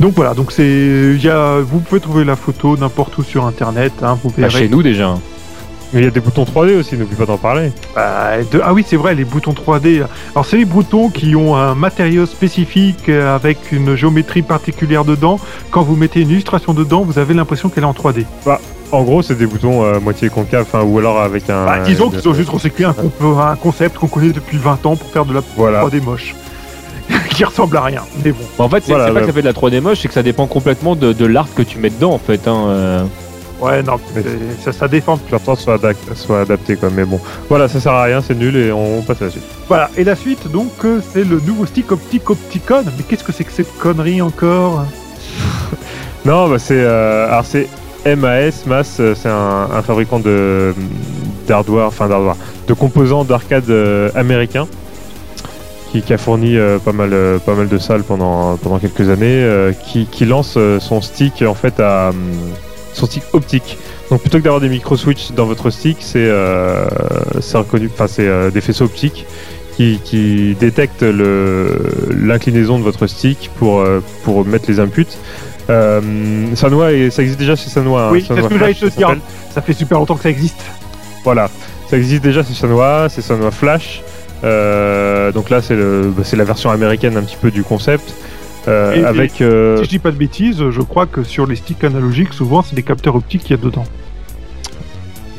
Donc 0.00 0.14
voilà, 0.14 0.34
donc 0.34 0.52
c'est, 0.52 1.16
vous 1.62 1.80
pouvez 1.80 2.00
trouver 2.00 2.24
la 2.24 2.36
photo 2.36 2.76
n'importe 2.76 3.18
où 3.18 3.22
sur 3.22 3.44
internet. 3.46 3.92
Hein, 4.02 4.18
vous 4.22 4.32
Bah, 4.38 4.48
chez 4.48 4.68
nous 4.68 4.82
déjà. 4.82 5.14
Mais 5.92 6.00
il 6.00 6.04
y 6.04 6.06
a 6.06 6.10
des 6.10 6.20
boutons 6.20 6.44
3D 6.44 6.76
aussi, 6.78 6.96
n'oublie 6.98 7.16
pas 7.16 7.24
d'en 7.24 7.38
parler. 7.38 7.72
Euh, 7.96 8.42
de- 8.52 8.60
ah 8.62 8.74
oui, 8.74 8.84
c'est 8.86 8.96
vrai, 8.96 9.14
les 9.14 9.24
boutons 9.24 9.52
3D. 9.52 10.02
Alors, 10.34 10.44
c'est 10.44 10.58
les 10.58 10.66
boutons 10.66 11.08
qui 11.08 11.34
ont 11.34 11.56
un 11.56 11.74
matériau 11.74 12.26
spécifique 12.26 13.08
euh, 13.08 13.34
avec 13.34 13.72
une 13.72 13.94
géométrie 13.94 14.42
particulière 14.42 15.04
dedans. 15.06 15.40
Quand 15.70 15.82
vous 15.82 15.96
mettez 15.96 16.20
une 16.20 16.30
illustration 16.30 16.74
dedans, 16.74 17.02
vous 17.02 17.18
avez 17.18 17.32
l'impression 17.32 17.70
qu'elle 17.70 17.84
est 17.84 17.86
en 17.86 17.92
3D. 17.92 18.24
En 18.92 19.02
gros, 19.02 19.22
c'est 19.22 19.36
des 19.36 19.46
boutons 19.46 19.82
euh, 19.84 19.98
moitié 20.00 20.28
concave, 20.28 20.62
enfin, 20.68 20.82
ou 20.82 20.98
alors 20.98 21.20
avec 21.20 21.48
un. 21.50 21.64
Bah, 21.66 21.78
disons 21.80 22.10
qu'ils 22.10 22.28
ont 22.28 22.34
juste 22.34 22.50
recyclé 22.50 22.84
un, 22.84 22.92
comp- 22.92 23.38
un 23.40 23.56
concept 23.56 23.96
qu'on 23.98 24.08
connaît 24.08 24.32
depuis 24.32 24.56
20 24.58 24.84
ans 24.86 24.96
pour 24.96 25.08
faire 25.10 25.24
de 25.24 25.32
la 25.34 25.40
Voilà. 25.56 25.82
3D 25.84 26.02
moche. 26.02 26.34
qui 27.30 27.42
ressemble 27.44 27.76
à 27.78 27.82
rien. 27.82 28.02
Mais 28.22 28.32
bon. 28.32 28.44
Bon, 28.58 28.64
en 28.64 28.68
fait, 28.68 28.82
c'est 28.84 28.92
Voilà, 28.92 29.06
c'est 29.06 29.10
pas 29.12 29.14
ouais. 29.16 29.20
que 29.22 29.26
ça 29.28 29.32
fait 29.32 29.40
de 29.40 29.46
la 29.46 29.52
3D 29.54 29.80
moche, 29.80 29.98
c'est 30.02 30.08
que 30.08 30.14
ça 30.14 30.22
dépend 30.22 30.46
complètement 30.46 30.94
de, 30.96 31.14
de 31.14 31.24
l'art 31.26 31.46
que 31.54 31.62
tu 31.62 31.78
mets 31.78 31.88
dedans 31.88 32.12
en 32.12 32.18
fait. 32.18 32.46
Hein, 32.46 32.64
euh. 32.68 33.04
Ouais, 33.60 33.82
non, 33.82 33.96
Mais- 34.14 34.22
ça, 34.64 34.72
ça 34.72 34.86
défend. 34.88 35.18
L'important 35.32 35.56
soit, 35.56 35.76
adac- 35.78 36.14
soit 36.14 36.42
adapté, 36.42 36.76
quoi. 36.76 36.90
Mais 36.94 37.04
bon, 37.04 37.20
voilà, 37.48 37.66
ça 37.68 37.80
sert 37.80 37.92
à 37.92 38.04
rien, 38.04 38.22
c'est 38.22 38.34
nul 38.36 38.56
et 38.56 38.70
on 38.70 39.02
passe 39.02 39.20
à 39.22 39.24
la 39.26 39.30
suite. 39.32 39.42
Voilà, 39.66 39.90
et 39.96 40.04
la 40.04 40.14
suite, 40.14 40.50
donc, 40.50 40.70
euh, 40.84 41.00
c'est 41.12 41.24
le 41.24 41.40
nouveau 41.40 41.66
stick 41.66 41.90
optique 41.90 42.30
Opticon. 42.30 42.84
Mais 42.96 43.02
qu'est-ce 43.08 43.24
que 43.24 43.32
c'est 43.32 43.44
que 43.44 43.52
cette 43.52 43.76
connerie 43.78 44.22
encore? 44.22 44.84
Non, 46.24 46.48
bah 46.48 46.58
c'est. 46.58 46.74
euh, 46.76 47.26
alors 47.28 47.44
c'est 47.46 47.68
MAS, 48.04 48.66
MAS, 48.66 48.96
euh, 49.00 49.14
c'est 49.14 49.28
un, 49.28 49.68
un 49.72 49.82
fabricant 49.82 50.18
de 50.18 50.74
d'hardware, 51.46 51.86
enfin 51.86 52.08
d'hardware, 52.08 52.36
de 52.66 52.74
composants 52.74 53.24
d'arcade 53.24 53.70
euh, 53.70 54.10
américains 54.14 54.66
qui, 55.90 56.02
qui 56.02 56.12
a 56.12 56.18
fourni 56.18 56.58
euh, 56.58 56.78
pas 56.78 56.92
mal, 56.92 57.10
euh, 57.12 57.38
pas 57.38 57.54
mal 57.54 57.68
de 57.68 57.78
salles 57.78 58.02
pendant 58.02 58.56
pendant 58.56 58.78
quelques 58.78 59.08
années, 59.08 59.42
euh, 59.42 59.72
qui, 59.72 60.06
qui 60.06 60.26
lance 60.26 60.58
son 60.80 61.00
stick 61.00 61.42
en 61.46 61.54
fait 61.54 61.80
à 61.80 62.10
hum, 62.10 62.16
son 62.98 63.06
stick 63.06 63.22
optique. 63.32 63.78
Donc 64.10 64.20
plutôt 64.20 64.38
que 64.38 64.44
d'avoir 64.44 64.60
des 64.60 64.68
micro 64.68 64.96
switch 64.96 65.32
dans 65.32 65.46
votre 65.46 65.70
stick, 65.70 65.98
c'est 66.00 66.18
euh, 66.26 66.86
reconnu, 67.54 67.90
enfin 67.92 68.06
c'est 68.08 68.26
euh, 68.26 68.50
des 68.50 68.60
faisceaux 68.60 68.84
optiques 68.84 69.26
qui, 69.76 70.00
qui 70.04 70.56
détectent 70.58 71.04
l'inclinaison 72.10 72.78
de 72.78 72.84
votre 72.84 73.06
stick 73.06 73.50
pour 73.58 73.80
euh, 73.80 74.00
pour 74.24 74.44
mettre 74.44 74.64
les 74.68 74.80
inputs. 74.80 75.06
Euh, 75.70 76.00
et 76.52 77.10
ça 77.10 77.22
existe 77.22 77.38
déjà 77.38 77.54
chez 77.56 77.68
Sanwa. 77.68 78.04
hein, 78.06 78.08
Oui, 78.12 78.22
c'est 78.26 78.28
ce 78.34 78.40
Sanwa 78.40 78.48
que 78.48 78.58
j'allais 78.58 78.74
te 78.74 78.78
ça 78.80 78.88
dire. 78.88 79.08
s'appelle. 79.08 79.22
Ça 79.54 79.62
fait 79.62 79.72
super 79.74 79.98
longtemps 79.98 80.16
que 80.16 80.22
ça 80.22 80.30
existe. 80.30 80.60
Voilà, 81.24 81.50
ça 81.90 81.96
existe 81.98 82.22
déjà 82.22 82.42
chez 82.42 82.54
Sanwa, 82.54 83.08
c'est 83.10 83.22
Sanwa 83.22 83.50
Flash. 83.50 84.02
Euh, 84.44 85.32
donc 85.32 85.50
là, 85.50 85.60
c'est 85.60 85.74
le, 85.74 86.12
bah, 86.16 86.22
c'est 86.24 86.36
la 86.36 86.44
version 86.44 86.70
américaine 86.70 87.16
un 87.16 87.22
petit 87.22 87.36
peu 87.40 87.50
du 87.50 87.62
concept. 87.64 88.14
Euh, 88.68 88.94
Et- 88.94 89.00
et- 89.00 89.04
avec 89.04 89.40
euh, 89.40 89.78
Si 89.78 89.84
je 89.84 89.88
dis 89.88 89.98
pas 89.98 90.10
de 90.10 90.16
bêtises, 90.16 90.62
je 90.70 90.80
crois 90.82 91.06
que 91.06 91.22
sur 91.24 91.46
les 91.46 91.56
sticks 91.56 91.82
analogiques, 91.84 92.32
souvent 92.32 92.62
c'est 92.62 92.74
des 92.76 92.82
capteurs 92.82 93.16
optiques 93.16 93.42
qu'il 93.42 93.56
y 93.56 93.58
a 93.58 93.62
dedans. 93.62 93.84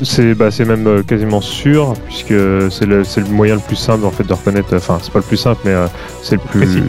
c'est 0.02 0.34
bah, 0.34 0.48
même 0.66 0.86
euh, 0.86 1.02
quasiment 1.02 1.40
sûr 1.40 1.92
puisque 2.06 2.34
c'est 2.70 2.86
le, 2.86 3.02
le 3.02 3.24
moyen 3.30 3.54
le 3.56 3.60
plus 3.60 3.76
simple 3.76 4.04
en 4.04 4.10
fait 4.10 4.24
de 4.24 4.32
reconnaître. 4.32 4.74
Enfin, 4.74 4.98
c'est 5.02 5.12
pas 5.12 5.18
le 5.20 5.24
plus 5.24 5.36
simple, 5.36 5.60
mais 5.64 5.74
c'est 6.22 6.36
le 6.36 6.40
plus 6.40 6.60
Précis. 6.60 6.82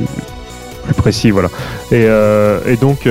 plus 0.85 0.93
précis, 0.93 1.31
voilà. 1.31 1.49
Et, 1.91 2.07
et 2.71 2.77
donc 2.77 3.07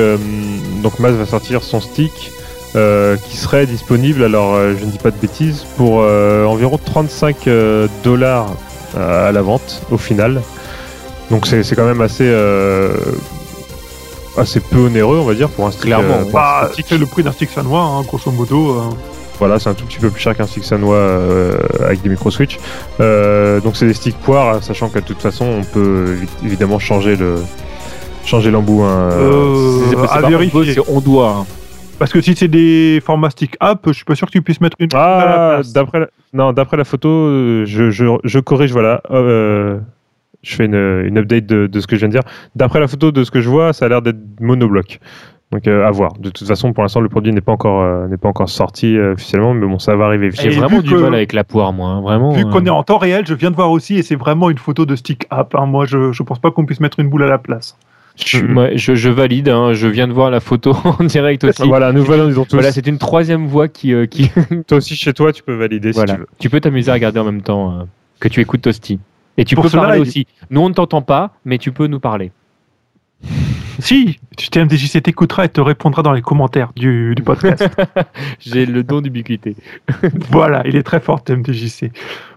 donc 0.83 0.99
Maz 0.99 1.15
va 1.15 1.27
sortir 1.27 1.63
son 1.63 1.81
stick. 1.81 2.33
euh, 2.77 3.17
qui 3.17 3.37
serait 3.37 3.67
disponible, 3.67 4.23
alors 4.23 4.55
euh, 4.55 4.75
je 4.79 4.85
ne 4.85 4.91
dis 4.93 4.99
pas 4.99 5.11
de 5.11 5.17
bêtises, 5.21 5.65
pour 5.77 6.03
euh, 6.03 6.45
environ 6.45 6.79
35 6.79 7.49
euh, 7.49 7.89
dollars 8.05 8.47
à 8.97 9.33
la 9.33 9.43
vente 9.43 9.83
au 9.91 9.99
final. 9.99 10.41
Donc 11.31 11.47
c'est 11.47 11.63
c'est 11.63 11.77
quand 11.77 11.85
même 11.87 12.01
assez 12.01 12.27
euh, 12.27 12.93
assez 14.37 14.61
peu 14.61 14.79
onéreux, 14.79 15.19
on 15.19 15.25
va 15.25 15.35
dire, 15.35 15.49
pour 15.49 15.67
un 15.67 15.71
stick. 15.71 15.85
Clairement, 15.87 16.21
euh, 16.27 16.33
Bah, 16.33 16.69
stick. 16.73 16.87
c'est 16.89 16.99
le 16.99 17.07
prix 17.07 17.23
d'un 17.23 17.33
stick 17.33 17.51
sanois, 17.51 17.81
hein, 17.83 18.03
grosso 18.03 18.31
modo. 18.31 18.71
euh. 18.73 18.81
Voilà, 19.39 19.59
c'est 19.59 19.71
un 19.71 19.75
tout 19.75 19.87
petit 19.87 19.99
peu 19.99 20.11
plus 20.11 20.21
cher 20.21 20.37
qu'un 20.37 20.47
stick 20.47 20.65
sanois 20.65 20.97
euh, 20.97 21.57
avec 21.85 22.03
des 22.03 22.11
micro 22.11 22.31
switch. 22.31 22.59
Euh, 23.01 23.61
donc 23.61 23.77
c'est 23.77 23.87
des 23.87 23.95
sticks 23.95 24.19
poires, 24.19 24.63
sachant 24.63 24.89
que 24.89 24.99
de 24.99 25.05
toute 25.05 25.21
façon 25.23 25.47
on 25.47 25.65
peut 25.65 26.17
évi- 26.21 26.47
évidemment 26.47 26.79
changer 26.79 27.17
le 27.17 27.37
changer 28.25 28.51
l'embout. 28.51 28.83
hein, 28.83 29.09
euh, 29.13 30.05
à 30.11 30.21
pas 30.21 30.29
vérifier. 30.29 30.77
on 30.89 31.01
doit. 31.01 31.29
hein. 31.41 31.47
Parce 31.99 32.13
que 32.13 32.21
si 32.21 32.35
c'est 32.35 32.49
des 32.49 33.03
formats 33.05 33.31
stick 33.31 33.57
up, 33.63 33.81
je 33.87 33.93
suis 33.93 34.05
pas 34.05 34.15
sûr 34.15 34.27
que 34.27 34.33
tu 34.33 34.43
puisses 34.43 34.61
mettre 34.61 34.77
une 34.79 34.89
Ah, 34.95 35.61
d'après 35.75 36.01
la... 36.01 36.07
non, 36.33 36.53
d'après 36.53 36.77
la 36.77 36.85
photo, 36.85 37.65
je, 37.67 37.91
je, 37.91 38.05
je 38.25 38.39
corrige, 38.41 38.73
voilà. 38.73 39.03
Je 40.43 40.55
fais 40.57 40.65
une, 40.67 40.75
une 41.05 41.19
update 41.19 41.47
de, 41.47 41.67
de 41.67 41.81
ce 41.81 41.87
que 41.87 41.97
je 41.97 42.01
viens 42.01 42.09
de 42.09 42.13
dire. 42.15 42.23
D'après 42.57 42.81
la 42.81 42.89
photo 42.89 43.13
de 43.13 43.25
ce 43.25 43.31
que 43.31 43.41
je 43.41 43.49
vois, 43.51 43.73
ça 43.73 43.87
a 43.87 43.89
l'air 43.89 44.01
d'être 44.03 44.19
monobloc. 44.41 44.99
Donc 45.53 45.67
euh, 45.67 45.85
à 45.85 45.91
voir. 45.91 46.13
De 46.21 46.31
toute 46.31 46.47
façon, 46.47 46.73
pour 46.73 46.83
l'instant, 46.85 47.01
le 47.01 47.09
produit 47.09 47.33
n'est 47.33 47.41
pas 47.41 47.51
encore 47.53 47.83
euh, 47.83 48.07
n'est 48.07 48.17
pas 48.17 48.29
encore 48.29 48.49
sorti 48.49 48.97
euh, 48.97 49.15
officiellement, 49.15 49.53
mais 49.53 49.67
bon, 49.67 49.79
ça 49.81 49.97
va 49.97 50.05
arriver. 50.07 50.31
J'ai 50.33 50.51
vraiment 50.51 50.81
du 50.81 50.91
que- 50.91 50.95
mal 50.95 51.13
avec 51.15 51.33
la 51.33 51.43
poire, 51.45 51.73
moi. 51.73 51.89
hein, 51.89 52.01
Vraiment. 52.01 52.31
Vu 52.31 52.45
euh. 52.45 52.49
qu'on 52.51 52.65
est 52.65 52.71
en 52.71 52.85
temps 52.85 52.99
réel, 52.99 53.27
je 53.27 53.35
viens 53.35 53.51
de 53.51 53.57
voir 53.57 53.71
aussi, 53.73 53.97
et 53.97 54.03
c'est 54.03 54.15
vraiment 54.15 54.49
une 54.49 54.59
photo 54.59 54.87
de 54.87 54.95
stick 54.95 55.27
up. 55.33 55.55
hein. 55.55 55.67
Moi, 55.67 55.87
je, 55.87 56.13
je 56.13 56.23
pense 56.23 56.39
pas 56.39 56.53
qu'on 56.53 56.65
puisse 56.67 56.79
mettre 56.81 57.01
une 57.01 57.09
boule 57.09 57.25
à 57.25 57.29
la 57.29 57.39
place. 57.39 57.77
Je, 58.25 58.45
ouais, 58.45 58.73
je, 58.77 58.95
je 58.95 59.09
valide, 59.11 59.49
hein, 59.49 59.73
je 59.73 59.89
viens 59.89 60.07
de 60.07 60.13
voir 60.13 60.31
la 60.31 60.39
photo 60.41 60.73
en 60.85 61.03
direct 61.05 61.43
aussi. 61.43 61.67
Voilà, 61.67 61.93
nous 61.93 62.05
validons 62.05 62.45
tous. 62.45 62.55
Voilà, 62.55 62.71
c'est 62.71 62.87
une 62.87 62.99
troisième 62.99 63.47
voix 63.47 63.67
qui. 63.67 63.93
euh, 63.93 64.07
qui... 64.07 64.31
Toi 64.69 64.79
aussi 64.79 64.95
chez 64.95 65.13
toi, 65.13 65.33
tu 65.33 65.43
peux 65.43 65.55
valider 65.55 65.91
voilà. 65.91 66.13
si 66.13 66.15
tu 66.15 66.21
veux. 66.21 66.27
Tu 66.39 66.49
peux 66.51 66.61
t'amuser 66.61 66.91
à 66.93 66.95
regarder 66.95 67.19
en 67.19 67.25
même 67.25 67.43
temps 67.43 67.73
euh, 67.73 67.83
que 68.21 68.29
tu 68.29 68.41
écoutes 68.41 68.63
Toasty. 68.63 69.01
Et 69.37 69.45
tu 69.45 69.55
Pour 69.55 69.65
peux 69.65 69.71
cela, 69.71 69.83
parler 69.83 69.99
il- 69.99 70.03
aussi. 70.03 70.27
Nous, 70.51 70.61
on 70.61 70.69
ne 70.69 70.75
t'entend 70.75 71.03
pas, 71.03 71.33
mais 71.45 71.59
tu 71.59 71.73
peux 71.73 71.87
nous 71.87 72.01
parler. 72.01 72.33
Si, 73.79 74.19
TMDJC 74.51 75.01
t'écoutera 75.03 75.47
et 75.47 75.49
te 75.49 75.61
répondra 75.61 76.03
dans 76.03 76.13
les 76.13 76.21
commentaires 76.21 76.71
du, 76.77 77.15
du 77.15 77.23
podcast. 77.23 77.67
J'ai 78.39 78.67
le 78.67 78.83
don 78.83 79.01
d'ubiquité. 79.01 79.57
voilà, 80.31 80.63
il 80.67 80.77
est 80.77 80.83
très 80.83 81.01
fort 81.01 81.25
TMDJC. 81.25 81.91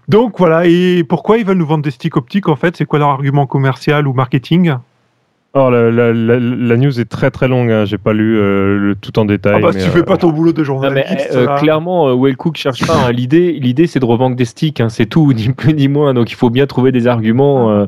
Donc 0.08 0.38
voilà, 0.38 0.64
et 0.66 1.04
pourquoi 1.06 1.36
ils 1.36 1.44
veulent 1.44 1.58
nous 1.58 1.66
vendre 1.66 1.84
des 1.84 1.90
sticks 1.90 2.16
optiques 2.16 2.48
en 2.48 2.56
fait? 2.56 2.76
C'est 2.78 2.86
quoi 2.86 2.98
leur 2.98 3.10
argument 3.10 3.46
commercial 3.46 4.08
ou 4.08 4.14
marketing? 4.14 4.74
Alors 5.56 5.70
la, 5.70 5.88
la, 5.92 6.12
la, 6.12 6.38
la 6.40 6.76
news 6.76 6.98
est 7.00 7.08
très 7.08 7.30
très 7.30 7.46
longue. 7.46 7.70
Hein. 7.70 7.84
J'ai 7.84 7.96
pas 7.96 8.12
lu 8.12 8.36
euh, 8.36 8.76
le 8.76 8.94
tout 8.96 9.16
en 9.20 9.24
détail. 9.24 9.54
Ah 9.58 9.60
bah 9.60 9.70
mais, 9.72 9.78
si 9.78 9.84
tu 9.86 9.90
euh, 9.92 9.94
fais 9.94 10.02
pas 10.02 10.16
ton 10.16 10.30
boulot 10.30 10.52
de 10.52 10.58
Non, 10.58 10.64
journaliste, 10.64 11.28
mais 11.30 11.36
euh, 11.36 11.46
là. 11.46 11.58
clairement, 11.60 12.08
euh, 12.08 12.14
Wellcook 12.16 12.56
cherche 12.56 12.84
pas. 12.84 12.96
hein. 13.06 13.12
L'idée, 13.12 13.52
l'idée, 13.52 13.86
c'est 13.86 14.00
de 14.00 14.04
revendre 14.04 14.34
des 14.34 14.46
sticks. 14.46 14.80
hein, 14.80 14.88
c'est 14.88 15.06
tout, 15.06 15.32
ni 15.36 15.50
plus 15.50 15.72
ni 15.74 15.86
moins. 15.86 16.12
Donc, 16.12 16.32
il 16.32 16.34
faut 16.34 16.50
bien 16.50 16.66
trouver 16.66 16.90
des 16.90 17.06
arguments. 17.06 17.70
euh. 17.70 17.86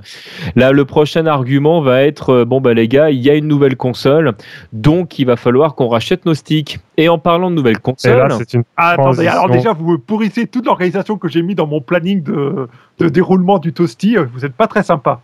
Là, 0.55 0.71
le 0.71 0.85
prochain 0.85 1.27
argument 1.27 1.81
va 1.81 2.03
être 2.03 2.31
euh, 2.31 2.45
bon 2.45 2.61
bah 2.61 2.73
les 2.73 2.87
gars, 2.87 3.11
il 3.11 3.19
y 3.21 3.31
a 3.31 3.35
une 3.35 3.49
nouvelle 3.49 3.77
console, 3.77 4.35
donc 4.73 5.19
il 5.19 5.25
va 5.27 5.35
falloir 5.35 5.75
qu'on 5.75 5.89
rachète 5.89 6.25
nos 6.25 6.35
sticks. 6.35 6.79
Et 6.99 7.09
en 7.09 7.19
parlant 7.19 7.51
de 7.51 7.57
nouvelle 7.57 7.79
Et 7.79 7.81
console, 7.83 8.17
là, 8.17 8.29
c'est 8.39 8.55
une 8.55 8.63
Ah, 8.77 8.91
attendez, 8.93 9.27
alors 9.27 9.51
déjà, 9.51 9.73
vous 9.73 9.91
me 9.91 9.99
pourrissez 9.99 10.47
toute 10.47 10.67
l'organisation 10.67 11.19
que 11.19 11.27
j'ai 11.29 11.43
mis 11.43 11.57
dans 11.57 11.67
mon 11.67 11.81
planning 11.81 12.23
de, 12.23 12.69
de 13.01 13.09
déroulement 13.09 13.59
du 13.59 13.73
Toasty. 13.73 14.17
Vous 14.33 14.41
n'êtes 14.43 14.55
pas 14.55 14.69
très 14.69 14.85
sympa. 14.85 15.21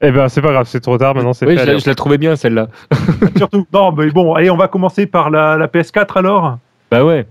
Eh 0.00 0.12
ben, 0.12 0.28
c'est 0.28 0.40
pas 0.42 0.52
grave, 0.52 0.66
c'est 0.68 0.80
trop 0.80 0.96
tard. 0.96 1.14
Maintenant, 1.14 1.32
c'est 1.32 1.46
oui, 1.46 1.56
fait. 1.56 1.66
je, 1.66 1.70
la, 1.72 1.78
je 1.78 1.86
la 1.88 1.94
trouvais 1.94 2.18
bien 2.18 2.36
celle-là. 2.36 2.68
Surtout. 3.36 3.66
Non, 3.72 3.90
mais 3.92 4.10
bon, 4.10 4.34
allez, 4.34 4.50
on 4.50 4.56
va 4.56 4.68
commencer 4.68 5.06
par 5.06 5.30
la, 5.30 5.56
la 5.56 5.66
PS4 5.66 6.18
alors? 6.18 6.58
Bah 6.90 7.04
ouais. 7.04 7.26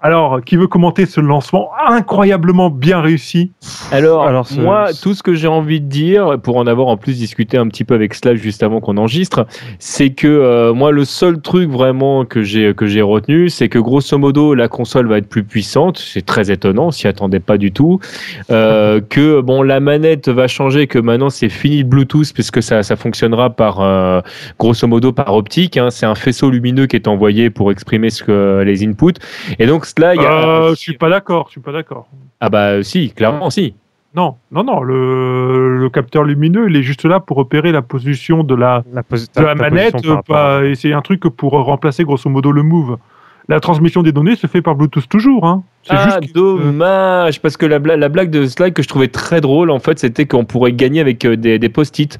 Alors, 0.00 0.44
qui 0.44 0.56
veut 0.56 0.68
commenter 0.68 1.06
ce 1.06 1.20
lancement 1.20 1.70
incroyablement 1.88 2.70
bien 2.70 3.00
réussi 3.00 3.50
Alors, 3.90 4.22
Alors, 4.24 4.46
ce- 4.46 4.60
moi, 4.60 4.92
ce- 4.92 5.02
tout 5.02 5.12
ce 5.12 5.24
que 5.24 5.34
j'ai 5.34 5.48
envie 5.48 5.80
de 5.80 5.86
dire, 5.88 6.38
pour 6.40 6.56
en 6.58 6.68
avoir 6.68 6.86
en 6.86 6.96
plus 6.96 7.18
discuté 7.18 7.58
un 7.58 7.66
petit 7.66 7.82
peu 7.82 7.94
avec 7.94 8.14
Slav 8.14 8.36
juste 8.36 8.62
avant 8.62 8.78
qu'on 8.78 8.96
enregistre, 8.96 9.44
c'est 9.80 10.10
que 10.10 10.28
euh, 10.28 10.72
moi, 10.72 10.92
le 10.92 11.04
seul 11.04 11.40
truc 11.40 11.68
vraiment 11.68 12.24
que 12.24 12.42
j'ai 12.42 12.74
que 12.74 12.86
j'ai 12.86 13.02
retenu, 13.02 13.48
c'est 13.48 13.68
que 13.68 13.80
grosso 13.80 14.16
modo, 14.18 14.54
la 14.54 14.68
console 14.68 15.08
va 15.08 15.18
être 15.18 15.28
plus 15.28 15.42
puissante. 15.42 15.98
C'est 15.98 16.24
très 16.24 16.52
étonnant, 16.52 16.86
on 16.86 16.90
s'y 16.92 17.08
attendait 17.08 17.40
pas 17.40 17.58
du 17.58 17.72
tout. 17.72 17.98
Euh, 18.52 19.00
que 19.10 19.40
bon, 19.40 19.62
la 19.62 19.80
manette 19.80 20.28
va 20.28 20.46
changer, 20.46 20.86
que 20.86 21.00
maintenant 21.00 21.28
c'est 21.30 21.48
fini 21.48 21.78
le 21.78 21.84
Bluetooth 21.84 22.32
puisque 22.32 22.62
ça 22.62 22.84
ça 22.84 22.94
fonctionnera 22.94 23.50
par 23.50 23.80
euh, 23.80 24.20
grosso 24.60 24.86
modo 24.86 25.12
par 25.12 25.34
optique. 25.34 25.76
hein. 25.76 25.90
c'est 25.90 26.06
un 26.06 26.14
faisceau 26.14 26.50
lumineux 26.50 26.86
qui 26.86 26.94
est 26.94 27.08
envoyé 27.08 27.50
pour 27.50 27.72
exprimer 27.72 28.10
ce 28.10 28.22
que 28.22 28.62
les 28.64 28.86
inputs. 28.86 29.18
Et 29.58 29.66
donc 29.66 29.86
cela, 29.96 30.14
il 30.14 30.22
y 30.22 30.24
a 30.26 30.32
Euh, 30.32 30.70
Je 30.70 30.74
suis 30.76 30.96
pas 30.96 31.08
d'accord, 31.10 31.46
je 31.48 31.52
suis 31.52 31.60
pas 31.60 31.72
d'accord. 31.72 32.06
ah 32.40 32.48
bah 32.48 32.82
si, 32.82 33.10
clairement 33.12 33.50
si. 33.50 33.74
Non, 34.14 34.36
non, 34.50 34.64
non, 34.64 34.80
le, 34.82 35.78
le 35.78 35.90
capteur 35.90 36.24
lumineux, 36.24 36.68
il 36.70 36.76
est 36.76 36.82
juste 36.82 37.04
là 37.04 37.20
pour 37.20 37.36
repérer 37.36 37.72
la 37.72 37.82
position 37.82 38.42
de 38.42 38.54
la, 38.54 38.82
La, 38.92 39.02
posi- 39.02 39.28
de 39.36 39.42
la 39.44 39.54
manette, 39.54 39.96
pas- 40.26 40.58
à- 40.58 40.64
et 40.64 40.74
c'est 40.74 40.92
un 40.92 41.02
truc 41.02 41.20
pour 41.28 41.52
remplacer 41.52 42.04
grosso 42.04 42.28
modo 42.30 42.50
le 42.50 42.62
move. 42.62 42.96
La 43.48 43.60
transmission 43.60 44.02
des 44.02 44.12
données 44.12 44.34
se 44.36 44.46
fait 44.46 44.62
par 44.62 44.74
Bluetooth 44.74 45.08
toujours. 45.08 45.46
Hein. 45.46 45.62
C'est 45.88 45.94
Ah, 45.96 46.18
juste 46.22 46.34
dommage, 46.34 47.40
parce 47.40 47.56
que 47.56 47.66
la, 47.66 47.78
bla- 47.78 47.96
la 47.96 48.08
blague 48.08 48.30
de 48.30 48.44
Slide 48.46 48.72
que 48.74 48.82
je 48.82 48.88
trouvais 48.88 49.08
très 49.08 49.40
drôle, 49.40 49.70
en 49.70 49.78
fait, 49.78 49.98
c'était 49.98 50.26
qu'on 50.26 50.44
pourrait 50.44 50.72
gagner 50.72 51.00
avec 51.00 51.24
euh, 51.24 51.36
des, 51.36 51.58
des 51.58 51.68
post-it. 51.68 52.18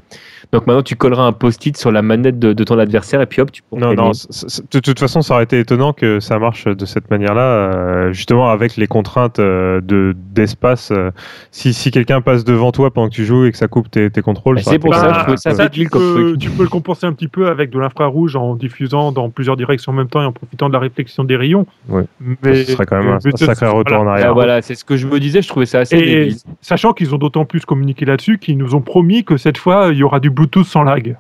Donc 0.51 0.67
maintenant, 0.67 0.83
tu 0.83 0.97
colleras 0.97 1.25
un 1.25 1.33
post-it 1.33 1.77
sur 1.77 1.93
la 1.93 2.01
manette 2.01 2.39
de, 2.39 2.55
de 2.55 2.65
ton 2.65 2.79
adversaire 2.79 3.21
et 3.21 3.27
puis 3.27 3.43
hop, 3.43 3.53
tu 3.53 3.61
pourras 3.63 3.83
Non, 3.83 3.89
gagner. 3.95 4.03
non, 4.03 4.11
de 4.13 4.79
toute 4.81 4.99
façon, 4.99 5.21
ça 5.21 5.35
aurait 5.35 5.45
été 5.45 5.59
étonnant 5.59 5.93
que 5.93 6.21
ça 6.21 6.39
marche 6.39 6.65
de 6.65 6.87
cette 6.87 7.11
manière-là, 7.11 7.43
euh, 7.43 8.13
justement 8.15 8.49
avec 8.49 8.77
les 8.79 8.87
contraintes 8.87 9.41
euh, 9.41 9.83
de 9.83 10.17
d'espace. 10.33 10.91
euh, 10.91 11.11
si 11.51 11.75
si 11.75 11.91
quelqu'un 11.91 12.23
passe 12.23 12.45
devant 12.45 12.73
toi 12.73 12.91
pendant 12.91 13.11
que 13.11 13.15
tu 13.15 13.27
joues 13.27 13.45
et 13.45 13.53
que 13.53 13.59
ça 13.59 13.69
coupe 13.69 13.91
tes, 13.91 14.09
tes 14.11 14.23
contrôles, 14.23 14.57
Bah, 14.57 14.63
ça 14.63 14.71
c'est 14.71 14.79
pour 14.79 14.95
ça 14.95 15.09
que 15.09 15.15
je 15.15 15.21
trouvais 15.21 15.37
ça 15.37 15.55
ça, 15.55 15.69
tu, 15.69 15.85
peux, 15.87 16.15
truc. 16.31 16.39
tu 16.39 16.49
peux 16.49 16.63
le 16.63 16.69
compenser 16.71 17.05
un 17.07 17.13
petit 17.13 17.29
peu 17.29 17.49
avec 17.49 17.69
de 17.69 17.79
l'infrarouge 17.79 18.35
en 18.35 18.55
diffusant 18.55 19.13
dans 19.13 19.29
plusieurs 19.29 19.57
directions 19.59 19.93
en 19.93 19.97
même 19.97 20.09
temps 20.09 20.23
et 20.23 20.27
en 20.27 20.33
profitant 20.33 20.69
de 20.69 20.73
la 20.73 20.79
réflexion 20.79 21.25
des 21.25 21.37
rayons. 21.37 21.67
Ouais. 21.91 22.05
Mais 22.43 22.65
ce 22.65 22.73
serait 22.73 22.87
quand 22.87 22.97
même 23.03 23.09
un, 23.09 23.19
mais 23.23 23.35
un 23.35 23.37
sacré 23.37 23.58
voilà. 23.67 23.79
retour 23.79 23.99
en 24.01 24.07
Ah, 24.09 24.13
arrière. 24.13 24.35
voilà, 24.35 24.63
c'est 24.63 24.75
ce 24.75 24.85
que 24.85 24.97
je 24.97 25.07
me 25.07 25.19
disais, 25.21 25.43
je 25.43 25.49
trouvais 25.49 25.67
ça 25.67 25.81
assez 25.81 25.97
Et 25.97 26.01
débile. 26.03 26.37
sachant 26.61 26.93
qu'ils 26.93 27.15
ont 27.15 27.19
d'autant 27.19 27.45
plus 27.45 27.65
communiqué 27.65 28.05
là-dessus 28.05 28.39
qu'ils 28.39 28.57
nous 28.59 28.75
ont 28.75 28.81
promis 28.81 29.25
que 29.25 29.37
cette 29.37 29.59
fois, 29.59 29.89
il 29.93 29.99
y 29.99 30.03
aura 30.03 30.21
du 30.21 30.31
Bluetooth 30.31 30.65
sans 30.67 30.83
lag. 30.83 31.17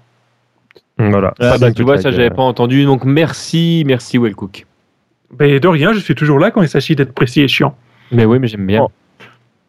Voilà. 0.99 1.35
Ah, 1.39 1.51
Pas 1.53 1.59
bah, 1.59 1.73
tu 1.73 1.83
vois, 1.85 1.99
ça, 1.99 2.11
lag, 2.11 2.17
j'avais 2.17 2.31
euh, 2.33 2.35
pas 2.35 2.43
entendu. 2.43 2.85
Donc 2.85 3.05
merci, 3.05 3.85
merci 3.87 4.19
Wellcook. 4.19 4.67
Mais 5.39 5.61
de 5.61 5.69
rien, 5.69 5.93
je 5.93 5.99
suis 6.01 6.15
toujours 6.15 6.39
là 6.39 6.51
quand 6.51 6.63
il 6.63 6.69
s'agit 6.69 6.97
d'être 6.97 7.13
précis 7.13 7.43
et 7.43 7.49
chiant. 7.49 7.77
Mais 8.11 8.25
oui, 8.25 8.39
mais 8.39 8.49
j'aime 8.49 8.67
bien. 8.67 8.83
Oh. 8.85 8.91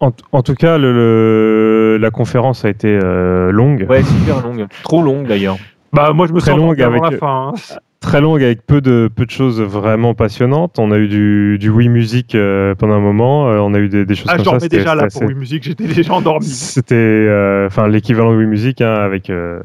En, 0.02 0.12
en 0.32 0.42
tout 0.44 0.56
cas, 0.56 0.78
le, 0.78 0.94
le- 0.94 1.98
la 1.98 2.10
conférence 2.10 2.64
a 2.64 2.70
été 2.70 2.88
euh, 3.04 3.52
longue, 3.52 3.86
Ouais, 3.90 4.02
super 4.02 4.42
longue. 4.42 4.66
Trop 4.82 5.02
longue 5.04 5.28
d'ailleurs. 5.28 5.58
Bah 5.94 6.12
moi 6.14 6.28
je 6.28 6.34
me 6.34 6.40
Très 6.40 6.52
sens 6.52 6.60
longue 6.60 6.82
avec- 6.82 7.02
la 7.02 7.12
fin. 7.18 7.54
hein. 7.56 7.78
très 8.00 8.22
longue 8.22 8.42
avec 8.44 8.66
peu 8.66 8.80
de 8.82 9.10
peu 9.14 9.26
de 9.26 9.32
choses 9.32 9.60
vraiment 9.62 10.14
passionnantes. 10.14 10.78
On 10.80 10.92
a 10.92 10.98
eu 10.98 11.08
du, 11.08 11.58
du 11.60 11.70
Wii 11.70 11.90
Music 11.90 12.36
euh, 12.36 12.76
pendant 12.76 12.94
un 12.94 13.00
moment, 13.00 13.50
euh, 13.50 13.58
on 13.58 13.74
a 13.74 13.80
eu 13.80 13.90
des, 13.90 14.06
des 14.06 14.16
choses 14.16 14.28
Ah, 14.30 14.36
comme 14.36 14.46
j'en 14.46 14.52
ça. 14.52 14.56
mets 14.58 14.60
c'était- 14.62 14.78
déjà 14.78 14.96
là 14.96 15.08
pour 15.12 15.24
Wii 15.24 15.36
Music, 15.36 15.64
j'étais 15.64 15.86
déjà 15.86 16.14
endormi. 16.14 16.46
C'était 16.46 16.96
euh, 16.96 17.66
enfin 17.68 17.88
l'équivalent 17.88 18.32
de 18.32 18.38
Wii 18.38 18.48
Music 18.48 18.82
hein, 18.82 18.94
avec 18.94 19.30
euh, 19.30 19.60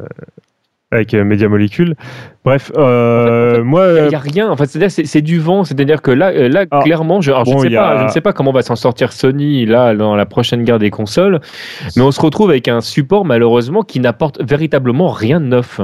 avec 0.90 1.12
euh, 1.12 1.24
Media 1.24 1.48
Molecule. 1.48 1.94
Bref, 2.44 2.70
euh, 2.76 3.52
En 3.52 3.54
fait, 3.56 3.62
moi, 3.62 3.86
Il 4.02 4.08
n'y 4.08 4.14
a 4.14 4.18
rien. 4.18 4.48
Enfin, 4.50 4.64
c'est-à-dire 4.66 4.90
c'est, 4.92 5.04
c'est 5.06 5.22
du 5.22 5.40
vent. 5.40 5.64
C'est-à-dire 5.64 6.02
que 6.02 6.10
là, 6.12 6.28
euh, 6.30 6.48
là 6.48 6.66
Ah, 6.70 6.80
clairement, 6.84 7.20
je, 7.20 7.32
alors, 7.32 7.44
je 7.46 7.50
bon, 7.52 7.64
ne 7.64 7.68
sais 7.68 7.76
a- 7.76 7.80
pas, 7.82 7.98
je 7.98 8.04
ne 8.04 8.08
sais 8.10 8.20
pas 8.20 8.32
comment 8.32 8.52
va 8.52 8.62
s'en 8.62 8.76
sortir 8.76 9.12
Sony 9.12 9.66
là 9.66 9.94
dans 9.96 10.14
la 10.14 10.24
prochaine 10.26 10.62
guerre 10.62 10.78
des 10.78 10.90
consoles, 10.90 11.40
mais 11.96 12.02
on 12.02 12.12
se 12.12 12.20
retrouve 12.20 12.50
avec 12.50 12.68
un 12.68 12.80
support 12.80 13.24
malheureusement 13.24 13.82
qui 13.82 13.98
n'apporte 13.98 14.40
véritablement 14.42 15.08
rien 15.10 15.40
de 15.40 15.46
neuf. 15.46 15.80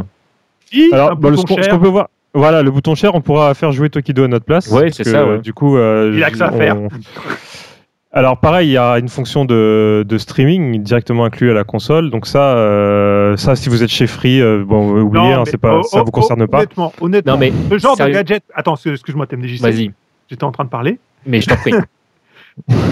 Alors 0.93 1.13
un 1.13 1.15
bah, 1.15 1.31
le- 1.31 1.37
ce 1.37 1.43
bouton 1.43 1.55
qu'on 1.57 1.63
ce 1.63 1.67
cher. 1.69 1.75
qu'on 1.77 1.81
peut 1.83 1.89
voir. 1.89 2.09
Voilà, 2.33 2.63
le 2.63 2.71
bouton 2.71 2.95
share, 2.95 3.15
on 3.15 3.21
pourra 3.21 3.55
faire 3.55 3.73
jouer 3.73 3.91
Tokido 3.91 4.23
à 4.25 4.29
notre 4.29 4.45
place. 4.45 4.69
Ouais, 4.69 4.83
parce 4.85 4.97
c'est 4.99 5.03
que, 5.05 5.11
ça, 5.11 5.27
ouais. 5.27 5.39
Du 5.41 5.53
coup, 5.53 5.77
euh, 5.77 6.13
Il 6.15 6.23
a 6.23 6.31
que 6.31 6.37
ça 6.39 6.47
à 6.47 6.53
on- 6.53 6.59
faire. 6.59 6.77
Alors 8.13 8.39
pareil, 8.39 8.69
il 8.69 8.73
y 8.73 8.77
a 8.77 8.99
une 8.99 9.09
fonction 9.09 9.45
de, 9.45 10.05
de 10.09 10.19
streaming 10.19 10.83
directement 10.83 11.25
inclue 11.25 11.51
à 11.53 11.55
la 11.55 11.63
console. 11.63 12.11
Donc 12.11 12.27
ça, 12.27 12.57
euh, 12.57 13.37
ça 13.37 13.55
si 13.55 13.69
vous 13.69 13.85
êtes 13.85 13.89
chez 13.89 14.09
Free, 14.09 14.41
euh, 14.41 14.65
bon, 14.67 15.01
oubliez, 15.01 15.23
Non, 15.31 15.41
hein, 15.41 15.45
c'est 15.47 15.59
pas, 15.59 15.77
oh, 15.79 15.83
ça 15.85 16.01
oh, 16.01 16.05
vous 16.05 16.11
concerne 16.11 16.43
oh, 16.43 16.47
pas. 16.49 16.59
Honnêtement, 16.59 16.93
honnêtement. 17.01 17.33
Non 17.35 17.39
mais 17.39 17.53
Ce 17.71 17.79
genre 17.79 17.97
sérieux- 17.97 18.13
de 18.15 18.19
gadget. 18.19 18.43
Attends, 18.55 18.75
excuse-moi, 18.85 19.27
TMDJC. 19.29 19.61
vas-y. 19.63 19.93
J'étais 20.29 20.43
en 20.45 20.51
train 20.51 20.65
de 20.65 20.71
parler. 20.71 20.99
Mais 21.25 21.41
je 21.41 21.47
t'en 21.49 21.57
prie. 21.57 21.73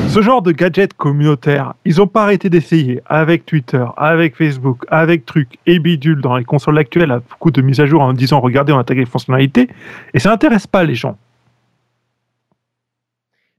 Ce 0.09 0.23
genre 0.23 0.43
de 0.43 0.53
gadget 0.53 0.95
communautaire, 0.95 1.75
ils 1.85 1.97
n'ont 1.97 2.07
pas 2.07 2.23
arrêté 2.23 2.49
d'essayer 2.49 3.03
avec 3.07 3.45
Twitter, 3.45 3.85
avec 3.97 4.37
Facebook, 4.37 4.85
avec 4.89 5.27
trucs 5.27 5.59
et 5.67 5.79
bidule 5.79 6.21
dans 6.21 6.37
les 6.37 6.45
consoles 6.45 6.79
actuelles 6.79 7.11
à 7.11 7.21
beaucoup 7.21 7.51
de 7.51 7.61
mises 7.61 7.81
à 7.81 7.87
jour 7.87 8.01
en 8.01 8.13
disant 8.13 8.41
regardez, 8.41 8.73
on 8.73 8.79
a 8.79 8.81
attaqué 8.81 9.01
les 9.01 9.07
fonctionnalités 9.07 9.69
et 10.15 10.19
ça 10.19 10.31
n'intéresse 10.31 10.67
pas 10.67 10.85
les 10.85 10.95
gens. 10.95 11.19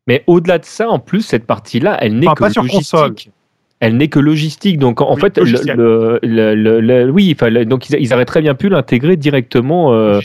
Mais 0.07 0.23
au-delà 0.25 0.57
de 0.57 0.65
ça, 0.65 0.89
en 0.89 0.97
plus, 0.97 1.21
cette 1.21 1.45
partie-là, 1.45 1.97
elle 2.01 2.17
n'est 2.17 2.27
Enfin, 2.27 2.33
que 2.33 2.39
pas 2.39 2.49
sur 2.49 2.67
console. 2.67 3.13
Elle 3.81 3.95
n'est 3.95 4.09
que 4.09 4.19
logistique. 4.19 4.77
Donc, 4.77 4.99
en 4.99 5.13
Oui, 5.15 5.21
fait, 5.21 5.37
le, 5.37 6.19
le- 6.21 6.81
le- 6.81 7.09
oui, 7.09 7.35
donc 7.65 7.89
ils, 7.89 7.95
ils 7.99 8.13
auraient 8.13 8.25
très 8.25 8.41
bien 8.41 8.53
pu 8.53 8.67
l'intégrer 8.67 9.15
directement 9.15 9.93
euh, 9.93 10.19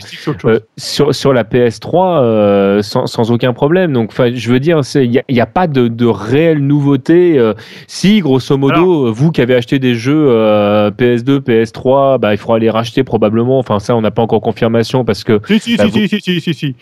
euh, 0.45 0.59
sur, 0.75 1.15
sur 1.15 1.31
la 1.31 1.43
PS3 1.43 2.19
euh, 2.21 2.81
sans, 2.81 3.07
sans 3.07 3.31
aucun 3.31 3.53
problème. 3.53 3.93
Donc, 3.93 4.11
je 4.33 4.51
veux 4.51 4.59
dire, 4.59 4.81
il 4.95 5.21
n'y 5.29 5.39
a, 5.39 5.45
pas 5.45 5.67
de, 5.67 5.87
de 5.87 6.05
réelle 6.05 6.59
nouveauté. 6.59 7.41
si, 7.87 8.19
grosso 8.19 8.57
modo, 8.57 9.13
vous 9.13 9.31
qui 9.31 9.41
avez 9.41 9.55
acheté 9.55 9.79
des 9.79 9.95
jeux 9.95 10.25
euh, 10.29 10.91
PS2, 10.91 11.39
PS3, 11.39 12.19
bah, 12.19 12.33
il 12.33 12.37
faudra 12.37 12.59
les 12.59 12.69
racheter 12.69 13.03
probablement. 13.05 13.57
Enfin, 13.59 13.79
ça, 13.79 13.95
on 13.95 14.01
n'a 14.01 14.11
pas 14.11 14.21
encore 14.21 14.41
confirmation 14.41 15.05
parce 15.05 15.23
que. 15.23 15.39
si, 15.47 15.59
si, 15.59 15.77
bah, 15.77 15.85
si, 15.91 16.09
si, 16.09 16.19
si, 16.19 16.21
si, 16.21 16.41
si, 16.41 16.53
si. 16.53 16.75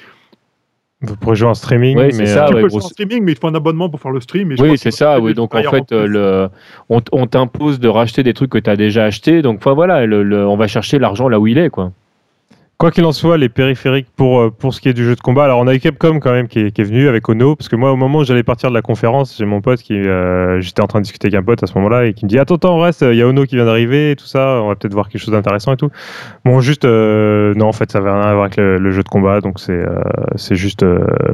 Vous 1.03 1.17
pourrez 1.17 1.35
jouer 1.35 1.49
en 1.49 1.53
streaming, 1.53 1.97
mais 1.97 2.25
ça, 2.25 2.45
euh, 2.45 2.47
tu 2.47 2.53
ouais, 2.55 2.61
peux 2.61 2.69
faire 2.69 2.77
en 2.77 2.87
streaming, 2.87 3.23
mais 3.23 3.33
il 3.33 3.37
faut 3.37 3.47
un 3.47 3.55
abonnement 3.55 3.89
pour 3.89 3.99
faire 3.99 4.11
le 4.11 4.21
stream. 4.21 4.51
et 4.53 4.55
je 4.57 4.63
Oui, 4.63 4.77
c'est 4.77 4.91
ça. 4.91 5.19
Oui, 5.19 5.33
donc 5.33 5.53
en 5.53 5.61
fait, 5.61 5.91
euh, 5.91 6.07
le, 6.07 6.49
on, 6.89 7.27
t'impose 7.27 7.79
de 7.79 7.89
racheter 7.89 8.23
des 8.23 8.33
trucs 8.33 8.49
que 8.51 8.57
tu 8.57 8.69
as 8.69 8.77
déjà 8.77 9.03
achetés. 9.03 9.41
Donc, 9.41 9.57
enfin, 9.57 9.73
voilà, 9.73 10.05
le- 10.05 10.23
le- 10.23 10.47
on 10.47 10.55
va 10.55 10.67
chercher 10.67 10.99
l'argent 10.99 11.27
là 11.27 11.39
où 11.39 11.47
il 11.47 11.57
est, 11.57 11.69
quoi. 11.69 11.91
Quoi 12.83 12.91
qu'il 12.91 13.05
en 13.05 13.13
soit, 13.13 13.37
les 13.37 13.47
périphériques 13.47 14.07
pour, 14.13 14.41
euh, 14.41 14.49
pour 14.49 14.73
ce 14.73 14.81
qui 14.81 14.89
est 14.89 14.93
du 14.93 15.05
jeu 15.05 15.15
de 15.15 15.21
combat. 15.21 15.45
Alors, 15.45 15.59
on 15.59 15.67
a 15.67 15.73
eu 15.73 15.79
Capcom 15.79 16.19
quand 16.19 16.33
même 16.33 16.49
qui 16.49 16.59
est, 16.59 16.71
qui 16.71 16.81
est 16.81 16.83
venu 16.83 17.07
avec 17.07 17.29
Ono, 17.29 17.55
parce 17.55 17.69
que 17.69 17.77
moi, 17.77 17.93
au 17.93 17.95
moment 17.95 18.17
où 18.19 18.23
j'allais 18.25 18.43
partir 18.43 18.67
de 18.67 18.73
la 18.73 18.81
conférence, 18.81 19.37
j'ai 19.37 19.45
mon 19.45 19.61
pote 19.61 19.79
qui. 19.79 19.93
euh, 19.93 20.59
J'étais 20.59 20.81
en 20.81 20.87
train 20.87 20.99
de 20.99 21.03
discuter 21.05 21.27
avec 21.29 21.39
un 21.39 21.43
pote 21.43 21.63
à 21.63 21.67
ce 21.67 21.75
moment-là 21.75 22.07
et 22.07 22.13
qui 22.13 22.25
me 22.25 22.29
dit 22.29 22.37
Attends, 22.37 22.55
attends, 22.55 22.77
reste, 22.81 23.01
il 23.09 23.15
y 23.15 23.21
a 23.21 23.27
Ono 23.29 23.45
qui 23.45 23.55
vient 23.55 23.63
d'arriver 23.63 24.11
et 24.11 24.15
tout 24.17 24.25
ça, 24.25 24.59
on 24.61 24.67
va 24.67 24.75
peut-être 24.75 24.91
voir 24.91 25.07
quelque 25.07 25.21
chose 25.21 25.31
d'intéressant 25.31 25.71
et 25.71 25.77
tout. 25.77 25.91
Bon, 26.43 26.59
juste. 26.59 26.83
euh, 26.83 27.53
non, 27.53 27.67
en 27.67 27.71
fait, 27.71 27.89
ça 27.89 27.99
n'avait 27.99 28.11
rien 28.11 28.19
à 28.19 28.33
voir 28.33 28.43
avec 28.47 28.57
le, 28.57 28.77
le 28.77 28.91
jeu 28.91 29.01
de 29.01 29.07
combat, 29.07 29.39
donc 29.39 29.61
c'est 29.61 29.71
euh, 29.71 30.01
c'est 30.35 30.55
juste 30.57 30.85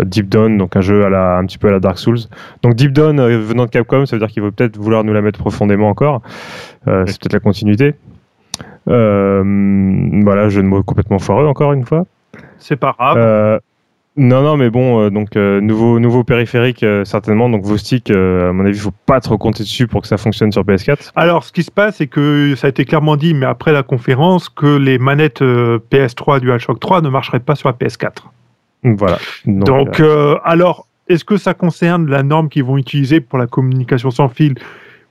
Deep 0.03 0.29
Down, 0.29 0.55
donc 0.55 0.75
un 0.75 0.81
jeu 0.81 1.03
à 1.03 1.09
la, 1.09 1.37
un 1.37 1.45
petit 1.47 1.57
peu 1.57 1.69
à 1.69 1.71
la 1.71 1.79
Dark 1.79 1.97
Souls. 1.97 2.19
Donc, 2.61 2.75
Deep 2.75 2.93
Down 2.93 3.19
venant 3.19 3.65
de 3.65 3.71
Capcom, 3.71 4.05
ça 4.05 4.15
veut 4.15 4.19
dire 4.19 4.29
qu'il 4.31 4.43
veut 4.43 4.51
peut-être 4.51 4.77
vouloir 4.77 5.03
nous 5.03 5.13
la 5.13 5.23
mettre 5.23 5.39
profondément 5.39 5.89
encore. 5.89 6.21
C'est 6.85 7.19
peut-être 7.19 7.33
la 7.33 7.39
continuité. 7.39 7.95
Euh, 8.89 10.21
voilà, 10.23 10.49
jeu 10.49 10.61
de 10.61 10.67
mots 10.67 10.83
complètement 10.83 11.19
foireux 11.19 11.45
encore 11.45 11.73
une 11.73 11.85
fois. 11.85 12.05
C'est 12.57 12.75
pas 12.75 12.95
grave. 12.97 13.17
Euh, 13.17 13.59
non, 14.19 14.41
non, 14.41 14.57
mais 14.57 14.69
bon, 14.69 14.99
euh, 14.99 15.09
donc 15.09 15.37
euh, 15.37 15.61
nouveau, 15.61 15.97
nouveau 15.97 16.25
périphérique 16.25 16.83
euh, 16.83 17.05
certainement. 17.05 17.49
Donc 17.49 17.63
vos 17.63 17.77
sticks, 17.77 18.09
à 18.09 18.51
mon 18.51 18.65
avis, 18.65 18.77
il 18.77 18.81
faut 18.81 18.93
pas 19.05 19.21
trop 19.21 19.37
compter 19.37 19.63
dessus 19.63 19.87
pour 19.87 20.01
que 20.01 20.09
ça 20.09 20.17
fonctionne 20.17 20.51
sur 20.51 20.63
PS4. 20.63 21.11
Alors, 21.15 21.45
ce 21.45 21.53
qui 21.53 21.63
se 21.63 21.71
passe, 21.71 21.97
c'est 21.97 22.07
que 22.07 22.53
ça 22.57 22.67
a 22.67 22.69
été 22.69 22.83
clairement 22.83 23.15
dit, 23.15 23.33
mais 23.33 23.45
après 23.45 23.71
la 23.71 23.81
conférence, 23.81 24.49
que 24.49 24.77
les 24.77 24.97
manettes 24.97 25.41
euh, 25.41 25.79
PS3 25.89 26.41
DualShock 26.41 26.81
3 26.81 27.01
ne 27.01 27.07
marcheraient 27.07 27.39
pas 27.39 27.55
sur 27.55 27.69
la 27.69 27.73
PS4. 27.73 28.23
Voilà. 28.83 29.19
Donc, 29.45 29.67
Donc, 29.67 30.01
alors, 30.43 30.87
est-ce 31.07 31.23
que 31.23 31.37
ça 31.37 31.53
concerne 31.53 32.09
la 32.09 32.21
norme 32.21 32.49
qu'ils 32.49 32.65
vont 32.65 32.77
utiliser 32.77 33.21
pour 33.21 33.39
la 33.39 33.47
communication 33.47 34.11
sans 34.11 34.27
fil 34.27 34.55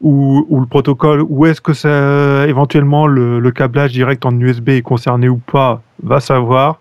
ou, 0.00 0.60
le 0.60 0.66
protocole, 0.66 1.22
ou 1.28 1.46
est-ce 1.46 1.60
que 1.60 1.72
ça, 1.72 2.46
éventuellement 2.46 3.06
le, 3.06 3.50
câblage 3.50 3.92
direct 3.92 4.24
en 4.26 4.38
USB 4.38 4.70
est 4.70 4.82
concerné 4.82 5.28
ou 5.28 5.38
pas 5.38 5.82
Va 6.02 6.20
savoir. 6.20 6.80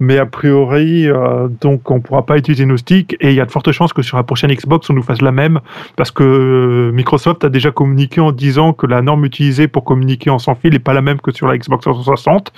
Mais 0.00 0.18
a 0.18 0.26
priori, 0.26 1.08
euh, 1.08 1.48
donc 1.60 1.90
on 1.90 2.00
pourra 2.00 2.24
pas 2.24 2.38
utiliser 2.38 2.64
nos 2.66 2.76
sticks 2.76 3.16
et 3.20 3.30
il 3.30 3.34
y 3.34 3.40
a 3.40 3.44
de 3.44 3.50
fortes 3.50 3.72
chances 3.72 3.92
que 3.92 4.02
sur 4.02 4.16
la 4.16 4.22
prochaine 4.22 4.52
Xbox 4.52 4.88
on 4.90 4.92
nous 4.92 5.02
fasse 5.02 5.20
la 5.20 5.32
même 5.32 5.58
parce 5.96 6.12
que 6.12 6.22
euh, 6.22 6.92
Microsoft 6.92 7.42
a 7.42 7.48
déjà 7.48 7.72
communiqué 7.72 8.20
en 8.20 8.30
disant 8.30 8.72
que 8.72 8.86
la 8.86 9.02
norme 9.02 9.24
utilisée 9.24 9.66
pour 9.66 9.82
communiquer 9.82 10.30
en 10.30 10.38
sans 10.38 10.54
fil 10.54 10.72
n'est 10.72 10.78
pas 10.78 10.92
la 10.92 11.02
même 11.02 11.20
que 11.20 11.32
sur 11.32 11.48
la 11.48 11.58
Xbox 11.58 11.82
360. 11.82 12.52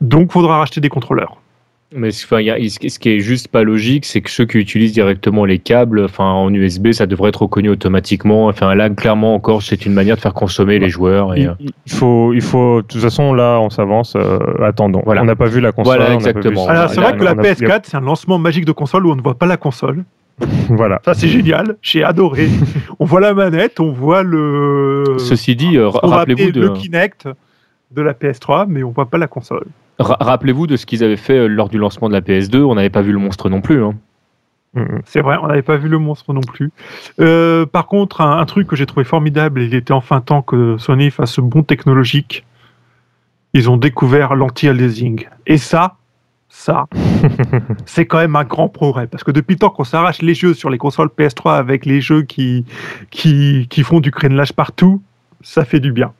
Donc 0.00 0.32
faudra 0.32 0.56
racheter 0.56 0.80
des 0.80 0.88
contrôleurs. 0.88 1.36
Mais 1.94 2.08
enfin, 2.08 2.40
il 2.40 2.46
y 2.46 2.50
a- 2.50 2.58
ce 2.68 2.98
qui 2.98 3.08
est 3.10 3.20
juste 3.20 3.48
pas 3.48 3.62
logique, 3.62 4.04
c'est 4.04 4.20
que 4.20 4.28
ceux 4.30 4.44
qui 4.44 4.58
utilisent 4.58 4.92
directement 4.92 5.44
les 5.44 5.58
câbles, 5.60 6.04
enfin 6.04 6.24
en 6.24 6.52
USB, 6.52 6.90
ça 6.92 7.06
devrait 7.06 7.28
être 7.28 7.42
reconnu 7.42 7.68
automatiquement. 7.68 8.46
Enfin 8.48 8.74
là, 8.74 8.90
clairement 8.90 9.34
encore, 9.34 9.62
c'est 9.62 9.86
une 9.86 9.92
manière 9.92 10.16
de 10.16 10.20
faire 10.20 10.34
consommer 10.34 10.78
les 10.80 10.88
joueurs. 10.88 11.36
Et, 11.36 11.42
il, 11.42 11.48
euh, 11.48 11.52
il 11.86 11.92
faut, 11.92 12.32
il 12.34 12.42
faut, 12.42 12.82
de 12.82 12.86
toute 12.88 13.00
façon, 13.00 13.32
là, 13.34 13.60
on 13.60 13.70
s'avance. 13.70 14.14
euh, 14.16 14.38
attendons. 14.64 15.02
Voilà. 15.04 15.22
On 15.22 15.26
n'a 15.26 15.36
pas 15.36 15.46
vu 15.46 15.60
la 15.60 15.70
console. 15.72 15.96
Voilà, 15.98 16.16
on 16.16 16.18
n'a 16.18 16.24
pas 16.24 16.32
vu- 16.32 16.38
exactement. 16.38 16.66
Alors 16.66 16.90
c'est 16.90 17.00
là, 17.00 17.10
vrai 17.10 17.18
que 17.18 17.24
la 17.24 17.34
on 17.34 17.38
a- 17.38 17.42
PS4 17.42 17.80
c'est 17.84 17.96
un 17.96 18.00
lancement 18.00 18.38
magique 18.38 18.64
de 18.64 18.72
console 18.72 19.06
où 19.06 19.12
on 19.12 19.16
ne 19.16 19.22
voit 19.22 19.38
pas 19.38 19.46
la 19.46 19.56
console. 19.56 20.04
Voilà. 20.68 21.00
Ça 21.04 21.14
c'est 21.14 21.28
génial, 21.28 21.76
j'ai 21.82 22.02
adoré. 22.02 22.48
on 22.98 23.04
voit 23.04 23.20
la 23.20 23.32
manette, 23.32 23.78
on 23.80 23.92
voit 23.92 24.22
le. 24.24 25.04
Ceci 25.18 25.54
dit, 25.54 25.76
euh, 25.78 25.88
rappelez-vous 25.88 26.50
de, 26.50 26.60
le 26.62 26.68
Kinect 26.70 27.28
de 27.92 28.02
la 28.02 28.12
PS3, 28.12 28.66
mais 28.68 28.82
on 28.82 28.90
voit 28.90 29.06
pas 29.08 29.18
la 29.18 29.28
console. 29.28 29.66
Ra- 29.98 30.16
rappelez-vous 30.20 30.66
de 30.66 30.76
ce 30.76 30.86
qu'ils 30.86 31.02
avaient 31.04 31.16
fait 31.16 31.38
euh, 31.38 31.46
lors 31.46 31.68
du 31.68 31.78
lancement 31.78 32.08
de 32.08 32.14
la 32.14 32.20
PS2. 32.20 32.58
On 32.62 32.74
n'avait 32.74 32.90
pas 32.90 33.02
vu 33.02 33.12
le 33.12 33.18
monstre 33.18 33.48
non 33.48 33.60
plus. 33.60 33.82
hein. 33.82 33.94
Mm, 34.74 34.80
mm. 34.82 35.00
C'est 35.06 35.20
vrai, 35.20 35.36
on 35.42 35.46
n'avait 35.46 35.62
pas 35.62 35.76
vu 35.76 35.88
le 35.88 35.98
monstre 35.98 36.32
non 36.32 36.40
plus. 36.40 36.70
Euh, 37.20 37.66
par 37.66 37.86
contre, 37.86 38.20
un, 38.20 38.38
un 38.38 38.44
truc 38.46 38.66
que 38.68 38.76
j'ai 38.76 38.86
trouvé 38.86 39.04
formidable, 39.04 39.62
il 39.62 39.74
était 39.74 39.92
enfin 39.92 40.20
temps 40.20 40.42
que 40.42 40.76
Sony 40.78 41.10
fasse 41.10 41.32
ce 41.32 41.40
bond 41.40 41.62
technologique. 41.62 42.44
Ils 43.54 43.70
ont 43.70 43.76
découvert 43.78 44.34
l'anti-aliasing. 44.34 45.26
Et 45.46 45.56
ça, 45.56 45.96
ça, 46.50 46.86
c'est 47.86 48.04
quand 48.06 48.18
même 48.18 48.36
un 48.36 48.44
grand 48.44 48.68
progrès. 48.68 49.06
Parce 49.06 49.24
que 49.24 49.30
depuis 49.30 49.54
le 49.54 49.58
temps 49.60 49.70
qu'on 49.70 49.84
s'arrache 49.84 50.20
les 50.20 50.34
jeux 50.34 50.52
sur 50.52 50.68
les 50.68 50.78
consoles 50.78 51.08
PS3 51.16 51.56
avec 51.56 51.86
les 51.86 52.00
jeux 52.02 52.22
qui, 52.22 52.66
qui, 53.10 53.66
qui 53.70 53.82
font 53.82 54.00
du 54.00 54.10
crénelage 54.10 54.52
partout, 54.52 55.00
ça 55.42 55.64
fait 55.64 55.80
du 55.80 55.92
bien. 55.92 56.12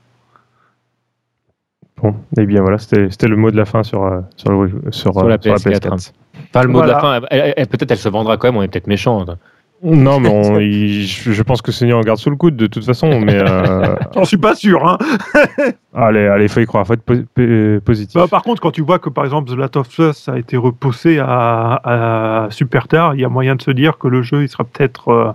Bon, 2.02 2.14
et 2.38 2.44
bien 2.44 2.60
voilà, 2.60 2.78
c'était 2.78 3.08
c'était 3.10 3.26
le 3.28 3.36
mot 3.36 3.50
de 3.50 3.56
la 3.56 3.64
fin 3.64 3.82
sur, 3.82 4.04
euh, 4.04 4.20
sur, 4.36 4.50
le- 4.52 4.68
sur, 4.90 5.12
Sur 5.14 5.18
euh, 5.24 5.28
la 5.28 5.38
sur 5.40 5.54
PS4. 5.54 6.12
Enfin, 6.54 6.62
le 6.62 6.68
mot 6.68 6.82
de 6.82 6.88
la 6.88 7.00
fin, 7.00 7.20
peut-être 7.20 7.90
elle 7.90 7.96
se 7.96 8.08
vendra 8.08 8.36
quand 8.36 8.48
même. 8.48 8.56
On 8.56 8.62
est 8.62 8.68
peut-être 8.68 8.86
méchant. 8.86 9.24
hein. 9.28 9.36
Non, 9.82 10.20
mais 10.20 10.28
on- 10.30 10.58
il- 10.58 11.06
je 11.06 11.42
pense 11.42 11.60
que 11.62 11.70
Sony 11.72 11.92
en 11.92 12.00
garde 12.00 12.18
sous 12.18 12.30
le 12.30 12.36
coude 12.36 12.56
de 12.56 12.66
toute 12.66 12.84
façon. 12.84 13.20
Mais 13.20 13.34
euh, 13.38 13.94
J'en 14.14 14.24
suis 14.24 14.36
pas 14.38 14.54
sûr. 14.54 14.86
Hein. 14.86 14.98
allez, 15.94 16.26
allez, 16.26 16.48
faut 16.48 16.60
y 16.60 16.66
croire, 16.66 16.86
faut 16.86 16.94
être 16.94 17.02
po- 17.02 17.14
po- 17.34 17.80
positif. 17.84 18.14
Bah, 18.14 18.26
par 18.30 18.42
contre, 18.42 18.60
quand 18.62 18.70
tu 18.70 18.82
vois 18.82 18.98
que 18.98 19.08
par 19.10 19.24
exemple 19.24 19.50
The 19.50 19.56
Last 19.56 19.76
of 19.76 19.98
Us 19.98 20.28
a 20.28 20.38
été 20.38 20.56
repoussé 20.56 21.18
à, 21.18 21.80
à 21.84 22.50
super 22.50 22.88
tard, 22.88 23.14
il 23.14 23.20
y 23.20 23.24
a 23.24 23.28
moyen 23.28 23.54
de 23.56 23.62
se 23.62 23.70
dire 23.70 23.98
que 23.98 24.08
le 24.08 24.22
jeu 24.22 24.42
il 24.42 24.48
sera 24.48 24.64
peut-être 24.64 25.08
euh, 25.08 25.32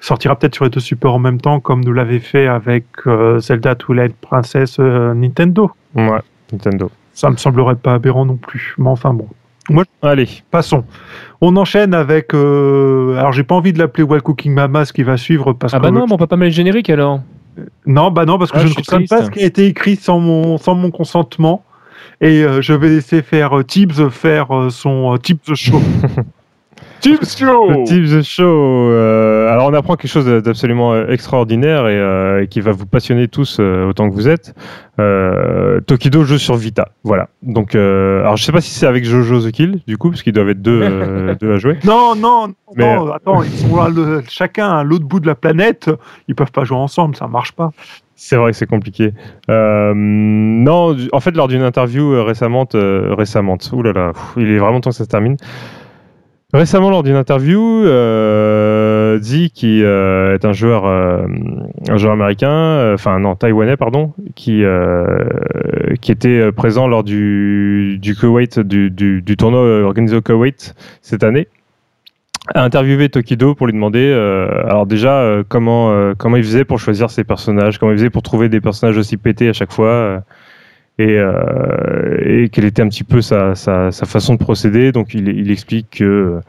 sortira 0.00 0.36
peut-être 0.36 0.54
sur 0.54 0.64
les 0.64 0.70
deux 0.70 0.80
supports 0.80 1.14
en 1.14 1.18
même 1.18 1.40
temps, 1.40 1.60
comme 1.60 1.84
nous 1.84 1.92
l'avait 1.92 2.20
fait 2.20 2.46
avec 2.46 2.84
euh, 3.06 3.38
Zelda 3.40 3.74
Twilight 3.74 4.14
Princess 4.20 4.76
euh, 4.78 5.14
Nintendo. 5.14 5.70
Ouais, 5.94 6.20
Nintendo. 6.52 6.90
Ça 7.12 7.30
me 7.30 7.36
semblerait 7.36 7.74
pas 7.76 7.94
aberrant 7.94 8.24
non 8.24 8.36
plus. 8.36 8.74
Mais 8.78 8.88
enfin 8.88 9.12
bon. 9.12 9.26
Allez, 10.02 10.28
Passons. 10.50 10.84
On 11.42 11.56
enchaîne 11.56 11.92
avec. 11.92 12.32
euh, 12.32 13.16
alors, 13.18 13.32
j'ai 13.32 13.42
pas 13.42 13.54
envie 13.54 13.72
de 13.72 13.78
l'appeler 13.78 14.04
Well 14.04 14.22
Cooking 14.22 14.54
Mama, 14.54 14.84
ce 14.84 14.92
qui 14.92 15.02
va 15.02 15.16
suivre 15.18 15.52
parce 15.52 15.74
Ah 15.74 15.78
que. 15.78 15.82
bah 15.82 15.90
non, 15.90 16.06
mais 16.06 16.12
on 16.14 16.16
peut 16.16 16.26
pas 16.26 16.36
mettre 16.36 16.50
le 16.52 16.54
générique 16.54 16.88
alors. 16.90 17.20
Non, 17.86 18.10
bah 18.10 18.24
non, 18.24 18.38
parce 18.38 18.50
que 18.52 18.56
Ah, 18.58 18.60
je 18.60 18.66
je 18.68 18.70
ne 18.70 18.74
suis 18.74 18.82
comprends 18.84 19.04
pas 19.18 19.24
ce 19.24 19.30
qui 19.30 19.40
a 19.40 19.46
été 19.46 19.66
écrit 19.66 19.96
sans 19.96 20.20
mon, 20.20 20.56
sans 20.58 20.74
mon 20.74 20.90
consentement. 20.90 21.64
Et 22.20 22.42
euh, 22.44 22.62
je 22.62 22.72
vais 22.72 22.88
laisser 22.88 23.20
faire 23.22 23.58
euh, 23.58 23.62
Tibbs 23.64 24.08
faire 24.10 24.56
euh, 24.56 24.70
son 24.70 25.12
euh, 25.14 25.18
Tibbs 25.18 25.54
Show. 25.54 25.80
Tibbs 27.00 27.36
Show 27.38 27.84
Show. 28.22 28.44
euh, 28.90 29.48
alors, 29.52 29.66
on 29.68 29.74
apprend 29.74 29.94
quelque 29.96 30.10
chose 30.10 30.26
d'absolument 30.26 30.92
euh, 30.94 31.06
extraordinaire 31.08 31.86
et, 31.88 31.96
euh, 31.98 32.42
et 32.42 32.48
qui 32.48 32.60
va 32.60 32.72
vous 32.72 32.86
passionner 32.86 33.28
tous 33.28 33.58
euh, 33.60 33.86
autant 33.88 34.08
que 34.10 34.14
vous 34.14 34.28
êtes. 34.28 34.54
Tokido 35.86 36.24
joue 36.24 36.38
sur 36.38 36.56
Vita. 36.56 36.88
Voilà. 37.04 37.28
Donc, 37.42 37.74
alors, 37.74 38.36
je 38.36 38.44
sais 38.44 38.52
pas 38.52 38.60
si 38.60 38.70
c'est 38.70 38.86
avec 38.86 39.04
Jojo 39.04 39.40
The 39.40 39.52
Kill, 39.52 39.80
du 39.86 39.96
coup, 39.96 40.10
parce 40.10 40.22
qu'ils 40.22 40.32
doivent 40.32 40.48
être 40.50 40.62
deux, 40.62 41.36
deux 41.40 41.52
à 41.54 41.58
jouer. 41.58 41.78
Non, 41.84 42.14
non, 42.16 42.48
non, 42.48 42.54
Mais- 42.76 42.96
non, 42.96 43.12
attends, 43.12 43.42
ils 43.42 43.50
sont 43.50 43.88
le- 43.88 44.22
chacun 44.28 44.68
à 44.70 44.82
l'autre 44.84 45.04
bout 45.06 45.20
de 45.20 45.26
la 45.26 45.34
planète, 45.36 45.90
ils 46.26 46.34
peuvent 46.34 46.52
pas 46.52 46.64
jouer 46.64 46.78
ensemble, 46.78 47.14
ça 47.16 47.28
marche 47.28 47.52
pas. 47.52 47.70
C'est 48.20 48.34
vrai 48.34 48.50
que 48.50 48.56
c'est 48.56 48.66
compliqué. 48.66 49.12
Euh, 49.48 49.92
non, 49.94 50.96
en 51.12 51.20
fait, 51.20 51.36
lors 51.36 51.46
d'une 51.46 51.62
interview 51.62 52.24
récemment, 52.24 52.66
euh, 52.74 53.14
récemment, 53.16 53.56
oulala, 53.72 54.12
il 54.36 54.50
est 54.50 54.58
vraiment 54.58 54.80
temps 54.80 54.90
que 54.90 54.96
ça 54.96 55.04
se 55.04 55.08
termine. 55.08 55.36
Récemment, 56.54 56.88
lors 56.88 57.02
d'une 57.02 57.14
interview, 57.14 57.60
euh, 57.84 59.18
dit 59.18 59.50
qui 59.50 59.84
euh, 59.84 60.34
est 60.34 60.46
un 60.46 60.54
joueur, 60.54 60.86
euh, 60.86 61.26
un 61.90 61.96
joueur 61.98 62.14
américain, 62.14 62.50
euh, 62.50 62.94
enfin 62.94 63.18
non, 63.18 63.36
taïwanais, 63.36 63.76
pardon, 63.76 64.14
qui 64.34 64.62
qui 66.00 66.10
était 66.12 66.50
présent 66.52 66.88
lors 66.88 67.04
du 67.04 67.98
du 68.00 68.16
Kuwait, 68.16 68.48
du, 68.64 68.90
du, 68.90 69.20
du 69.20 69.36
tournoi 69.36 69.82
organisé 69.82 70.16
au 70.16 70.22
Kuwait 70.22 70.56
cette 71.02 71.22
année 71.22 71.48
a 72.54 72.64
interviewé 72.64 73.08
Tokido 73.08 73.54
pour 73.54 73.66
lui 73.66 73.72
demander 73.72 74.06
euh, 74.06 74.66
alors 74.66 74.86
déjà 74.86 75.20
euh, 75.20 75.42
comment 75.46 75.90
euh, 75.90 76.14
comment 76.16 76.36
il 76.36 76.44
faisait 76.44 76.64
pour 76.64 76.78
choisir 76.78 77.10
ses 77.10 77.24
personnages, 77.24 77.78
comment 77.78 77.92
il 77.92 77.98
faisait 77.98 78.10
pour 78.10 78.22
trouver 78.22 78.48
des 78.48 78.60
personnages 78.60 78.96
aussi 78.96 79.16
pétés 79.16 79.48
à 79.48 79.52
chaque 79.52 79.72
fois 79.72 80.22
et, 80.98 81.18
et 82.24 82.48
quelle 82.48 82.64
était 82.64 82.82
un 82.82 82.88
petit 82.88 83.04
peu 83.04 83.20
sa, 83.20 83.54
sa, 83.54 83.90
sa 83.92 84.06
façon 84.06 84.34
de 84.34 84.38
procéder. 84.38 84.92
Donc 84.92 85.14
il, 85.14 85.28
il 85.28 85.50
explique 85.50 85.98
que 85.98 86.40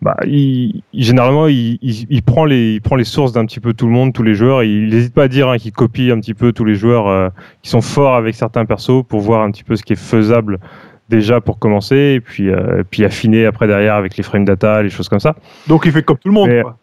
bah, 0.00 0.16
il, 0.26 0.82
généralement 0.94 1.48
il, 1.48 1.78
il, 1.82 2.22
prend 2.22 2.44
les 2.44 2.74
il 2.74 2.80
prend 2.80 2.96
les 2.96 3.04
sources 3.04 3.32
d'un 3.32 3.46
petit 3.46 3.60
peu 3.60 3.74
tout 3.74 3.86
le 3.86 3.92
monde, 3.92 4.12
tous 4.12 4.22
les 4.22 4.34
joueurs. 4.34 4.62
Il 4.62 4.90
n'hésite 4.90 5.14
pas 5.14 5.24
à 5.24 5.28
dire 5.28 5.48
hein, 5.48 5.58
qu'il 5.58 5.72
copie 5.72 6.10
un 6.10 6.20
petit 6.20 6.34
peu 6.34 6.52
tous 6.52 6.64
les 6.64 6.74
joueurs 6.76 7.32
qui 7.62 7.70
sont 7.70 7.80
forts 7.80 8.14
avec 8.14 8.34
certains 8.34 8.64
persos 8.64 9.02
pour 9.08 9.20
voir 9.20 9.42
un 9.42 9.50
petit 9.50 9.64
peu 9.64 9.76
ce 9.76 9.82
qui 9.82 9.94
est 9.94 9.96
faisable 9.96 10.60
déjà 11.08 11.40
pour 11.40 11.58
commencer, 11.58 12.14
et 12.16 12.20
puis, 12.20 12.50
euh, 12.50 12.82
puis 12.90 13.04
affiner 13.04 13.46
après 13.46 13.66
derrière 13.66 13.94
avec 13.94 14.16
les 14.16 14.22
frame 14.22 14.44
data, 14.44 14.82
les 14.82 14.90
choses 14.90 15.08
comme 15.08 15.20
ça. 15.20 15.36
Donc 15.68 15.84
il 15.86 15.92
fait 15.92 16.02
comme 16.02 16.18
tout 16.18 16.28
le 16.28 16.34
monde. 16.34 16.50
quoi. 16.62 16.78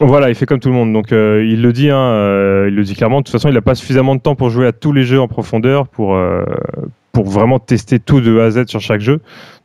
Voilà, 0.00 0.28
il 0.28 0.34
fait 0.34 0.46
comme 0.46 0.60
tout 0.60 0.68
le 0.68 0.74
monde. 0.74 0.92
Donc 0.92 1.12
euh, 1.12 1.44
il 1.44 1.62
le 1.62 1.72
dit, 1.72 1.90
hein, 1.90 1.98
euh, 1.98 2.66
il 2.68 2.74
le 2.74 2.84
dit 2.84 2.94
clairement. 2.94 3.18
De 3.18 3.24
toute 3.24 3.32
façon, 3.32 3.48
il 3.48 3.54
n'a 3.54 3.62
pas 3.62 3.74
suffisamment 3.74 4.14
de 4.14 4.20
temps 4.20 4.36
pour 4.36 4.50
jouer 4.50 4.66
à 4.66 4.72
tous 4.72 4.92
les 4.92 5.02
jeux 5.02 5.20
en 5.20 5.28
profondeur 5.28 5.88
pour 5.88 6.16
pour 7.12 7.26
vraiment 7.26 7.58
tester 7.58 7.98
tout 7.98 8.20
de 8.20 8.38
A 8.38 8.44
à 8.44 8.50
Z 8.50 8.66
sur 8.66 8.80
chaque 8.80 9.00
jeu. 9.00 9.20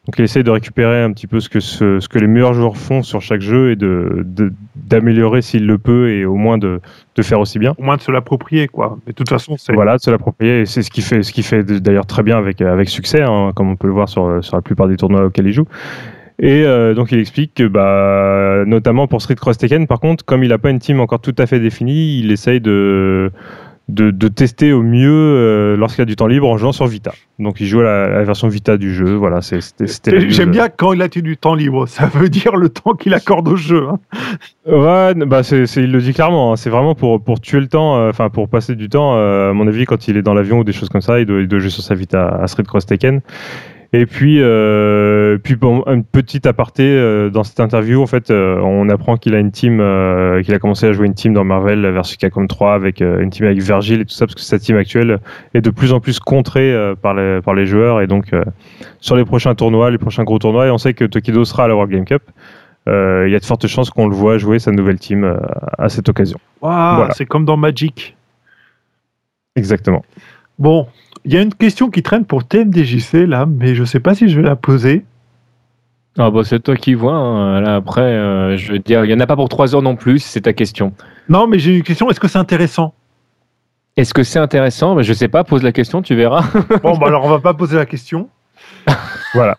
Donc 0.06 0.16
il 0.18 0.24
essaie 0.24 0.42
de 0.42 0.50
récupérer 0.50 1.04
un 1.04 1.12
petit 1.14 1.28
peu 1.28 1.40
ce 1.40 1.50
que, 1.50 1.60
ce, 1.60 2.00
ce 2.00 2.10
que 2.10 2.18
les 2.18 2.26
meilleurs 2.26 2.54
joueurs 2.54 2.76
font 2.76 3.04
sur 3.04 3.22
chaque 3.22 3.42
jeu 3.42 3.72
et 3.72 3.76
de, 3.76 4.26
d'améliorer 4.76 5.42
s'il 5.42 5.68
le 5.68 5.78
peut 5.78 6.10
et 6.10 6.26
au 6.26 6.36
moins 6.36 6.58
de, 6.58 6.82
de, 7.16 7.22
faire 7.22 7.40
aussi 7.40 7.60
bien. 7.60 7.74
Au 7.78 7.84
moins 7.84 7.96
de 7.96 8.02
se 8.02 8.12
l'approprier, 8.12 8.68
quoi. 8.68 8.98
Mais 9.06 9.14
de 9.14 9.16
toute 9.16 9.30
façon, 9.30 9.56
c'est... 9.58 9.72
Voilà, 9.72 9.98
de 9.98 10.02
se 10.02 10.10
l'approprier. 10.10 10.62
Et 10.62 10.66
c'est 10.66 10.82
ce 10.82 10.90
qu'il 10.90 11.04
fait, 11.04 11.24
ce 11.24 11.32
qui 11.32 11.44
fait 11.44 11.64
d'ailleurs 11.64 12.06
très 12.06 12.24
bien 12.24 12.38
avec, 12.38 12.60
avec 12.60 12.90
succès, 12.90 13.22
hein, 13.22 13.52
comme 13.56 13.70
on 13.70 13.76
peut 13.76 13.88
le 13.88 13.94
voir 13.94 14.10
sur, 14.10 14.44
sur 14.44 14.58
la 14.58 14.62
plupart 14.62 14.88
des 14.88 14.98
tournois 14.98 15.26
auxquels 15.26 15.48
il 15.48 15.54
joue. 15.54 15.68
Et 16.44 16.66
euh, 16.66 16.94
donc 16.94 17.14
il 17.14 17.20
explique 17.20 17.54
que, 17.54 17.64
bah, 17.64 18.66
notamment 18.68 19.08
pour 19.08 19.22
Street 19.22 19.36
Cross 19.36 19.58
Tekken, 19.60 19.88
par 19.88 20.02
contre, 20.02 20.26
comme 20.26 20.44
il 20.44 20.50
n'a 20.50 20.58
pas 20.58 20.72
une 20.72 20.80
team 20.80 21.00
encore 21.00 21.22
tout 21.22 21.34
à 21.38 21.46
fait 21.46 21.62
définie, 21.62 22.20
il 22.20 22.34
essaye 22.34 22.60
de 22.60 23.32
de, 23.90 24.12
de, 24.12 24.28
tester 24.30 24.72
au 24.72 24.82
mieux 24.82 25.10
euh, 25.10 25.76
lorsqu'il 25.76 26.02
a 26.02 26.06
du 26.06 26.16
temps 26.16 26.28
libre 26.28 26.50
en 26.50 26.58
jouant 26.58 26.72
sur 26.72 26.88
Vita. 26.88 27.14
Donc 27.40 27.60
il 27.60 27.68
joue 27.68 27.80
à 27.80 27.84
la, 27.84 28.24
version 28.24 28.50
Vita 28.50 28.76
du 28.76 28.94
jeu. 28.94 29.14
Voilà, 29.14 29.42
c'était. 29.42 29.86
J'aime 30.30 30.52
bien 30.52 30.68
quand 30.68 30.92
il 30.92 31.02
a 31.02 31.08
du 31.08 31.38
temps 31.38 31.56
libre. 31.56 31.88
Ça 31.88 32.08
veut 32.08 32.30
dire 32.30 32.58
le 32.58 32.68
temps 32.68 32.94
qu'il 32.94 33.14
accorde 33.14 33.48
au 33.48 33.56
jeu. 33.56 33.88
Hein. 33.88 34.00
Ouais, 34.66 35.14
bah 35.26 35.44
c'est, 35.44 35.64
il 35.78 35.92
le 35.94 36.02
dit 36.02 36.14
clairement. 36.14 36.52
Hein. 36.52 36.56
C'est 36.58 36.70
vraiment 36.70 36.94
pour, 36.94 37.24
pour 37.24 37.40
tuer 37.40 37.62
le 37.62 37.68
temps, 37.68 37.98
euh, 37.98 38.10
enfin 38.10 38.30
pour 38.30 38.50
passer 38.50 38.76
du 38.76 38.90
temps. 38.90 39.14
À 39.16 39.54
mon 39.54 39.66
avis, 39.68 39.86
quand 39.86 40.10
il 40.10 40.18
est 40.18 40.22
dans 40.22 40.34
l'avion 40.34 40.60
ou 40.60 40.64
des 40.66 40.74
choses 40.74 40.90
comme 40.90 41.02
ça, 41.02 41.22
il 41.22 41.26
doit, 41.26 41.40
il 41.40 41.48
doit 41.48 41.60
jouer 41.60 41.70
sur 41.70 41.84
sa 41.84 41.96
Vita 41.96 42.28
à 42.28 42.48
Street 42.48 42.64
Cross 42.64 42.86
Tekken. 42.86 43.22
Et 43.96 44.08
puis, 44.08 44.42
euh, 44.42 45.38
puis 45.38 45.56
bon, 45.56 45.84
un 45.86 46.02
petit 46.02 46.48
aparté 46.48 46.84
euh, 46.84 47.30
dans 47.30 47.44
cette 47.44 47.60
interview, 47.60 48.02
en 48.02 48.08
fait, 48.08 48.32
euh, 48.32 48.58
on 48.60 48.90
apprend 48.90 49.18
qu'il 49.18 49.36
a 49.36 49.40
une 49.40 49.52
team, 49.52 49.80
euh, 49.80 50.42
qu'il 50.42 50.52
a 50.56 50.58
commencé 50.58 50.88
à 50.88 50.94
jouer 50.94 51.06
une 51.06 51.14
team 51.14 51.32
dans 51.36 51.44
Marvel 51.44 51.80
versus 51.92 52.18
Capcom 52.18 52.48
3 52.48 52.74
avec 52.74 53.02
une 53.02 53.30
team 53.30 53.46
avec 53.46 53.62
Virgil 53.62 54.02
et 54.02 54.06
tout 54.06 54.16
ça, 54.16 54.26
parce 54.26 54.34
que 54.34 54.42
sa 54.42 54.58
team 54.58 54.78
actuelle 54.78 55.20
est 55.54 55.62
de 55.62 55.70
plus 55.70 55.94
en 55.94 56.00
plus 56.00 56.20
contrée 56.20 56.76
par 57.04 57.14
les 57.14 57.40
par 57.42 57.54
les 57.54 57.68
joueurs 57.68 58.02
et 58.02 58.08
donc 58.08 58.32
sur 59.00 59.16
les 59.16 59.26
prochains 59.26 59.54
tournois, 59.54 59.92
les 59.92 60.00
prochains 60.00 60.24
gros 60.24 60.40
tournois, 60.40 60.66
et 60.66 60.72
on 60.72 60.80
sait 60.80 60.96
que 60.96 61.06
Tokido 61.06 61.46
sera 61.46 61.66
à 61.66 61.68
la 61.68 61.76
World 61.76 61.94
Game 61.94 62.06
Cup. 62.06 62.24
Il 62.88 63.30
y 63.30 63.36
a 63.36 63.40
de 63.40 63.46
fortes 63.46 63.68
chances 63.68 63.92
qu'on 63.92 64.08
le 64.08 64.16
voit 64.16 64.40
jouer 64.40 64.58
sa 64.58 64.72
nouvelle 64.72 64.98
team 64.98 65.38
à 65.78 65.90
cette 65.90 66.10
occasion. 66.10 66.40
voilà. 66.62 67.10
C'est 67.14 67.28
comme 67.28 67.46
dans 67.46 67.58
Magic. 67.58 68.18
Exactement. 69.56 70.04
Bon, 70.58 70.88
il 71.26 71.34
y 71.34 71.38
a 71.38 71.42
une 71.42 71.54
question 71.54 71.90
qui 71.90 72.04
traîne 72.04 72.26
pour 72.26 72.46
TMDJC 72.46 73.26
là, 73.28 73.46
mais 73.46 73.76
je 73.76 73.82
ne 73.82 73.86
sais 73.86 74.00
pas 74.00 74.16
si 74.16 74.30
je 74.30 74.40
vais 74.40 74.48
la 74.48 74.56
poser. 74.56 75.06
Ah 76.18 76.30
bah 76.30 76.42
c'est 76.44 76.60
toi 76.60 76.76
qui 76.76 76.94
vois. 76.94 77.16
Hein. 77.16 77.62
Là 77.62 77.76
après, 77.76 78.02
euh, 78.02 78.58
je 78.58 78.74
veux 78.74 78.80
dire, 78.80 79.06
il 79.06 79.12
y 79.12 79.14
en 79.14 79.20
a 79.20 79.26
pas 79.26 79.36
pour 79.36 79.50
trois 79.50 79.74
heures 79.74 79.82
non 79.82 79.96
plus. 79.96 80.20
C'est 80.20 80.42
ta 80.42 80.54
question. 80.54 80.94
Non, 81.30 81.48
mais 81.48 81.60
j'ai 81.60 81.78
une 81.78 81.84
question. 81.84 82.10
Est-ce 82.10 82.20
que 82.20 82.28
c'est 82.28 82.38
intéressant? 82.38 82.94
Est-ce 83.96 84.14
que 84.14 84.24
c'est 84.24 84.40
intéressant? 84.40 85.02
Je 85.02 85.14
sais 85.14 85.28
pas. 85.28 85.44
Pose 85.44 85.64
la 85.64 85.72
question, 85.72 86.02
tu 86.02 86.16
verras. 86.16 86.44
bon, 86.84 86.98
bah 86.98 87.08
alors 87.08 87.26
on 87.26 87.30
va 87.30 87.40
pas 87.40 87.54
poser 87.54 87.78
la 87.78 87.86
question. 87.86 88.30
voilà. 89.34 89.58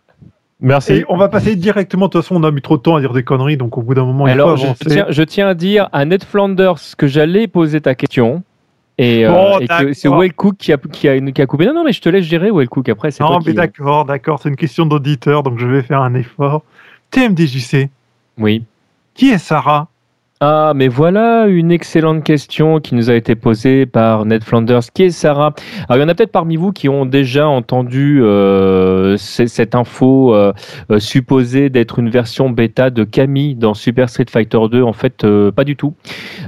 Merci. 0.60 0.92
Et 0.92 1.04
on 1.08 1.16
va 1.16 1.28
passer 1.28 1.56
directement. 1.56 2.06
De 2.06 2.12
toute 2.12 2.22
façon, 2.22 2.36
on 2.36 2.44
a 2.44 2.50
mis 2.50 2.62
trop 2.62 2.76
de 2.76 2.82
temps 2.82 2.96
à 2.96 3.00
dire 3.00 3.12
des 3.12 3.24
conneries, 3.24 3.56
donc 3.56 3.76
au 3.76 3.82
bout 3.82 3.94
d'un 3.94 4.04
moment, 4.04 4.24
alors, 4.26 4.56
il 4.56 4.58
faut 4.58 4.64
avancer. 4.64 4.84
Je 4.84 4.88
tiens, 4.88 5.06
je 5.08 5.22
tiens 5.22 5.48
à 5.48 5.54
dire 5.54 5.88
à 5.92 6.04
Ned 6.04 6.22
Flanders 6.24 6.80
que 6.96 7.06
j'allais 7.06 7.48
poser 7.48 7.80
ta 7.80 7.94
question. 7.94 8.42
Et, 8.96 9.26
euh, 9.26 9.92
c'est 9.92 10.08
Will 10.08 10.32
Cook 10.32 10.56
qui 10.56 10.72
a, 10.72 10.76
qui, 10.78 11.08
a, 11.08 11.20
qui 11.20 11.42
a, 11.42 11.46
coupé. 11.46 11.66
Non, 11.66 11.74
non, 11.74 11.84
mais 11.84 11.92
je 11.92 12.00
te 12.00 12.08
laisse 12.08 12.24
gérer 12.24 12.50
Will 12.50 12.68
Cook 12.68 12.88
après. 12.88 13.10
Non, 13.20 13.40
mais 13.44 13.52
d'accord, 13.52 14.04
d'accord, 14.04 14.40
c'est 14.40 14.48
une 14.48 14.56
question 14.56 14.86
d'auditeur, 14.86 15.42
donc 15.42 15.58
je 15.58 15.66
vais 15.66 15.82
faire 15.82 16.00
un 16.00 16.14
effort. 16.14 16.62
TMDJC. 17.10 17.88
Oui. 18.38 18.64
Qui 19.14 19.30
est 19.30 19.38
Sarah? 19.38 19.88
Ah, 20.46 20.74
mais 20.76 20.88
voilà 20.88 21.46
une 21.46 21.72
excellente 21.72 22.22
question 22.22 22.78
qui 22.78 22.94
nous 22.94 23.08
a 23.08 23.14
été 23.14 23.34
posée 23.34 23.86
par 23.86 24.26
Ned 24.26 24.44
Flanders. 24.44 24.82
Qui 24.92 25.04
est 25.04 25.10
Sarah 25.10 25.54
Alors, 25.88 25.96
il 25.96 26.00
y 26.02 26.04
en 26.04 26.08
a 26.10 26.14
peut-être 26.14 26.32
parmi 26.32 26.56
vous 26.56 26.70
qui 26.70 26.90
ont 26.90 27.06
déjà 27.06 27.48
entendu 27.48 28.20
euh, 28.22 29.16
cette 29.16 29.74
info 29.74 30.34
euh, 30.34 30.52
euh, 30.90 30.98
supposée 30.98 31.70
d'être 31.70 31.98
une 31.98 32.10
version 32.10 32.50
bêta 32.50 32.90
de 32.90 33.04
Camille 33.04 33.54
dans 33.54 33.72
Super 33.72 34.10
Street 34.10 34.26
Fighter 34.28 34.58
2. 34.70 34.82
En 34.82 34.92
fait, 34.92 35.26
pas 35.56 35.64
du 35.64 35.76
tout. 35.76 35.94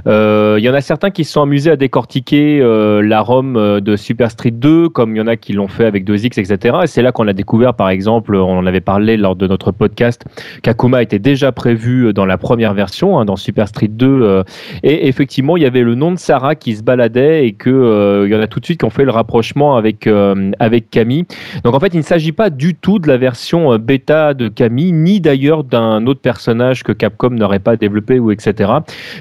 Il 0.05 0.59
y 0.59 0.69
en 0.69 0.75
a 0.75 0.81
certains 0.81 1.09
qui 1.09 1.23
se 1.23 1.31
sont 1.31 1.41
amusés 1.41 1.71
à 1.71 1.75
décortiquer 1.75 2.59
la 3.01 3.21
ROM 3.21 3.79
de 3.81 3.95
Super 3.95 4.29
Street 4.29 4.51
2, 4.51 4.89
comme 4.89 5.15
il 5.15 5.17
y 5.17 5.21
en 5.21 5.27
a 5.27 5.37
qui 5.37 5.53
l'ont 5.53 5.67
fait 5.67 5.85
avec 5.85 6.07
2X, 6.07 6.39
etc. 6.39 6.77
Et 6.83 6.87
c'est 6.87 7.01
là 7.01 7.11
qu'on 7.11 7.27
a 7.27 7.33
découvert, 7.33 7.73
par 7.73 7.89
exemple, 7.89 8.35
on 8.35 8.59
en 8.59 8.67
avait 8.67 8.79
parlé 8.79 9.17
lors 9.17 9.35
de 9.35 9.47
notre 9.47 9.71
podcast, 9.71 10.23
qu'Akuma 10.61 11.01
était 11.01 11.17
déjà 11.17 11.51
prévu 11.51 12.13
dans 12.13 12.27
la 12.27 12.37
première 12.37 12.75
version, 12.75 13.17
hein, 13.17 13.25
dans 13.25 13.37
Super 13.37 13.67
Street 13.67 13.86
2. 13.87 14.21
Euh, 14.21 14.43
et 14.83 15.07
effectivement, 15.07 15.57
il 15.57 15.63
y 15.63 15.65
avait 15.65 15.81
le 15.81 15.95
nom 15.95 16.11
de 16.11 16.17
Sarah 16.17 16.55
qui 16.55 16.75
se 16.75 16.83
baladait 16.83 17.47
et 17.47 17.53
que 17.53 17.69
euh, 17.69 18.27
il 18.27 18.31
y 18.31 18.35
en 18.35 18.41
a 18.41 18.47
tout 18.47 18.59
de 18.59 18.65
suite 18.65 18.79
qui 18.79 18.85
ont 18.85 18.89
fait 18.89 19.05
le 19.05 19.11
rapprochement 19.11 19.75
avec 19.75 20.07
euh, 20.07 20.51
avec 20.59 20.89
Camille. 20.89 21.25
Donc 21.63 21.73
en 21.73 21.79
fait, 21.79 21.93
il 21.93 21.97
ne 21.97 22.03
s'agit 22.03 22.31
pas 22.31 22.49
du 22.49 22.75
tout 22.75 22.99
de 22.99 23.07
la 23.07 23.17
version 23.17 23.77
bêta 23.77 24.33
de 24.33 24.47
Camille, 24.47 24.91
ni 24.91 25.21
d'ailleurs 25.21 25.63
d'un 25.63 26.05
autre 26.05 26.21
personnage 26.21 26.83
que 26.83 26.91
Capcom 26.91 27.29
n'aurait 27.31 27.59
pas 27.59 27.75
développé 27.75 28.19
ou 28.19 28.31
etc. 28.31 28.71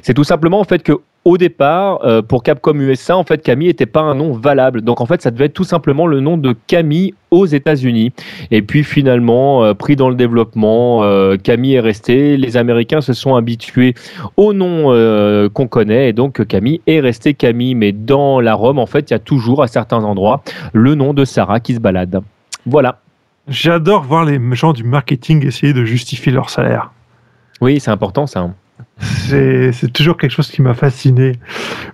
C'est 0.02 0.14
tout 0.14 0.24
simplement 0.24 0.60
en 0.60 0.64
fait 0.64 0.82
que 0.82 0.92
au 1.26 1.38
départ, 1.38 2.04
euh, 2.04 2.22
pour 2.22 2.44
Capcom 2.44 2.78
USA, 2.78 3.16
en 3.16 3.24
fait, 3.24 3.42
Camille 3.42 3.66
n'était 3.66 3.84
pas 3.84 4.00
un 4.00 4.14
nom 4.14 4.30
valable. 4.30 4.82
Donc, 4.82 5.00
en 5.00 5.06
fait, 5.06 5.20
ça 5.20 5.32
devait 5.32 5.46
être 5.46 5.54
tout 5.54 5.64
simplement 5.64 6.06
le 6.06 6.20
nom 6.20 6.38
de 6.38 6.54
Camille 6.68 7.14
aux 7.32 7.46
États-Unis. 7.46 8.12
Et 8.52 8.62
puis, 8.62 8.84
finalement, 8.84 9.64
euh, 9.64 9.74
pris 9.74 9.96
dans 9.96 10.08
le 10.08 10.14
développement, 10.14 11.02
euh, 11.02 11.36
Camille 11.36 11.74
est 11.74 11.80
resté. 11.80 12.36
Les 12.36 12.56
Américains 12.56 13.00
se 13.00 13.12
sont 13.12 13.34
habitués 13.34 13.94
au 14.36 14.52
nom 14.52 14.86
qu'on 15.52 15.66
connaît. 15.66 16.10
Et 16.10 16.12
donc, 16.12 16.46
Camille 16.46 16.80
est 16.86 17.00
resté 17.00 17.34
Camille. 17.34 17.74
Mais 17.74 17.90
dans 17.90 18.40
la 18.40 18.54
Rome, 18.54 18.78
en 18.78 18.86
fait, 18.86 19.10
il 19.10 19.14
y 19.14 19.16
a 19.16 19.18
toujours 19.18 19.64
à 19.64 19.66
certains 19.66 20.04
endroits 20.04 20.44
le 20.72 20.94
nom 20.94 21.12
de 21.12 21.24
Sarah 21.24 21.58
qui 21.58 21.74
se 21.74 21.80
balade. 21.80 22.20
Voilà. 22.66 23.00
J'adore 23.48 24.04
voir 24.04 24.24
les 24.24 24.38
gens 24.52 24.72
du 24.72 24.84
marketing 24.84 25.44
essayer 25.44 25.72
de 25.72 25.84
justifier 25.84 26.30
leur 26.30 26.50
salaire. 26.50 26.92
Oui, 27.60 27.80
c'est 27.80 27.90
important 27.90 28.28
ça. 28.28 28.48
C'est 28.98 29.92
toujours 29.92 30.16
quelque 30.16 30.30
chose 30.30 30.50
qui 30.50 30.62
m'a 30.62 30.74
fasciné. 30.74 31.32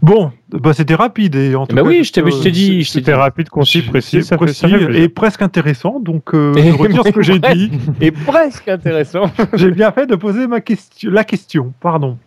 Bon, 0.03 0.33
bah 0.51 0.73
c'était 0.73 0.95
rapide 0.95 1.35
et 1.35 1.55
en 1.55 1.67
tout 1.67 1.75
bah 1.75 1.83
oui, 1.83 2.05
je 2.05 2.13
t'ai 2.13 2.51
dit, 2.51 2.85
c'était 2.85 3.15
rapide, 3.15 3.49
concis, 3.49 3.83
précis, 3.83 4.23
ça 4.23 4.37
précis 4.37 4.67
et 4.95 5.09
presque 5.09 5.43
intéressant. 5.43 6.01
Donc, 6.01 6.35
euh, 6.35 6.53
je 6.57 6.73
retire 6.77 7.05
ce 7.05 7.11
que 7.11 7.23
j'ai 7.23 7.39
dit. 7.39 7.71
Et 8.01 8.11
presque 8.11 8.69
intéressant. 8.69 9.31
j'ai 9.55 9.71
bien 9.71 9.91
fait 9.93 10.07
de 10.07 10.15
poser 10.15 10.47
ma 10.47 10.61
question, 10.61 11.11
la 11.11 11.25
question. 11.25 11.73
Pardon. 11.81 12.19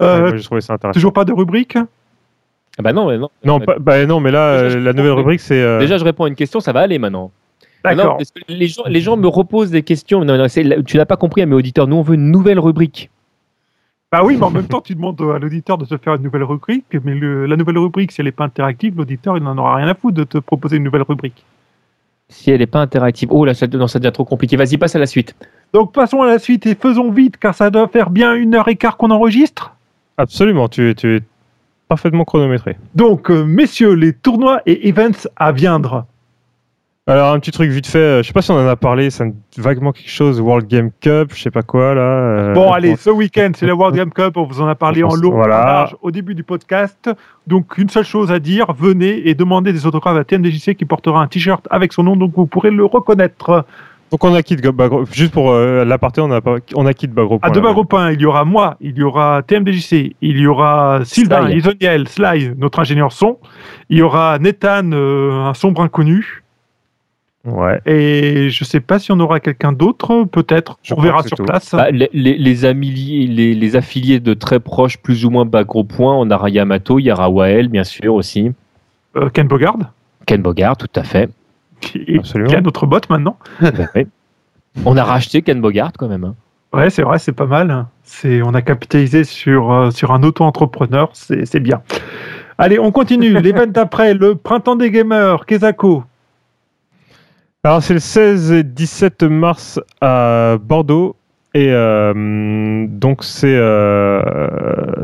Euh, 0.00 0.32
ouais, 0.32 0.40
moi, 0.50 0.60
ça 0.60 0.78
toujours 0.92 1.12
pas 1.12 1.24
de 1.24 1.32
rubrique? 1.32 1.76
Ah 2.78 2.82
bah 2.82 2.92
non, 2.92 3.08
mais 3.08 3.18
non. 3.18 3.28
Non, 3.44 3.60
bah, 3.80 4.04
non, 4.06 4.20
mais 4.20 4.30
là, 4.30 4.68
la 4.68 4.92
nouvelle 4.92 5.12
rubrique, 5.12 5.40
c'est. 5.40 5.60
Euh, 5.60 5.78
déjà, 5.78 5.98
je 5.98 6.04
réponds 6.04 6.24
à 6.24 6.28
une 6.28 6.34
question, 6.34 6.60
ça 6.60 6.72
va 6.72 6.80
aller 6.80 6.98
maintenant. 6.98 7.30
D'accord. 7.84 8.18
Les 8.48 8.66
gens, 8.66 8.82
les 8.86 9.00
gens 9.00 9.16
me 9.16 9.28
reposent 9.28 9.70
des 9.70 9.82
questions. 9.82 10.24
Non, 10.24 10.38
non, 10.38 10.46
tu 10.86 10.96
n'as 10.96 11.04
pas 11.04 11.16
compris 11.16 11.42
à 11.42 11.46
mes 11.46 11.54
auditeurs. 11.54 11.86
Nous, 11.86 11.96
on 11.96 12.02
veut 12.02 12.14
une 12.14 12.30
nouvelle 12.30 12.58
rubrique. 12.58 13.10
Bah 14.14 14.22
oui, 14.22 14.36
mais 14.36 14.44
en 14.44 14.50
même 14.50 14.68
temps, 14.68 14.80
tu 14.80 14.94
demandes 14.94 15.20
à 15.22 15.40
l'auditeur 15.40 15.76
de 15.76 15.84
se 15.84 15.96
faire 15.96 16.14
une 16.14 16.22
nouvelle 16.22 16.44
rubrique, 16.44 16.84
mais 17.02 17.18
la 17.48 17.56
nouvelle 17.56 17.78
rubrique, 17.78 18.12
si 18.12 18.20
elle 18.20 18.26
n'est 18.26 18.30
pas 18.30 18.44
interactive, 18.44 18.96
l'auditeur, 18.96 19.36
il 19.36 19.42
n'en 19.42 19.58
aura 19.58 19.74
rien 19.74 19.88
à 19.88 19.94
foutre 19.96 20.16
de 20.16 20.22
te 20.22 20.38
proposer 20.38 20.76
une 20.76 20.84
nouvelle 20.84 21.02
rubrique. 21.02 21.44
Si 22.28 22.52
elle 22.52 22.60
n'est 22.60 22.68
pas 22.68 22.80
interactive. 22.80 23.30
Oh 23.32 23.44
là, 23.44 23.54
ça, 23.54 23.66
non, 23.66 23.88
ça 23.88 23.98
devient 23.98 24.12
trop 24.12 24.24
compliqué. 24.24 24.56
Vas-y, 24.56 24.78
passe 24.78 24.94
à 24.94 25.00
la 25.00 25.06
suite. 25.06 25.34
Donc 25.72 25.92
passons 25.92 26.22
à 26.22 26.28
la 26.28 26.38
suite 26.38 26.64
et 26.64 26.76
faisons 26.76 27.10
vite, 27.10 27.38
car 27.38 27.56
ça 27.56 27.70
doit 27.70 27.88
faire 27.88 28.10
bien 28.10 28.34
une 28.34 28.54
heure 28.54 28.68
et 28.68 28.76
quart 28.76 28.98
qu'on 28.98 29.10
enregistre. 29.10 29.74
Absolument, 30.16 30.68
tu, 30.68 30.94
tu 30.96 31.16
es 31.16 31.20
parfaitement 31.88 32.24
chronométré. 32.24 32.76
Donc, 32.94 33.32
euh, 33.32 33.42
messieurs, 33.42 33.94
les 33.94 34.12
tournois 34.12 34.60
et 34.64 34.88
events 34.88 35.26
à 35.34 35.50
viendre. 35.50 36.06
Alors 37.06 37.34
un 37.34 37.38
petit 37.38 37.50
truc 37.50 37.70
vite 37.70 37.86
fait, 37.86 37.98
euh, 37.98 38.22
je 38.22 38.28
sais 38.28 38.32
pas 38.32 38.40
si 38.40 38.50
on 38.50 38.54
en 38.54 38.66
a 38.66 38.76
parlé, 38.76 39.08
dit 39.08 39.60
vaguement 39.60 39.92
quelque 39.92 40.08
chose, 40.08 40.40
World 40.40 40.66
Game 40.66 40.90
Cup, 41.02 41.32
je 41.34 41.42
sais 41.42 41.50
pas 41.50 41.60
quoi 41.60 41.94
là. 41.94 42.00
euh, 42.00 42.54
Bon, 42.54 42.72
allez, 42.72 42.96
ce 42.96 43.10
week-end, 43.10 43.50
c'est 43.54 43.66
la 43.66 43.74
World 43.74 43.94
Game 43.94 44.10
Cup. 44.10 44.38
On 44.38 44.44
vous 44.44 44.62
en 44.62 44.66
a 44.68 44.74
parlé 44.74 45.02
en 45.02 45.14
long, 45.14 45.32
en 45.32 45.36
voilà. 45.36 45.58
large 45.66 45.96
au 46.00 46.10
début 46.10 46.34
du 46.34 46.44
podcast. 46.44 47.10
Donc, 47.46 47.76
une 47.76 47.90
seule 47.90 48.06
chose 48.06 48.32
à 48.32 48.38
dire 48.38 48.72
venez 48.72 49.28
et 49.28 49.34
demandez 49.34 49.74
des 49.74 49.84
autographes 49.84 50.16
à 50.16 50.24
TMDJC 50.24 50.74
qui 50.76 50.86
portera 50.86 51.20
un 51.20 51.26
t-shirt 51.26 51.68
avec 51.70 51.92
son 51.92 52.04
nom, 52.04 52.16
donc 52.16 52.32
vous 52.36 52.46
pourrez 52.46 52.70
le 52.70 52.86
reconnaître. 52.86 53.66
Donc 54.10 54.22
on 54.24 54.32
a 54.34 54.42
qui 54.42 54.56
de 54.56 54.62
gros- 54.70 55.04
juste 55.12 55.32
pour 55.32 55.50
euh, 55.50 55.84
l'aparté, 55.84 56.22
on 56.22 56.30
a 56.32 56.40
on 56.74 56.86
a 56.86 56.94
qui 56.94 57.08
de 57.08 57.12
bas 57.12 57.24
gros 57.24 57.38
À 57.42 57.50
deux 57.50 57.60
là 57.60 57.66
Bagropin, 57.66 58.12
il 58.12 58.20
y 58.20 58.26
aura 58.26 58.44
moi, 58.44 58.76
il 58.80 58.96
y 58.96 59.02
aura 59.02 59.42
TMDJC, 59.42 60.14
il 60.22 60.38
y 60.38 60.46
aura 60.46 61.00
Sylvain. 61.04 61.50
Isoniel, 61.50 62.06
Sly, 62.08 62.52
notre 62.56 62.78
ingénieur 62.78 63.12
son, 63.12 63.38
il 63.90 63.98
y 63.98 64.02
aura 64.02 64.38
Nathan, 64.38 64.90
euh, 64.92 65.32
un 65.46 65.54
sombre 65.54 65.82
inconnu, 65.82 66.43
Ouais. 67.46 67.78
et 67.84 68.48
je 68.48 68.64
sais 68.64 68.80
pas 68.80 68.98
si 68.98 69.12
on 69.12 69.20
aura 69.20 69.38
quelqu'un 69.38 69.72
d'autre, 69.72 70.24
peut-être, 70.24 70.78
on 70.90 71.00
verra 71.02 71.22
sur 71.22 71.36
tout. 71.36 71.44
place. 71.44 71.72
Bah, 71.74 71.90
les, 71.90 72.08
les, 72.14 72.38
les, 72.38 72.64
amili- 72.64 73.28
les, 73.28 73.54
les 73.54 73.76
affiliés 73.76 74.18
de 74.18 74.32
très 74.32 74.60
proches, 74.60 74.96
plus 74.96 75.26
ou 75.26 75.30
moins 75.30 75.44
bas 75.44 75.62
gros 75.64 75.84
points, 75.84 76.14
on 76.16 76.30
aura 76.30 76.48
Yamato, 76.48 76.98
il 76.98 77.02
y 77.04 77.12
aura 77.12 77.28
Wael, 77.28 77.68
bien 77.68 77.84
sûr, 77.84 78.14
aussi. 78.14 78.52
Euh, 79.16 79.28
Ken 79.28 79.46
Bogard, 79.46 79.76
Ken 80.26 80.40
Bogart, 80.40 80.76
tout 80.78 80.88
à 80.96 81.02
fait. 81.02 81.28
qui, 81.80 82.18
a 82.54 82.60
notre 82.62 82.86
bot 82.86 83.00
maintenant. 83.10 83.36
Ouais. 83.94 84.06
On 84.86 84.96
a 84.96 85.04
racheté 85.04 85.42
Ken 85.42 85.60
Bogart 85.60 85.92
quand 85.98 86.08
même. 86.08 86.24
hein. 86.24 86.34
Ouais, 86.72 86.88
c'est 86.90 87.02
vrai, 87.02 87.18
c'est 87.18 87.32
pas 87.32 87.46
mal. 87.46 87.84
C'est, 88.02 88.42
on 88.42 88.54
a 88.54 88.62
capitalisé 88.62 89.22
sur, 89.22 89.70
euh, 89.70 89.90
sur 89.90 90.12
un 90.12 90.22
auto-entrepreneur, 90.22 91.10
c'est, 91.12 91.44
c'est 91.46 91.60
bien. 91.60 91.82
Allez, 92.58 92.78
on 92.78 92.90
continue. 92.90 93.28
L'event 93.40 93.66
d'après, 93.68 94.14
le 94.14 94.34
printemps 94.34 94.76
des 94.76 94.90
gamers, 94.90 95.44
Kezako. 95.46 96.04
Alors 97.64 97.82
c'est 97.82 97.94
le 97.94 98.00
16 98.00 98.52
et 98.52 98.62
17 98.62 99.22
mars 99.22 99.80
à 100.02 100.58
Bordeaux 100.60 101.16
et 101.54 101.68
euh, 101.70 102.86
donc 102.88 103.24
c'est 103.24 103.46
euh, 103.46 104.20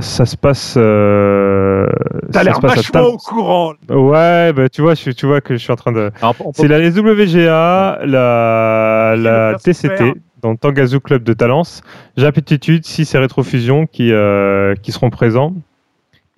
ça 0.01 0.27
se 0.27 0.37
passe. 0.37 0.75
Euh, 0.77 1.87
T'as 2.33 2.43
l'air 2.43 2.61
vachement 2.61 3.03
au 3.05 3.17
courant. 3.17 3.73
Ouais, 3.89 4.53
bah, 4.53 4.69
tu 4.69 4.83
vois, 4.83 4.95
je, 4.95 5.11
tu 5.11 5.25
vois 5.27 5.41
que 5.41 5.55
je 5.55 5.63
suis 5.63 5.73
en 5.73 5.77
train 5.77 5.93
de. 5.93 6.11
C'est 6.53 6.69
la 6.69 6.91
SWGA, 6.91 8.01
la, 8.05 9.15
la 9.17 9.53
le 9.53 9.57
TCT, 9.57 10.21
dans 10.43 10.57
Tangazu 10.57 11.01
Club 11.01 11.23
de 11.23 11.33
Talence. 11.33 11.83
J'ai 12.17 12.27
Aptitude, 12.27 12.85
6 12.85 13.15
et 13.15 13.19
Rétrofusion 13.19 13.87
qui, 13.87 14.13
euh, 14.13 14.75
qui 14.83 14.93
seront 14.93 15.09
présents. 15.09 15.55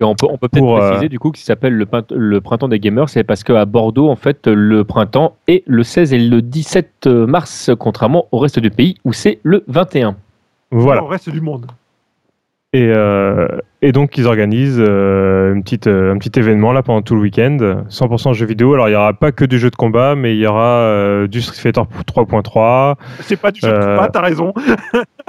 On 0.07 0.15
peut, 0.15 0.27
on 0.29 0.37
peut 0.37 0.47
peut-être 0.47 0.63
pour, 0.63 0.77
euh, 0.77 0.89
préciser 0.89 1.09
du 1.09 1.19
coup 1.19 1.31
qu'il 1.31 1.43
s'appelle 1.43 1.73
le, 1.73 1.87
le 2.11 2.41
printemps 2.41 2.67
des 2.67 2.79
gamers, 2.79 3.09
c'est 3.09 3.23
parce 3.23 3.43
qu'à 3.43 3.65
Bordeaux, 3.65 4.09
en 4.09 4.15
fait, 4.15 4.47
le 4.47 4.83
printemps 4.83 5.35
est 5.47 5.63
le 5.65 5.83
16 5.83 6.13
et 6.13 6.19
le 6.19 6.41
17 6.41 7.07
mars, 7.07 7.71
contrairement 7.79 8.27
au 8.31 8.39
reste 8.39 8.59
du 8.59 8.69
pays 8.69 8.97
où 9.03 9.13
c'est 9.13 9.39
le 9.43 9.63
21. 9.67 10.15
Voilà. 10.71 11.03
Au 11.03 11.07
reste 11.07 11.29
du 11.29 11.41
monde. 11.41 11.67
Et, 12.75 12.91
euh, 12.91 13.47
et 13.83 13.91
donc, 13.91 14.17
ils 14.17 14.25
organisent 14.25 14.79
euh, 14.83 15.53
une 15.53 15.61
petite, 15.61 15.85
euh, 15.85 16.11
un 16.11 16.17
petit 16.17 16.39
événement 16.39 16.73
là 16.73 16.81
pendant 16.81 17.03
tout 17.03 17.13
le 17.13 17.21
week-end, 17.21 17.57
100% 17.87 18.33
jeux 18.33 18.47
vidéo. 18.47 18.73
Alors, 18.73 18.87
il 18.87 18.91
n'y 18.93 18.97
aura 18.97 19.13
pas 19.13 19.31
que 19.31 19.45
du 19.45 19.59
jeu 19.59 19.69
de 19.69 19.75
combat, 19.75 20.15
mais 20.15 20.33
il 20.35 20.39
y 20.39 20.47
aura 20.47 21.27
du 21.27 21.41
Street 21.43 21.59
Fighter 21.71 21.81
3.3. 22.07 22.95
C'est 23.21 23.35
pas 23.39 23.51
du 23.51 23.59
jeu 23.59 23.67
de 23.71 23.73
combat, 23.77 24.09
t'as 24.11 24.21
raison. 24.21 24.53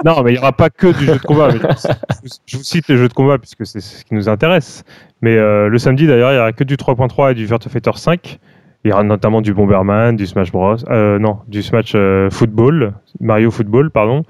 Non, 0.03 0.21
mais 0.23 0.31
il 0.31 0.33
n'y 0.33 0.39
aura 0.39 0.51
pas 0.51 0.69
que 0.69 0.87
du 0.87 1.05
jeu 1.05 1.13
de 1.13 1.21
combat. 1.21 1.47
mais 1.53 1.59
je, 1.59 1.87
vous- 1.87 2.29
je 2.45 2.57
vous 2.57 2.63
cite 2.63 2.89
les 2.89 2.97
jeux 2.97 3.07
de 3.07 3.13
combat 3.13 3.37
puisque 3.37 3.65
c'est 3.65 3.79
ce 3.79 4.03
qui 4.03 4.13
nous 4.13 4.27
intéresse. 4.27 4.83
Mais 5.21 5.35
le 5.37 5.77
samedi, 5.77 6.05
d'ailleurs, 6.05 6.31
il 6.31 6.35
n'y 6.35 6.39
aura 6.39 6.51
que 6.51 6.65
du 6.65 6.75
3.3 6.75 7.31
et 7.31 7.33
du 7.33 7.45
Virtua 7.45 7.71
Fighter 7.71 7.91
5. 7.95 8.39
Il 8.83 8.89
y 8.89 8.91
aura 8.91 9.03
notamment 9.03 9.41
du 9.41 9.53
Bomberman, 9.53 10.15
du 10.17 10.25
Smash 10.27 10.51
Bros. 10.51 10.75
non, 10.89 11.37
du 11.47 11.63
Smash 11.63 11.95
Football, 12.29 12.93
Mario 13.21 13.51
Football, 13.51 13.89
pardon. 13.89 14.23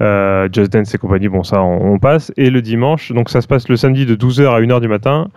Euh, 0.00 0.48
Just 0.52 0.72
Dance 0.72 0.94
et 0.94 0.98
compagnie, 0.98 1.28
bon, 1.28 1.42
ça, 1.42 1.62
on, 1.62 1.98
passe. 1.98 2.32
Et 2.36 2.50
le 2.50 2.62
dimanche, 2.62 3.12
donc 3.12 3.30
ça 3.30 3.40
se 3.40 3.48
passe 3.48 3.68
le 3.68 3.76
samedi 3.76 4.06
de 4.06 4.14
12h 4.14 4.48
à 4.48 4.60
1h 4.60 4.80
du 4.80 4.88
matin. 4.88 5.28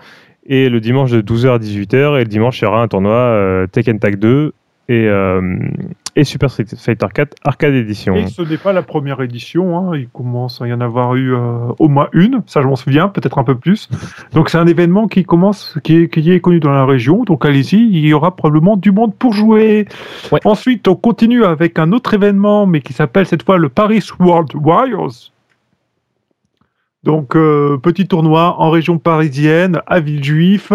Et 0.46 0.70
le 0.70 0.80
dimanche 0.80 1.12
de 1.12 1.22
12h 1.22 1.56
à 1.56 1.58
18h. 1.60 2.20
Et 2.20 2.24
le 2.24 2.30
dimanche, 2.30 2.62
il 2.62 2.66
y 2.66 2.68
aura 2.68 2.82
un 2.82 2.88
tournoi 2.88 3.14
euh, 3.14 3.68
Tekken 3.68 4.00
Tag 4.00 4.18
2 4.18 4.54
et, 4.90 5.08
euh, 5.08 5.42
et 6.16 6.24
Super 6.24 6.50
Street 6.50 6.66
Fighter 6.78 7.08
4 7.14 7.36
Arcade 7.44 7.74
Edition. 7.74 8.16
Et 8.16 8.28
ce 8.28 8.42
n'est 8.42 8.58
pas 8.58 8.74
la 8.74 8.82
première 8.84 9.22
édition. 9.22 9.78
hein. 9.92 9.96
Il 9.98 10.10
commence 10.10 10.62
à 10.62 10.68
y 10.68 10.74
en 10.74 10.82
avoir 10.82 11.16
eu 11.16 11.34
euh, 11.34 11.68
au 11.80 11.88
moins 11.88 12.08
une. 12.14 12.42
Ça, 12.48 12.62
je 12.62 12.68
m'en 12.68 12.76
souviens, 12.76 13.08
peut-être 13.08 13.38
un 13.38 13.44
peu 13.44 13.56
plus. 13.56 13.90
Donc, 14.34 14.50
c'est 14.50 14.58
un 14.58 14.68
événement 14.68 15.08
qui 15.08 15.24
commence, 15.24 15.78
qui 15.84 15.96
est, 15.98 16.08
qui 16.10 16.32
est 16.32 16.40
connu 16.40 16.60
dans 16.60 16.72
la 16.72 16.86
région. 16.86 17.24
Donc, 17.24 17.46
allez-y, 17.46 17.78
il 17.78 18.06
y 18.06 18.14
aura 18.14 18.36
probablement 18.36 18.78
du 18.78 18.92
monde 18.92 19.16
pour 19.16 19.34
jouer. 19.34 19.88
Ouais. 20.32 20.40
Ensuite, 20.46 20.88
on 20.88 20.96
continue 20.96 21.46
avec 21.46 21.80
un 21.80 21.92
autre 21.92 22.14
événement, 22.14 22.66
mais 22.66 22.82
qui 22.82 22.94
s'appelle 22.94 23.26
cette 23.26 23.44
fois 23.44 23.58
le 23.58 23.70
Paris 23.70 24.04
World 24.20 24.52
Warriors. 24.56 25.32
Donc, 27.04 27.36
euh, 27.36 27.78
petit 27.78 28.08
tournoi 28.08 28.56
en 28.60 28.70
région 28.70 29.00
parisienne, 29.00 29.82
à 29.88 30.00
Villejuif, 30.00 30.72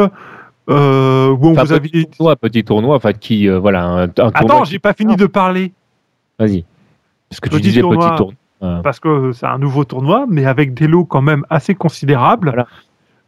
euh, 0.69 1.29
où 1.31 1.47
on 1.49 1.53
Enfin, 1.53 1.65
vous 1.65 1.73
a 1.73 1.81
petit 1.81 2.07
tournoi, 2.07 2.37
petit 2.37 2.65
tournoi, 2.65 2.97
enfin, 2.97 3.13
qui, 3.13 3.49
euh, 3.49 3.59
voilà, 3.59 3.85
un, 3.85 4.03
un 4.05 4.09
tournoi 4.09 4.33
Attends, 4.35 4.63
qui- 4.63 4.73
j'ai 4.73 4.79
pas 4.79 4.93
fini 4.93 5.17
de 5.17 5.27
parler. 5.27 5.73
Vas-y. 6.39 6.65
Parce 7.31 7.41
que 7.41 7.49
tu 7.49 7.57
Petit 7.57 7.69
disais 7.69 7.81
tournoi. 7.81 8.09
petit 8.11 8.17
tournoi. 8.17 8.35
Euh, 8.63 8.81
parce 8.83 9.01
que 9.01 9.33
c'est 9.33 9.47
un 9.47 9.59
nouveau 9.59 9.85
tournoi, 9.85 10.25
mais 10.29 10.47
avec 10.47 10.73
des 10.75 10.87
lots 10.87 11.05
quand 11.05 11.23
même 11.23 11.45
assez 11.51 11.75
considérables. 11.75 12.49
Voilà. 12.51 12.67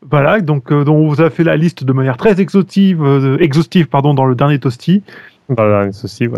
Voilà, 0.09 0.41
donc 0.41 0.71
euh, 0.71 0.85
dont 0.85 0.95
on 0.95 1.09
vous 1.09 1.21
a 1.21 1.29
fait 1.29 1.43
la 1.45 1.57
liste 1.57 1.83
de 1.85 1.93
manière 1.93 2.17
très 2.17 2.41
exhaustive, 2.41 3.03
euh, 3.03 3.37
exhaustive 3.41 3.89
pardon, 3.89 4.15
dans 4.15 4.25
le 4.27 4.35
dernier 4.37 4.59
toasty. 4.61 5.03
Voilà. 5.49 5.87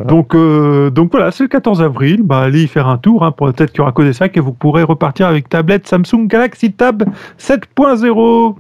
Donc, 0.07 0.35
euh, 0.35 0.89
donc 0.91 1.11
voilà, 1.11 1.31
c'est 1.33 1.43
le 1.43 1.49
14 1.49 1.83
avril. 1.83 2.23
Bah, 2.23 2.41
allez 2.41 2.63
y 2.63 2.69
faire 2.69 2.87
un 2.89 2.97
tour. 2.97 3.25
Hein, 3.25 3.33
pour 3.33 3.53
peut-être 3.53 3.71
qu'il 3.73 3.79
y 3.79 3.81
aura 3.83 3.91
que 3.93 4.03
des 4.03 4.13
sacs 4.13 4.37
et 4.37 4.41
vous 4.41 4.53
pourrez 4.53 4.83
repartir 4.85 5.27
avec 5.27 5.49
tablette 5.49 5.87
Samsung 5.89 6.27
Galaxy 6.29 6.73
Tab 6.73 7.03
7.0. 7.39 8.55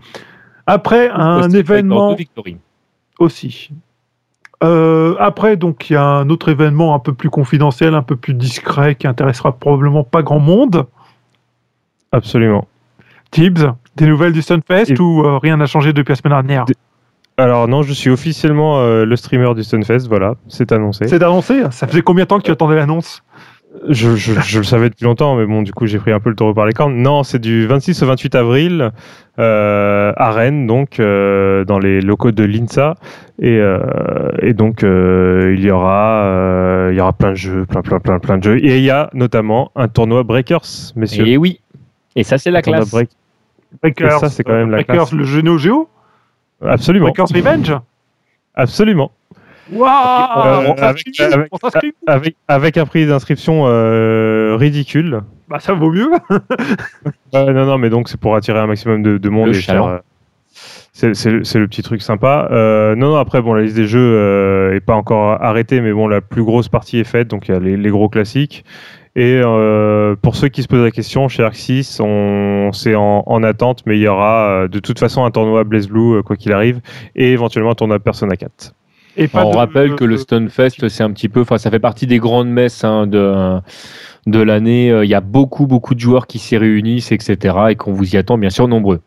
Après 0.70 1.08
un 1.10 1.48
événement 1.50 2.10
2 2.10 2.16
Victory. 2.16 2.56
aussi. 3.18 3.70
Euh, 4.62 5.16
après, 5.18 5.56
donc, 5.56 5.88
il 5.88 5.94
y 5.94 5.96
a 5.96 6.04
un 6.04 6.28
autre 6.28 6.48
événement 6.50 6.94
un 6.94 6.98
peu 6.98 7.14
plus 7.14 7.30
confidentiel, 7.30 7.94
un 7.94 8.02
peu 8.02 8.16
plus 8.16 8.34
discret, 8.34 8.94
qui 8.94 9.06
intéressera 9.06 9.52
probablement 9.58 10.04
pas 10.04 10.22
grand 10.22 10.38
monde. 10.38 10.86
Absolument. 12.12 12.66
Tibbs, 13.30 13.72
des 13.96 14.06
nouvelles 14.06 14.32
du 14.32 14.42
Stunfest 14.42 14.90
Et- 14.90 15.00
ou 15.00 15.24
euh, 15.24 15.38
rien 15.38 15.56
n'a 15.56 15.66
changé 15.66 15.92
depuis 15.92 16.12
la 16.12 16.16
semaine 16.16 16.32
dernière? 16.34 16.64
Alors 17.36 17.68
non, 17.68 17.82
je 17.82 17.92
suis 17.94 18.10
officiellement 18.10 18.80
euh, 18.80 19.06
le 19.06 19.16
streamer 19.16 19.54
du 19.54 19.62
Stunfest, 19.64 20.06
voilà, 20.08 20.34
c'est 20.48 20.72
annoncé. 20.72 21.08
C'est 21.08 21.22
annoncé? 21.22 21.62
Ça 21.70 21.86
faisait 21.86 22.02
combien 22.02 22.24
de 22.24 22.28
temps 22.28 22.38
que 22.38 22.42
tu 22.44 22.50
attendais 22.50 22.76
l'annonce? 22.76 23.22
Je, 23.88 24.16
je, 24.16 24.32
je 24.40 24.58
le 24.58 24.64
savais 24.64 24.90
depuis 24.90 25.04
longtemps, 25.04 25.36
mais 25.36 25.46
bon, 25.46 25.62
du 25.62 25.72
coup, 25.72 25.86
j'ai 25.86 25.98
pris 25.98 26.10
un 26.12 26.18
peu 26.18 26.28
le 26.28 26.34
taureau 26.36 26.52
par 26.54 26.66
les 26.66 26.72
cornes. 26.72 26.96
Non, 26.96 27.22
c'est 27.22 27.38
du 27.38 27.66
26 27.68 28.02
au 28.02 28.06
28 28.06 28.34
avril 28.34 28.90
euh, 29.38 30.12
à 30.16 30.32
Rennes, 30.32 30.66
donc 30.66 30.98
euh, 30.98 31.64
dans 31.64 31.78
les 31.78 32.00
locaux 32.00 32.32
de 32.32 32.42
l'INSA, 32.42 32.96
et, 33.40 33.58
euh, 33.58 33.78
et 34.42 34.54
donc 34.54 34.82
euh, 34.82 35.54
il 35.56 35.64
y 35.64 35.70
aura, 35.70 36.24
euh, 36.24 36.88
il 36.92 36.98
y 36.98 37.00
aura 37.00 37.12
plein 37.12 37.30
de 37.30 37.36
jeux, 37.36 37.64
plein, 37.64 37.80
plein, 37.82 38.00
plein, 38.00 38.18
plein 38.18 38.38
de 38.38 38.42
jeux, 38.42 38.58
et 38.58 38.78
il 38.78 38.82
y 38.84 38.90
a 38.90 39.08
notamment 39.14 39.70
un 39.76 39.86
tournoi 39.86 40.24
Breakers, 40.24 40.66
messieurs. 40.96 41.26
Et 41.26 41.36
oui. 41.36 41.60
Et 42.16 42.24
ça, 42.24 42.38
c'est 42.38 42.50
la 42.50 42.62
classe. 42.62 42.90
Break- 42.90 43.10
Breakers, 43.80 44.18
ça, 44.18 44.28
c'est 44.30 44.42
quand 44.42 44.52
même 44.52 44.70
la 44.70 44.78
Breakers, 44.78 44.96
classe. 44.96 45.12
le 45.12 45.22
jeu 45.24 45.42
Neo 45.42 45.58
Geo? 45.58 45.88
Absolument, 46.60 47.06
Breakers 47.06 47.28
Revenge? 47.32 47.72
Absolument. 48.56 49.12
Waouh 49.72 50.46
Euh, 50.46 50.66
On 50.68 50.72
avec- 50.74 51.04
s'inscrit 51.14 51.92
avec- 52.46 52.76
un 52.76 52.86
prix 52.86 53.06
d'inscription 53.06 53.64
euh, 53.66 54.56
ridicule. 54.58 55.20
Bah, 55.48 55.58
ça 55.60 55.72
vaut 55.74 55.90
mieux 55.90 56.10
non, 57.32 57.52
non, 57.52 57.78
mais 57.78 57.90
donc 57.90 58.08
c'est 58.08 58.20
pour 58.20 58.36
attirer 58.36 58.58
un 58.58 58.66
maximum 58.66 59.02
de, 59.02 59.18
de 59.18 59.28
monde 59.28 59.46
Le 59.48 59.52
et 59.52 59.60
faire, 59.60 59.74
chaland. 59.74 59.88
euh, 59.88 59.98
c'est, 60.92 61.14
c'est 61.14 61.30
le- 61.30 61.44
c'est 61.44 61.58
le 61.58 61.66
petit 61.68 61.82
truc 61.82 62.02
sympa. 62.02 62.48
Euh, 62.50 62.94
non, 62.94 63.10
non, 63.10 63.16
après, 63.16 63.40
bon, 63.42 63.54
la 63.54 63.62
liste 63.62 63.76
des 63.76 63.86
jeux 63.86 63.98
euh, 64.00 64.74
est 64.74 64.80
pas 64.80 64.94
encore 64.94 65.42
arrêtée, 65.42 65.80
mais 65.80 65.92
bon, 65.92 66.06
la 66.08 66.20
plus 66.20 66.44
grosse 66.44 66.68
partie 66.68 66.98
est 66.98 67.04
faite, 67.04 67.28
donc 67.28 67.48
il 67.48 67.52
y 67.52 67.56
a 67.56 67.60
les, 67.60 67.76
les 67.76 67.90
gros 67.90 68.08
classiques. 68.08 68.64
Et 69.16 69.40
euh, 69.44 70.14
pour 70.22 70.36
ceux 70.36 70.46
qui 70.48 70.62
se 70.62 70.68
posent 70.68 70.84
la 70.84 70.92
question, 70.92 71.26
chez 71.26 71.42
Arc 71.42 71.56
6, 71.56 71.98
on, 72.00 72.70
c'est 72.72 72.94
en, 72.94 73.24
en 73.26 73.42
attente, 73.42 73.82
mais 73.86 73.96
il 73.98 74.02
y 74.02 74.06
aura 74.08 74.68
de 74.68 74.78
toute 74.78 75.00
façon 75.00 75.24
un 75.24 75.32
tournoi 75.32 75.64
Blaze 75.64 75.88
Blue, 75.88 76.22
quoi 76.22 76.36
qu'il 76.36 76.52
arrive, 76.52 76.80
et 77.16 77.32
éventuellement 77.32 77.72
un 77.72 77.74
tournoi 77.74 77.98
Persona 77.98 78.36
4. 78.36 78.72
Et 79.20 79.28
pas 79.28 79.44
On 79.44 79.50
de- 79.52 79.56
rappelle 79.56 79.94
que 79.94 80.04
le 80.04 80.16
Stunfest, 80.16 80.88
c'est 80.88 81.02
un 81.04 81.12
petit 81.12 81.28
peu, 81.28 81.42
enfin, 81.42 81.58
ça 81.58 81.70
fait 81.70 81.78
partie 81.78 82.06
des 82.08 82.18
grandes 82.18 82.48
messes 82.48 82.82
hein, 82.84 83.06
de, 83.06 83.60
de 84.26 84.40
l'année. 84.40 84.90
Euh, 84.90 85.04
Il 85.04 85.08
y 85.10 85.14
a 85.14 85.20
beaucoup, 85.20 85.66
beaucoup 85.66 85.94
de 85.94 86.00
joueurs 86.00 86.26
qui 86.26 86.38
s'y 86.38 86.56
réunissent, 86.56 87.12
etc. 87.12 87.54
Et 87.70 87.76
qu'on 87.76 87.92
vous 87.92 88.14
y 88.14 88.16
attend, 88.16 88.38
bien 88.38 88.50
sûr, 88.50 88.66
nombreux. 88.66 89.00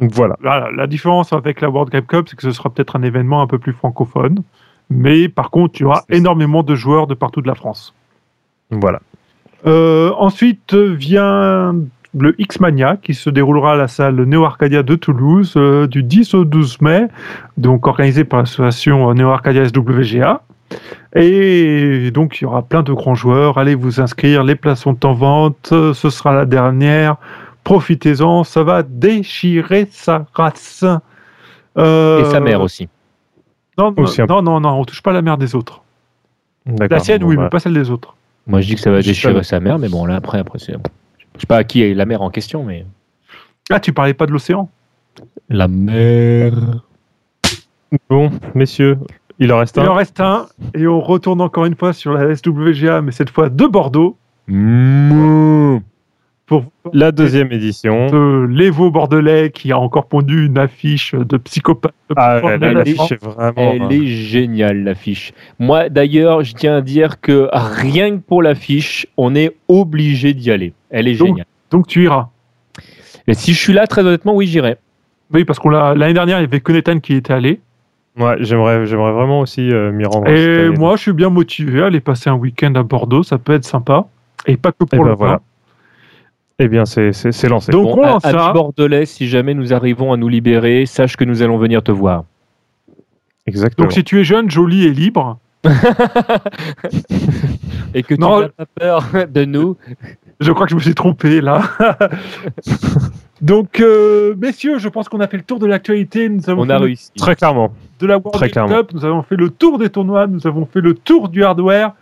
Donc 0.00 0.12
voilà. 0.12 0.36
La 0.42 0.86
différence 0.86 1.32
avec 1.32 1.60
la 1.60 1.68
World 1.70 1.90
Game 1.92 2.04
Cup, 2.06 2.26
c'est 2.30 2.36
que 2.36 2.42
ce 2.42 2.52
sera 2.52 2.70
peut-être 2.70 2.96
un 2.96 3.02
événement 3.02 3.42
un 3.42 3.46
peu 3.46 3.58
plus 3.58 3.72
francophone. 3.72 4.42
Mais 4.90 5.28
par 5.28 5.50
contre, 5.50 5.80
il 5.80 5.82
y 5.82 5.86
aura 5.86 6.04
C'est 6.08 6.14
ça. 6.14 6.18
énormément 6.20 6.62
de 6.62 6.74
joueurs 6.76 7.06
de 7.08 7.14
partout 7.14 7.40
de 7.42 7.48
la 7.48 7.54
France. 7.56 7.94
Voilà. 8.70 9.00
Euh, 9.66 10.12
ensuite 10.18 10.74
vient 10.74 11.74
le 12.18 12.34
X-Mania, 12.40 12.96
qui 12.96 13.14
se 13.14 13.30
déroulera 13.30 13.72
à 13.72 13.76
la 13.76 13.88
salle 13.88 14.16
Neo 14.24 14.44
Arcadia 14.44 14.82
de 14.82 14.94
Toulouse 14.94 15.54
euh, 15.56 15.86
du 15.86 16.02
10 16.02 16.34
au 16.34 16.44
12 16.44 16.80
mai, 16.80 17.08
donc 17.56 17.86
organisé 17.86 18.24
par 18.24 18.40
l'association 18.40 19.12
Neo 19.14 19.30
Arcadia 19.30 19.68
SWGA. 19.68 20.42
Et 21.14 22.10
donc 22.10 22.40
il 22.40 22.44
y 22.44 22.46
aura 22.46 22.62
plein 22.62 22.82
de 22.82 22.92
grands 22.92 23.14
joueurs. 23.14 23.58
Allez 23.58 23.74
vous 23.74 24.00
inscrire, 24.00 24.42
les 24.44 24.56
places 24.56 24.80
sont 24.80 25.06
en 25.06 25.14
vente. 25.14 25.68
Ce 25.70 26.10
sera 26.10 26.34
la 26.34 26.44
dernière. 26.44 27.16
Profitez-en, 27.64 28.44
ça 28.44 28.62
va 28.62 28.82
déchirer 28.82 29.88
sa 29.90 30.26
race. 30.34 30.84
Euh, 31.78 32.20
Et 32.20 32.24
sa 32.30 32.40
mère 32.40 32.60
aussi. 32.60 32.88
Non, 33.78 33.92
non, 33.96 34.04
Aussi 34.04 34.20
non, 34.22 34.42
non, 34.42 34.60
non, 34.60 34.80
on 34.80 34.84
touche 34.84 35.02
pas 35.02 35.12
la 35.12 35.22
mère 35.22 35.36
des 35.36 35.54
autres. 35.54 35.82
La 36.90 36.98
sienne, 36.98 37.20
Bon, 37.20 37.28
oui, 37.28 37.36
bah, 37.36 37.44
mais 37.44 37.48
pas 37.50 37.58
celle 37.58 37.74
des 37.74 37.90
autres. 37.90 38.16
Moi, 38.46 38.60
je 38.60 38.68
dis 38.68 38.74
que 38.74 38.80
ça 38.80 38.90
va 38.90 39.02
déchirer 39.02 39.42
sa 39.42 39.60
mère, 39.60 39.78
mais 39.78 39.88
bon, 39.88 40.06
là, 40.06 40.16
après, 40.16 40.38
après 40.38 40.58
c'est. 40.58 40.74
Je 41.36 41.40
sais 41.42 41.46
pas 41.46 41.58
à 41.58 41.64
qui 41.64 41.82
est 41.82 41.94
la 41.94 42.06
mère 42.06 42.22
en 42.22 42.30
question, 42.30 42.64
mais. 42.64 42.86
Ah, 43.70 43.80
tu 43.80 43.92
parlais 43.92 44.14
pas 44.14 44.26
de 44.26 44.32
l'océan 44.32 44.70
La 45.48 45.68
mère. 45.68 46.82
Bon, 48.10 48.30
messieurs, 48.54 48.98
il 49.38 49.52
en 49.52 49.58
reste 49.58 49.76
Il 49.76 49.88
en 49.88 49.92
un. 49.92 49.96
reste 49.96 50.20
un, 50.20 50.46
et 50.74 50.86
on 50.86 51.00
retourne 51.00 51.40
encore 51.40 51.64
une 51.66 51.76
fois 51.76 51.92
sur 51.92 52.12
la 52.12 52.34
SWGA, 52.34 53.02
mais 53.02 53.12
cette 53.12 53.30
fois 53.30 53.48
de 53.48 53.66
Bordeaux, 53.66 54.16
Mmh. 54.48 55.78
Pour 56.46 56.64
La 56.92 57.10
deuxième 57.12 57.50
édition. 57.50 58.06
de 58.06 58.46
l'Evo 58.48 58.90
bordelais 58.90 59.50
qui 59.50 59.72
a 59.72 59.78
encore 59.78 60.06
pondu 60.06 60.46
une 60.46 60.58
affiche 60.58 61.12
de 61.14 61.36
psychopathe. 61.38 61.92
Ah, 62.16 62.40
l'affiche 62.58 63.12
est 63.12 63.22
vraiment. 63.22 63.72
Elle 63.74 63.92
est 63.92 64.06
géniale, 64.06 64.84
l'affiche. 64.84 65.32
Moi, 65.58 65.88
d'ailleurs, 65.88 66.44
je 66.44 66.54
tiens 66.54 66.76
à 66.76 66.80
dire 66.82 67.20
que 67.20 67.48
rien 67.52 68.12
que 68.12 68.22
pour 68.22 68.42
l'affiche, 68.42 69.06
on 69.16 69.34
est 69.34 69.56
obligé 69.68 70.34
d'y 70.34 70.50
aller. 70.52 70.72
Elle 70.90 71.08
est 71.08 71.16
Donc- 71.16 71.28
géniale. 71.28 71.46
Donc 71.72 71.88
tu 71.88 72.04
iras. 72.04 72.28
Et 73.26 73.34
si 73.34 73.52
je 73.52 73.58
suis 73.58 73.72
là, 73.72 73.88
très 73.88 74.02
honnêtement, 74.02 74.34
oui, 74.36 74.46
j'irai. 74.46 74.76
Oui, 75.34 75.44
parce 75.44 75.58
qu'on 75.58 75.70
l'a 75.70 75.94
l'année 75.96 76.14
dernière, 76.14 76.38
il 76.38 76.42
y 76.42 76.44
avait 76.44 76.60
que 76.60 76.70
Nathan 76.70 77.00
qui 77.00 77.14
était 77.14 77.32
allé. 77.32 77.60
Ouais, 78.16 78.36
j'aimerais, 78.38 78.86
j'aimerais 78.86 79.10
vraiment 79.12 79.40
aussi 79.40 79.68
euh, 79.72 79.90
m'y 79.90 80.04
rendre. 80.06 80.28
Et 80.28 80.70
moi, 80.70 80.94
je 80.96 81.02
suis 81.02 81.12
bien 81.12 81.28
motivé 81.28 81.82
à 81.82 81.86
aller 81.86 81.98
passer 82.00 82.30
un 82.30 82.34
week-end 82.34 82.72
à 82.76 82.84
Bordeaux, 82.84 83.24
ça 83.24 83.36
peut 83.36 83.52
être 83.52 83.64
sympa. 83.64 84.06
Et 84.46 84.56
pas 84.56 84.70
que 84.70 84.76
Eh 84.84 84.96
pour 84.96 85.04
ben 85.04 85.10
le 85.10 85.16
voilà. 85.16 85.40
Eh 86.58 86.68
bien, 86.68 86.86
c'est, 86.86 87.10
lancé. 87.48 87.70
Donc 87.70 87.96
on 87.96 88.02
à- 88.02 88.08
lance 88.12 88.22
ça. 88.22 88.52
bordelais, 88.52 89.04
si 89.06 89.28
jamais 89.28 89.52
nous 89.54 89.74
arrivons 89.74 90.12
à 90.12 90.16
nous 90.16 90.28
libérer, 90.28 90.86
sache 90.86 91.16
que 91.16 91.24
nous 91.24 91.42
allons 91.42 91.58
venir 91.58 91.82
te 91.82 91.92
voir. 91.92 92.24
Exactement. 93.46 93.84
Donc 93.86 93.92
si 93.92 94.02
tu 94.04 94.18
es 94.20 94.24
jeune, 94.24 94.50
joli 94.50 94.86
et 94.86 94.90
libre, 94.90 95.38
Et 97.94 98.02
que 98.02 98.14
tu 98.14 98.20
Non. 98.20 98.40
n'as 98.40 98.48
pas 98.48 98.66
peur 98.66 99.04
de 99.32 99.44
nous. 99.44 99.76
je 100.40 100.52
crois 100.52 100.66
que 100.66 100.70
je 100.70 100.76
me 100.76 100.80
suis 100.80 100.94
trompé 100.94 101.40
là. 101.40 101.62
Donc, 103.42 103.80
euh, 103.80 104.34
messieurs, 104.38 104.78
je 104.78 104.88
pense 104.88 105.08
qu'on 105.08 105.20
a 105.20 105.26
fait 105.28 105.36
le 105.36 105.42
tour 105.42 105.58
de 105.58 105.66
l'actualité. 105.66 106.28
Nous 106.28 106.48
avons 106.48 106.62
On 106.62 106.66
fait 106.66 106.72
a 106.72 106.78
le 106.78 106.84
réussi. 106.84 107.10
Très 107.18 107.36
clairement. 107.36 107.72
de 108.00 108.06
la 108.06 108.16
World 108.18 108.32
Très. 108.32 108.48
Cup, 108.50 108.92
nous 108.94 109.04
avons 109.04 109.22
fait 109.22 109.36
le 109.36 109.50
tour 109.50 109.78
des 109.78 109.90
tournois, 109.90 110.26
nous 110.26 110.46
avons 110.46 110.64
fait 110.66 110.80
le 110.80 110.94
tour 110.94 111.28
du 111.28 111.44
hardware. 111.44 111.92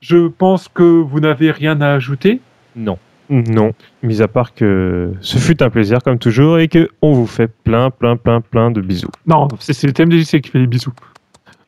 Je 0.00 0.28
pense 0.28 0.68
que 0.68 0.82
vous 0.82 1.18
n'avez 1.20 1.50
rien 1.50 1.80
à 1.80 1.88
ajouter. 1.94 2.40
Non. 2.76 2.96
Non, 3.30 3.72
mis 4.02 4.20
à 4.20 4.28
part 4.28 4.54
que 4.54 5.12
ce 5.20 5.38
fut 5.38 5.62
un 5.62 5.70
plaisir 5.70 6.00
comme 6.02 6.18
toujours 6.18 6.58
et 6.58 6.68
que 6.68 6.88
on 7.00 7.12
vous 7.12 7.26
fait 7.26 7.48
plein, 7.48 7.90
plein, 7.90 8.16
plein, 8.16 8.40
plein 8.40 8.70
de 8.70 8.80
bisous. 8.80 9.08
Non, 9.26 9.48
c'est 9.58 9.72
c'est 9.72 9.86
le 9.86 9.92
TMDJC 9.92 10.40
qui 10.42 10.50
fait 10.50 10.58
les 10.58 10.66
bisous. 10.66 10.92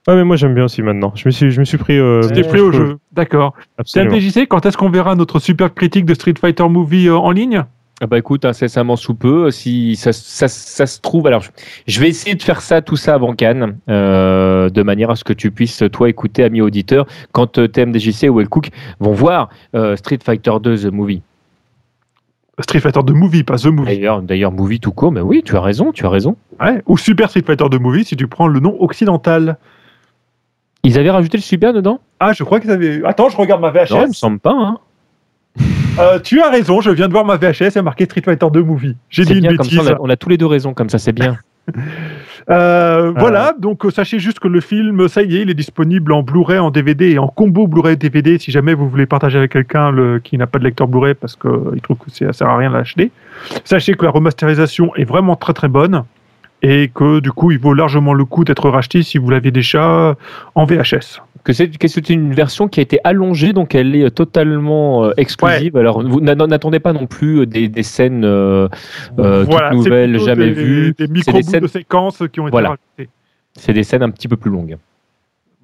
Ouais, 0.06 0.14
mais 0.16 0.24
moi 0.24 0.36
j'aime 0.36 0.54
bien 0.54 0.64
aussi 0.64 0.82
maintenant. 0.82 1.12
Je 1.14 1.22
me 1.26 1.30
suis, 1.30 1.50
je 1.50 1.58
me 1.60 1.64
suis 1.64 1.78
pris. 1.78 1.98
Euh, 1.98 2.20
C'était 2.22 2.42
pris 2.42 2.60
au 2.60 2.70
je- 2.70 2.76
jeu. 2.76 2.96
D'accord. 3.12 3.54
Absolument. 3.78 4.10
TMDJC, 4.12 4.46
quand 4.46 4.66
est-ce 4.66 4.76
qu'on 4.76 4.90
verra 4.90 5.14
notre 5.14 5.38
super 5.38 5.72
critique 5.72 6.04
de 6.04 6.12
Street 6.12 6.34
Fighter 6.38 6.68
Movie 6.68 7.08
euh, 7.08 7.16
en 7.16 7.30
ligne? 7.30 7.64
Ah 8.02 8.06
bah 8.08 8.18
écoute, 8.18 8.44
incessamment 8.44 8.96
sous 8.96 9.14
peu, 9.14 9.50
si 9.52 9.94
ça, 9.96 10.12
ça, 10.12 10.48
ça 10.48 10.84
se 10.84 11.00
trouve, 11.00 11.28
alors 11.28 11.42
je- 11.86 12.00
vais 12.00 12.08
essayer 12.08 12.34
de 12.34 12.42
faire 12.42 12.60
ça, 12.60 12.82
tout 12.82 12.96
ça 12.96 13.14
avant 13.14 13.34
Cannes, 13.34 13.78
euh, 13.88 14.68
de 14.68 14.82
manière 14.82 15.10
à 15.10 15.16
ce 15.16 15.22
que 15.22 15.32
tu 15.32 15.52
puisses, 15.52 15.82
toi, 15.92 16.08
écouter, 16.10 16.42
ami 16.42 16.60
auditeur, 16.60 17.06
quand 17.32 17.56
euh, 17.58 17.68
TMDJC 17.68 18.28
ou 18.28 18.44
Cook 18.46 18.70
vont 18.98 19.12
voir 19.12 19.48
euh, 19.76 19.94
Street 19.96 20.18
Fighter 20.22 20.50
2 20.60 20.76
The 20.76 20.92
Movie. 20.92 21.22
Street 22.60 22.80
Fighter 22.80 23.02
de 23.02 23.12
Movie, 23.12 23.42
pas 23.42 23.56
The 23.58 23.66
Movie. 23.66 23.96
D'ailleurs, 23.96 24.22
d'ailleurs, 24.22 24.52
Movie 24.52 24.78
tout 24.80 24.92
court, 24.92 25.10
mais 25.12 25.20
oui, 25.20 25.42
tu 25.44 25.56
as 25.56 25.60
raison, 25.60 25.90
tu 25.92 26.06
as 26.06 26.08
raison. 26.10 26.36
Ouais. 26.60 26.82
Ou 26.86 26.96
Super 26.96 27.28
Street 27.30 27.42
Fighter 27.44 27.68
de 27.68 27.78
Movie 27.78 28.04
si 28.04 28.16
tu 28.16 28.28
prends 28.28 28.46
le 28.46 28.60
nom 28.60 28.76
occidental. 28.80 29.56
Ils 30.84 30.98
avaient 30.98 31.10
rajouté 31.10 31.36
le 31.38 31.42
super 31.42 31.72
dedans? 31.72 32.00
Ah, 32.20 32.32
je 32.32 32.44
crois 32.44 32.60
qu'ils 32.60 32.70
avaient. 32.70 33.02
Attends, 33.04 33.28
je 33.28 33.36
regarde 33.36 33.60
ma 33.60 33.72
Non, 33.72 33.80
il 33.90 33.96
me 33.96 34.06
VHS. 34.06 34.12
semble 34.14 34.38
pas. 34.38 34.52
Hein. 34.52 34.78
Euh, 35.96 36.18
tu 36.18 36.42
as 36.42 36.50
raison, 36.50 36.80
je 36.80 36.90
viens 36.90 37.06
de 37.06 37.12
voir 37.12 37.24
ma 37.24 37.36
VHS, 37.36 37.68
il 37.70 37.74
y 37.76 37.78
a 37.78 37.82
marqué 37.82 38.04
Street 38.06 38.22
Fighter 38.24 38.48
2 38.52 38.64
Movie. 38.64 38.96
J'ai 39.10 39.24
dit 39.24 39.34
une 39.34 39.40
bien, 39.42 39.54
comme 39.54 39.64
ça, 39.64 39.76
bêtise. 39.76 39.90
on 39.90 39.92
a, 39.92 39.96
on 40.00 40.10
a 40.10 40.16
tous 40.16 40.28
les 40.28 40.36
deux 40.36 40.46
raison, 40.46 40.74
comme 40.74 40.90
ça, 40.90 40.98
c'est 40.98 41.12
bien. 41.12 41.38
Euh, 42.50 43.12
Voilà, 43.16 43.54
donc 43.58 43.86
euh, 43.86 43.90
sachez 43.90 44.18
juste 44.18 44.38
que 44.38 44.48
le 44.48 44.60
film, 44.60 45.08
ça 45.08 45.22
y 45.22 45.36
est, 45.36 45.42
il 45.42 45.50
est 45.50 45.54
disponible 45.54 46.12
en 46.12 46.22
Blu-ray, 46.22 46.58
en 46.58 46.70
DVD 46.70 47.12
et 47.12 47.18
en 47.18 47.28
combo 47.28 47.66
Blu-ray 47.66 47.96
DVD 47.96 48.38
si 48.38 48.50
jamais 48.50 48.74
vous 48.74 48.86
voulez 48.88 49.06
partager 49.06 49.38
avec 49.38 49.52
quelqu'un 49.52 49.90
le- 49.90 50.18
qui 50.18 50.36
n'a 50.36 50.46
pas 50.46 50.58
de 50.58 50.64
lecteur 50.64 50.86
Blu-ray 50.88 51.14
parce 51.14 51.36
qu'il 51.36 51.80
trouve 51.82 51.96
que 51.96 52.10
ça 52.10 52.32
sert 52.34 52.48
à 52.48 52.56
rien 52.58 52.68
de 52.68 52.74
l'acheter. 52.74 53.10
Sachez 53.64 53.94
que 53.94 54.04
la 54.04 54.10
remasterisation 54.10 54.94
est 54.96 55.04
vraiment 55.04 55.36
très 55.36 55.54
très 55.54 55.68
bonne 55.68 56.04
et 56.60 56.90
que 56.94 57.20
du 57.20 57.32
coup 57.32 57.50
il 57.50 57.58
vaut 57.58 57.72
largement 57.72 58.12
le 58.12 58.26
coup 58.26 58.44
d'être 58.44 58.68
racheté 58.68 59.02
si 59.02 59.16
vous 59.16 59.30
l'avez 59.30 59.50
déjà 59.50 60.14
en 60.54 60.64
VHS. 60.66 61.22
Que 61.44 61.52
c'est 61.52 61.68
que 61.68 62.12
une 62.12 62.32
version 62.34 62.68
qui 62.68 62.80
a 62.80 62.82
été 62.82 62.98
allongée, 63.04 63.52
donc 63.52 63.74
elle 63.74 63.94
est 63.94 64.10
totalement 64.10 65.04
euh, 65.04 65.12
exclusive. 65.16 65.76
Alors, 65.76 66.02
vous 66.02 66.20
n'a- 66.20 66.34
n'attendez 66.34 66.80
pas 66.80 66.92
non 66.92 67.06
plus 67.06 67.46
des, 67.46 67.68
des 67.68 67.82
scènes 67.82 68.24
euh, 68.24 68.68
euh, 69.18 69.44
Voilà, 69.44 69.70
toutes 69.70 69.82
c'est 69.82 69.88
nouvelles, 69.90 70.18
jamais 70.18 70.46
des, 70.46 70.52
vues. 70.52 70.94
Des 70.98 71.04
C'est 71.06 71.10
micro 71.10 71.32
des 71.32 71.42
scènes- 71.42 71.60
de 71.62 71.66
séquences 71.68 72.22
qui 72.32 72.40
ont 72.40 72.46
été 72.48 72.52
Voilà. 72.52 72.70
rajoutées. 72.70 73.10
C'est 73.56 73.72
des 73.74 73.84
scènes 73.84 74.02
un 74.02 74.10
petit 74.10 74.26
peu 74.26 74.36
plus 74.36 74.50
longues. 74.50 74.76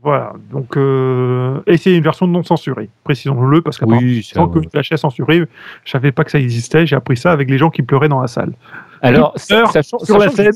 Voilà, 0.02 0.32
donc 0.50 0.78
euh, 0.78 1.60
et 1.66 1.76
c'est 1.76 1.94
une 1.94 2.02
version 2.02 2.26
non 2.26 2.42
censurée, 2.42 2.88
précisons-le 3.04 3.60
parce 3.60 3.76
qu'apparemment 3.76 4.00
Oui, 4.06 4.22
sans 4.22 4.48
que 4.48 4.58
VHS 4.58 4.96
censurée, 4.96 5.44
je 5.84 5.90
savais 5.90 6.10
pas 6.10 6.24
que 6.24 6.30
ça 6.30 6.38
existait, 6.38 6.86
j'ai 6.86 6.96
appris 6.96 7.18
ça 7.18 7.32
avec 7.32 7.50
les 7.50 7.58
gens 7.58 7.68
qui 7.68 7.82
pleuraient 7.82 8.08
dans 8.08 8.22
la 8.22 8.26
salle. 8.26 8.54
Alors, 9.02 9.34
sachant, 9.36 9.98
sur 9.98 10.16
la 10.16 10.30
sachant 10.30 10.36
que 10.36 10.42
scène. 10.44 10.52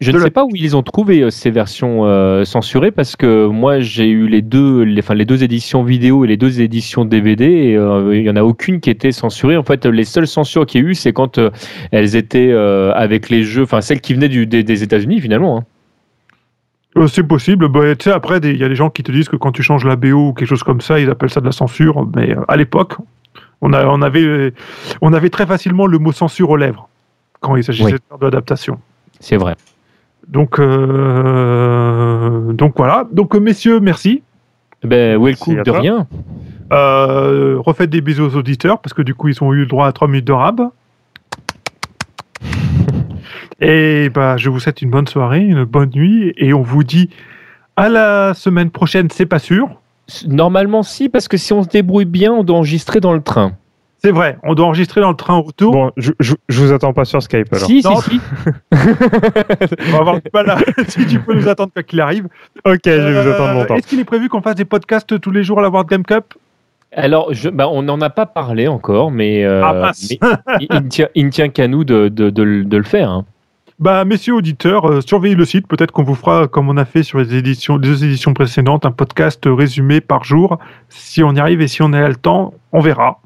Je 0.00 0.12
ne 0.12 0.18
sais 0.20 0.30
pas 0.30 0.44
où 0.44 0.50
ils 0.54 0.76
ont 0.76 0.82
trouvé 0.82 1.22
euh, 1.22 1.30
ces 1.30 1.50
versions 1.50 2.04
euh, 2.06 2.44
censurées 2.44 2.92
parce 2.92 3.16
que 3.16 3.46
moi 3.46 3.80
j'ai 3.80 4.08
eu 4.08 4.28
les 4.28 4.42
deux, 4.42 4.82
les, 4.82 5.00
enfin 5.00 5.14
les 5.14 5.24
deux 5.24 5.42
éditions 5.42 5.82
vidéo 5.82 6.24
et 6.24 6.28
les 6.28 6.36
deux 6.36 6.60
éditions 6.60 7.04
DVD 7.04 7.44
et 7.46 7.76
euh, 7.76 8.14
il 8.16 8.22
y 8.22 8.30
en 8.30 8.36
a 8.36 8.42
aucune 8.42 8.80
qui 8.80 8.90
était 8.90 9.10
censurée. 9.12 9.56
En 9.56 9.64
fait, 9.64 9.86
les 9.86 10.04
seules 10.04 10.28
censures 10.28 10.66
qu'il 10.66 10.82
y 10.82 10.86
a 10.86 10.88
eu, 10.88 10.94
c'est 10.94 11.12
quand 11.12 11.38
euh, 11.38 11.50
elles 11.90 12.14
étaient 12.16 12.52
avec 12.52 13.28
les 13.28 13.42
jeux, 13.42 13.62
enfin 13.64 13.80
celles 13.80 14.00
qui 14.00 14.14
venaient 14.14 14.28
du, 14.28 14.46
des, 14.46 14.62
des 14.62 14.82
États-Unis 14.82 15.20
finalement. 15.20 15.58
hein. 15.58 15.64
C'est 17.06 17.22
possible. 17.22 17.68
Bah, 17.68 17.94
tu 17.96 18.04
sais, 18.04 18.10
après, 18.12 18.38
il 18.42 18.56
y 18.56 18.64
a 18.64 18.68
des 18.68 18.74
gens 18.74 18.90
qui 18.90 19.02
te 19.04 19.12
disent 19.12 19.28
que 19.28 19.36
quand 19.36 19.52
tu 19.52 19.62
changes 19.62 19.84
la 19.84 19.94
BO 19.94 20.28
ou 20.30 20.32
quelque 20.32 20.48
chose 20.48 20.64
comme 20.64 20.80
ça, 20.80 20.98
ils 20.98 21.08
appellent 21.08 21.30
ça 21.30 21.40
de 21.40 21.46
la 21.46 21.52
censure. 21.52 22.08
Mais 22.16 22.34
à 22.48 22.56
l'époque, 22.56 22.94
on, 23.60 23.72
a, 23.72 23.86
on, 23.86 24.02
avait, 24.02 24.52
on 25.00 25.12
avait 25.12 25.30
très 25.30 25.46
facilement 25.46 25.86
le 25.86 25.98
mot 25.98 26.10
censure 26.10 26.50
aux 26.50 26.56
lèvres 26.56 26.88
quand 27.40 27.54
il 27.54 27.62
s'agissait 27.62 27.92
Oui. 27.92 28.18
de 28.18 28.24
l'adaptation. 28.24 28.80
C'est 29.20 29.36
vrai. 29.36 29.54
Donc, 30.28 30.58
euh, 30.58 32.52
donc 32.52 32.74
voilà. 32.76 33.06
Donc, 33.12 33.34
euh, 33.34 33.40
messieurs, 33.40 33.80
merci. 33.80 34.22
Ben, 34.82 35.20
Merci 35.20 35.50
welcome 35.50 35.56
de 35.56 35.70
toi. 35.70 35.80
rien. 35.80 36.06
Euh, 36.72 37.56
refaites 37.58 37.90
des 37.90 38.00
bisous 38.02 38.24
aux 38.24 38.36
auditeurs 38.36 38.80
parce 38.80 38.92
que 38.92 39.02
du 39.02 39.14
coup, 39.14 39.28
ils 39.28 39.42
ont 39.42 39.52
eu 39.52 39.60
le 39.60 39.66
droit 39.66 39.86
à 39.86 39.92
3 39.92 40.06
minutes 40.08 40.26
de 40.26 40.32
rab. 40.32 40.60
Et 43.60 44.10
bah, 44.10 44.36
je 44.36 44.50
vous 44.50 44.60
souhaite 44.60 44.82
une 44.82 44.90
bonne 44.90 45.08
soirée, 45.08 45.40
une 45.40 45.64
bonne 45.64 45.90
nuit, 45.90 46.32
et 46.36 46.54
on 46.54 46.62
vous 46.62 46.84
dit 46.84 47.10
à 47.76 47.88
la 47.88 48.32
semaine 48.34 48.70
prochaine, 48.70 49.08
c'est 49.10 49.26
pas 49.26 49.40
sûr. 49.40 49.68
Normalement, 50.26 50.84
si, 50.84 51.08
parce 51.08 51.26
que 51.26 51.36
si 51.36 51.52
on 51.52 51.64
se 51.64 51.68
débrouille 51.68 52.04
bien, 52.04 52.32
on 52.32 52.44
doit 52.44 52.56
enregistrer 52.56 53.00
dans 53.00 53.12
le 53.12 53.20
train. 53.20 53.52
C'est 54.00 54.12
vrai, 54.12 54.38
on 54.44 54.54
doit 54.54 54.66
enregistrer 54.66 55.00
dans 55.00 55.10
le 55.10 55.16
train 55.16 55.34
au 55.36 55.42
retour. 55.42 55.72
Bon, 55.72 55.90
je, 55.96 56.12
je, 56.20 56.34
je 56.48 56.60
vous 56.62 56.72
attends 56.72 56.92
pas 56.92 57.04
sur 57.04 57.20
Skype 57.22 57.52
alors. 57.52 57.66
Si, 57.66 57.82
Non. 57.84 57.96
si, 58.00 58.10
si. 58.10 58.20
On 58.72 59.92
va 59.92 59.98
avoir 59.98 60.14
du 60.16 60.30
mal 60.32 60.50
à- 60.50 60.58
si 60.88 61.04
tu 61.06 61.18
peux 61.18 61.34
nous 61.34 61.48
attendre 61.48 61.72
quoi 61.72 61.82
qu'il 61.82 62.00
arrive. 62.00 62.26
Ok, 62.64 62.78
je 62.84 62.90
vais 62.90 63.22
vous 63.22 63.28
attendre 63.28 63.54
longtemps. 63.54 63.74
Est-ce 63.76 63.86
qu'il 63.88 63.98
est 64.00 64.04
prévu 64.04 64.28
qu'on 64.28 64.40
fasse 64.42 64.54
des 64.54 64.64
podcasts 64.64 65.20
tous 65.20 65.30
les 65.30 65.42
jours 65.42 65.58
à 65.58 65.62
la 65.62 65.68
World 65.68 65.88
Game 65.88 66.04
Cup? 66.04 66.34
Alors, 66.94 67.34
je, 67.34 67.48
bah, 67.50 67.68
on 67.68 67.82
n'en 67.82 68.00
a 68.00 68.08
pas 68.08 68.24
parlé 68.26 68.66
encore, 68.68 69.10
mais, 69.10 69.44
euh, 69.44 69.62
Ah, 69.64 69.90
mais 70.08 70.66
il, 71.14 71.24
ne 71.24 71.30
tient, 71.30 71.48
qu'à 71.48 71.68
nous 71.68 71.84
de, 71.84 72.08
de, 72.08 72.30
de 72.30 72.42
le- 72.42 72.64
de 72.64 72.76
le 72.76 72.82
faire. 72.84 73.10
hein. 73.10 73.24
Bah, 73.78 74.04
messieurs 74.04 74.34
auditeurs, 74.34 74.88
euh, 74.90 75.00
surveillez 75.00 75.34
le 75.36 75.44
site. 75.44 75.66
Peut-être 75.68 75.92
qu'on 75.92 76.02
vous 76.02 76.14
fera, 76.16 76.48
comme 76.48 76.68
on 76.68 76.76
a 76.76 76.84
fait 76.84 77.02
sur 77.02 77.18
les 77.18 77.34
éditions, 77.36 77.76
les 77.76 77.88
deux 77.88 78.04
éditions 78.04 78.32
précédentes, 78.34 78.86
un 78.86 78.90
podcast 78.90 79.42
résumé 79.46 80.00
par 80.00 80.24
jour. 80.24 80.58
Si 80.88 81.22
on 81.22 81.32
y 81.32 81.38
arrive 81.40 81.60
et 81.60 81.68
si 81.68 81.82
on 81.82 81.92
a 81.92 82.08
le 82.08 82.16
temps, 82.16 82.54
on 82.72 82.80
verra. 82.80 83.20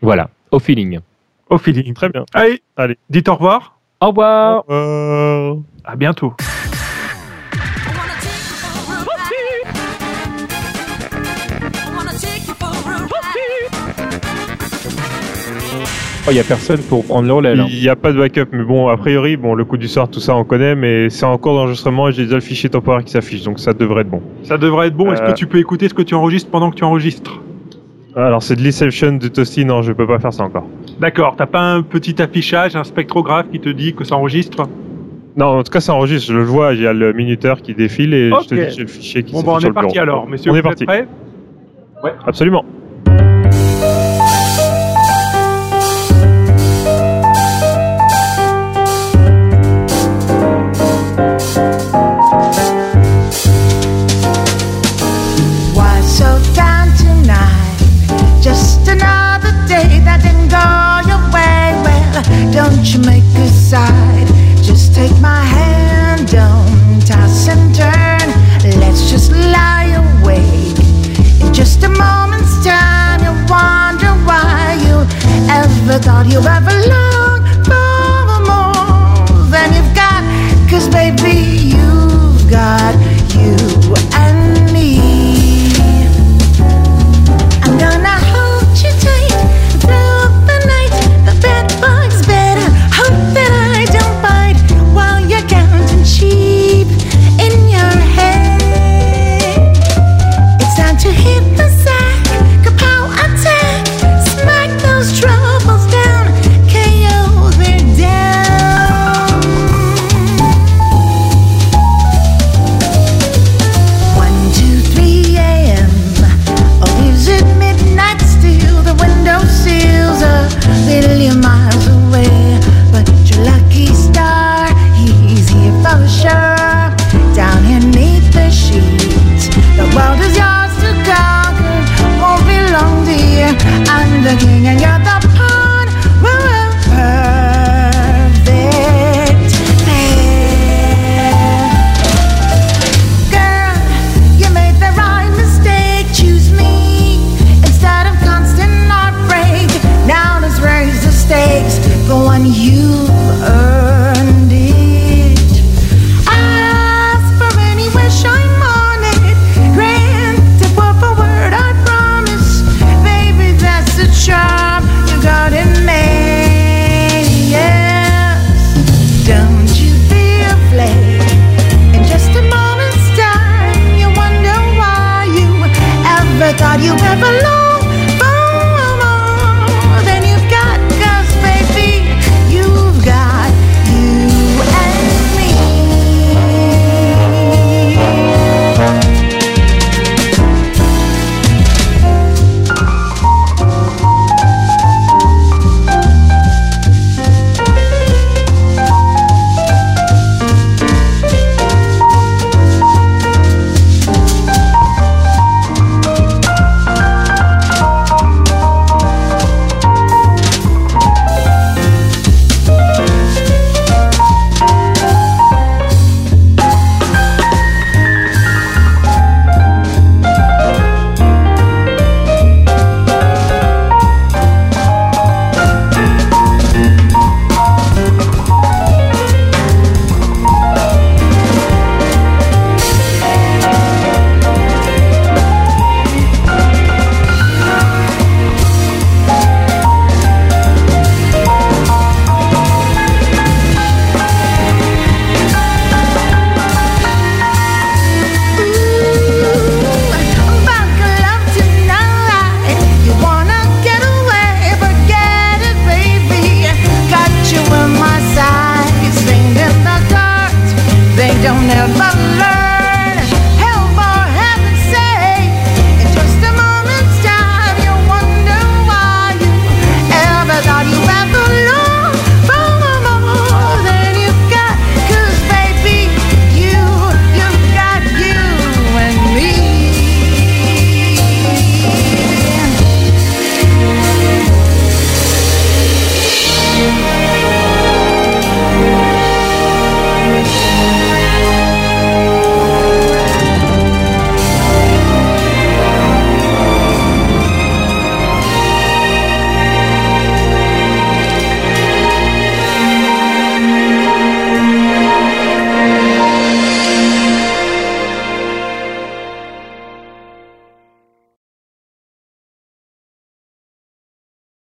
Voilà, 0.00 0.30
au 0.52 0.58
feeling. 0.58 1.00
Au 1.50 1.58
feeling. 1.58 1.92
Très 1.94 2.08
bien. 2.08 2.24
Allez, 2.34 2.62
Allez. 2.76 2.96
dites 3.10 3.28
au 3.28 3.34
revoir. 3.34 3.78
Au 4.00 4.08
revoir. 4.08 4.64
À 5.84 5.96
bientôt. 5.96 6.34
Il 16.28 16.32
oh, 16.32 16.34
n'y 16.34 16.40
a 16.40 16.44
personne 16.44 16.82
pour 16.82 17.06
prendre 17.06 17.26
le 17.26 17.32
relais. 17.32 17.54
Il 17.70 17.80
n'y 17.80 17.88
a 17.88 17.96
pas 17.96 18.12
de 18.12 18.18
backup, 18.18 18.48
mais 18.52 18.62
bon, 18.62 18.88
a 18.88 18.98
priori, 18.98 19.38
bon, 19.38 19.54
le 19.54 19.64
coup 19.64 19.78
du 19.78 19.88
sort, 19.88 20.10
tout 20.10 20.20
ça, 20.20 20.36
on 20.36 20.44
connaît, 20.44 20.74
mais 20.74 21.08
c'est 21.08 21.24
en 21.24 21.38
cours 21.38 21.54
d'enregistrement 21.54 22.10
et 22.10 22.12
j'ai 22.12 22.24
déjà 22.24 22.34
le 22.34 22.42
fichier 22.42 22.68
temporaire 22.68 23.02
qui 23.02 23.12
s'affiche, 23.12 23.42
donc 23.44 23.58
ça 23.58 23.72
devrait 23.72 24.02
être 24.02 24.10
bon. 24.10 24.20
Ça 24.42 24.58
devrait 24.58 24.88
être 24.88 24.94
bon. 24.94 25.10
Est-ce 25.10 25.22
que 25.22 25.30
euh. 25.30 25.32
tu 25.32 25.46
peux 25.46 25.58
écouter 25.58 25.88
ce 25.88 25.94
que 25.94 26.02
tu 26.02 26.14
enregistres 26.14 26.50
pendant 26.50 26.70
que 26.70 26.76
tu 26.76 26.84
enregistres? 26.84 27.40
Ah, 28.16 28.26
alors 28.26 28.42
c'est 28.42 28.56
de 28.56 28.62
l'Inception 28.62 29.12
de 29.12 29.28
Tosti, 29.28 29.64
non, 29.64 29.82
je 29.82 29.92
peux 29.92 30.06
pas 30.06 30.18
faire 30.18 30.32
ça 30.32 30.42
encore. 30.44 30.66
D'accord, 30.98 31.34
t'as 31.36 31.46
pas 31.46 31.60
un 31.60 31.82
petit 31.82 32.20
affichage, 32.20 32.74
un 32.74 32.84
spectrographe 32.84 33.46
qui 33.50 33.60
te 33.60 33.68
dit 33.68 33.94
que 33.94 34.04
ça 34.04 34.16
enregistre? 34.16 34.68
Non, 35.36 35.58
en 35.58 35.62
tout 35.62 35.70
cas 35.70 35.80
ça 35.80 35.94
enregistre, 35.94 36.32
je 36.32 36.38
le 36.38 36.44
vois, 36.44 36.74
il 36.74 36.80
y 36.80 36.86
a 36.86 36.92
le 36.92 37.12
minuteur 37.12 37.62
qui 37.62 37.74
défile 37.74 38.14
et 38.14 38.30
je 38.30 38.48
te 38.48 38.54
dis 38.54 38.74
j'ai 38.74 38.82
le 38.82 38.88
fichier 38.88 39.22
qui 39.22 39.32
bon, 39.32 39.42
bon, 39.42 39.52
bah, 39.52 39.58
on 39.62 39.66
est 39.68 39.72
parti 39.72 39.98
alors, 39.98 40.26
messieurs, 40.28 40.50
on 40.50 40.56
est 40.56 40.62
parti. 40.62 40.84
Prêts? 40.84 41.06
Ouais. 42.02 42.12
Absolument. 42.26 42.64
side. 63.68 64.26
Just 64.62 64.94
take 64.94 65.14
my 65.20 65.44
hand, 65.44 66.26
don't 66.28 67.06
toss 67.06 67.48
and 67.48 67.74
turn. 67.74 68.28
Let's 68.80 69.10
just 69.10 69.30
lie 69.30 69.92
awake. 70.04 70.78
In 71.42 71.52
just 71.52 71.82
a 71.84 71.90
moment's 71.90 72.64
time, 72.64 73.20
you'll 73.24 73.44
wonder 73.52 74.12
why 74.24 74.78
you 74.86 74.96
ever 75.60 75.98
thought 75.98 76.26
you 76.32 76.40
ever 76.56 76.76
longed 76.94 77.44
for 77.68 78.40
more 78.48 79.50
than 79.52 79.68
you've 79.76 79.94
got. 79.94 80.22
Cause 80.70 80.88
baby, 80.88 81.36
you've 81.76 82.50
got. 82.50 83.07